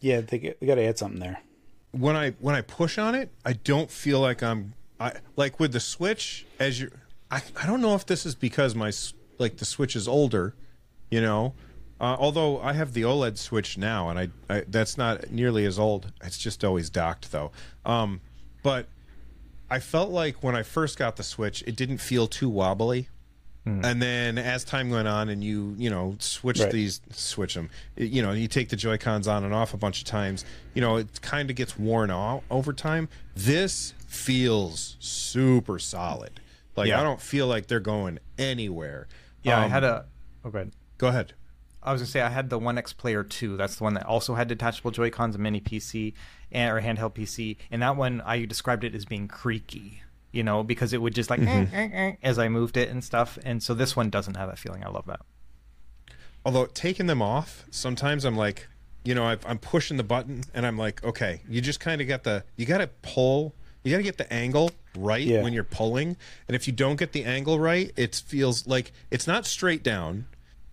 yeah 0.00 0.20
they, 0.20 0.38
they 0.38 0.66
gotta 0.66 0.84
add 0.84 0.96
something 0.96 1.18
there 1.20 1.40
when 1.92 2.16
I 2.16 2.30
when 2.40 2.54
I 2.54 2.62
push 2.62 2.98
on 2.98 3.14
it, 3.14 3.30
I 3.44 3.52
don't 3.52 3.90
feel 3.90 4.20
like 4.20 4.42
I'm 4.42 4.74
I 4.98 5.12
like 5.36 5.60
with 5.60 5.72
the 5.72 5.80
Switch 5.80 6.46
as 6.58 6.80
you 6.80 6.90
I 7.30 7.42
I 7.60 7.66
don't 7.66 7.80
know 7.80 7.94
if 7.94 8.04
this 8.06 8.26
is 8.26 8.34
because 8.34 8.74
my 8.74 8.92
like 9.38 9.58
the 9.58 9.64
Switch 9.64 9.94
is 9.94 10.08
older, 10.08 10.54
you 11.10 11.20
know. 11.20 11.54
Uh, 12.00 12.16
although 12.18 12.60
I 12.60 12.72
have 12.72 12.94
the 12.94 13.02
OLED 13.02 13.38
Switch 13.38 13.78
now, 13.78 14.08
and 14.08 14.18
I, 14.18 14.28
I 14.50 14.64
that's 14.66 14.98
not 14.98 15.30
nearly 15.30 15.64
as 15.66 15.78
old. 15.78 16.12
It's 16.24 16.38
just 16.38 16.64
always 16.64 16.90
docked 16.90 17.30
though. 17.30 17.52
Um, 17.84 18.20
but 18.62 18.86
I 19.70 19.78
felt 19.78 20.10
like 20.10 20.42
when 20.42 20.56
I 20.56 20.64
first 20.64 20.98
got 20.98 21.16
the 21.16 21.22
Switch, 21.22 21.62
it 21.66 21.76
didn't 21.76 21.98
feel 21.98 22.26
too 22.26 22.48
wobbly. 22.48 23.08
And 23.64 24.02
then 24.02 24.38
as 24.38 24.64
time 24.64 24.90
went 24.90 25.06
on, 25.06 25.28
and 25.28 25.42
you 25.44 25.74
you 25.78 25.88
know 25.88 26.16
switch 26.18 26.58
Right. 26.60 26.70
these 26.72 27.00
switch 27.12 27.54
them, 27.54 27.70
you 27.96 28.20
know 28.20 28.32
you 28.32 28.48
take 28.48 28.70
the 28.70 28.76
Joy 28.76 28.98
Cons 28.98 29.28
on 29.28 29.44
and 29.44 29.54
off 29.54 29.72
a 29.72 29.76
bunch 29.76 30.00
of 30.00 30.04
times. 30.06 30.44
You 30.74 30.80
know 30.82 30.96
it 30.96 31.20
kind 31.22 31.48
of 31.48 31.54
gets 31.56 31.78
worn 31.78 32.10
out 32.10 32.42
over 32.50 32.72
time. 32.72 33.08
This 33.36 33.94
feels 34.08 34.96
super 34.98 35.78
solid. 35.78 36.40
Like 36.74 36.88
Yeah. 36.88 37.00
I 37.00 37.04
don't 37.04 37.20
feel 37.20 37.46
like 37.46 37.68
they're 37.68 37.78
going 37.80 38.18
anywhere. 38.38 39.06
Yeah, 39.42 39.60
I 39.60 39.64
Um, 39.66 39.70
had 39.70 39.84
a. 39.84 40.06
Oh, 40.44 40.50
go 40.50 40.58
ahead. 40.58 40.72
Go 40.98 41.06
ahead. 41.08 41.32
I 41.84 41.92
was 41.92 42.00
gonna 42.00 42.10
say 42.10 42.20
I 42.20 42.28
had 42.30 42.50
the 42.50 42.58
OneXPlayer 42.58 43.28
Two. 43.28 43.56
That's 43.56 43.76
the 43.76 43.84
one 43.84 43.94
that 43.94 44.06
also 44.06 44.34
had 44.34 44.48
detachable 44.48 44.90
Joy 44.90 45.10
Cons, 45.10 45.34
a 45.36 45.38
mini 45.38 45.60
PC 45.60 46.14
and 46.50 46.72
or 46.72 46.80
handheld 46.80 47.14
PC. 47.14 47.56
And 47.70 47.80
that 47.82 47.96
one 47.96 48.20
I 48.22 48.44
described 48.44 48.82
it 48.84 48.94
as 48.94 49.04
being 49.04 49.28
creaky, 49.28 50.02
you 50.32 50.42
know, 50.42 50.62
because 50.62 50.92
it 50.92 51.00
would 51.02 51.14
just 51.14 51.30
like 51.30 51.40
eh, 51.40 51.66
eh, 51.72 51.88
eh, 51.92 52.12
as 52.22 52.38
I 52.38 52.48
moved 52.48 52.76
it 52.76 52.88
and 52.88 53.04
stuff. 53.04 53.38
And 53.44 53.62
so 53.62 53.74
this 53.74 53.94
one 53.94 54.10
doesn't 54.10 54.36
have 54.36 54.48
that 54.48 54.58
feeling. 54.58 54.82
I 54.84 54.88
love 54.88 55.06
that. 55.06 55.20
Although 56.44 56.66
taking 56.66 57.06
them 57.06 57.22
off, 57.22 57.64
sometimes 57.70 58.24
I'm 58.24 58.36
like, 58.36 58.66
you 59.04 59.14
know, 59.14 59.24
I've, 59.24 59.44
I'm 59.46 59.58
pushing 59.58 59.96
the 59.96 60.02
button 60.02 60.44
and 60.54 60.66
I'm 60.66 60.76
like, 60.78 61.04
okay, 61.04 61.40
you 61.48 61.60
just 61.60 61.80
kind 61.80 62.00
of 62.00 62.08
got 62.08 62.24
the, 62.24 62.44
you 62.56 62.66
got 62.66 62.78
to 62.78 62.88
pull, 63.02 63.54
you 63.84 63.90
got 63.92 63.98
to 63.98 64.02
get 64.02 64.16
the 64.18 64.32
angle 64.32 64.70
right 64.96 65.22
Yeah. 65.22 65.42
when 65.42 65.52
you're 65.52 65.64
pulling. 65.64 66.16
And 66.48 66.54
if 66.56 66.66
you 66.66 66.72
don't 66.72 66.96
get 66.96 67.12
the 67.12 67.24
angle 67.24 67.58
right, 67.60 67.92
it 67.96 68.16
feels 68.26 68.66
like 68.66 68.92
it's 69.10 69.26
not 69.26 69.46
straight 69.46 69.82
down 69.82 70.26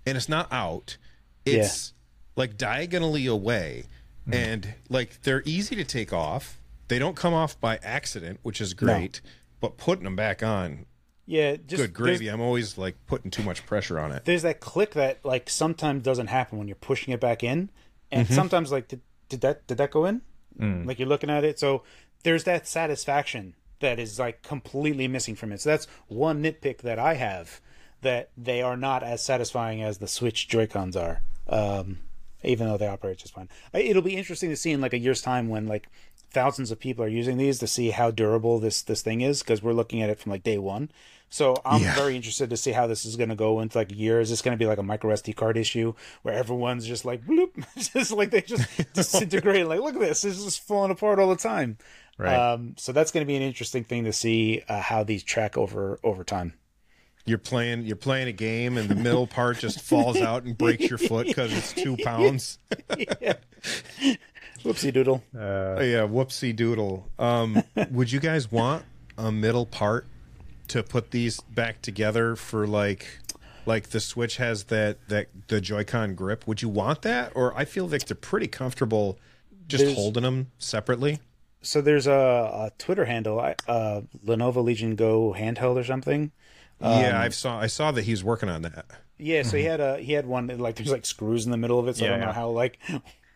and 0.06 0.18
it's 0.18 0.30
not 0.30 0.52
out. 0.52 0.98
It's 1.46 1.94
like 2.36 2.58
diagonally 2.58 3.26
away. 3.26 3.86
And 4.32 4.76
like 4.90 5.24
they're 5.24 5.42
easy 5.46 5.76
to 5.76 5.84
take 5.84 6.14
off. 6.14 6.60
They 6.88 7.00
don't 7.00 7.16
come 7.16 7.34
off 7.34 7.60
by 7.60 7.80
accident, 7.82 8.40
which 8.44 8.62
is 8.62 8.76
great. 8.76 9.22
But 9.60 9.78
putting 9.78 10.04
them 10.06 10.16
back 10.16 10.42
on, 10.44 10.86
Yeah, 11.26 11.56
just 11.58 11.82
good 11.82 11.94
gravy. 11.94 12.28
I'm 12.28 12.42
always 12.42 12.78
like 12.78 12.96
putting 13.08 13.30
too 13.32 13.44
much 13.44 13.66
pressure 13.66 14.00
on 14.00 14.12
it. 14.12 14.26
there's 14.26 14.42
that 14.44 14.60
click 14.60 14.92
that 14.94 15.24
like 15.26 15.50
sometimes 15.50 16.04
doesn't 16.04 16.28
happen 16.28 16.58
when 16.58 16.68
you're 16.68 16.76
pushing 16.76 17.14
it 17.14 17.20
back 17.20 17.44
in, 17.44 17.70
and 18.12 18.26
Mm-hmm. 18.26 18.36
sometimes 18.36 18.72
like 18.72 18.88
did, 18.88 19.02
did 19.30 19.42
that 19.42 19.68
did 19.68 19.78
that 19.78 19.92
go 19.92 20.06
in? 20.06 20.22
Mm. 20.60 20.86
Like 20.86 21.00
you're 21.00 21.08
looking 21.08 21.30
at 21.30 21.44
it, 21.44 21.60
so 21.60 21.84
there's 22.24 22.44
that 22.46 22.68
satisfaction 22.68 23.54
that 23.80 23.98
is 24.00 24.20
like 24.20 24.42
completely 24.44 25.08
missing 25.08 25.36
from 25.36 25.52
it. 25.54 25.62
So 25.62 25.70
that's 25.70 25.88
one 26.08 26.44
nitpick 26.44 26.80
that 26.80 27.00
I 27.00 27.14
have 27.14 27.62
that 28.02 28.30
they 28.38 28.62
are 28.62 28.76
not 28.78 29.04
as 29.04 29.24
satisfying 29.24 29.82
as 29.82 29.98
the 30.00 30.08
Switch 30.08 30.48
Joy 30.48 30.68
Cons 30.68 30.96
are. 30.98 31.22
Um, 31.48 32.00
even 32.44 32.68
though 32.70 32.78
they 32.78 32.88
operate 32.88 33.18
just 33.18 33.34
fine. 33.34 33.50
It'll 33.74 34.02
be 34.02 34.16
interesting 34.16 34.50
to 34.50 34.56
see 34.56 34.72
in 34.72 34.80
like 34.80 34.94
a 34.94 34.98
year's 34.98 35.22
time 35.22 35.50
when 35.50 35.68
like 35.68 35.90
thousands 36.32 36.72
of 36.72 36.80
people 36.80 37.04
are 37.04 37.08
using 37.10 37.38
these 37.38 37.60
to 37.60 37.68
see 37.68 37.92
how 37.92 38.12
durable 38.12 38.60
this 38.60 38.82
this 38.82 39.02
thing 39.02 39.22
is 39.22 39.42
because 39.42 39.62
we're 39.64 39.74
looking 39.74 40.02
at 40.02 40.10
it 40.10 40.20
from 40.20 40.32
like 40.32 40.44
day 40.44 40.58
one. 40.58 40.92
So 41.32 41.62
I'm 41.64 41.82
Yeah. 41.82 41.94
very 41.94 42.16
interested 42.16 42.50
to 42.50 42.58
see 42.58 42.72
how 42.72 42.88
this 42.88 43.06
is 43.06 43.16
going 43.16 43.30
to 43.30 43.36
go 43.36 43.60
into 43.60 43.78
like 43.78 43.92
a 43.92 43.96
year. 43.96 44.20
Is 44.20 44.30
this 44.32 44.42
going 44.42 44.58
to 44.58 44.62
be 44.62 44.66
like 44.66 44.80
a 44.80 44.84
micro 44.84 45.14
SD 45.14 45.36
card 45.36 45.58
issue 45.58 45.94
where 46.24 46.34
everyone's 46.34 46.88
just 46.88 47.06
like 47.06 47.24
bloop, 47.26 47.64
just 47.94 48.12
like 48.12 48.32
they 48.32 48.42
just 48.42 48.68
disintegrate? 48.94 49.68
like 49.68 49.80
look 49.80 49.94
at 49.96 50.02
this, 50.02 50.22
this 50.22 50.40
is 50.40 50.58
falling 50.58 50.90
apart 50.92 51.20
all 51.20 51.30
the 51.30 51.36
time. 51.36 51.78
Right. 52.18 52.54
Um, 52.54 52.74
so 52.78 52.92
that's 52.92 53.12
going 53.12 53.24
to 53.26 53.28
be 53.28 53.36
an 53.36 53.44
interesting 53.44 53.84
thing 53.84 54.06
to 54.06 54.12
see 54.14 54.64
uh, 54.68 54.82
how 54.82 55.04
these 55.04 55.24
track 55.24 55.56
over 55.58 56.00
over 56.04 56.24
time. 56.24 56.54
you're 57.26 57.38
playing 57.38 57.84
you're 57.84 57.96
playing 57.96 58.28
a 58.28 58.32
game 58.34 58.76
and 58.78 58.90
the 58.90 58.96
middle 58.96 59.28
part 59.28 59.60
just 59.60 59.82
falls 59.82 60.18
out 60.18 60.44
and 60.44 60.58
breaks 60.58 60.90
your 60.90 60.98
foot 60.98 61.28
because 61.28 61.54
it's 61.54 61.74
two 61.74 61.96
pounds 62.04 62.58
Whoopsie 64.64 64.94
doodle. 64.94 65.24
Oh, 65.36 65.82
yeah 65.82 66.06
whoopsie 66.08 66.56
doodle 66.56 67.08
um 67.18 67.64
would 67.92 68.12
you 68.12 68.20
guys 68.20 68.52
want 68.52 68.84
a 69.18 69.32
middle 69.32 69.66
part 69.66 70.06
to 70.70 70.84
put 70.84 71.12
these 71.12 71.40
back 71.42 71.82
together 71.82 72.36
for 72.36 72.68
like 72.68 73.20
like 73.66 73.90
the 73.90 74.00
switch 74.00 74.38
has 74.38 74.66
that 74.66 74.98
that 75.10 75.28
the 75.48 75.60
joy-con 75.62 76.16
grip 76.16 76.48
would 76.48 76.62
you 76.62 76.70
want 76.70 77.02
that 77.04 77.32
or 77.36 77.56
i 77.58 77.66
feel 77.66 77.88
like 77.88 78.06
they're 78.06 78.16
pretty 78.16 78.48
comfortable 78.48 79.18
just 79.68 79.84
There's- 79.84 79.96
holding 79.98 80.24
them 80.24 80.52
separately 80.58 81.20
So 81.62 81.82
there's 81.82 82.08
a, 82.08 82.12
a 82.12 82.72
Twitter 82.78 83.06
handle, 83.06 83.40
I- 83.40 83.56
uh, 83.68 84.02
Lenovo 84.26 84.64
Legion 84.64 84.96
Go 84.96 85.34
handheld 85.38 85.76
or 85.76 85.84
something. 85.84 86.32
yeah 86.82 87.20
i 87.22 87.30
saw 87.30 87.60
i 87.60 87.68
saw 87.68 87.92
that 87.92 88.04
he's 88.04 88.24
working 88.24 88.48
on 88.50 88.62
that 88.64 88.86
Yeah, 89.18 89.44
so 89.44 89.58
he 89.58 89.64
had 89.74 89.82
a 89.82 89.98
he 89.98 90.14
had 90.14 90.26
one 90.26 90.48
that, 90.48 90.60
like 90.60 90.76
there's 90.78 90.92
like 90.92 91.06
screws 91.06 91.44
in 91.46 91.52
the 91.52 91.58
middle 91.58 91.78
of 91.78 91.88
it. 91.90 91.98
So 91.98 92.06
I 92.06 92.08
Yeah, 92.08 92.12
don't 92.12 92.20
know 92.22 92.26
yeah. 92.28 92.34
how 92.34 92.50
like 92.50 92.80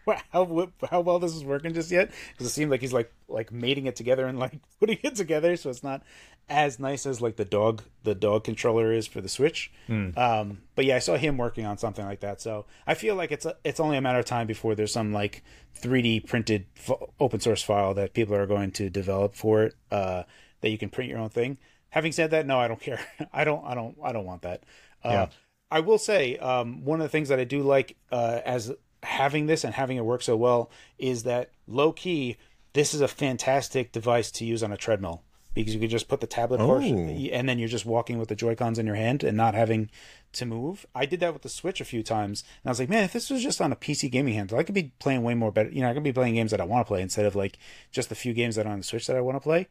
how 0.31 0.69
how 0.89 1.01
well 1.01 1.19
this 1.19 1.33
is 1.33 1.43
working 1.43 1.73
just 1.73 1.91
yet 1.91 2.11
because 2.31 2.47
it 2.47 2.51
seemed 2.51 2.71
like 2.71 2.81
he's 2.81 2.93
like 2.93 3.11
like 3.27 3.51
mating 3.51 3.85
it 3.85 3.95
together 3.95 4.25
and 4.25 4.39
like 4.39 4.53
putting 4.79 4.97
it 5.03 5.15
together, 5.15 5.55
so 5.55 5.69
it's 5.69 5.83
not 5.83 6.03
as 6.49 6.77
nice 6.77 7.05
as 7.05 7.21
like 7.21 7.37
the 7.37 7.45
dog 7.45 7.83
the 8.03 8.13
dog 8.13 8.43
controller 8.43 8.91
is 8.91 9.07
for 9.07 9.21
the 9.21 9.29
Switch. 9.29 9.71
Um, 10.17 10.61
but 10.75 10.83
yeah, 10.85 10.97
I 10.97 10.99
saw 10.99 11.15
him 11.15 11.37
working 11.37 11.65
on 11.65 11.77
something 11.77 12.05
like 12.05 12.19
that. 12.19 12.41
So 12.41 12.65
I 12.85 12.95
feel 12.95 13.15
like 13.15 13.31
it's 13.31 13.45
a, 13.45 13.55
it's 13.63 13.79
only 13.79 13.95
a 13.97 14.01
matter 14.01 14.19
of 14.19 14.25
time 14.25 14.45
before 14.47 14.75
there's 14.75 14.91
some 14.91 15.13
like 15.13 15.41
3D 15.81 16.27
printed 16.27 16.65
f- 16.77 16.91
open 17.19 17.39
source 17.39 17.63
file 17.63 17.93
that 17.93 18.13
people 18.13 18.35
are 18.35 18.45
going 18.45 18.71
to 18.71 18.89
develop 18.89 19.35
for 19.35 19.63
it 19.63 19.75
uh, 19.91 20.23
that 20.61 20.69
you 20.69 20.77
can 20.77 20.89
print 20.89 21.09
your 21.09 21.19
own 21.19 21.29
thing. 21.29 21.57
Having 21.89 22.11
said 22.11 22.31
that, 22.31 22.45
no, 22.45 22.59
I 22.59 22.67
don't 22.67 22.81
care. 22.81 22.99
I 23.33 23.43
don't 23.45 23.63
I 23.65 23.73
don't 23.73 23.95
I 24.03 24.11
don't 24.11 24.25
want 24.25 24.41
that. 24.41 24.63
Uh, 25.03 25.09
Yeah. 25.09 25.27
I 25.71 25.79
will 25.79 25.97
say 25.97 26.37
um, 26.37 26.83
one 26.85 26.99
of 26.99 27.03
the 27.05 27.09
things 27.09 27.29
that 27.29 27.39
I 27.39 27.45
do 27.45 27.63
like 27.63 27.95
uh, 28.11 28.41
as 28.45 28.71
having 29.03 29.45
this 29.45 29.63
and 29.63 29.73
having 29.73 29.97
it 29.97 30.05
work 30.05 30.21
so 30.21 30.35
well 30.35 30.69
is 30.97 31.23
that 31.23 31.51
low 31.67 31.91
key, 31.91 32.37
this 32.73 32.93
is 32.93 33.01
a 33.01 33.07
fantastic 33.07 33.91
device 33.91 34.31
to 34.31 34.45
use 34.45 34.63
on 34.63 34.71
a 34.71 34.77
treadmill 34.77 35.23
because 35.53 35.73
you 35.75 35.79
can 35.79 35.89
just 35.89 36.07
put 36.07 36.19
the 36.19 36.25
tablet 36.27 36.57
portion 36.59 37.07
Oh. 37.09 37.35
and 37.35 37.47
then 37.47 37.59
you're 37.59 37.67
just 37.67 37.85
walking 37.85 38.17
with 38.17 38.29
the 38.29 38.35
Joy 38.35 38.55
Cons 38.55 38.79
in 38.79 38.87
your 38.87 38.95
hand 38.95 39.23
and 39.23 39.37
not 39.37 39.53
having 39.53 39.91
to 40.31 40.47
move. 40.47 40.85
I 40.95 41.05
did 41.05 41.19
that 41.19 41.31
with 41.33 41.43
the 41.43 41.49
Switch 41.49 41.79
a 41.79 41.85
few 41.85 42.01
times 42.01 42.43
and 42.63 42.69
I 42.69 42.71
was 42.71 42.79
like, 42.79 42.89
man, 42.89 43.03
if 43.03 43.13
this 43.13 43.29
was 43.29 43.43
just 43.43 43.61
on 43.61 43.71
a 43.71 43.75
PC 43.75 44.09
gaming 44.09 44.33
handle, 44.33 44.57
I 44.57 44.63
could 44.63 44.73
be 44.73 44.93
playing 44.97 45.21
way 45.21 45.35
more 45.35 45.51
better. 45.51 45.69
You 45.69 45.81
know, 45.81 45.89
I 45.91 45.93
could 45.93 46.01
be 46.03 46.11
playing 46.13 46.33
games 46.33 46.49
that 46.49 46.59
I 46.61 46.65
want 46.65 46.85
to 46.85 46.87
play 46.87 47.01
instead 47.03 47.25
of 47.27 47.35
like 47.35 47.59
just 47.91 48.09
the 48.09 48.15
few 48.15 48.33
games 48.33 48.55
that 48.55 48.65
are 48.65 48.71
on 48.71 48.79
the 48.79 48.83
Switch 48.83 49.05
that 49.05 49.15
I 49.15 49.21
want 49.21 49.35
to 49.35 49.41
play. 49.41 49.67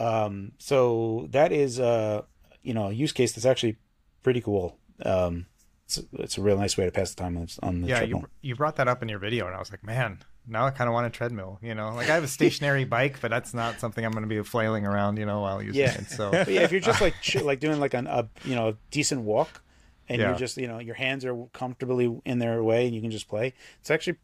Um, 0.00 0.52
so 0.58 1.28
that 1.30 1.52
is, 1.52 1.78
uh, 1.78 2.22
you 2.62 2.74
know, 2.74 2.88
a 2.88 2.92
use 2.92 3.12
case 3.12 3.32
that's 3.32 3.46
actually 3.46 3.76
pretty 4.24 4.40
cool. 4.40 4.76
Um, 5.04 5.46
it's, 5.86 6.00
it's 6.14 6.38
a 6.38 6.42
real 6.42 6.56
nice 6.58 6.76
way 6.76 6.84
to 6.84 6.90
pass 6.92 7.14
the 7.14 7.22
time 7.22 7.36
on, 7.36 7.48
on 7.62 7.80
the 7.82 7.88
Yeah, 7.88 7.98
treadmill. 7.98 8.20
you 8.20 8.50
you 8.50 8.56
brought 8.56 8.76
that 8.76 8.88
up 8.88 9.02
in 9.02 9.08
your 9.08 9.18
video, 9.18 9.46
and 9.46 9.54
I 9.54 9.58
was 9.58 9.70
like, 9.70 9.84
man, 9.84 10.18
now 10.46 10.66
I 10.66 10.70
kind 10.70 10.88
of 10.88 10.94
want 10.94 11.06
a 11.06 11.10
treadmill. 11.10 11.58
You 11.62 11.74
know, 11.74 11.94
like 11.94 12.08
I 12.08 12.14
have 12.14 12.24
a 12.24 12.28
stationary 12.28 12.84
bike, 12.96 13.20
but 13.20 13.30
that's 13.30 13.54
not 13.54 13.80
something 13.80 14.04
I'm 14.04 14.12
going 14.12 14.28
to 14.28 14.28
be 14.28 14.42
flailing 14.42 14.86
around, 14.86 15.18
you 15.18 15.26
know, 15.26 15.40
while 15.40 15.62
using 15.62 15.82
Yeah. 15.82 15.90
it. 15.98 16.10
So 16.10 16.30
But 16.44 16.48
yeah, 16.48 16.62
if 16.62 16.72
you're 16.72 16.80
just 16.80 17.00
like 17.00 17.20
ch- 17.20 17.36
like 17.42 17.60
doing 17.60 17.80
like 17.80 17.94
an, 17.94 18.06
a 18.06 18.28
you 18.44 18.54
know 18.54 18.68
a 18.70 18.76
decent 18.90 19.22
walk, 19.22 19.62
and 20.08 20.20
Yeah. 20.20 20.28
you're 20.28 20.38
just 20.38 20.56
you 20.56 20.68
know 20.68 20.78
your 20.78 20.94
hands 20.94 21.24
are 21.24 21.36
comfortably 21.52 22.20
in 22.24 22.38
their 22.38 22.62
way, 22.62 22.86
and 22.86 22.94
you 22.94 23.00
can 23.00 23.10
just 23.10 23.28
play. 23.28 23.52
It's 23.80 23.90
actually 23.90 24.16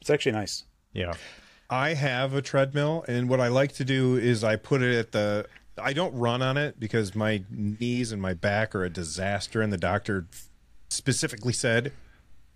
it's 0.00 0.10
actually 0.10 0.32
nice. 0.32 0.64
yeah, 0.92 1.14
I 1.70 1.94
have 1.94 2.34
a 2.34 2.42
treadmill, 2.42 3.04
and 3.08 3.28
what 3.28 3.40
I 3.40 3.48
like 3.48 3.72
to 3.72 3.84
do 3.84 4.16
is 4.16 4.44
I 4.44 4.56
put 4.56 4.82
it 4.82 4.96
at 4.96 5.12
the. 5.12 5.46
I 5.76 5.92
don't 5.92 6.14
run 6.14 6.40
on 6.40 6.56
it 6.56 6.78
because 6.78 7.16
my 7.16 7.42
knees 7.50 8.12
and 8.12 8.22
my 8.22 8.32
back 8.32 8.76
are 8.76 8.84
a 8.84 8.90
disaster, 8.90 9.60
and 9.60 9.72
the 9.72 9.76
doctor 9.78 10.28
specifically 10.94 11.52
said, 11.52 11.92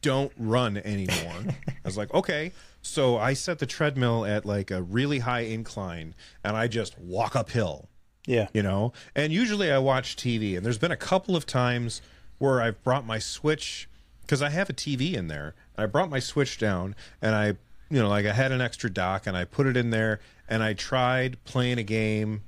"Don't 0.03 0.33
run 0.39 0.77
anymore." 0.79 1.45
I 1.69 1.75
was 1.85 1.97
like, 1.97 2.13
"Okay." 2.15 2.53
So 2.81 3.19
I 3.19 3.35
set 3.35 3.59
the 3.59 3.67
treadmill 3.67 4.25
at 4.25 4.47
like 4.47 4.71
a 4.71 4.81
really 4.83 5.19
high 5.21 5.41
incline, 5.41 6.15
and 6.45 6.57
I 6.57 6.69
just 6.69 6.99
walk 6.99 7.35
uphill 7.37 7.89
Yeah, 8.27 8.49
you 8.53 8.63
know 8.63 8.93
and 9.17 9.33
usually 9.33 9.73
i 9.73 9.79
watch 9.79 10.15
tv 10.17 10.57
and 10.57 10.65
there's 10.65 10.79
been 10.79 10.93
a 10.93 10.97
couple 10.97 11.35
of 11.35 11.45
times 11.47 12.03
where 12.39 12.61
i've 12.61 12.83
brought 12.85 13.07
my 13.07 13.19
switch 13.19 13.89
because 14.23 14.43
i 14.43 14.51
have 14.51 14.69
a 14.69 14.75
tv 14.75 15.15
in 15.15 15.29
there 15.29 15.55
i 15.77 15.87
brought 15.87 16.11
my 16.11 16.19
switch 16.19 16.59
down 16.59 16.95
and 17.23 17.35
i 17.35 17.47
you 17.91 18.01
know 18.03 18.09
like 18.09 18.27
i 18.27 18.33
had 18.33 18.53
an 18.53 18.61
extra 18.61 18.91
dock 18.91 19.27
and 19.27 19.35
i 19.37 19.45
put 19.45 19.67
it 19.67 19.77
in 19.79 19.89
there 19.91 20.21
and 20.49 20.63
i 20.63 20.75
tried 20.75 21.43
playing 21.45 21.79
a 21.79 21.83
game 21.83 22.43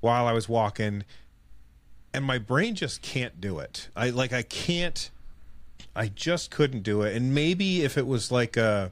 while 0.00 0.26
i 0.26 0.32
was 0.32 0.48
walking 0.48 1.04
and 2.14 2.24
my 2.24 2.38
brain 2.38 2.74
just 2.74 3.02
can't 3.02 3.40
do 3.40 3.58
it 3.58 3.88
i 3.96 4.08
like 4.10 4.32
i 4.32 4.42
can't 4.42 5.10
i 5.94 6.06
just 6.06 6.50
couldn't 6.50 6.82
do 6.82 7.02
it 7.02 7.14
and 7.14 7.34
maybe 7.34 7.82
if 7.82 7.98
it 7.98 8.06
was 8.06 8.30
like 8.30 8.56
a 8.56 8.90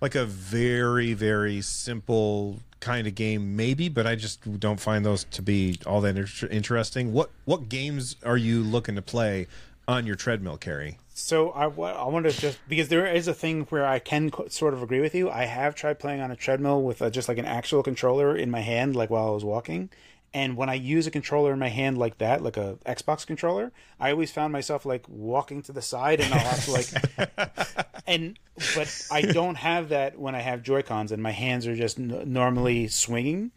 like 0.00 0.14
a 0.14 0.24
very 0.24 1.12
very 1.12 1.60
simple 1.60 2.58
kind 2.80 3.06
of 3.06 3.14
game 3.14 3.56
maybe 3.56 3.88
but 3.88 4.06
i 4.06 4.14
just 4.14 4.58
don't 4.58 4.80
find 4.80 5.04
those 5.04 5.24
to 5.24 5.40
be 5.40 5.78
all 5.86 6.00
that 6.00 6.16
inter- 6.16 6.48
interesting 6.48 7.12
what 7.12 7.30
what 7.44 7.68
games 7.68 8.16
are 8.24 8.36
you 8.36 8.62
looking 8.62 8.94
to 8.94 9.02
play 9.02 9.46
on 9.86 10.06
your 10.06 10.16
treadmill 10.16 10.56
carrie 10.56 10.98
So 11.16 11.50
I, 11.50 11.66
I 11.66 12.08
want 12.08 12.26
to 12.26 12.32
just 12.32 12.58
because 12.68 12.88
there 12.88 13.06
is 13.06 13.28
a 13.28 13.34
thing 13.34 13.62
where 13.70 13.86
I 13.86 14.00
can 14.00 14.32
sort 14.50 14.74
of 14.74 14.82
agree 14.82 15.00
with 15.00 15.14
you. 15.14 15.30
I 15.30 15.44
have 15.44 15.76
tried 15.76 16.00
playing 16.00 16.20
on 16.20 16.32
a 16.32 16.36
treadmill 16.36 16.82
with 16.82 17.00
a, 17.00 17.08
just 17.08 17.28
like 17.28 17.38
an 17.38 17.44
actual 17.44 17.84
controller 17.84 18.36
in 18.36 18.50
my 18.50 18.60
hand, 18.60 18.96
like 18.96 19.10
while 19.10 19.28
I 19.28 19.30
was 19.30 19.44
walking. 19.44 19.90
And 20.34 20.56
when 20.56 20.68
I 20.68 20.74
use 20.74 21.06
a 21.06 21.12
controller 21.12 21.52
in 21.52 21.60
my 21.60 21.68
hand 21.68 21.96
like 21.96 22.18
that, 22.18 22.42
like 22.42 22.56
a 22.56 22.76
Xbox 22.84 23.24
controller, 23.24 23.70
I 24.00 24.10
always 24.10 24.32
found 24.32 24.52
myself 24.52 24.84
like 24.84 25.08
walking 25.08 25.62
to 25.62 25.72
the 25.72 25.80
side, 25.80 26.20
and 26.20 26.34
I'll 26.34 26.40
have 26.40 26.64
to 26.64 26.72
like, 26.72 27.86
and 28.08 28.36
but 28.74 29.06
I 29.12 29.22
don't 29.22 29.54
have 29.54 29.90
that 29.90 30.18
when 30.18 30.34
I 30.34 30.40
have 30.40 30.64
Joy 30.64 30.82
Cons, 30.82 31.12
and 31.12 31.22
my 31.22 31.30
hands 31.30 31.68
are 31.68 31.76
just 31.76 32.00
n- 32.00 32.24
normally 32.26 32.88
swinging. 32.88 33.52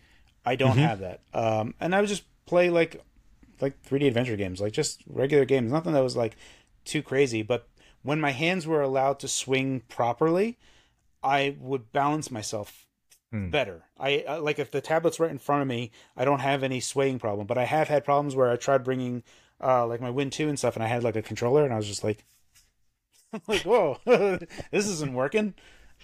I 0.45 0.55
don't 0.55 0.77
have 0.77 0.99
that, 0.99 1.21
um, 1.33 1.73
and 1.79 1.95
I 1.95 1.99
would 1.99 2.09
just 2.09 2.23
play 2.45 2.69
like 2.69 3.01
like 3.59 3.81
3D 3.83 4.07
adventure 4.07 4.35
games, 4.37 4.61
like 4.61 4.73
just 4.73 5.01
regular 5.07 5.45
games, 5.45 5.71
nothing 5.71 5.93
that 5.93 6.03
was 6.03 6.15
like 6.15 6.37
too 6.85 7.01
crazy. 7.01 7.41
But 7.41 7.67
when 8.03 8.21
my 8.21 8.31
hands 8.31 8.67
were 8.67 8.81
allowed 8.81 9.19
to 9.19 9.27
swing 9.27 9.81
properly, 9.89 10.57
I 11.23 11.55
would 11.59 11.91
balance 11.91 12.29
myself 12.29 12.86
better. 13.31 13.83
I 13.99 14.23
uh, 14.27 14.41
like 14.41 14.59
if 14.59 14.71
the 14.71 14.81
tablet's 14.81 15.19
right 15.19 15.31
in 15.31 15.37
front 15.37 15.61
of 15.61 15.67
me, 15.67 15.91
I 16.15 16.25
don't 16.25 16.39
have 16.39 16.63
any 16.63 16.79
swaying 16.79 17.19
problem. 17.19 17.47
But 17.47 17.57
I 17.57 17.65
have 17.65 17.87
had 17.87 18.03
problems 18.05 18.35
where 18.35 18.49
I 18.49 18.55
tried 18.55 18.83
bringing 18.83 19.23
uh, 19.61 19.85
like 19.87 20.01
my 20.01 20.09
Win 20.09 20.29
Two 20.29 20.49
and 20.49 20.57
stuff, 20.57 20.75
and 20.75 20.83
I 20.83 20.87
had 20.87 21.03
like 21.03 21.15
a 21.15 21.21
controller, 21.21 21.63
and 21.63 21.73
I 21.73 21.77
was 21.77 21.87
just 21.87 22.03
like, 22.03 22.23
like 23.47 23.61
whoa, 23.63 23.97
this 24.05 24.87
isn't 24.87 25.13
working. 25.13 25.53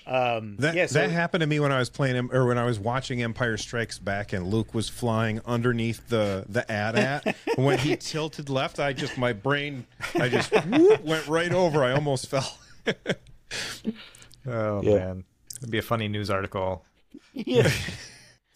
Um, 0.07 0.57
That 0.57 0.73
yeah, 0.75 0.87
so, 0.87 0.99
that 0.99 1.11
happened 1.11 1.41
to 1.41 1.47
me 1.47 1.59
when 1.59 1.71
I 1.71 1.77
was 1.77 1.89
playing 1.89 2.29
or 2.33 2.47
when 2.47 2.57
I 2.57 2.65
was 2.65 2.79
watching 2.79 3.21
Empire 3.21 3.57
Strikes 3.57 3.99
Back 3.99 4.33
and 4.33 4.47
Luke 4.47 4.73
was 4.73 4.89
flying 4.89 5.39
underneath 5.45 6.09
the 6.09 6.45
the 6.49 6.69
AT-AT. 6.69 7.35
when 7.55 7.77
he 7.77 7.95
tilted 7.95 8.49
left, 8.49 8.79
I 8.79 8.91
just 8.91 9.17
my 9.19 9.33
brain 9.33 9.85
I 10.15 10.29
just 10.29 10.51
whoop, 10.65 11.03
went 11.03 11.27
right 11.27 11.53
over. 11.53 11.83
I 11.83 11.91
almost 11.93 12.27
fell. 12.27 12.57
Oh 14.47 14.81
Yeah. 14.81 14.95
man, 14.97 15.23
it'd 15.57 15.71
be 15.71 15.77
a 15.77 15.83
funny 15.83 16.07
news 16.07 16.29
article. 16.29 16.83
Yeah. 17.34 17.69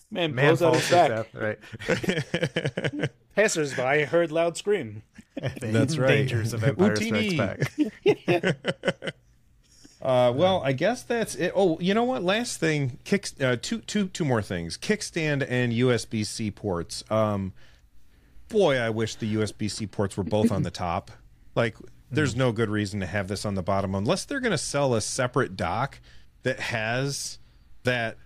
Man, 0.09 0.33
Man 0.33 0.55
blows 0.55 0.61
out 0.61 0.71
falls 0.71 0.83
his 0.83 0.91
back. 0.91 1.09
death, 1.09 1.35
right? 2.99 3.09
Passers-by 3.35 4.05
heard 4.05 4.31
loud 4.31 4.55
scream. 4.55 5.03
That's 5.61 5.97
right. 5.97 6.07
Dangers 6.07 6.53
of 6.53 6.63
Empire 6.63 6.95
Strikes 6.95 7.33
Utini. 7.33 8.55
Back. 8.95 9.13
Uh, 10.01 10.31
well, 10.33 10.61
I 10.63 10.73
guess 10.73 11.01
that's 11.01 11.33
it. 11.35 11.51
Oh, 11.55 11.77
you 11.79 11.93
know 11.95 12.03
what? 12.03 12.23
Last 12.23 12.59
thing, 12.59 12.99
kick. 13.03 13.29
Uh, 13.41 13.57
two, 13.59 13.79
two, 13.79 14.07
two 14.07 14.23
more 14.23 14.43
things: 14.43 14.77
kickstand 14.77 15.45
and 15.49 15.73
USB 15.73 16.25
C 16.25 16.51
ports. 16.51 17.03
Um, 17.09 17.51
boy, 18.47 18.77
I 18.77 18.89
wish 18.91 19.15
the 19.15 19.35
USB 19.35 19.69
C 19.69 19.87
ports 19.87 20.15
were 20.15 20.23
both 20.23 20.51
on 20.51 20.61
the 20.61 20.71
top. 20.71 21.11
Like, 21.55 21.75
there's 22.11 22.35
no 22.35 22.51
good 22.51 22.69
reason 22.69 22.99
to 22.99 23.07
have 23.07 23.27
this 23.27 23.43
on 23.43 23.55
the 23.55 23.63
bottom 23.63 23.95
unless 23.95 24.23
they're 24.23 24.39
going 24.39 24.51
to 24.51 24.57
sell 24.57 24.93
a 24.93 25.01
separate 25.01 25.57
dock 25.57 25.99
that 26.43 26.59
has 26.59 27.39
that 27.83 28.17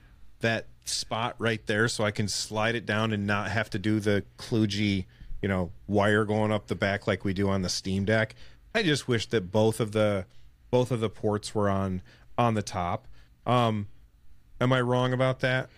that 0.41 0.68
spot 0.85 1.35
right 1.39 1.65
there, 1.68 1.88
so 1.88 2.03
I 2.03 2.11
can 2.11 2.27
slide 2.27 2.76
it 2.76 2.85
down 2.85 3.11
and 3.11 3.26
not 3.26 3.49
have 3.51 3.69
to 3.72 3.80
do 3.80 3.99
the 3.99 4.23
kludgy, 4.38 5.05
you 5.41 5.49
know, 5.49 5.72
wire 5.88 6.26
going 6.26 6.51
up 6.51 6.68
the 6.68 6.76
back 6.76 7.07
like 7.07 7.23
we 7.23 7.34
do 7.34 7.49
on 7.49 7.61
the 7.61 7.69
Steam 7.69 8.05
Deck. 8.05 8.35
I 8.73 8.84
just 8.84 9.07
wish 9.07 9.27
that 9.27 9.51
both 9.51 9.80
of 9.80 9.91
the 9.91 10.26
both 10.69 10.91
of 10.91 10.99
the 10.99 11.09
ports 11.09 11.53
were 11.53 11.69
on 11.69 12.01
on 12.38 12.53
the 12.53 12.63
top. 12.63 13.07
Um, 13.45 13.88
am 14.59 14.72
I 14.72 14.81
wrong 14.81 15.13
about 15.13 15.39
that? 15.41 15.69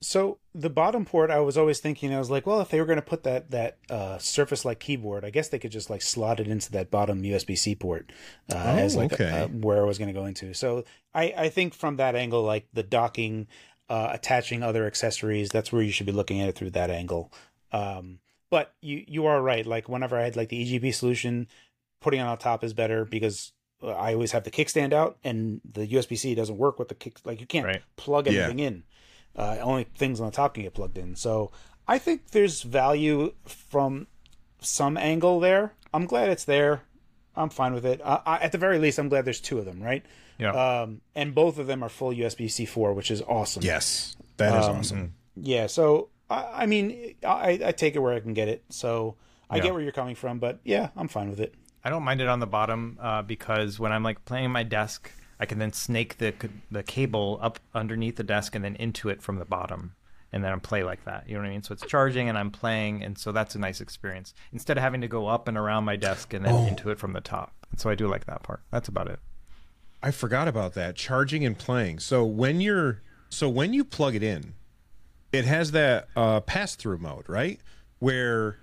So 0.00 0.38
the 0.54 0.70
bottom 0.70 1.04
port, 1.04 1.30
I 1.30 1.40
was 1.40 1.56
always 1.56 1.80
thinking, 1.80 2.14
I 2.14 2.18
was 2.18 2.30
like, 2.30 2.46
well, 2.46 2.60
if 2.60 2.68
they 2.68 2.80
were 2.80 2.86
going 2.86 2.96
to 2.96 3.02
put 3.02 3.22
that 3.24 3.50
that 3.50 3.78
uh, 3.90 4.18
Surface-like 4.18 4.78
keyboard, 4.78 5.24
I 5.24 5.30
guess 5.30 5.48
they 5.48 5.58
could 5.58 5.72
just 5.72 5.90
like 5.90 6.02
slot 6.02 6.38
it 6.38 6.48
into 6.48 6.70
that 6.72 6.90
bottom 6.90 7.22
USB-C 7.22 7.76
port 7.76 8.12
uh, 8.52 8.56
as 8.56 8.94
like 8.94 9.14
okay. 9.14 9.30
uh, 9.30 9.48
where 9.48 9.82
I 9.82 9.84
was 9.84 9.98
going 9.98 10.08
to 10.08 10.18
go 10.18 10.26
into. 10.26 10.54
So 10.54 10.84
I 11.14 11.34
I 11.36 11.48
think 11.48 11.74
from 11.74 11.96
that 11.96 12.14
angle, 12.14 12.42
like 12.42 12.68
the 12.72 12.82
docking, 12.82 13.48
uh, 13.88 14.10
attaching 14.12 14.62
other 14.62 14.86
accessories, 14.86 15.48
that's 15.50 15.72
where 15.72 15.82
you 15.82 15.92
should 15.92 16.06
be 16.06 16.12
looking 16.12 16.40
at 16.40 16.48
it 16.48 16.54
through 16.56 16.70
that 16.70 16.90
angle. 16.90 17.32
Um, 17.72 18.18
but 18.50 18.72
you 18.80 19.04
you 19.06 19.26
are 19.26 19.40
right. 19.42 19.66
Like 19.66 19.88
whenever 19.88 20.16
I 20.18 20.24
had 20.24 20.36
like 20.36 20.48
the 20.48 20.78
EGB 20.78 20.94
solution, 20.94 21.48
putting 22.00 22.20
it 22.20 22.24
on 22.24 22.38
top 22.38 22.62
is 22.64 22.72
better 22.74 23.04
because 23.04 23.52
uh, 23.82 23.88
I 23.92 24.14
always 24.14 24.32
have 24.32 24.44
the 24.44 24.50
kickstand 24.50 24.92
out, 24.92 25.18
and 25.24 25.60
the 25.70 25.86
USB 25.86 26.16
C 26.16 26.34
doesn't 26.34 26.56
work 26.56 26.78
with 26.78 26.88
the 26.88 26.94
kick. 26.94 27.18
Like 27.24 27.40
you 27.40 27.46
can't 27.46 27.66
Right. 27.66 27.82
plug 27.96 28.26
Yeah. 28.26 28.44
anything 28.44 28.60
in. 28.60 28.82
Uh, 29.34 29.58
only 29.60 29.84
things 29.96 30.20
on 30.20 30.26
the 30.26 30.32
top 30.32 30.54
can 30.54 30.62
get 30.62 30.72
plugged 30.74 30.96
in. 30.96 31.14
So 31.16 31.50
I 31.86 31.98
think 31.98 32.30
there's 32.30 32.62
value 32.62 33.34
from 33.44 34.06
some 34.60 34.96
angle 34.96 35.40
there. 35.40 35.74
I'm 35.92 36.06
glad 36.06 36.30
it's 36.30 36.44
there. 36.44 36.82
I'm 37.36 37.50
fine 37.50 37.74
with 37.74 37.84
it. 37.84 38.00
Uh, 38.02 38.20
I, 38.24 38.38
at 38.38 38.52
the 38.52 38.58
very 38.58 38.78
least, 38.78 38.98
I'm 38.98 39.10
glad 39.10 39.26
there's 39.26 39.40
two 39.42 39.58
of 39.58 39.66
them, 39.66 39.82
right? 39.82 40.02
Yeah. 40.38 40.52
Um, 40.82 41.00
and 41.14 41.34
both 41.34 41.58
of 41.58 41.66
them 41.66 41.82
are 41.82 41.88
full 41.88 42.10
USB 42.12 42.50
C 42.50 42.64
4, 42.66 42.92
which 42.94 43.10
is 43.10 43.22
awesome. 43.22 43.62
Yes, 43.62 44.16
that 44.36 44.58
is 44.58 44.66
Um, 44.66 44.76
awesome. 44.78 45.14
Yeah. 45.34 45.66
So 45.66 46.08
I, 46.30 46.62
I 46.62 46.66
mean, 46.66 47.14
I, 47.26 47.60
I 47.64 47.72
take 47.72 47.94
it 47.96 48.00
where 48.00 48.12
I 48.12 48.20
can 48.20 48.34
get 48.34 48.48
it. 48.48 48.64
So 48.70 49.16
I 49.48 49.56
Yeah. 49.56 49.62
get 49.64 49.72
where 49.74 49.82
you're 49.82 49.92
coming 49.92 50.14
from, 50.14 50.38
but 50.38 50.60
yeah, 50.64 50.90
I'm 50.96 51.08
fine 51.08 51.30
with 51.30 51.40
it. 51.40 51.54
I 51.84 51.90
don't 51.90 52.02
mind 52.02 52.20
it 52.20 52.28
on 52.28 52.40
the 52.40 52.46
bottom 52.46 52.98
uh, 53.00 53.22
because 53.22 53.78
when 53.78 53.92
I'm 53.92 54.02
like 54.02 54.24
playing 54.24 54.50
my 54.50 54.62
desk, 54.64 55.10
I 55.38 55.46
can 55.46 55.58
then 55.58 55.72
snake 55.72 56.18
the 56.18 56.32
the 56.70 56.82
cable 56.82 57.38
up 57.42 57.60
underneath 57.74 58.16
the 58.16 58.24
desk 58.24 58.54
and 58.54 58.64
then 58.64 58.74
into 58.76 59.08
it 59.08 59.22
from 59.22 59.38
the 59.38 59.44
bottom, 59.44 59.94
and 60.32 60.42
then 60.42 60.52
I 60.52 60.56
play 60.56 60.82
like 60.82 61.04
that. 61.04 61.28
You 61.28 61.34
know 61.34 61.42
what 61.42 61.48
I 61.48 61.50
mean? 61.50 61.62
So 61.62 61.72
it's 61.74 61.86
charging 61.86 62.28
and 62.28 62.36
I'm 62.36 62.50
playing, 62.50 63.04
and 63.04 63.16
so 63.16 63.30
that's 63.32 63.54
a 63.54 63.58
nice 63.58 63.80
experience 63.80 64.34
instead 64.52 64.76
of 64.78 64.82
having 64.82 65.02
to 65.02 65.08
go 65.08 65.28
up 65.28 65.46
and 65.46 65.56
around 65.56 65.84
my 65.84 65.94
desk 65.96 66.32
and 66.34 66.44
then 66.44 66.54
Oh. 66.54 66.66
into 66.66 66.90
it 66.90 66.98
from 66.98 67.12
the 67.12 67.20
top. 67.20 67.52
And 67.70 67.78
so 67.78 67.88
I 67.90 67.94
do 67.94 68.08
like 68.08 68.24
that 68.26 68.42
part. 68.42 68.62
That's 68.72 68.88
about 68.88 69.08
it. 69.08 69.20
I 70.02 70.10
forgot 70.10 70.48
about 70.48 70.74
that 70.74 70.94
charging 70.94 71.44
and 71.44 71.58
playing. 71.58 71.98
So 72.00 72.24
when 72.24 72.60
you're 72.60 73.02
so 73.28 73.48
when 73.48 73.72
you 73.72 73.84
plug 73.84 74.14
it 74.14 74.22
in, 74.22 74.54
it 75.32 75.44
has 75.44 75.72
that 75.72 76.08
uh, 76.16 76.40
pass 76.40 76.76
through 76.76 76.98
mode, 76.98 77.28
right? 77.28 77.60
Where 77.98 78.58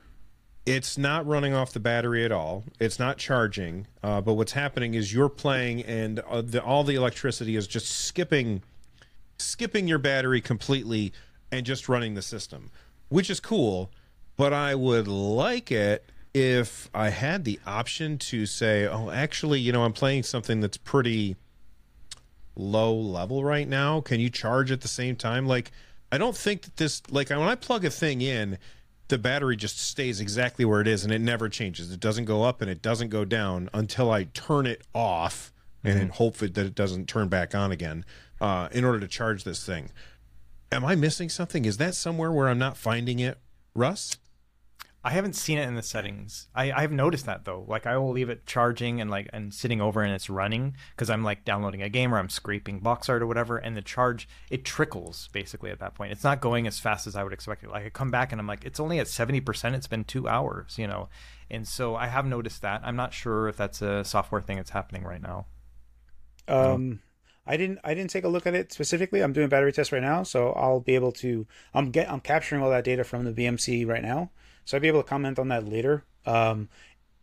it's 0.65 0.97
not 0.97 1.25
running 1.27 1.53
off 1.53 1.73
the 1.73 1.79
battery 1.79 2.23
at 2.23 2.31
all. 2.31 2.63
It's 2.79 2.97
not 2.97 3.17
charging. 3.17 3.87
Uh, 4.01 4.21
but 4.21 4.33
what's 4.33 4.53
happening 4.53 4.93
is 4.93 5.13
you're 5.13 5.29
playing, 5.29 5.81
and 5.83 6.19
uh, 6.19 6.41
the, 6.41 6.63
all 6.63 6.83
the 6.83 6.95
electricity 6.95 7.55
is 7.55 7.67
just 7.67 7.89
skipping, 7.91 8.63
skipping 9.37 9.87
your 9.87 9.99
battery 9.99 10.39
completely, 10.39 11.11
and 11.51 11.65
just 11.65 11.89
running 11.89 12.13
the 12.13 12.21
system, 12.21 12.71
which 13.09 13.29
is 13.29 13.39
cool. 13.39 13.91
But 14.37 14.53
I 14.53 14.73
would 14.73 15.07
like 15.07 15.71
it 15.71 16.09
if 16.33 16.89
I 16.93 17.09
had 17.09 17.45
the 17.45 17.59
option 17.65 18.17
to 18.17 18.45
say, 18.45 18.87
"Oh, 18.87 19.09
actually, 19.09 19.59
you 19.59 19.71
know, 19.71 19.83
I'm 19.83 19.93
playing 19.93 20.23
something 20.23 20.59
that's 20.59 20.77
pretty." 20.77 21.35
low 22.55 22.93
level 22.93 23.43
right 23.43 23.67
now. 23.67 24.01
Can 24.01 24.19
you 24.19 24.29
charge 24.29 24.71
at 24.71 24.81
the 24.81 24.87
same 24.87 25.15
time? 25.15 25.47
Like 25.47 25.71
i 26.11 26.17
don't 26.17 26.37
think 26.37 26.61
that 26.61 26.77
this 26.77 27.01
like 27.09 27.29
when 27.31 27.39
i 27.41 27.55
plug 27.55 27.83
a 27.83 27.89
thing 27.89 28.21
in 28.21 28.59
the 29.07 29.17
battery 29.17 29.55
just 29.55 29.79
stays 29.79 30.21
exactly 30.21 30.63
where 30.63 30.79
it 30.79 30.87
is 30.87 31.03
and 31.03 31.11
it 31.11 31.19
never 31.19 31.49
changes. 31.49 31.91
It 31.91 31.99
doesn't 31.99 32.25
go 32.25 32.43
up 32.43 32.61
and 32.61 32.69
it 32.69 32.81
doesn't 32.81 33.09
go 33.09 33.25
down 33.25 33.69
until 33.73 34.11
i 34.11 34.25
turn 34.25 34.65
it 34.65 34.83
off 34.93 35.51
and 35.83 35.99
then 35.99 36.09
hope 36.09 36.37
that 36.37 36.57
it 36.57 36.75
doesn't 36.75 37.09
turn 37.09 37.27
back 37.27 37.53
on 37.53 37.71
again 37.71 38.05
uh, 38.39 38.69
in 38.71 38.85
order 38.85 38.99
to 39.01 39.07
charge 39.07 39.43
this 39.43 39.65
thing. 39.65 39.89
Am 40.71 40.85
i 40.85 40.95
missing 40.95 41.29
something? 41.29 41.65
Is 41.65 41.77
that 41.77 41.95
somewhere 41.95 42.31
where 42.31 42.47
i'm 42.47 42.59
not 42.59 42.77
finding 42.77 43.19
it 43.19 43.37
russ 43.75 44.17
I 45.05 45.11
haven't 45.11 45.33
seen 45.33 45.57
it 45.57 45.67
in 45.67 45.75
the 45.75 45.83
settings. 45.83 46.47
I, 46.55 46.71
I've 46.71 46.91
noticed 46.91 47.25
that 47.25 47.43
though. 47.43 47.65
Like 47.67 47.85
I 47.85 47.97
will 47.97 48.11
leave 48.11 48.29
it 48.29 48.45
charging 48.45 49.01
and 49.01 49.11
like 49.11 49.29
and 49.33 49.53
sitting 49.53 49.81
over 49.81 50.01
and 50.01 50.13
it's 50.13 50.29
running 50.29 50.77
because 50.91 51.09
I'm 51.09 51.23
like 51.23 51.43
downloading 51.43 51.81
a 51.81 51.89
game 51.89 52.13
or 52.13 52.19
I'm 52.19 52.29
scraping 52.29 52.79
box 52.79 53.09
art 53.09 53.21
or 53.21 53.27
whatever, 53.27 53.57
and 53.57 53.75
the 53.75 53.81
charge 53.81 54.29
it 54.49 54.63
trickles 54.63 55.27
basically 55.33 55.71
at 55.71 55.79
that 55.79 55.93
point. 55.93 56.13
It's 56.13 56.23
not 56.23 56.39
going 56.39 56.67
as 56.67 56.79
fast 56.79 57.05
as 57.05 57.17
I 57.17 57.23
would 57.23 57.33
expect 57.33 57.63
it. 57.63 57.69
Like 57.69 57.85
I 57.85 57.89
come 57.89 58.11
back 58.11 58.31
and 58.31 58.39
I'm 58.39 58.47
like, 58.47 58.63
it's 58.63 58.79
only 58.79 58.99
at 58.99 59.09
seventy 59.09 59.41
percent. 59.41 59.75
It's 59.75 59.87
been 59.87 60.05
two 60.05 60.29
hours, 60.29 60.77
you 60.77 60.87
know, 60.87 61.09
and 61.51 61.67
so 61.67 61.95
I 61.97 62.07
have 62.07 62.25
noticed 62.25 62.61
that. 62.61 62.81
I'm 62.85 62.95
not 62.95 63.13
sure 63.13 63.49
if 63.49 63.57
that's 63.57 63.81
a 63.81 64.05
software 64.05 64.41
thing 64.41 64.55
that's 64.55 64.71
happening 64.71 65.03
right 65.03 65.21
now. 65.21 65.47
Um, 66.47 67.01
I 67.45 67.57
didn't 67.57 67.79
I 67.83 67.93
didn't 67.93 68.11
take 68.11 68.23
a 68.23 68.29
look 68.29 68.47
at 68.47 68.55
it 68.55 68.71
specifically. 68.71 69.21
I'm 69.21 69.33
doing 69.33 69.49
battery 69.49 69.73
tests 69.73 69.91
right 69.91 70.01
now, 70.01 70.23
so 70.23 70.53
I'll 70.53 70.79
be 70.79 70.95
able 70.95 71.11
to. 71.13 71.45
I'm 71.73 71.91
get 71.91 72.09
I'm 72.09 72.21
capturing 72.21 72.61
all 72.61 72.69
that 72.69 72.85
data 72.85 73.03
from 73.03 73.25
the 73.25 73.33
BMC 73.33 73.85
right 73.85 74.01
now, 74.01 74.31
so 74.65 74.77
I'll 74.77 74.81
be 74.81 74.87
able 74.87 75.03
to 75.03 75.09
comment 75.09 75.39
on 75.39 75.49
that 75.49 75.67
later. 75.67 76.03
Um, 76.25 76.69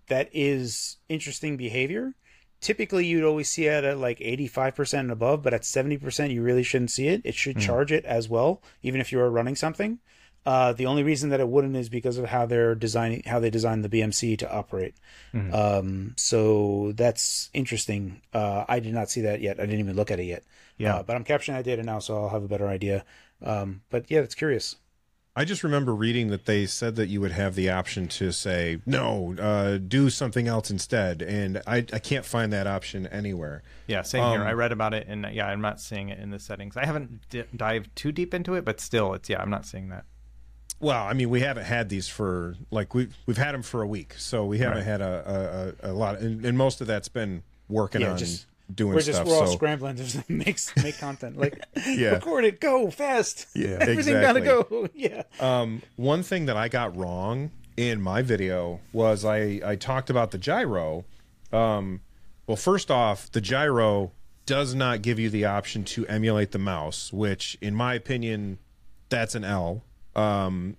that 0.08 0.28
is 0.32 0.96
interesting 1.08 1.56
behavior. 1.56 2.14
Typically, 2.60 3.06
you'd 3.06 3.24
always 3.24 3.48
see 3.48 3.66
it 3.66 3.84
at 3.84 3.96
like 3.98 4.18
85% 4.18 4.98
and 4.98 5.10
above, 5.10 5.42
but 5.42 5.54
at 5.54 5.62
70%, 5.62 6.30
you 6.30 6.42
really 6.42 6.62
shouldn't 6.62 6.90
see 6.90 7.08
it. 7.08 7.22
It 7.24 7.34
should 7.34 7.56
charge 7.58 7.90
it 7.90 8.04
as 8.04 8.28
well, 8.28 8.62
even 8.82 9.00
if 9.00 9.12
you 9.12 9.20
are 9.20 9.30
running 9.30 9.56
something. 9.56 9.98
Uh, 10.44 10.72
the 10.72 10.86
only 10.86 11.02
reason 11.02 11.30
that 11.30 11.40
it 11.40 11.48
wouldn't 11.48 11.76
is 11.76 11.88
because 11.88 12.16
of 12.18 12.26
how 12.26 12.46
they're 12.46 12.74
designing, 12.74 13.22
how 13.26 13.38
they 13.38 13.50
designed 13.50 13.84
the 13.84 13.88
BMC 13.88 14.38
to 14.38 14.50
operate. 14.52 14.94
Um, 15.54 16.14
so 16.16 16.92
that's 16.96 17.50
interesting. 17.52 18.22
Uh, 18.32 18.64
I 18.68 18.80
did 18.80 18.94
not 18.94 19.10
see 19.10 19.20
that 19.22 19.40
yet. 19.40 19.58
I 19.60 19.66
didn't 19.66 19.80
even 19.80 19.96
look 19.96 20.10
at 20.10 20.18
it 20.18 20.24
yet. 20.24 20.44
Yeah. 20.78 20.96
Uh, 20.96 21.02
but 21.02 21.16
I'm 21.16 21.24
capturing 21.24 21.56
that 21.56 21.64
data 21.64 21.82
now, 21.82 21.98
so 21.98 22.16
I'll 22.16 22.30
have 22.30 22.42
a 22.42 22.48
better 22.48 22.68
idea. 22.68 23.04
Um, 23.42 23.82
but 23.90 24.10
yeah, 24.10 24.20
it's 24.20 24.34
curious. 24.34 24.76
I 25.36 25.44
just 25.44 25.62
remember 25.62 25.94
reading 25.94 26.28
that 26.28 26.46
they 26.46 26.66
said 26.66 26.96
that 26.96 27.08
you 27.08 27.20
would 27.20 27.30
have 27.30 27.54
the 27.54 27.70
option 27.70 28.08
to 28.08 28.32
say 28.32 28.80
no, 28.84 29.36
uh, 29.38 29.78
do 29.78 30.10
something 30.10 30.48
else 30.48 30.70
instead, 30.70 31.22
and 31.22 31.62
I, 31.66 31.78
I 31.92 31.98
can't 32.00 32.24
find 32.24 32.52
that 32.52 32.66
option 32.66 33.06
anywhere. 33.06 33.62
Yeah, 33.86 34.02
same 34.02 34.24
um, 34.24 34.32
here. 34.32 34.44
I 34.44 34.52
read 34.52 34.72
about 34.72 34.92
it, 34.92 35.06
and 35.08 35.26
yeah, 35.32 35.46
I'm 35.46 35.60
not 35.60 35.80
seeing 35.80 36.08
it 36.08 36.18
in 36.18 36.30
the 36.30 36.40
settings. 36.40 36.76
I 36.76 36.84
haven't 36.84 37.28
d- 37.30 37.44
dived 37.54 37.94
too 37.94 38.10
deep 38.10 38.34
into 38.34 38.54
it, 38.54 38.64
but 38.64 38.80
still, 38.80 39.14
it's 39.14 39.28
yeah, 39.28 39.40
I'm 39.40 39.50
not 39.50 39.66
seeing 39.66 39.88
that. 39.90 40.04
Well, 40.80 41.04
I 41.04 41.12
mean, 41.12 41.30
we 41.30 41.40
haven't 41.40 41.64
had 41.64 41.90
these 41.90 42.08
for 42.08 42.56
like 42.70 42.94
we've 42.94 43.14
we've 43.26 43.36
had 43.36 43.54
them 43.54 43.62
for 43.62 43.82
a 43.82 43.86
week, 43.86 44.14
so 44.16 44.44
we 44.46 44.58
haven't 44.58 44.78
right. 44.78 44.84
had 44.84 45.00
a, 45.00 45.74
a, 45.82 45.90
a 45.90 45.92
lot, 45.92 46.16
of, 46.16 46.22
and, 46.22 46.44
and, 46.44 46.58
most 46.58 46.80
of 46.80 46.86
that's 46.86 47.08
been 47.08 47.42
working 47.68 48.00
yeah, 48.00 48.12
on 48.12 48.18
just, 48.18 48.46
doing 48.74 48.94
we're 48.94 49.00
stuff. 49.00 49.16
Just, 49.16 49.26
we're 49.26 49.36
all 49.36 49.46
so. 49.46 49.52
scrambling 49.52 49.96
to 49.96 50.24
make 50.32 50.58
make 50.82 50.98
content. 50.98 51.38
Like, 51.38 51.60
yeah. 51.86 52.10
record 52.10 52.44
it, 52.44 52.60
go 52.60 52.90
fast. 52.90 53.46
Yeah, 53.54 53.68
everything 53.80 54.16
exactly. 54.16 54.40
gotta 54.42 54.64
go. 54.64 54.88
yeah. 54.94 55.22
Um, 55.40 55.82
one 55.96 56.22
thing 56.22 56.46
that 56.46 56.56
I 56.56 56.68
got 56.68 56.96
wrong 56.96 57.50
in 57.76 58.00
my 58.00 58.22
video 58.22 58.80
was 58.92 59.24
I 59.24 59.60
I 59.64 59.76
talked 59.76 60.10
about 60.10 60.30
the 60.30 60.38
gyro. 60.38 61.04
Um, 61.52 62.00
well, 62.46 62.56
first 62.56 62.90
off, 62.90 63.30
the 63.30 63.40
gyro 63.40 64.12
does 64.46 64.74
not 64.74 65.02
give 65.02 65.18
you 65.18 65.30
the 65.30 65.44
option 65.44 65.84
to 65.84 66.06
emulate 66.08 66.50
the 66.50 66.58
mouse, 66.58 67.12
which, 67.12 67.56
in 67.60 67.74
my 67.74 67.94
opinion, 67.94 68.58
that's 69.08 69.34
an 69.34 69.44
L. 69.44 69.84
Um, 70.16 70.76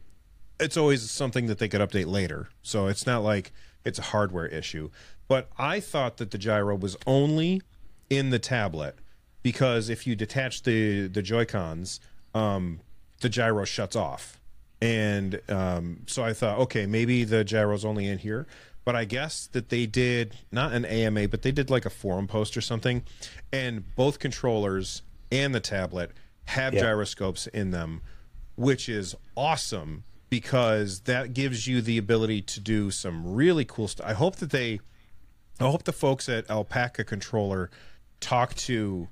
it's 0.59 0.75
always 0.77 1.09
something 1.09 1.47
that 1.47 1.59
they 1.59 1.67
could 1.67 1.81
update 1.81 2.07
later, 2.07 2.49
so 2.61 2.87
it's 2.87 3.05
not 3.05 3.23
like 3.23 3.51
it's 3.85 3.99
a 3.99 4.03
hardware 4.03 4.47
issue. 4.47 4.89
But 5.27 5.49
I 5.57 5.79
thought 5.79 6.17
that 6.17 6.31
the 6.31 6.37
gyro 6.37 6.75
was 6.75 6.97
only 7.07 7.61
in 8.11 8.29
the 8.29 8.37
tablet 8.37 8.95
because 9.41 9.89
if 9.89 10.05
you 10.05 10.15
detach 10.15 10.63
the 10.63 11.07
the 11.07 11.23
Joy 11.23 11.45
Cons, 11.45 11.99
um, 12.35 12.81
the 13.21 13.29
gyro 13.29 13.65
shuts 13.65 13.95
off, 13.95 14.39
and 14.81 15.41
um, 15.49 16.01
so 16.05 16.23
I 16.23 16.33
thought, 16.33 16.59
okay, 16.59 16.85
maybe 16.85 17.23
the 17.23 17.43
gyro's 17.43 17.85
only 17.85 18.07
in 18.07 18.19
here. 18.19 18.45
But 18.83 18.95
I 18.95 19.05
guess 19.05 19.47
that 19.51 19.69
they 19.69 19.85
did 19.85 20.35
not 20.51 20.73
an 20.73 20.85
AMA, 20.85 21.27
but 21.27 21.43
they 21.43 21.51
did 21.51 21.69
like 21.69 21.85
a 21.85 21.89
forum 21.89 22.27
post 22.27 22.57
or 22.57 22.61
something, 22.61 23.03
and 23.51 23.95
both 23.95 24.19
controllers 24.19 25.03
and 25.31 25.55
the 25.55 25.59
tablet 25.59 26.11
have 26.45 26.73
yeah. 26.73 26.81
gyroscopes 26.81 27.47
in 27.47 27.71
them, 27.71 28.01
which 28.55 28.89
is 28.89 29.15
awesome 29.37 30.03
because 30.29 31.01
that 31.01 31.33
gives 31.33 31.67
you 31.67 31.81
the 31.81 31.97
ability 31.97 32.41
to 32.41 32.59
do 32.59 32.89
some 32.89 33.33
really 33.33 33.65
cool 33.65 33.87
stuff. 33.87 34.07
I 34.07 34.13
hope 34.13 34.37
that 34.37 34.49
they, 34.49 34.79
I 35.59 35.65
hope 35.65 35.83
the 35.83 35.93
folks 35.93 36.27
at 36.27 36.47
Alpakka 36.47 37.05
Controller 37.05 37.69
talk 38.21 38.55
to 38.55 39.09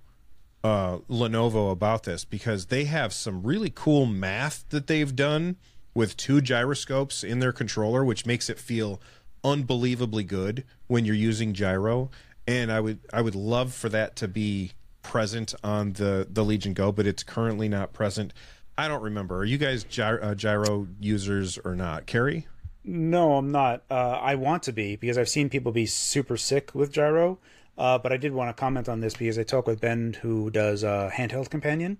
uh, 0.64 1.00
Lenovo 1.10 1.72
about 1.72 2.04
this 2.04 2.24
because 2.24 2.68
they 2.68 2.86
have 2.86 3.12
some 3.14 3.44
really 3.44 3.72
cool 3.74 4.06
math 4.06 4.66
that 4.70 4.88
they've 4.88 5.16
done 5.16 5.58
with 5.94 6.16
two 6.16 6.42
gyroscopes 6.42 7.24
in 7.24 7.40
their 7.40 7.52
controller, 7.52 8.06
which 8.06 8.26
makes 8.26 8.50
it 8.50 8.60
feel 8.60 9.02
unbelievably 9.44 10.24
good 10.24 10.64
when 10.88 11.06
you're 11.06 11.16
using 11.16 11.54
gyro. 11.54 12.10
And 12.48 12.72
I 12.72 12.80
would 12.80 13.00
I 13.14 13.22
would 13.22 13.36
love 13.36 13.74
for 13.74 13.90
that 13.90 14.16
to 14.18 14.28
be 14.28 14.72
present 15.02 15.54
on 15.64 15.94
the 15.94 16.28
the 16.30 16.44
Legion 16.44 16.74
Go, 16.74 16.92
but 16.92 17.06
it's 17.06 17.24
currently 17.24 17.70
not 17.70 17.94
present. 17.94 18.34
I 18.78 18.88
don't 18.88 19.02
remember. 19.02 19.38
Are 19.38 19.46
you 19.46 19.58
guys 19.58 19.84
gyro, 19.84 20.22
uh, 20.22 20.36
gyro 20.36 20.88
users 21.00 21.58
or 21.58 21.76
not, 21.76 22.06
Carrie? 22.06 22.48
No, 22.84 23.36
I'm 23.36 23.52
not. 23.52 23.84
Uh, 23.92 23.94
I 24.22 24.36
want 24.36 24.64
to 24.64 24.72
be 24.72 24.96
because 24.96 25.18
I've 25.18 25.30
seen 25.30 25.50
people 25.50 25.72
be 25.72 25.86
super 25.86 26.38
sick 26.38 26.74
with 26.74 26.92
gyro. 26.92 27.40
Uh, 27.80 27.98
but 27.98 28.12
I 28.12 28.18
did 28.18 28.34
want 28.34 28.56
to 28.56 28.60
comment 28.60 28.90
on 28.90 29.00
this 29.00 29.16
because 29.16 29.40
I 29.40 29.44
talked 29.44 29.68
with 29.68 29.80
Ben, 29.80 30.18
who 30.22 30.50
does 30.50 30.84
uh, 30.84 31.10
handheld 31.14 31.50
companion, 31.50 31.98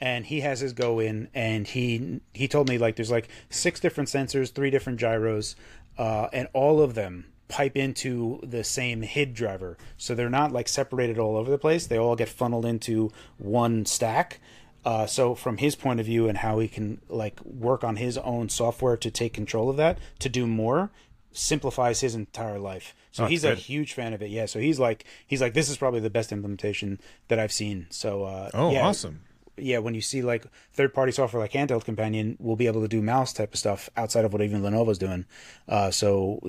and 0.00 0.24
he 0.24 0.40
has 0.40 0.60
his 0.60 0.72
go 0.72 1.00
in, 1.00 1.28
and 1.34 1.66
he 1.66 2.20
he 2.32 2.46
told 2.46 2.68
me 2.68 2.78
like 2.78 2.94
there's 2.94 3.10
like 3.10 3.28
six 3.50 3.80
different 3.80 4.08
sensors, 4.08 4.52
three 4.52 4.70
different 4.70 5.00
gyros, 5.00 5.56
uh, 5.98 6.28
and 6.32 6.46
all 6.52 6.80
of 6.80 6.94
them 6.94 7.26
pipe 7.48 7.76
into 7.76 8.40
the 8.44 8.62
same 8.62 9.02
HID 9.02 9.34
driver, 9.34 9.76
so 9.98 10.14
they're 10.14 10.30
not 10.30 10.52
like 10.52 10.68
separated 10.68 11.18
all 11.18 11.36
over 11.36 11.50
the 11.50 11.58
place. 11.58 11.88
They 11.88 11.98
all 11.98 12.14
get 12.14 12.28
funneled 12.28 12.64
into 12.64 13.10
one 13.36 13.84
stack. 13.84 14.38
Uh, 14.84 15.04
so 15.04 15.34
from 15.34 15.56
his 15.56 15.74
point 15.74 15.98
of 15.98 16.06
view 16.06 16.28
and 16.28 16.38
how 16.38 16.60
he 16.60 16.68
can 16.68 17.00
like 17.08 17.44
work 17.44 17.82
on 17.82 17.96
his 17.96 18.16
own 18.18 18.48
software 18.48 18.96
to 18.96 19.10
take 19.10 19.32
control 19.32 19.68
of 19.68 19.76
that 19.76 19.98
to 20.20 20.28
do 20.28 20.46
more 20.46 20.92
simplifies 21.36 22.00
his 22.00 22.14
entire 22.14 22.58
life. 22.58 22.94
So 23.12 23.24
oh, 23.24 23.26
he's 23.26 23.42
good. 23.42 23.52
a 23.52 23.56
huge 23.56 23.92
fan 23.92 24.12
of 24.12 24.22
it. 24.22 24.30
Yeah. 24.30 24.46
So 24.46 24.58
he's 24.58 24.78
like 24.78 25.04
he's 25.26 25.40
like 25.40 25.54
this 25.54 25.68
is 25.68 25.76
probably 25.76 26.00
the 26.00 26.10
best 26.10 26.32
implementation 26.32 27.00
that 27.28 27.38
I've 27.38 27.52
seen. 27.52 27.86
So 27.90 28.24
uh, 28.24 28.50
oh, 28.54 28.72
yeah, 28.72 28.86
awesome. 28.86 29.22
Yeah, 29.56 29.78
when 29.78 29.94
you 29.94 30.02
see 30.02 30.20
like 30.20 30.44
third 30.72 30.92
party 30.92 31.12
software 31.12 31.40
like 31.40 31.52
Handheld 31.52 31.84
Companion, 31.84 32.36
we'll 32.38 32.56
be 32.56 32.66
able 32.66 32.82
to 32.82 32.88
do 32.88 33.00
mouse 33.00 33.32
type 33.32 33.54
of 33.54 33.58
stuff 33.58 33.88
outside 33.96 34.24
of 34.24 34.32
what 34.32 34.42
even 34.42 34.60
Lenovo's 34.60 34.98
doing. 34.98 35.24
Uh, 35.66 35.90
so 35.90 36.40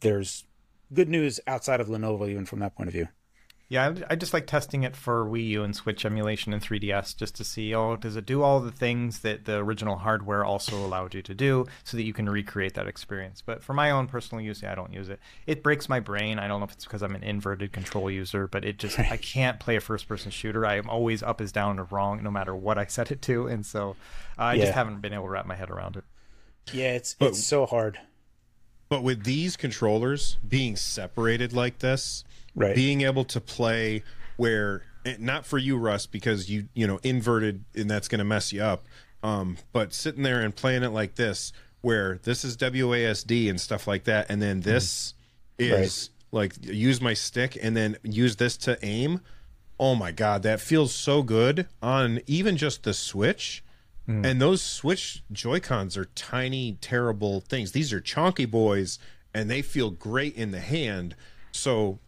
there's 0.00 0.44
good 0.92 1.08
news 1.08 1.40
outside 1.46 1.80
of 1.80 1.88
Lenovo 1.88 2.28
even 2.28 2.44
from 2.44 2.58
that 2.58 2.76
point 2.76 2.88
of 2.88 2.92
view. 2.92 3.08
Yeah, 3.72 3.94
I 4.10 4.16
just 4.16 4.34
like 4.34 4.46
testing 4.46 4.82
it 4.82 4.94
for 4.94 5.24
Wii 5.24 5.48
U 5.48 5.62
and 5.62 5.74
Switch 5.74 6.04
emulation 6.04 6.52
and 6.52 6.60
3DS 6.60 7.16
just 7.16 7.34
to 7.36 7.42
see, 7.42 7.74
oh, 7.74 7.96
does 7.96 8.16
it 8.16 8.26
do 8.26 8.42
all 8.42 8.60
the 8.60 8.70
things 8.70 9.20
that 9.20 9.46
the 9.46 9.56
original 9.56 9.96
hardware 9.96 10.44
also 10.44 10.76
allowed 10.76 11.14
you 11.14 11.22
to 11.22 11.32
do 11.32 11.64
so 11.82 11.96
that 11.96 12.02
you 12.02 12.12
can 12.12 12.28
recreate 12.28 12.74
that 12.74 12.86
experience. 12.86 13.40
But 13.40 13.64
for 13.64 13.72
my 13.72 13.90
own 13.90 14.08
personal 14.08 14.44
use, 14.44 14.60
yeah, 14.62 14.72
I 14.72 14.74
don't 14.74 14.92
use 14.92 15.08
it. 15.08 15.20
It 15.46 15.62
breaks 15.62 15.88
my 15.88 16.00
brain. 16.00 16.38
I 16.38 16.48
don't 16.48 16.60
know 16.60 16.66
if 16.66 16.72
it's 16.72 16.84
because 16.84 17.02
I'm 17.02 17.14
an 17.14 17.22
inverted 17.22 17.72
control 17.72 18.10
user, 18.10 18.46
but 18.46 18.62
it 18.62 18.78
just, 18.78 18.98
I 18.98 19.16
can't 19.16 19.58
play 19.58 19.76
a 19.76 19.80
first 19.80 20.06
person 20.06 20.30
shooter. 20.30 20.66
I 20.66 20.76
am 20.76 20.90
always 20.90 21.22
up 21.22 21.40
is 21.40 21.50
down 21.50 21.78
or 21.78 21.84
wrong 21.84 22.22
no 22.22 22.30
matter 22.30 22.54
what 22.54 22.76
I 22.76 22.84
set 22.84 23.10
it 23.10 23.22
to. 23.22 23.46
And 23.46 23.64
so 23.64 23.96
uh, 24.38 24.42
I 24.42 24.52
yeah. 24.52 24.64
just 24.64 24.74
haven't 24.74 25.00
been 25.00 25.14
able 25.14 25.24
to 25.24 25.30
wrap 25.30 25.46
my 25.46 25.56
head 25.56 25.70
around 25.70 25.96
it. 25.96 26.04
Yeah, 26.74 26.92
it's, 26.92 27.14
but, 27.14 27.28
it's 27.28 27.42
so 27.42 27.64
hard. 27.64 27.98
But 28.90 29.02
with 29.02 29.24
these 29.24 29.56
controllers 29.56 30.36
being 30.46 30.76
separated 30.76 31.54
like 31.54 31.78
this, 31.78 32.24
right. 32.54 32.74
being 32.74 33.02
able 33.02 33.24
to 33.24 33.40
play 33.40 34.02
where 34.36 34.82
eh, 35.04 35.16
not 35.18 35.44
for 35.46 35.58
you 35.58 35.76
russ 35.76 36.06
because 36.06 36.50
you 36.50 36.68
you 36.74 36.86
know 36.86 36.98
inverted 37.02 37.64
and 37.74 37.90
that's 37.90 38.08
going 38.08 38.18
to 38.18 38.24
mess 38.24 38.52
you 38.52 38.62
up 38.62 38.86
um, 39.22 39.56
but 39.72 39.92
sitting 39.92 40.22
there 40.22 40.40
and 40.40 40.54
playing 40.54 40.82
it 40.82 40.90
like 40.90 41.14
this 41.14 41.52
where 41.80 42.18
this 42.24 42.44
is 42.44 42.56
wasd 42.56 43.48
and 43.48 43.60
stuff 43.60 43.86
like 43.86 44.04
that 44.04 44.26
and 44.28 44.40
then 44.40 44.60
this 44.60 45.14
mm. 45.58 45.70
is 45.70 46.10
right. 46.32 46.40
like 46.40 46.54
use 46.62 47.00
my 47.00 47.14
stick 47.14 47.56
and 47.60 47.76
then 47.76 47.96
use 48.02 48.36
this 48.36 48.56
to 48.56 48.78
aim 48.84 49.20
oh 49.78 49.94
my 49.94 50.12
god 50.12 50.42
that 50.42 50.60
feels 50.60 50.94
so 50.94 51.22
good 51.22 51.66
on 51.82 52.20
even 52.26 52.56
just 52.56 52.84
the 52.84 52.94
switch 52.94 53.64
mm. 54.08 54.24
and 54.24 54.40
those 54.40 54.62
switch 54.62 55.22
joy 55.32 55.58
cons 55.58 55.96
are 55.96 56.06
tiny 56.14 56.78
terrible 56.80 57.40
things 57.40 57.72
these 57.72 57.92
are 57.92 58.00
chonky 58.00 58.48
boys 58.48 58.98
and 59.34 59.50
they 59.50 59.62
feel 59.62 59.90
great 59.90 60.34
in 60.36 60.50
the 60.50 60.60
hand 60.60 61.14
so 61.52 61.98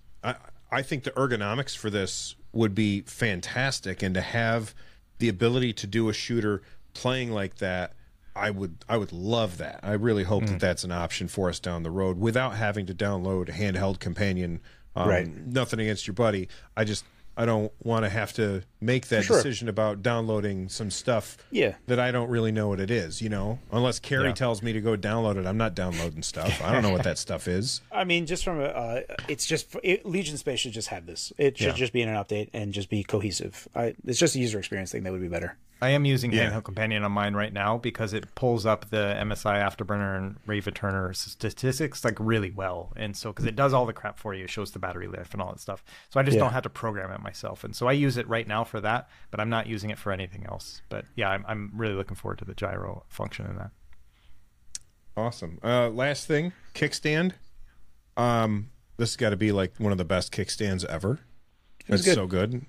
I, 0.78 0.82
think 0.82 1.05
the 1.05 1.10
ergonomics 1.12 1.76
for 1.76 1.90
this 1.90 2.34
would 2.52 2.74
be 2.74 3.02
fantastic, 3.02 4.02
and 4.02 4.14
to 4.14 4.20
have 4.20 4.74
the 5.18 5.28
ability 5.28 5.72
to 5.74 5.86
do 5.86 6.09
a 6.09 6.12
shooter 6.12 6.62
playing 6.92 7.32
like 7.32 7.56
that, 7.56 7.92
I 8.36 8.51
would 8.51 8.84
I 8.88 8.96
would 8.96 9.12
love 9.12 9.59
that. 9.59 9.80
I 9.82 9.92
really 9.92 10.24
hope 10.24 10.44
mm. 10.44 10.48
that 10.48 10.60
that's 10.60 10.84
an 10.84 10.92
option 10.92 11.28
for 11.28 11.48
us 11.48 11.60
down 11.60 11.82
the 11.82 11.90
road 11.90 12.18
without 12.18 12.56
having 12.56 12.86
to 12.86 12.94
download 12.94 13.48
a 13.48 13.52
handheld 13.52 14.01
companion. 14.01 14.60
Um, 14.96 15.09
right. 15.09 15.28
Nothing 15.28 15.80
against 15.80 16.06
your 16.06 16.14
buddy. 16.14 16.48
I 16.76 16.84
just 16.84 17.05
I 17.36 17.47
don't 17.47 17.73
want 17.82 18.05
to 18.05 18.09
have 18.09 18.32
to 18.35 18.62
make 18.81 19.09
that 19.09 19.24
sure. 19.24 19.36
decision 19.36 19.69
about 19.69 20.02
downloading 20.02 20.69
some 20.69 20.90
stuff 20.90 21.36
yeah. 21.51 21.74
that 21.86 21.98
I 21.98 22.11
don't 22.11 22.28
really 22.28 22.52
know 22.52 22.69
what 22.69 22.81
it 22.81 22.90
is, 22.90 23.20
you 23.20 23.28
know? 23.28 23.59
Unless 23.73 24.01
Carrie 24.01 24.28
yeah. 24.28 24.35
tells 24.35 24.62
me 24.62 24.73
to 24.73 24.81
go 24.81 24.97
download 24.97 25.36
it, 25.36 25.47
I'm 25.47 25.56
not 25.56 25.74
downloading 25.74 26.23
stuff. 26.23 26.62
I 26.62 26.73
don't 26.73 26.82
know 26.82 26.93
what 26.93 27.05
that 27.05 27.19
stuff 27.19 27.48
is. 27.48 27.81
I 27.93 28.05
mean, 28.05 28.27
just 28.27 28.44
from 28.44 28.61
a, 28.61 28.65
uh, 28.65 29.01
it's 29.28 29.47
just, 29.47 29.74
it, 29.82 30.06
Legion 30.06 30.36
Space 30.36 30.61
should 30.61 30.73
just 30.73 30.89
have 30.89 31.06
this. 31.06 31.32
It 31.39 31.59
should 31.59 31.69
yeah. 31.69 31.73
just 31.73 31.93
be 31.93 32.02
in 32.02 32.09
an 32.09 32.16
update 32.16 32.51
and 32.52 32.73
just 32.73 32.89
be 32.89 33.02
cohesive. 33.02 33.69
I, 33.74 33.94
it's 34.06 34.19
just 34.19 34.36
a 34.36 34.39
user 34.39 34.59
experience 34.59 34.93
thing 34.93 35.02
that 35.05 35.12
would 35.12 35.23
be 35.23 35.28
better. 35.28 35.56
I 35.82 35.90
am 35.90 36.05
using 36.05 36.32
yeah. 36.32 36.51
Handheld 36.51 36.64
Companion 36.64 37.05
on 37.05 37.12
mine 37.12 37.34
right 37.34 37.52
now 37.52 37.78
because 37.78 38.12
it 38.12 38.34
pulls 38.34 38.64
up 38.64 38.90
the 38.90 39.16
MSI 39.18 39.62
Afterburner 39.62 40.16
and 40.16 40.36
RivaTuner 40.46 41.14
statistics 41.14 42.05
like 42.05 42.16
really 42.18 42.51
well, 42.51 42.92
and 42.96 43.16
so 43.16 43.30
because 43.30 43.44
it 43.44 43.56
does 43.56 43.72
all 43.72 43.84
the 43.84 43.92
crap 43.92 44.18
for 44.18 44.34
you, 44.34 44.44
it 44.44 44.51
shows 44.51 44.70
the 44.70 44.78
battery 44.78 45.06
life 45.06 45.32
and 45.32 45.42
all 45.42 45.51
that 45.51 45.60
stuff. 45.60 45.84
So 46.10 46.20
I 46.20 46.22
just 46.22 46.36
yeah. 46.36 46.44
don't 46.44 46.52
have 46.52 46.62
to 46.62 46.70
program 46.70 47.10
it 47.10 47.20
myself, 47.20 47.64
and 47.64 47.74
so 47.74 47.86
I 47.86 47.92
use 47.92 48.16
it 48.16 48.28
right 48.28 48.46
now 48.46 48.64
for 48.64 48.80
that, 48.80 49.09
but 49.30 49.40
I'm 49.40 49.51
not 49.51 49.66
using 49.66 49.90
it 49.90 49.98
for 49.98 50.12
anything 50.12 50.46
else. 50.46 50.80
But 50.88 51.05
yeah, 51.16 51.30
I'm, 51.30 51.44
I'm 51.46 51.72
really 51.74 51.94
looking 51.94 52.16
forward 52.16 52.38
to 52.38 52.44
the 52.44 52.55
gyro 52.55 53.05
function 53.09 53.46
in 53.46 53.56
that. 53.56 53.70
Awesome. 55.16 55.59
Uh, 55.62 55.88
last 55.90 56.26
thing, 56.26 56.52
kickstand. 56.74 57.32
Um, 58.16 58.70
this 58.96 59.10
has 59.10 59.16
got 59.16 59.30
to 59.30 59.36
be 59.36 59.52
like 59.52 59.74
one 59.78 59.92
of 59.92 59.98
the 59.98 60.05
best 60.05 60.32
kickstands 60.32 60.84
ever. 60.84 61.20
It's 61.86 62.10
so 62.12 62.26
good. 62.26 62.64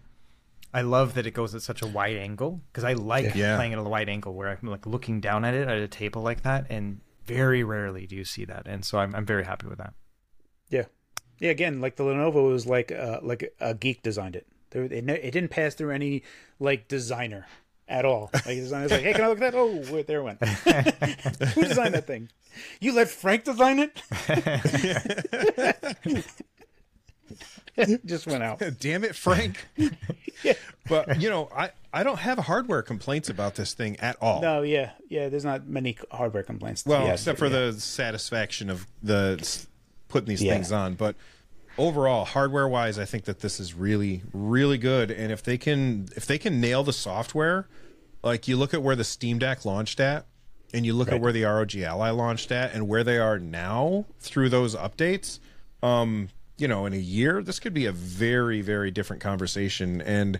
I 0.76 0.82
love 0.82 1.14
that 1.14 1.26
it 1.26 1.32
goes 1.32 1.56
at 1.56 1.62
such 1.62 1.82
a 1.82 1.88
wide 1.88 2.18
angle 2.18 2.60
because 2.68 2.84
I 2.84 2.92
like 2.94 3.34
yeah. 3.34 3.56
playing 3.56 3.72
at 3.72 3.80
a 3.80 3.84
wide 3.84 4.10
angle 4.10 4.34
where 4.34 4.50
I'm 4.50 4.68
like 4.70 4.86
looking 4.86 5.22
down 5.22 5.46
at 5.46 5.54
it 5.54 5.70
at 5.70 5.78
a 5.78 5.88
table 5.88 6.22
like 6.22 6.44
that, 6.44 6.66
and 6.70 7.00
very 7.24 7.64
rarely 7.64 8.06
do 8.06 8.18
you 8.18 8.26
see 8.26 8.44
that, 8.44 8.68
and 8.68 8.84
so 8.84 9.00
I'm 9.00 9.16
I'm 9.16 9.26
very 9.26 9.46
happy 9.46 9.68
with 9.68 9.78
that. 9.78 9.94
Yeah, 10.70 10.84
yeah. 11.40 11.52
Again, 11.52 11.80
like 11.80 11.96
the 11.96 12.04
Lenovo 12.04 12.50
was 12.50 12.68
like 12.68 12.92
uh, 12.92 13.22
like 13.24 13.56
a 13.62 13.74
geek 13.74 14.04
designed 14.04 14.36
it. 14.36 14.48
It, 14.74 14.92
it 14.92 15.32
didn't 15.32 15.48
pass 15.48 15.76
through 15.76 15.92
any 15.92 16.24
like 16.60 16.90
designer. 16.90 17.48
at 17.88 18.04
all. 18.04 18.30
Like 18.34 18.44
the 18.44 18.56
designer's 18.56 18.92
like, 18.92 19.04
hey, 19.04 19.14
can 19.14 19.24
I 19.24 19.30
look 19.30 19.42
at 19.42 19.54
that? 19.54 19.58
Oh, 19.58 19.82
wait, 19.94 20.08
there 20.08 20.20
it 20.20 20.24
went. 20.24 20.44
Who 21.54 21.64
designed 21.64 21.94
that 21.94 22.08
thing? 22.08 22.28
You 22.82 22.94
let 22.94 23.08
Frank 23.10 23.46
design 23.46 23.80
it? 23.80 24.02
Just 28.06 28.28
went 28.28 28.44
out. 28.44 28.62
Damn 28.80 29.04
it, 29.04 29.16
Frank. 29.16 29.66
But 30.88 31.20
you 31.20 31.30
know, 31.32 31.50
I 31.56 31.72
I 31.92 32.04
don't 32.04 32.20
have 32.20 32.38
hardware 32.38 32.84
complaints 32.84 33.30
about 33.30 33.56
this 33.56 33.74
thing 33.74 34.00
at 34.00 34.18
all. 34.22 34.42
No, 34.42 34.62
yeah, 34.62 34.92
yeah. 35.10 35.30
There's 35.30 35.46
not 35.46 35.66
many 35.68 35.98
hardware 36.12 36.44
complaints. 36.44 36.86
Well, 36.86 37.08
yeah, 37.08 37.14
except 37.14 37.40
for 37.40 37.48
yeah. 37.48 37.72
the 37.72 37.74
satisfaction 37.80 38.70
of 38.70 38.86
the 39.02 39.66
putting 40.08 40.30
these 40.30 40.44
Yeah. 40.44 40.54
things 40.54 40.72
on, 40.72 40.94
but 40.94 41.16
overall, 41.78 42.26
hardware 42.26 42.68
wise, 42.68 43.00
I 43.00 43.06
think 43.06 43.26
that 43.26 43.40
this 43.40 43.60
is 43.60 43.74
really, 43.74 44.22
really 44.34 44.78
good. 44.78 45.10
And 45.10 45.32
if 45.32 45.42
they 45.42 45.58
can, 45.58 46.08
if 46.16 46.26
they 46.26 46.38
can 46.38 46.62
nail 46.62 46.84
the 46.84 46.94
software, 46.94 47.68
like 48.24 48.48
you 48.48 48.58
look 48.58 48.74
at 48.74 48.84
where 48.84 48.96
the 48.96 49.04
Steam 49.04 49.40
Deck 49.40 49.66
launched 49.66 50.00
at, 50.00 50.26
and 50.74 50.86
you 50.86 50.94
look 50.94 51.12
at 51.12 51.22
where 51.22 51.32
the 51.32 51.44
ROG 51.44 51.76
Ally 51.78 52.10
launched 52.10 52.52
at, 52.52 52.74
and 52.74 52.88
where 52.88 53.04
they 53.04 53.18
are 53.18 53.40
now 53.40 54.06
through 54.20 54.50
those 54.50 54.76
updates, 54.76 55.40
um, 55.82 56.30
you 56.58 56.68
know, 56.68 56.86
in 56.86 56.94
a 56.94 56.98
year, 56.98 57.42
this 57.42 57.60
could 57.60 57.74
be 57.74 57.86
a 57.86 57.92
very, 57.92 58.62
very 58.62 58.92
different 58.92 59.22
conversation. 59.22 60.02
And 60.02 60.40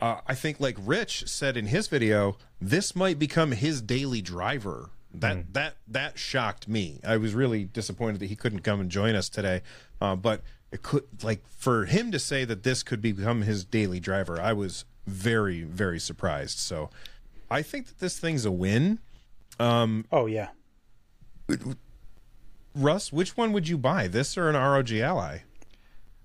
uh, 0.00 0.20
I 0.26 0.34
think, 0.34 0.60
like 0.60 0.76
Rich 0.80 1.28
said 1.28 1.56
in 1.56 1.66
his 1.66 1.88
video, 1.88 2.36
this 2.60 2.96
might 2.96 3.18
become 3.18 3.52
his 3.52 3.82
daily 3.82 4.22
driver. 4.22 4.90
That 5.14 5.54
that 5.54 5.76
that 5.88 6.18
shocked 6.18 6.68
me. 6.68 7.00
I 7.02 7.16
was 7.16 7.32
really 7.32 7.64
disappointed 7.64 8.20
that 8.20 8.26
he 8.26 8.36
couldn't 8.36 8.60
come 8.60 8.80
and 8.80 8.90
join 8.90 9.14
us 9.14 9.30
today. 9.30 9.62
Uh, 9.98 10.14
but 10.14 10.42
it 10.70 10.82
could, 10.82 11.04
like, 11.22 11.42
for 11.48 11.86
him 11.86 12.12
to 12.12 12.18
say 12.18 12.44
that 12.44 12.64
this 12.64 12.82
could 12.82 13.00
become 13.00 13.42
his 13.42 13.64
daily 13.64 13.98
driver, 13.98 14.38
I 14.38 14.52
was 14.52 14.84
very, 15.06 15.62
very 15.62 15.98
surprised. 15.98 16.58
So, 16.58 16.90
I 17.50 17.62
think 17.62 17.86
that 17.86 17.98
this 17.98 18.18
thing's 18.18 18.44
a 18.44 18.52
win. 18.52 18.98
Oh 20.12 20.26
yeah. 20.26 20.48
Russ, 22.76 23.12
which 23.12 23.36
one 23.36 23.52
would 23.52 23.68
you 23.68 23.78
buy, 23.78 24.06
this 24.06 24.36
or 24.36 24.48
an 24.48 24.54
ROG 24.54 24.92
Ally? 24.92 25.38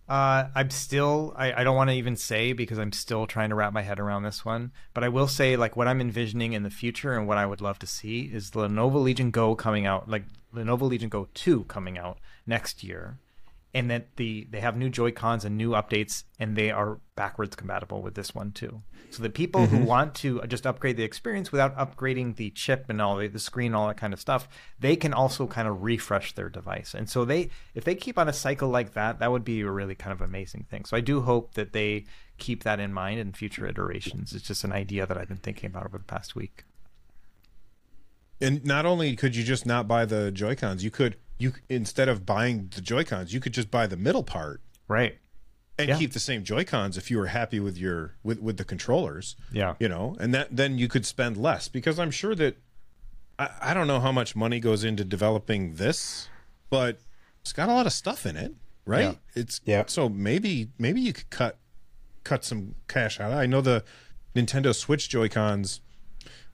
Uh, 0.09 0.49
I'm 0.53 0.69
still. 0.69 1.33
I, 1.37 1.53
I 1.53 1.63
don't 1.63 1.77
want 1.77 1.89
to 1.89 1.95
even 1.95 2.17
say 2.17 2.51
because 2.51 2.77
I'm 2.77 2.91
still 2.91 3.25
trying 3.25 3.49
to 3.49 3.55
wrap 3.55 3.71
my 3.71 3.81
head 3.81 3.97
around 3.97 4.23
this 4.23 4.43
one. 4.43 4.73
But 4.93 5.05
I 5.05 5.09
will 5.09 5.29
say, 5.29 5.55
like, 5.55 5.77
what 5.77 5.87
I'm 5.87 6.01
envisioning 6.01 6.51
in 6.51 6.63
the 6.63 6.69
future 6.69 7.13
and 7.13 7.27
what 7.29 7.37
I 7.37 7.45
would 7.45 7.61
love 7.61 7.79
to 7.79 7.87
see 7.87 8.23
is 8.23 8.49
the 8.49 8.67
Lenovo 8.67 9.01
Legion 9.01 9.31
Go 9.31 9.55
coming 9.55 9.85
out, 9.85 10.09
like 10.09 10.23
Lenovo 10.53 10.81
Legion 10.81 11.07
Go 11.07 11.29
2 11.33 11.63
coming 11.63 11.97
out 11.97 12.17
next 12.45 12.83
year, 12.83 13.19
and 13.73 13.89
that 13.89 14.15
the 14.17 14.47
they 14.49 14.59
have 14.59 14.75
new 14.75 14.89
Joy 14.89 15.11
Cons 15.11 15.45
and 15.45 15.57
new 15.57 15.71
updates, 15.71 16.23
and 16.39 16.55
they 16.55 16.71
are 16.71 16.99
backwards 17.15 17.55
compatible 17.55 18.01
with 18.01 18.15
this 18.15 18.35
one 18.35 18.51
too. 18.51 18.81
So 19.11 19.23
the 19.23 19.29
people 19.29 19.67
who 19.67 19.77
mm-hmm. 19.77 19.85
want 19.85 20.15
to 20.15 20.41
just 20.47 20.65
upgrade 20.65 20.95
the 20.95 21.03
experience 21.03 21.51
without 21.51 21.75
upgrading 21.77 22.37
the 22.37 22.49
chip 22.51 22.85
and 22.87 23.01
all 23.01 23.17
the, 23.17 23.27
the 23.27 23.39
screen, 23.39 23.73
all 23.73 23.87
that 23.87 23.97
kind 23.97 24.13
of 24.13 24.21
stuff, 24.21 24.47
they 24.79 24.95
can 24.95 25.13
also 25.13 25.47
kind 25.47 25.67
of 25.67 25.83
refresh 25.83 26.33
their 26.33 26.47
device. 26.47 26.93
And 26.93 27.09
so 27.09 27.25
they, 27.25 27.49
if 27.75 27.83
they 27.83 27.93
keep 27.93 28.17
on 28.17 28.29
a 28.29 28.33
cycle 28.33 28.69
like 28.69 28.93
that, 28.93 29.19
that 29.19 29.29
would 29.29 29.43
be 29.43 29.59
a 29.61 29.69
really 29.69 29.95
kind 29.95 30.13
of 30.13 30.21
amazing 30.21 30.65
thing. 30.69 30.85
So 30.85 30.95
I 30.95 31.01
do 31.01 31.21
hope 31.21 31.55
that 31.55 31.73
they 31.73 32.05
keep 32.37 32.63
that 32.63 32.79
in 32.79 32.93
mind 32.93 33.19
in 33.19 33.33
future 33.33 33.67
iterations. 33.67 34.33
It's 34.33 34.47
just 34.47 34.63
an 34.63 34.71
idea 34.71 35.05
that 35.05 35.17
I've 35.17 35.27
been 35.27 35.37
thinking 35.37 35.67
about 35.67 35.85
over 35.85 35.97
the 35.97 36.05
past 36.05 36.33
week. 36.33 36.63
And 38.39 38.65
not 38.65 38.85
only 38.85 39.15
could 39.15 39.35
you 39.35 39.43
just 39.43 39.65
not 39.65 39.87
buy 39.87 40.05
the 40.05 40.31
Joy 40.31 40.55
Cons, 40.55 40.83
you 40.83 40.89
could 40.89 41.17
you 41.41 41.53
instead 41.69 42.07
of 42.09 42.25
buying 42.25 42.69
the 42.75 42.81
Joy 42.81 43.03
Cons, 43.03 43.33
you 43.33 43.39
could 43.39 43.53
just 43.53 43.69
buy 43.71 43.87
the 43.87 43.97
middle 43.97 44.23
part 44.23 44.61
Right. 44.87 45.17
and 45.77 45.89
Yeah. 45.89 45.97
keep 45.97 46.13
the 46.13 46.19
same 46.19 46.43
Joy 46.43 46.63
Cons 46.63 46.97
if 46.97 47.09
you 47.09 47.17
were 47.17 47.27
happy 47.27 47.59
with 47.59 47.77
your 47.77 48.15
with 48.23 48.39
with 48.39 48.57
the 48.57 48.63
controllers. 48.65 49.35
Yeah. 49.51 49.75
you 49.79 49.89
know, 49.89 50.15
and 50.19 50.33
that 50.33 50.55
then 50.55 50.77
you 50.77 50.87
could 50.87 51.05
spend 51.05 51.37
less 51.37 51.67
because 51.67 51.97
I'm 51.99 52.11
sure 52.11 52.35
that 52.35 52.57
I, 53.39 53.49
I 53.61 53.73
don't 53.73 53.87
know 53.87 53.99
how 53.99 54.11
much 54.11 54.35
money 54.35 54.59
goes 54.59 54.83
into 54.83 55.03
developing 55.03 55.75
this, 55.75 56.29
but 56.69 56.99
it's 57.41 57.53
got 57.53 57.69
a 57.69 57.73
lot 57.73 57.85
of 57.87 57.93
stuff 57.93 58.25
in 58.25 58.35
it, 58.37 58.53
right? 58.85 59.01
Yeah. 59.01 59.13
It's 59.41 59.61
Yeah. 59.65 59.83
So 59.87 60.07
maybe 60.09 60.69
maybe 60.77 61.01
you 61.01 61.13
could 61.13 61.29
cut 61.29 61.57
cut 62.23 62.45
some 62.45 62.75
cash 62.87 63.19
out. 63.19 63.31
I 63.33 63.45
know 63.47 63.61
the 63.61 63.83
Nintendo 64.35 64.75
Switch 64.75 65.09
Joy 65.09 65.27
Cons, 65.27 65.81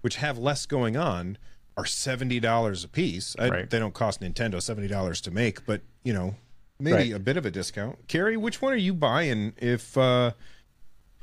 which 0.01 0.15
have 0.17 0.37
less 0.37 0.65
going 0.65 0.95
on, 0.95 1.37
are 1.77 1.85
seventy 1.85 2.39
dollars 2.39 2.83
a 2.83 2.87
piece. 2.87 3.35
I, 3.39 3.49
Right. 3.49 3.69
They 3.69 3.79
don't 3.79 3.93
cost 3.93 4.19
Nintendo 4.21 4.61
seventy 4.61 4.87
dollars 4.87 5.21
to 5.21 5.31
make, 5.31 5.65
but 5.65 5.81
you 6.03 6.11
know, 6.13 6.35
maybe 6.79 6.95
Right. 6.97 7.13
a 7.13 7.19
bit 7.19 7.37
of 7.37 7.45
a 7.45 7.51
discount. 7.51 8.07
Carrie, 8.07 8.35
which 8.37 8.61
one 8.61 8.73
are 8.73 8.77
you 8.77 8.93
buying? 8.93 9.53
If 9.57 9.97
uh, 9.97 10.31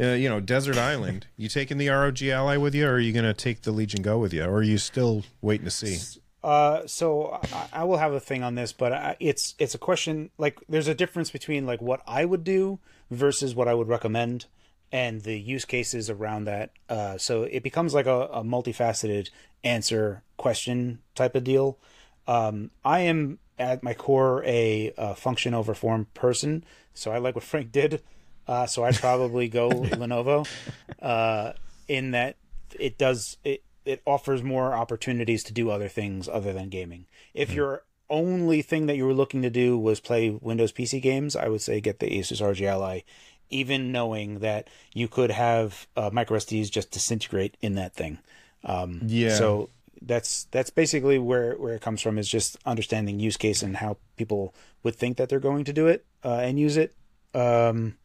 uh, 0.01 0.05
you 0.07 0.29
know, 0.29 0.41
Desert 0.41 0.77
Island, 0.79 1.27
you 1.37 1.49
taking 1.49 1.77
the 1.79 1.89
ROG 1.89 2.23
Ally 2.23 2.57
with 2.57 2.75
you, 2.75 2.87
or 2.87 2.93
are 2.95 2.99
you 3.01 3.13
going 3.13 3.25
to 3.25 3.35
take 3.35 3.63
the 3.63 3.73
Legion 3.73 4.03
Go 4.03 4.19
with 4.19 4.33
you, 4.33 4.45
or 4.45 4.55
are 4.57 4.63
you 4.63 4.79
still 4.79 5.25
waiting 5.43 5.65
to 5.65 5.71
see? 5.71 5.99
Uh, 6.43 6.87
so 6.87 7.41
I, 7.53 7.81
I 7.81 7.85
will 7.85 7.97
have 7.97 8.13
a 8.13 8.21
thing 8.21 8.43
on 8.43 8.55
this, 8.55 8.73
but 8.73 8.93
I, 8.93 9.17
it's 9.19 9.55
it's 9.59 9.75
a 9.75 9.79
question 9.79 10.31
like 10.39 10.59
there's 10.69 10.89
a 10.89 10.95
difference 10.95 11.31
between 11.31 11.67
like 11.67 11.83
what 11.83 12.01
I 12.07 12.25
would 12.25 12.45
do 12.45 12.79
versus 13.11 13.55
what 13.55 13.67
I 13.67 13.75
would 13.75 13.89
recommend, 13.89 14.47
and 14.95 15.23
the 15.23 15.37
use 15.37 15.65
cases 15.65 16.09
around 16.09 16.45
that. 16.45 16.71
Uh, 16.89 17.19
so 17.19 17.43
it 17.43 17.65
becomes 17.65 17.95
like 17.95 18.07
a, 18.07 18.29
a 18.33 18.45
multifaceted 18.45 19.29
answer 19.65 20.23
question 20.37 21.01
type 21.17 21.35
of 21.35 21.43
deal. 21.43 21.79
Um, 22.29 22.71
I 22.85 23.01
am 23.01 23.41
at 23.59 23.83
my 23.83 23.93
core 23.93 24.45
a, 24.47 24.93
uh 24.97 25.15
function 25.15 25.53
over 25.53 25.75
form 25.75 26.07
person, 26.15 26.65
so 26.95 27.11
I 27.11 27.19
like 27.19 27.35
what 27.35 27.43
Frank 27.43 27.73
did. 27.73 28.03
Uh, 28.47 28.67
so 28.67 28.85
I'd 28.85 28.95
probably 28.95 29.49
go 29.49 29.69
Lenovo. 29.71 30.49
Uh, 31.03 31.55
in 31.89 32.13
that 32.13 32.37
it 32.79 32.97
does 32.97 33.37
it 33.43 33.65
it 33.85 34.01
offers 34.07 34.45
more 34.45 34.75
opportunities 34.75 35.43
to 35.45 35.53
do 35.53 35.71
other 35.71 35.89
things 35.89 36.29
other 36.29 36.53
than 36.53 36.69
gaming. 36.69 37.07
If 37.35 37.53
your 37.53 37.83
only 38.09 38.63
thing 38.63 38.87
that 38.87 38.97
you 38.97 39.07
were 39.07 39.15
looking 39.15 39.43
to 39.43 39.51
do 39.51 39.77
was 39.77 39.99
play 39.99 40.31
Windows 40.31 40.73
PC 40.73 41.03
games, 41.03 41.35
I 41.35 41.49
would 41.49 41.63
say 41.63 41.81
get 41.81 41.99
the 41.99 42.07
Asus 42.19 42.41
ROG 42.41 42.61
Ally, 42.61 43.01
even 43.55 43.93
knowing 43.93 44.41
that 44.41 44.69
you 44.93 45.07
could 45.07 45.31
have 45.31 45.87
uh, 45.97 46.11
micro 46.13 46.39
SDs 46.39 46.71
just 46.71 46.91
disintegrate 46.91 47.57
in 47.61 47.77
that 47.77 47.95
thing. 47.95 48.19
Um, 48.65 49.03
Yeah. 49.07 49.37
So 49.37 49.71
that's 50.03 50.45
that's 50.51 50.71
basically 50.71 51.19
where 51.19 51.55
where 51.55 51.75
it 51.75 51.81
comes 51.81 52.03
from 52.03 52.19
is 52.19 52.29
just 52.29 52.59
understanding 52.67 53.21
use 53.21 53.37
case 53.37 53.63
and 53.63 53.77
how 53.77 53.97
people 54.17 54.55
would 54.83 54.97
think 54.97 55.17
that 55.17 55.29
they're 55.29 55.41
going 55.41 55.65
to 55.65 55.73
do 55.73 55.87
it 55.87 56.05
uh, 56.25 56.41
and 56.43 56.59
use 56.59 56.77
it. 56.77 56.95
Um, 57.33 57.97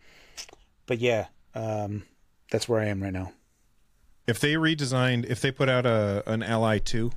but 0.86 1.00
yeah, 1.00 1.28
um, 1.56 2.04
that's 2.52 2.70
where 2.70 2.80
I 2.80 2.86
am 2.86 3.02
right 3.02 3.14
now. 3.14 3.34
If 4.28 4.40
they 4.40 4.54
redesigned, 4.54 5.26
if 5.26 5.42
they 5.42 5.52
put 5.52 5.68
out 5.68 5.86
a 5.86 6.24
an 6.28 6.42
Li 6.42 6.80
two 6.80 7.12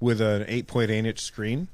with 0.00 0.20
an 0.20 0.44
eight 0.48 0.66
point 0.66 0.90
eight 0.90 1.04
inch 1.04 1.20
screen 1.20 1.68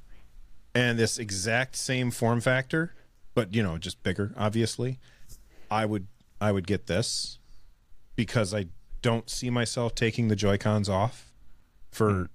and 0.75 0.99
this 0.99 1.19
exact 1.19 1.77
same 1.77 2.11
form 2.11 2.41
factor, 2.41 2.93
but 3.35 3.55
you 3.55 3.63
know, 3.63 3.79
just 3.79 4.03
bigger, 4.03 4.33
obviously, 4.37 4.99
I 5.71 5.87
would 5.87 6.07
I 6.41 6.53
would 6.53 6.67
get 6.67 6.87
this 6.87 7.39
because 8.15 8.55
I 8.55 8.67
don't 9.03 9.29
see 9.31 9.51
myself 9.51 9.95
taking 9.95 10.29
the 10.29 10.37
Joy 10.37 10.59
Cons 10.59 10.89
off 10.89 11.33
for 11.91 12.29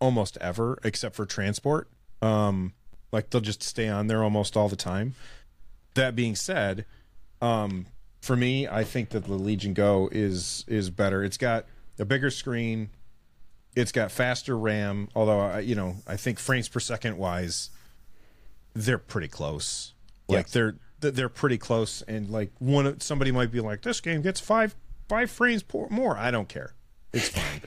almost 0.00 0.36
ever, 0.40 0.78
except 0.84 1.14
for 1.14 1.26
transport. 1.26 1.88
Um, 2.22 2.74
like 3.12 3.30
they'll 3.30 3.40
just 3.40 3.62
stay 3.62 3.88
on 3.88 4.06
there 4.06 4.22
almost 4.22 4.56
all 4.56 4.68
the 4.68 4.76
time. 4.76 5.14
That 5.94 6.14
being 6.14 6.36
said, 6.36 6.84
um, 7.42 7.86
for 8.20 8.36
me, 8.36 8.68
I 8.68 8.84
think 8.84 9.10
that 9.10 9.24
the 9.24 9.34
Legion 9.34 9.74
Go 9.74 10.08
is 10.12 10.64
is 10.68 10.90
better. 10.90 11.24
It's 11.24 11.36
got 11.36 11.66
a 11.98 12.04
bigger 12.04 12.30
screen. 12.30 12.90
It's 13.74 13.92
got 13.92 14.10
faster 14.10 14.56
RAM. 14.56 15.08
Although 15.14 15.40
I, 15.40 15.60
you 15.60 15.74
know, 15.74 15.96
I 16.06 16.16
think 16.16 16.38
frames 16.38 16.68
per 16.68 16.80
second 16.80 17.18
wise, 17.18 17.70
they're 18.74 18.98
pretty 18.98 19.28
close. 19.28 19.94
Like 20.28 20.50
they're 20.50 20.76
they're 21.00 21.10
they're 21.10 21.28
pretty 21.28 21.58
close. 21.58 22.02
And 22.02 22.30
like 22.30 22.50
one, 22.58 22.86
of- 22.86 23.02
somebody 23.02 23.32
might 23.32 23.50
be 23.50 23.60
like, 23.60 23.82
"This 23.82 24.00
game 24.00 24.22
gets 24.22 24.40
five 24.40 24.74
five 25.08 25.30
frames 25.30 25.64
more." 25.90 26.16
I 26.16 26.30
don't 26.30 26.48
care. 26.48 26.74
It's 27.12 27.28
fine. 27.28 27.60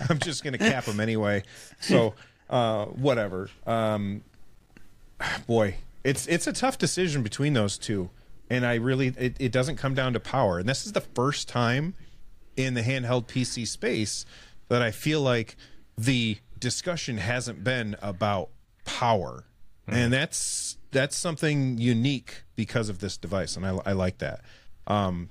I'm 0.10 0.18
just 0.18 0.42
gonna 0.42 0.58
cap 0.58 0.84
them 0.84 1.00
anyway. 1.00 1.42
So 1.80 2.14
uh, 2.50 2.86
whatever. 2.86 3.50
Um, 3.66 4.22
boy, 5.46 5.76
it's 6.04 6.26
it's 6.26 6.46
a 6.46 6.52
tough 6.52 6.78
decision 6.78 7.22
between 7.22 7.52
those 7.52 7.78
two, 7.78 8.10
and 8.50 8.64
I 8.66 8.74
really 8.76 9.08
it, 9.18 9.36
it 9.38 9.52
doesn't 9.52 9.76
come 9.76 9.94
down 9.94 10.12
to 10.14 10.20
power. 10.20 10.58
And 10.58 10.68
this 10.68 10.86
is 10.86 10.92
the 10.92 11.00
first 11.00 11.48
time 11.48 11.94
in 12.56 12.74
the 12.74 12.82
handheld 12.82 13.26
PC 13.26 13.66
space 13.66 14.24
that 14.68 14.82
I 14.82 14.90
feel 14.90 15.20
like 15.20 15.56
the 15.96 16.38
discussion 16.58 17.18
hasn't 17.18 17.62
been 17.62 17.94
about 18.02 18.48
power, 18.84 19.44
and 19.86 20.12
that's 20.12 20.77
that's 20.90 21.16
something 21.16 21.78
unique 21.78 22.42
because 22.56 22.88
of 22.88 22.98
this 23.00 23.16
device, 23.16 23.56
and 23.56 23.66
I, 23.66 23.78
I 23.86 23.92
like 23.92 24.18
that. 24.18 24.40
Um, 24.86 25.30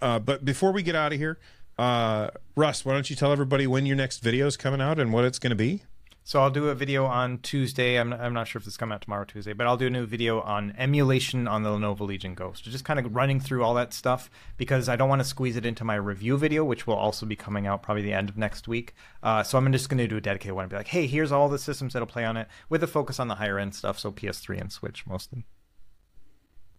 uh, 0.00 0.18
but 0.18 0.44
before 0.44 0.72
we 0.72 0.82
get 0.82 0.94
out 0.94 1.12
of 1.12 1.18
here, 1.18 1.38
uh, 1.78 2.30
Russ, 2.56 2.84
why 2.84 2.92
don't 2.92 3.08
you 3.08 3.16
tell 3.16 3.32
everybody 3.32 3.66
when 3.66 3.86
your 3.86 3.96
next 3.96 4.18
video 4.18 4.46
is 4.46 4.56
coming 4.56 4.80
out 4.80 4.98
and 4.98 5.12
what 5.12 5.24
it's 5.24 5.38
going 5.38 5.50
to 5.50 5.56
be? 5.56 5.82
So 6.28 6.42
I'll 6.42 6.50
do 6.50 6.68
a 6.68 6.74
video 6.74 7.06
on 7.06 7.38
Tuesday. 7.38 7.98
I'm, 7.98 8.12
I'm 8.12 8.34
not 8.34 8.48
sure 8.48 8.58
if 8.58 8.66
this 8.66 8.76
coming 8.76 8.92
out 8.92 9.00
tomorrow 9.00 9.24
Tuesday, 9.24 9.54
but 9.54 9.66
I'll 9.66 9.78
do 9.78 9.86
a 9.86 9.90
new 9.90 10.04
video 10.04 10.42
on 10.42 10.74
emulation 10.76 11.48
on 11.48 11.62
the 11.62 11.70
Lenovo 11.70 12.00
Legion 12.00 12.34
Go. 12.34 12.52
So 12.52 12.70
just 12.70 12.84
kind 12.84 13.00
of 13.00 13.16
running 13.16 13.40
through 13.40 13.64
all 13.64 13.72
that 13.76 13.94
stuff 13.94 14.28
because 14.58 14.90
I 14.90 14.96
don't 14.96 15.08
want 15.08 15.22
to 15.22 15.24
squeeze 15.24 15.56
it 15.56 15.64
into 15.64 15.84
my 15.84 15.94
review 15.94 16.36
video, 16.36 16.66
which 16.66 16.86
will 16.86 16.96
also 16.96 17.24
be 17.24 17.34
coming 17.34 17.66
out 17.66 17.82
probably 17.82 18.02
the 18.02 18.12
end 18.12 18.28
of 18.28 18.36
next 18.36 18.68
week. 18.68 18.92
Uh, 19.22 19.42
so 19.42 19.56
I'm 19.56 19.72
just 19.72 19.88
going 19.88 19.96
to 19.96 20.06
do 20.06 20.18
a 20.18 20.20
dedicated 20.20 20.54
one 20.54 20.64
and 20.64 20.70
be 20.70 20.76
like, 20.76 20.88
hey, 20.88 21.06
here's 21.06 21.32
all 21.32 21.48
the 21.48 21.58
systems 21.58 21.94
that'll 21.94 22.04
play 22.04 22.26
on 22.26 22.36
it 22.36 22.46
with 22.68 22.82
a 22.82 22.86
focus 22.86 23.18
on 23.18 23.28
the 23.28 23.36
higher 23.36 23.58
end 23.58 23.74
stuff. 23.74 23.98
So 23.98 24.12
PS3 24.12 24.60
and 24.60 24.70
Switch 24.70 25.06
mostly. 25.06 25.46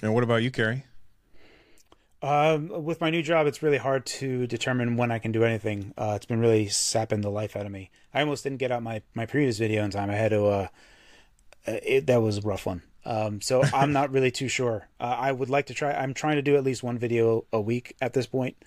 And 0.03 0.13
what 0.13 0.23
about 0.23 0.43
you, 0.43 0.51
Carrie? 0.51 0.85
Um, 2.21 2.83
with 2.83 2.99
my 2.99 3.09
new 3.09 3.21
job, 3.21 3.47
it's 3.47 3.63
really 3.63 3.77
hard 3.77 4.05
to 4.05 4.45
determine 4.45 4.97
when 4.97 5.11
I 5.11 5.19
can 5.19 5.31
do 5.31 5.43
anything. 5.43 5.93
Uh, 5.97 6.13
it's 6.15 6.25
been 6.25 6.39
really 6.39 6.67
sapping 6.67 7.21
the 7.21 7.29
life 7.29 7.55
out 7.55 7.65
of 7.65 7.71
me. 7.71 7.91
I 8.13 8.21
almost 8.21 8.43
didn't 8.43 8.59
get 8.59 8.71
out 8.71 8.83
my, 8.83 9.01
my 9.13 9.25
previous 9.25 9.57
video 9.57 9.83
in 9.85 9.91
time. 9.91 10.09
I 10.09 10.15
had 10.15 10.31
to. 10.31 10.45
Uh, 10.45 10.67
it, 11.65 12.07
that 12.07 12.21
was 12.21 12.39
a 12.39 12.41
rough 12.41 12.65
one. 12.65 12.81
Um, 13.05 13.41
so 13.41 13.63
I'm 13.73 13.93
not 13.93 14.11
really 14.11 14.31
too 14.31 14.49
sure. 14.49 14.89
Uh, 14.99 15.15
I 15.17 15.31
would 15.31 15.49
like 15.49 15.67
to 15.67 15.73
try. 15.73 15.93
I'm 15.93 16.13
trying 16.13 16.35
to 16.35 16.41
do 16.41 16.57
at 16.57 16.63
least 16.63 16.83
one 16.83 16.97
video 16.97 17.45
a 17.53 17.61
week 17.61 17.95
at 18.01 18.13
this 18.13 18.25
point. 18.25 18.57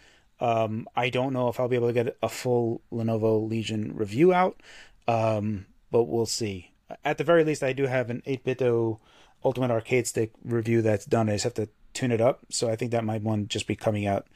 Um, 0.40 0.88
I 0.96 1.10
don't 1.10 1.32
know 1.32 1.48
if 1.48 1.60
I'll 1.60 1.68
be 1.68 1.76
able 1.76 1.88
to 1.88 1.92
get 1.92 2.16
a 2.22 2.28
full 2.28 2.80
Lenovo 2.90 3.48
Legion 3.48 3.94
review 3.94 4.32
out, 4.32 4.60
um, 5.06 5.66
but 5.90 6.04
we'll 6.04 6.26
see. 6.26 6.72
At 7.04 7.18
the 7.18 7.24
very 7.24 7.44
least, 7.44 7.62
I 7.62 7.72
do 7.72 7.86
have 7.86 8.10
an 8.10 8.22
8BitDo 8.26 8.98
Ultimate 9.44 9.70
Arcade 9.70 10.06
Stick 10.06 10.32
review 10.44 10.82
that's 10.82 11.04
done. 11.04 11.28
I 11.28 11.34
just 11.34 11.44
have 11.44 11.54
to 11.54 11.68
tune 11.92 12.12
it 12.12 12.20
up. 12.20 12.40
So 12.50 12.68
I 12.68 12.76
think 12.76 12.90
that 12.92 13.04
might 13.04 13.22
one 13.22 13.48
just 13.48 13.66
be 13.66 13.76
coming 13.76 14.06
out 14.06 14.26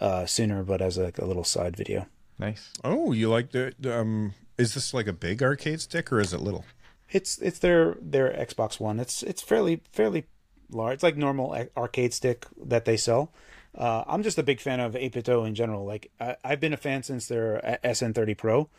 uh, 0.00 0.26
sooner, 0.26 0.62
but 0.62 0.82
as 0.82 0.98
like 0.98 1.18
a, 1.18 1.24
little 1.24 1.44
side 1.44 1.76
video. 1.76 2.06
Nice. 2.38 2.72
Oh, 2.84 3.12
you 3.12 3.30
like 3.30 3.52
the 3.52 3.74
um? 3.90 4.34
Is 4.58 4.74
this 4.74 4.94
like 4.94 5.06
a 5.06 5.12
big 5.12 5.42
arcade 5.42 5.80
stick 5.80 6.12
or 6.12 6.20
is 6.20 6.32
it 6.32 6.40
little? 6.40 6.64
It's 7.10 7.38
it's 7.38 7.58
their 7.58 7.96
their 8.00 8.30
Xbox 8.30 8.80
One. 8.80 9.00
It's 9.00 9.22
it's 9.22 9.42
fairly 9.42 9.82
fairly 9.92 10.26
large. 10.70 10.94
It's 10.94 11.02
like 11.02 11.16
normal 11.16 11.68
arcade 11.76 12.12
stick 12.12 12.46
that 12.62 12.84
they 12.84 12.96
sell. 12.96 13.32
Uh, 13.76 14.04
I'm 14.06 14.22
just 14.22 14.38
a 14.38 14.42
big 14.42 14.60
fan 14.60 14.80
of 14.80 14.94
8BitDo 14.94 15.46
in 15.46 15.54
general. 15.54 15.84
Like 15.84 16.10
I, 16.18 16.36
have 16.42 16.60
been 16.60 16.72
a 16.72 16.78
fan 16.78 17.02
since 17.02 17.26
their 17.26 17.78
SN30 17.84 18.36
Pro. 18.36 18.70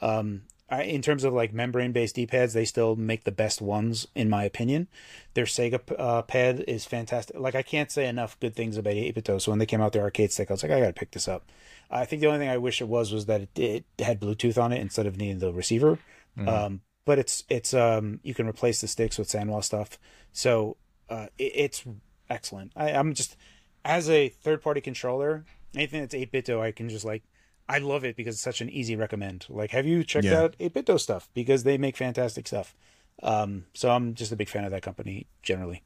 Um, 0.00 0.42
I, 0.42 0.53
in 0.82 1.02
terms 1.02 1.24
of 1.24 1.32
like 1.32 1.52
membrane 1.52 1.92
based 1.92 2.14
D-pads, 2.14 2.54
they 2.54 2.64
still 2.64 2.96
make 2.96 3.24
the 3.24 3.32
best 3.32 3.60
ones 3.60 4.06
in 4.14 4.28
my 4.28 4.44
opinion. 4.44 4.88
Their 5.34 5.44
Sega 5.44 5.80
uh, 5.98 6.22
pad 6.22 6.64
is 6.66 6.84
fantastic. 6.84 7.38
Like 7.38 7.54
I 7.54 7.62
can't 7.62 7.90
say 7.90 8.06
enough 8.06 8.38
good 8.40 8.54
things 8.54 8.76
about 8.76 8.94
8BitDo. 8.94 9.40
So 9.40 9.52
when 9.52 9.58
they 9.58 9.66
came 9.66 9.80
out 9.80 9.92
their 9.92 10.02
arcade 10.02 10.32
stick, 10.32 10.50
I 10.50 10.54
was 10.54 10.62
like, 10.62 10.72
I 10.72 10.80
gotta 10.80 10.92
pick 10.92 11.10
this 11.10 11.28
up. 11.28 11.50
I 11.90 12.04
think 12.04 12.20
the 12.20 12.28
only 12.28 12.38
thing 12.38 12.48
I 12.48 12.58
wish 12.58 12.80
it 12.80 12.88
was 12.88 13.12
was 13.12 13.26
that 13.26 13.42
it, 13.42 13.50
it 13.56 13.84
had 14.04 14.20
Bluetooth 14.20 14.62
on 14.62 14.72
it 14.72 14.80
instead 14.80 15.06
of 15.06 15.16
needing 15.16 15.38
the 15.38 15.52
receiver. 15.52 15.98
Mm-hmm. 16.38 16.48
Um, 16.48 16.80
but 17.04 17.18
it's 17.18 17.44
it's 17.48 17.74
um 17.74 18.20
you 18.22 18.34
can 18.34 18.48
replace 18.48 18.80
the 18.80 18.88
sticks 18.88 19.18
with 19.18 19.28
SanWa 19.28 19.62
stuff, 19.62 19.98
so 20.32 20.76
uh, 21.08 21.26
it, 21.38 21.52
it's 21.54 21.84
excellent. 22.30 22.72
I, 22.74 22.92
I'm 22.92 23.14
just 23.14 23.36
as 23.84 24.08
a 24.08 24.28
third 24.28 24.62
party 24.62 24.80
controller, 24.80 25.44
anything 25.74 26.00
that's 26.00 26.14
8BitDo, 26.14 26.60
I 26.60 26.72
can 26.72 26.88
just 26.88 27.04
like 27.04 27.22
I 27.68 27.78
love 27.78 28.04
it 28.04 28.16
because 28.16 28.34
it's 28.34 28.42
such 28.42 28.60
an 28.60 28.68
easy 28.68 28.96
recommend. 28.96 29.46
Like, 29.48 29.70
have 29.70 29.86
you 29.86 30.04
checked 30.04 30.26
yeah. 30.26 30.42
out 30.42 30.56
8BitDo 30.58 31.00
stuff? 31.00 31.28
Because 31.34 31.64
they 31.64 31.78
make 31.78 31.96
fantastic 31.96 32.46
stuff. 32.46 32.74
Um, 33.22 33.64
so 33.74 33.90
I'm 33.90 34.14
just 34.14 34.32
a 34.32 34.36
big 34.36 34.48
fan 34.48 34.64
of 34.64 34.70
that 34.72 34.82
company 34.82 35.26
generally. 35.42 35.82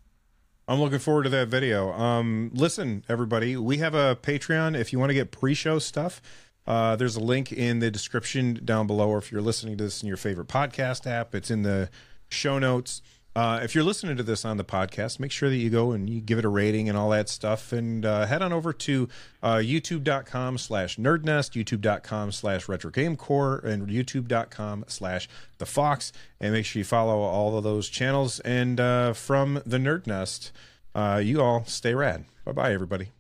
I'm 0.67 0.81
looking 0.81 0.99
forward 0.99 1.23
to 1.25 1.31
that 1.31 1.49
video. 1.49 1.93
Um, 1.93 2.51
listen, 2.53 3.05
everybody, 3.09 3.57
we 3.57 3.79
have 3.79 3.95
a 3.95 4.17
Patreon. 4.17 4.79
If 4.79 4.93
you 4.93 4.99
want 4.99 5.11
to 5.11 5.15
get 5.15 5.31
pre-show 5.31 5.79
stuff, 5.79 6.21
uh, 6.67 6.97
there's 6.97 7.17
a 7.17 7.21
link 7.21 7.53
in 7.53 7.79
the 7.79 7.91
description 7.91 8.61
down 8.65 8.87
below, 8.87 9.09
or 9.09 9.19
if 9.19 9.33
you're 9.33 9.41
listening 9.41 9.79
to 9.79 9.85
this 9.85 10.03
in 10.03 10.09
your 10.09 10.19
favorite 10.19 10.49
podcast 10.49 11.07
app, 11.07 11.35
it's 11.35 11.51
in 11.51 11.63
the 11.63 11.89
show 12.29 12.59
notes. 12.59 13.01
Uh, 13.39 13.61
if 13.63 13.73
you're 13.73 13.85
listening 13.85 14.17
to 14.17 14.25
this 14.25 14.45
on 14.45 14.57
the 14.57 14.65
podcast, 14.65 15.21
make 15.21 15.31
sure 15.31 15.49
that 15.49 15.59
you 15.59 15.71
go 15.71 15.93
and 15.93 16.11
you 16.11 16.21
give 16.21 16.41
it 16.41 16.45
a 16.45 16.49
rating 16.49 16.89
and 16.89 16.99
all 16.99 17.11
that 17.11 17.29
stuff. 17.29 17.73
And 17.73 18.05
uh, 18.05 18.27
head 18.27 18.43
on 18.43 18.53
over 18.53 18.73
to 18.73 19.09
uh, 19.45 19.59
youtube.com 19.59 20.59
slash 20.59 20.97
nerdnest, 20.97 21.53
youtube.com 21.55 22.33
slash 22.33 22.67
retrogamecore, 22.67 23.63
and 23.63 23.87
youtube.com 23.87 24.87
slash 24.89 25.29
the 25.59 25.67
fox. 25.67 26.13
And 26.41 26.53
make 26.53 26.67
sure 26.67 26.81
you 26.81 26.85
follow 26.85 27.21
all 27.21 27.57
of 27.57 27.63
those 27.63 27.89
channels. 27.89 28.41
And 28.41 28.81
uh, 28.81 29.13
from 29.13 29.63
the 29.65 29.79
Nerd 29.79 30.09
Nest, 30.09 30.51
uh, 30.97 31.23
you 31.23 31.41
all 31.41 31.65
stay 31.65 31.95
rad. 31.95 32.25
Bye 32.45 32.51
bye, 32.51 32.73
everybody. 32.73 33.13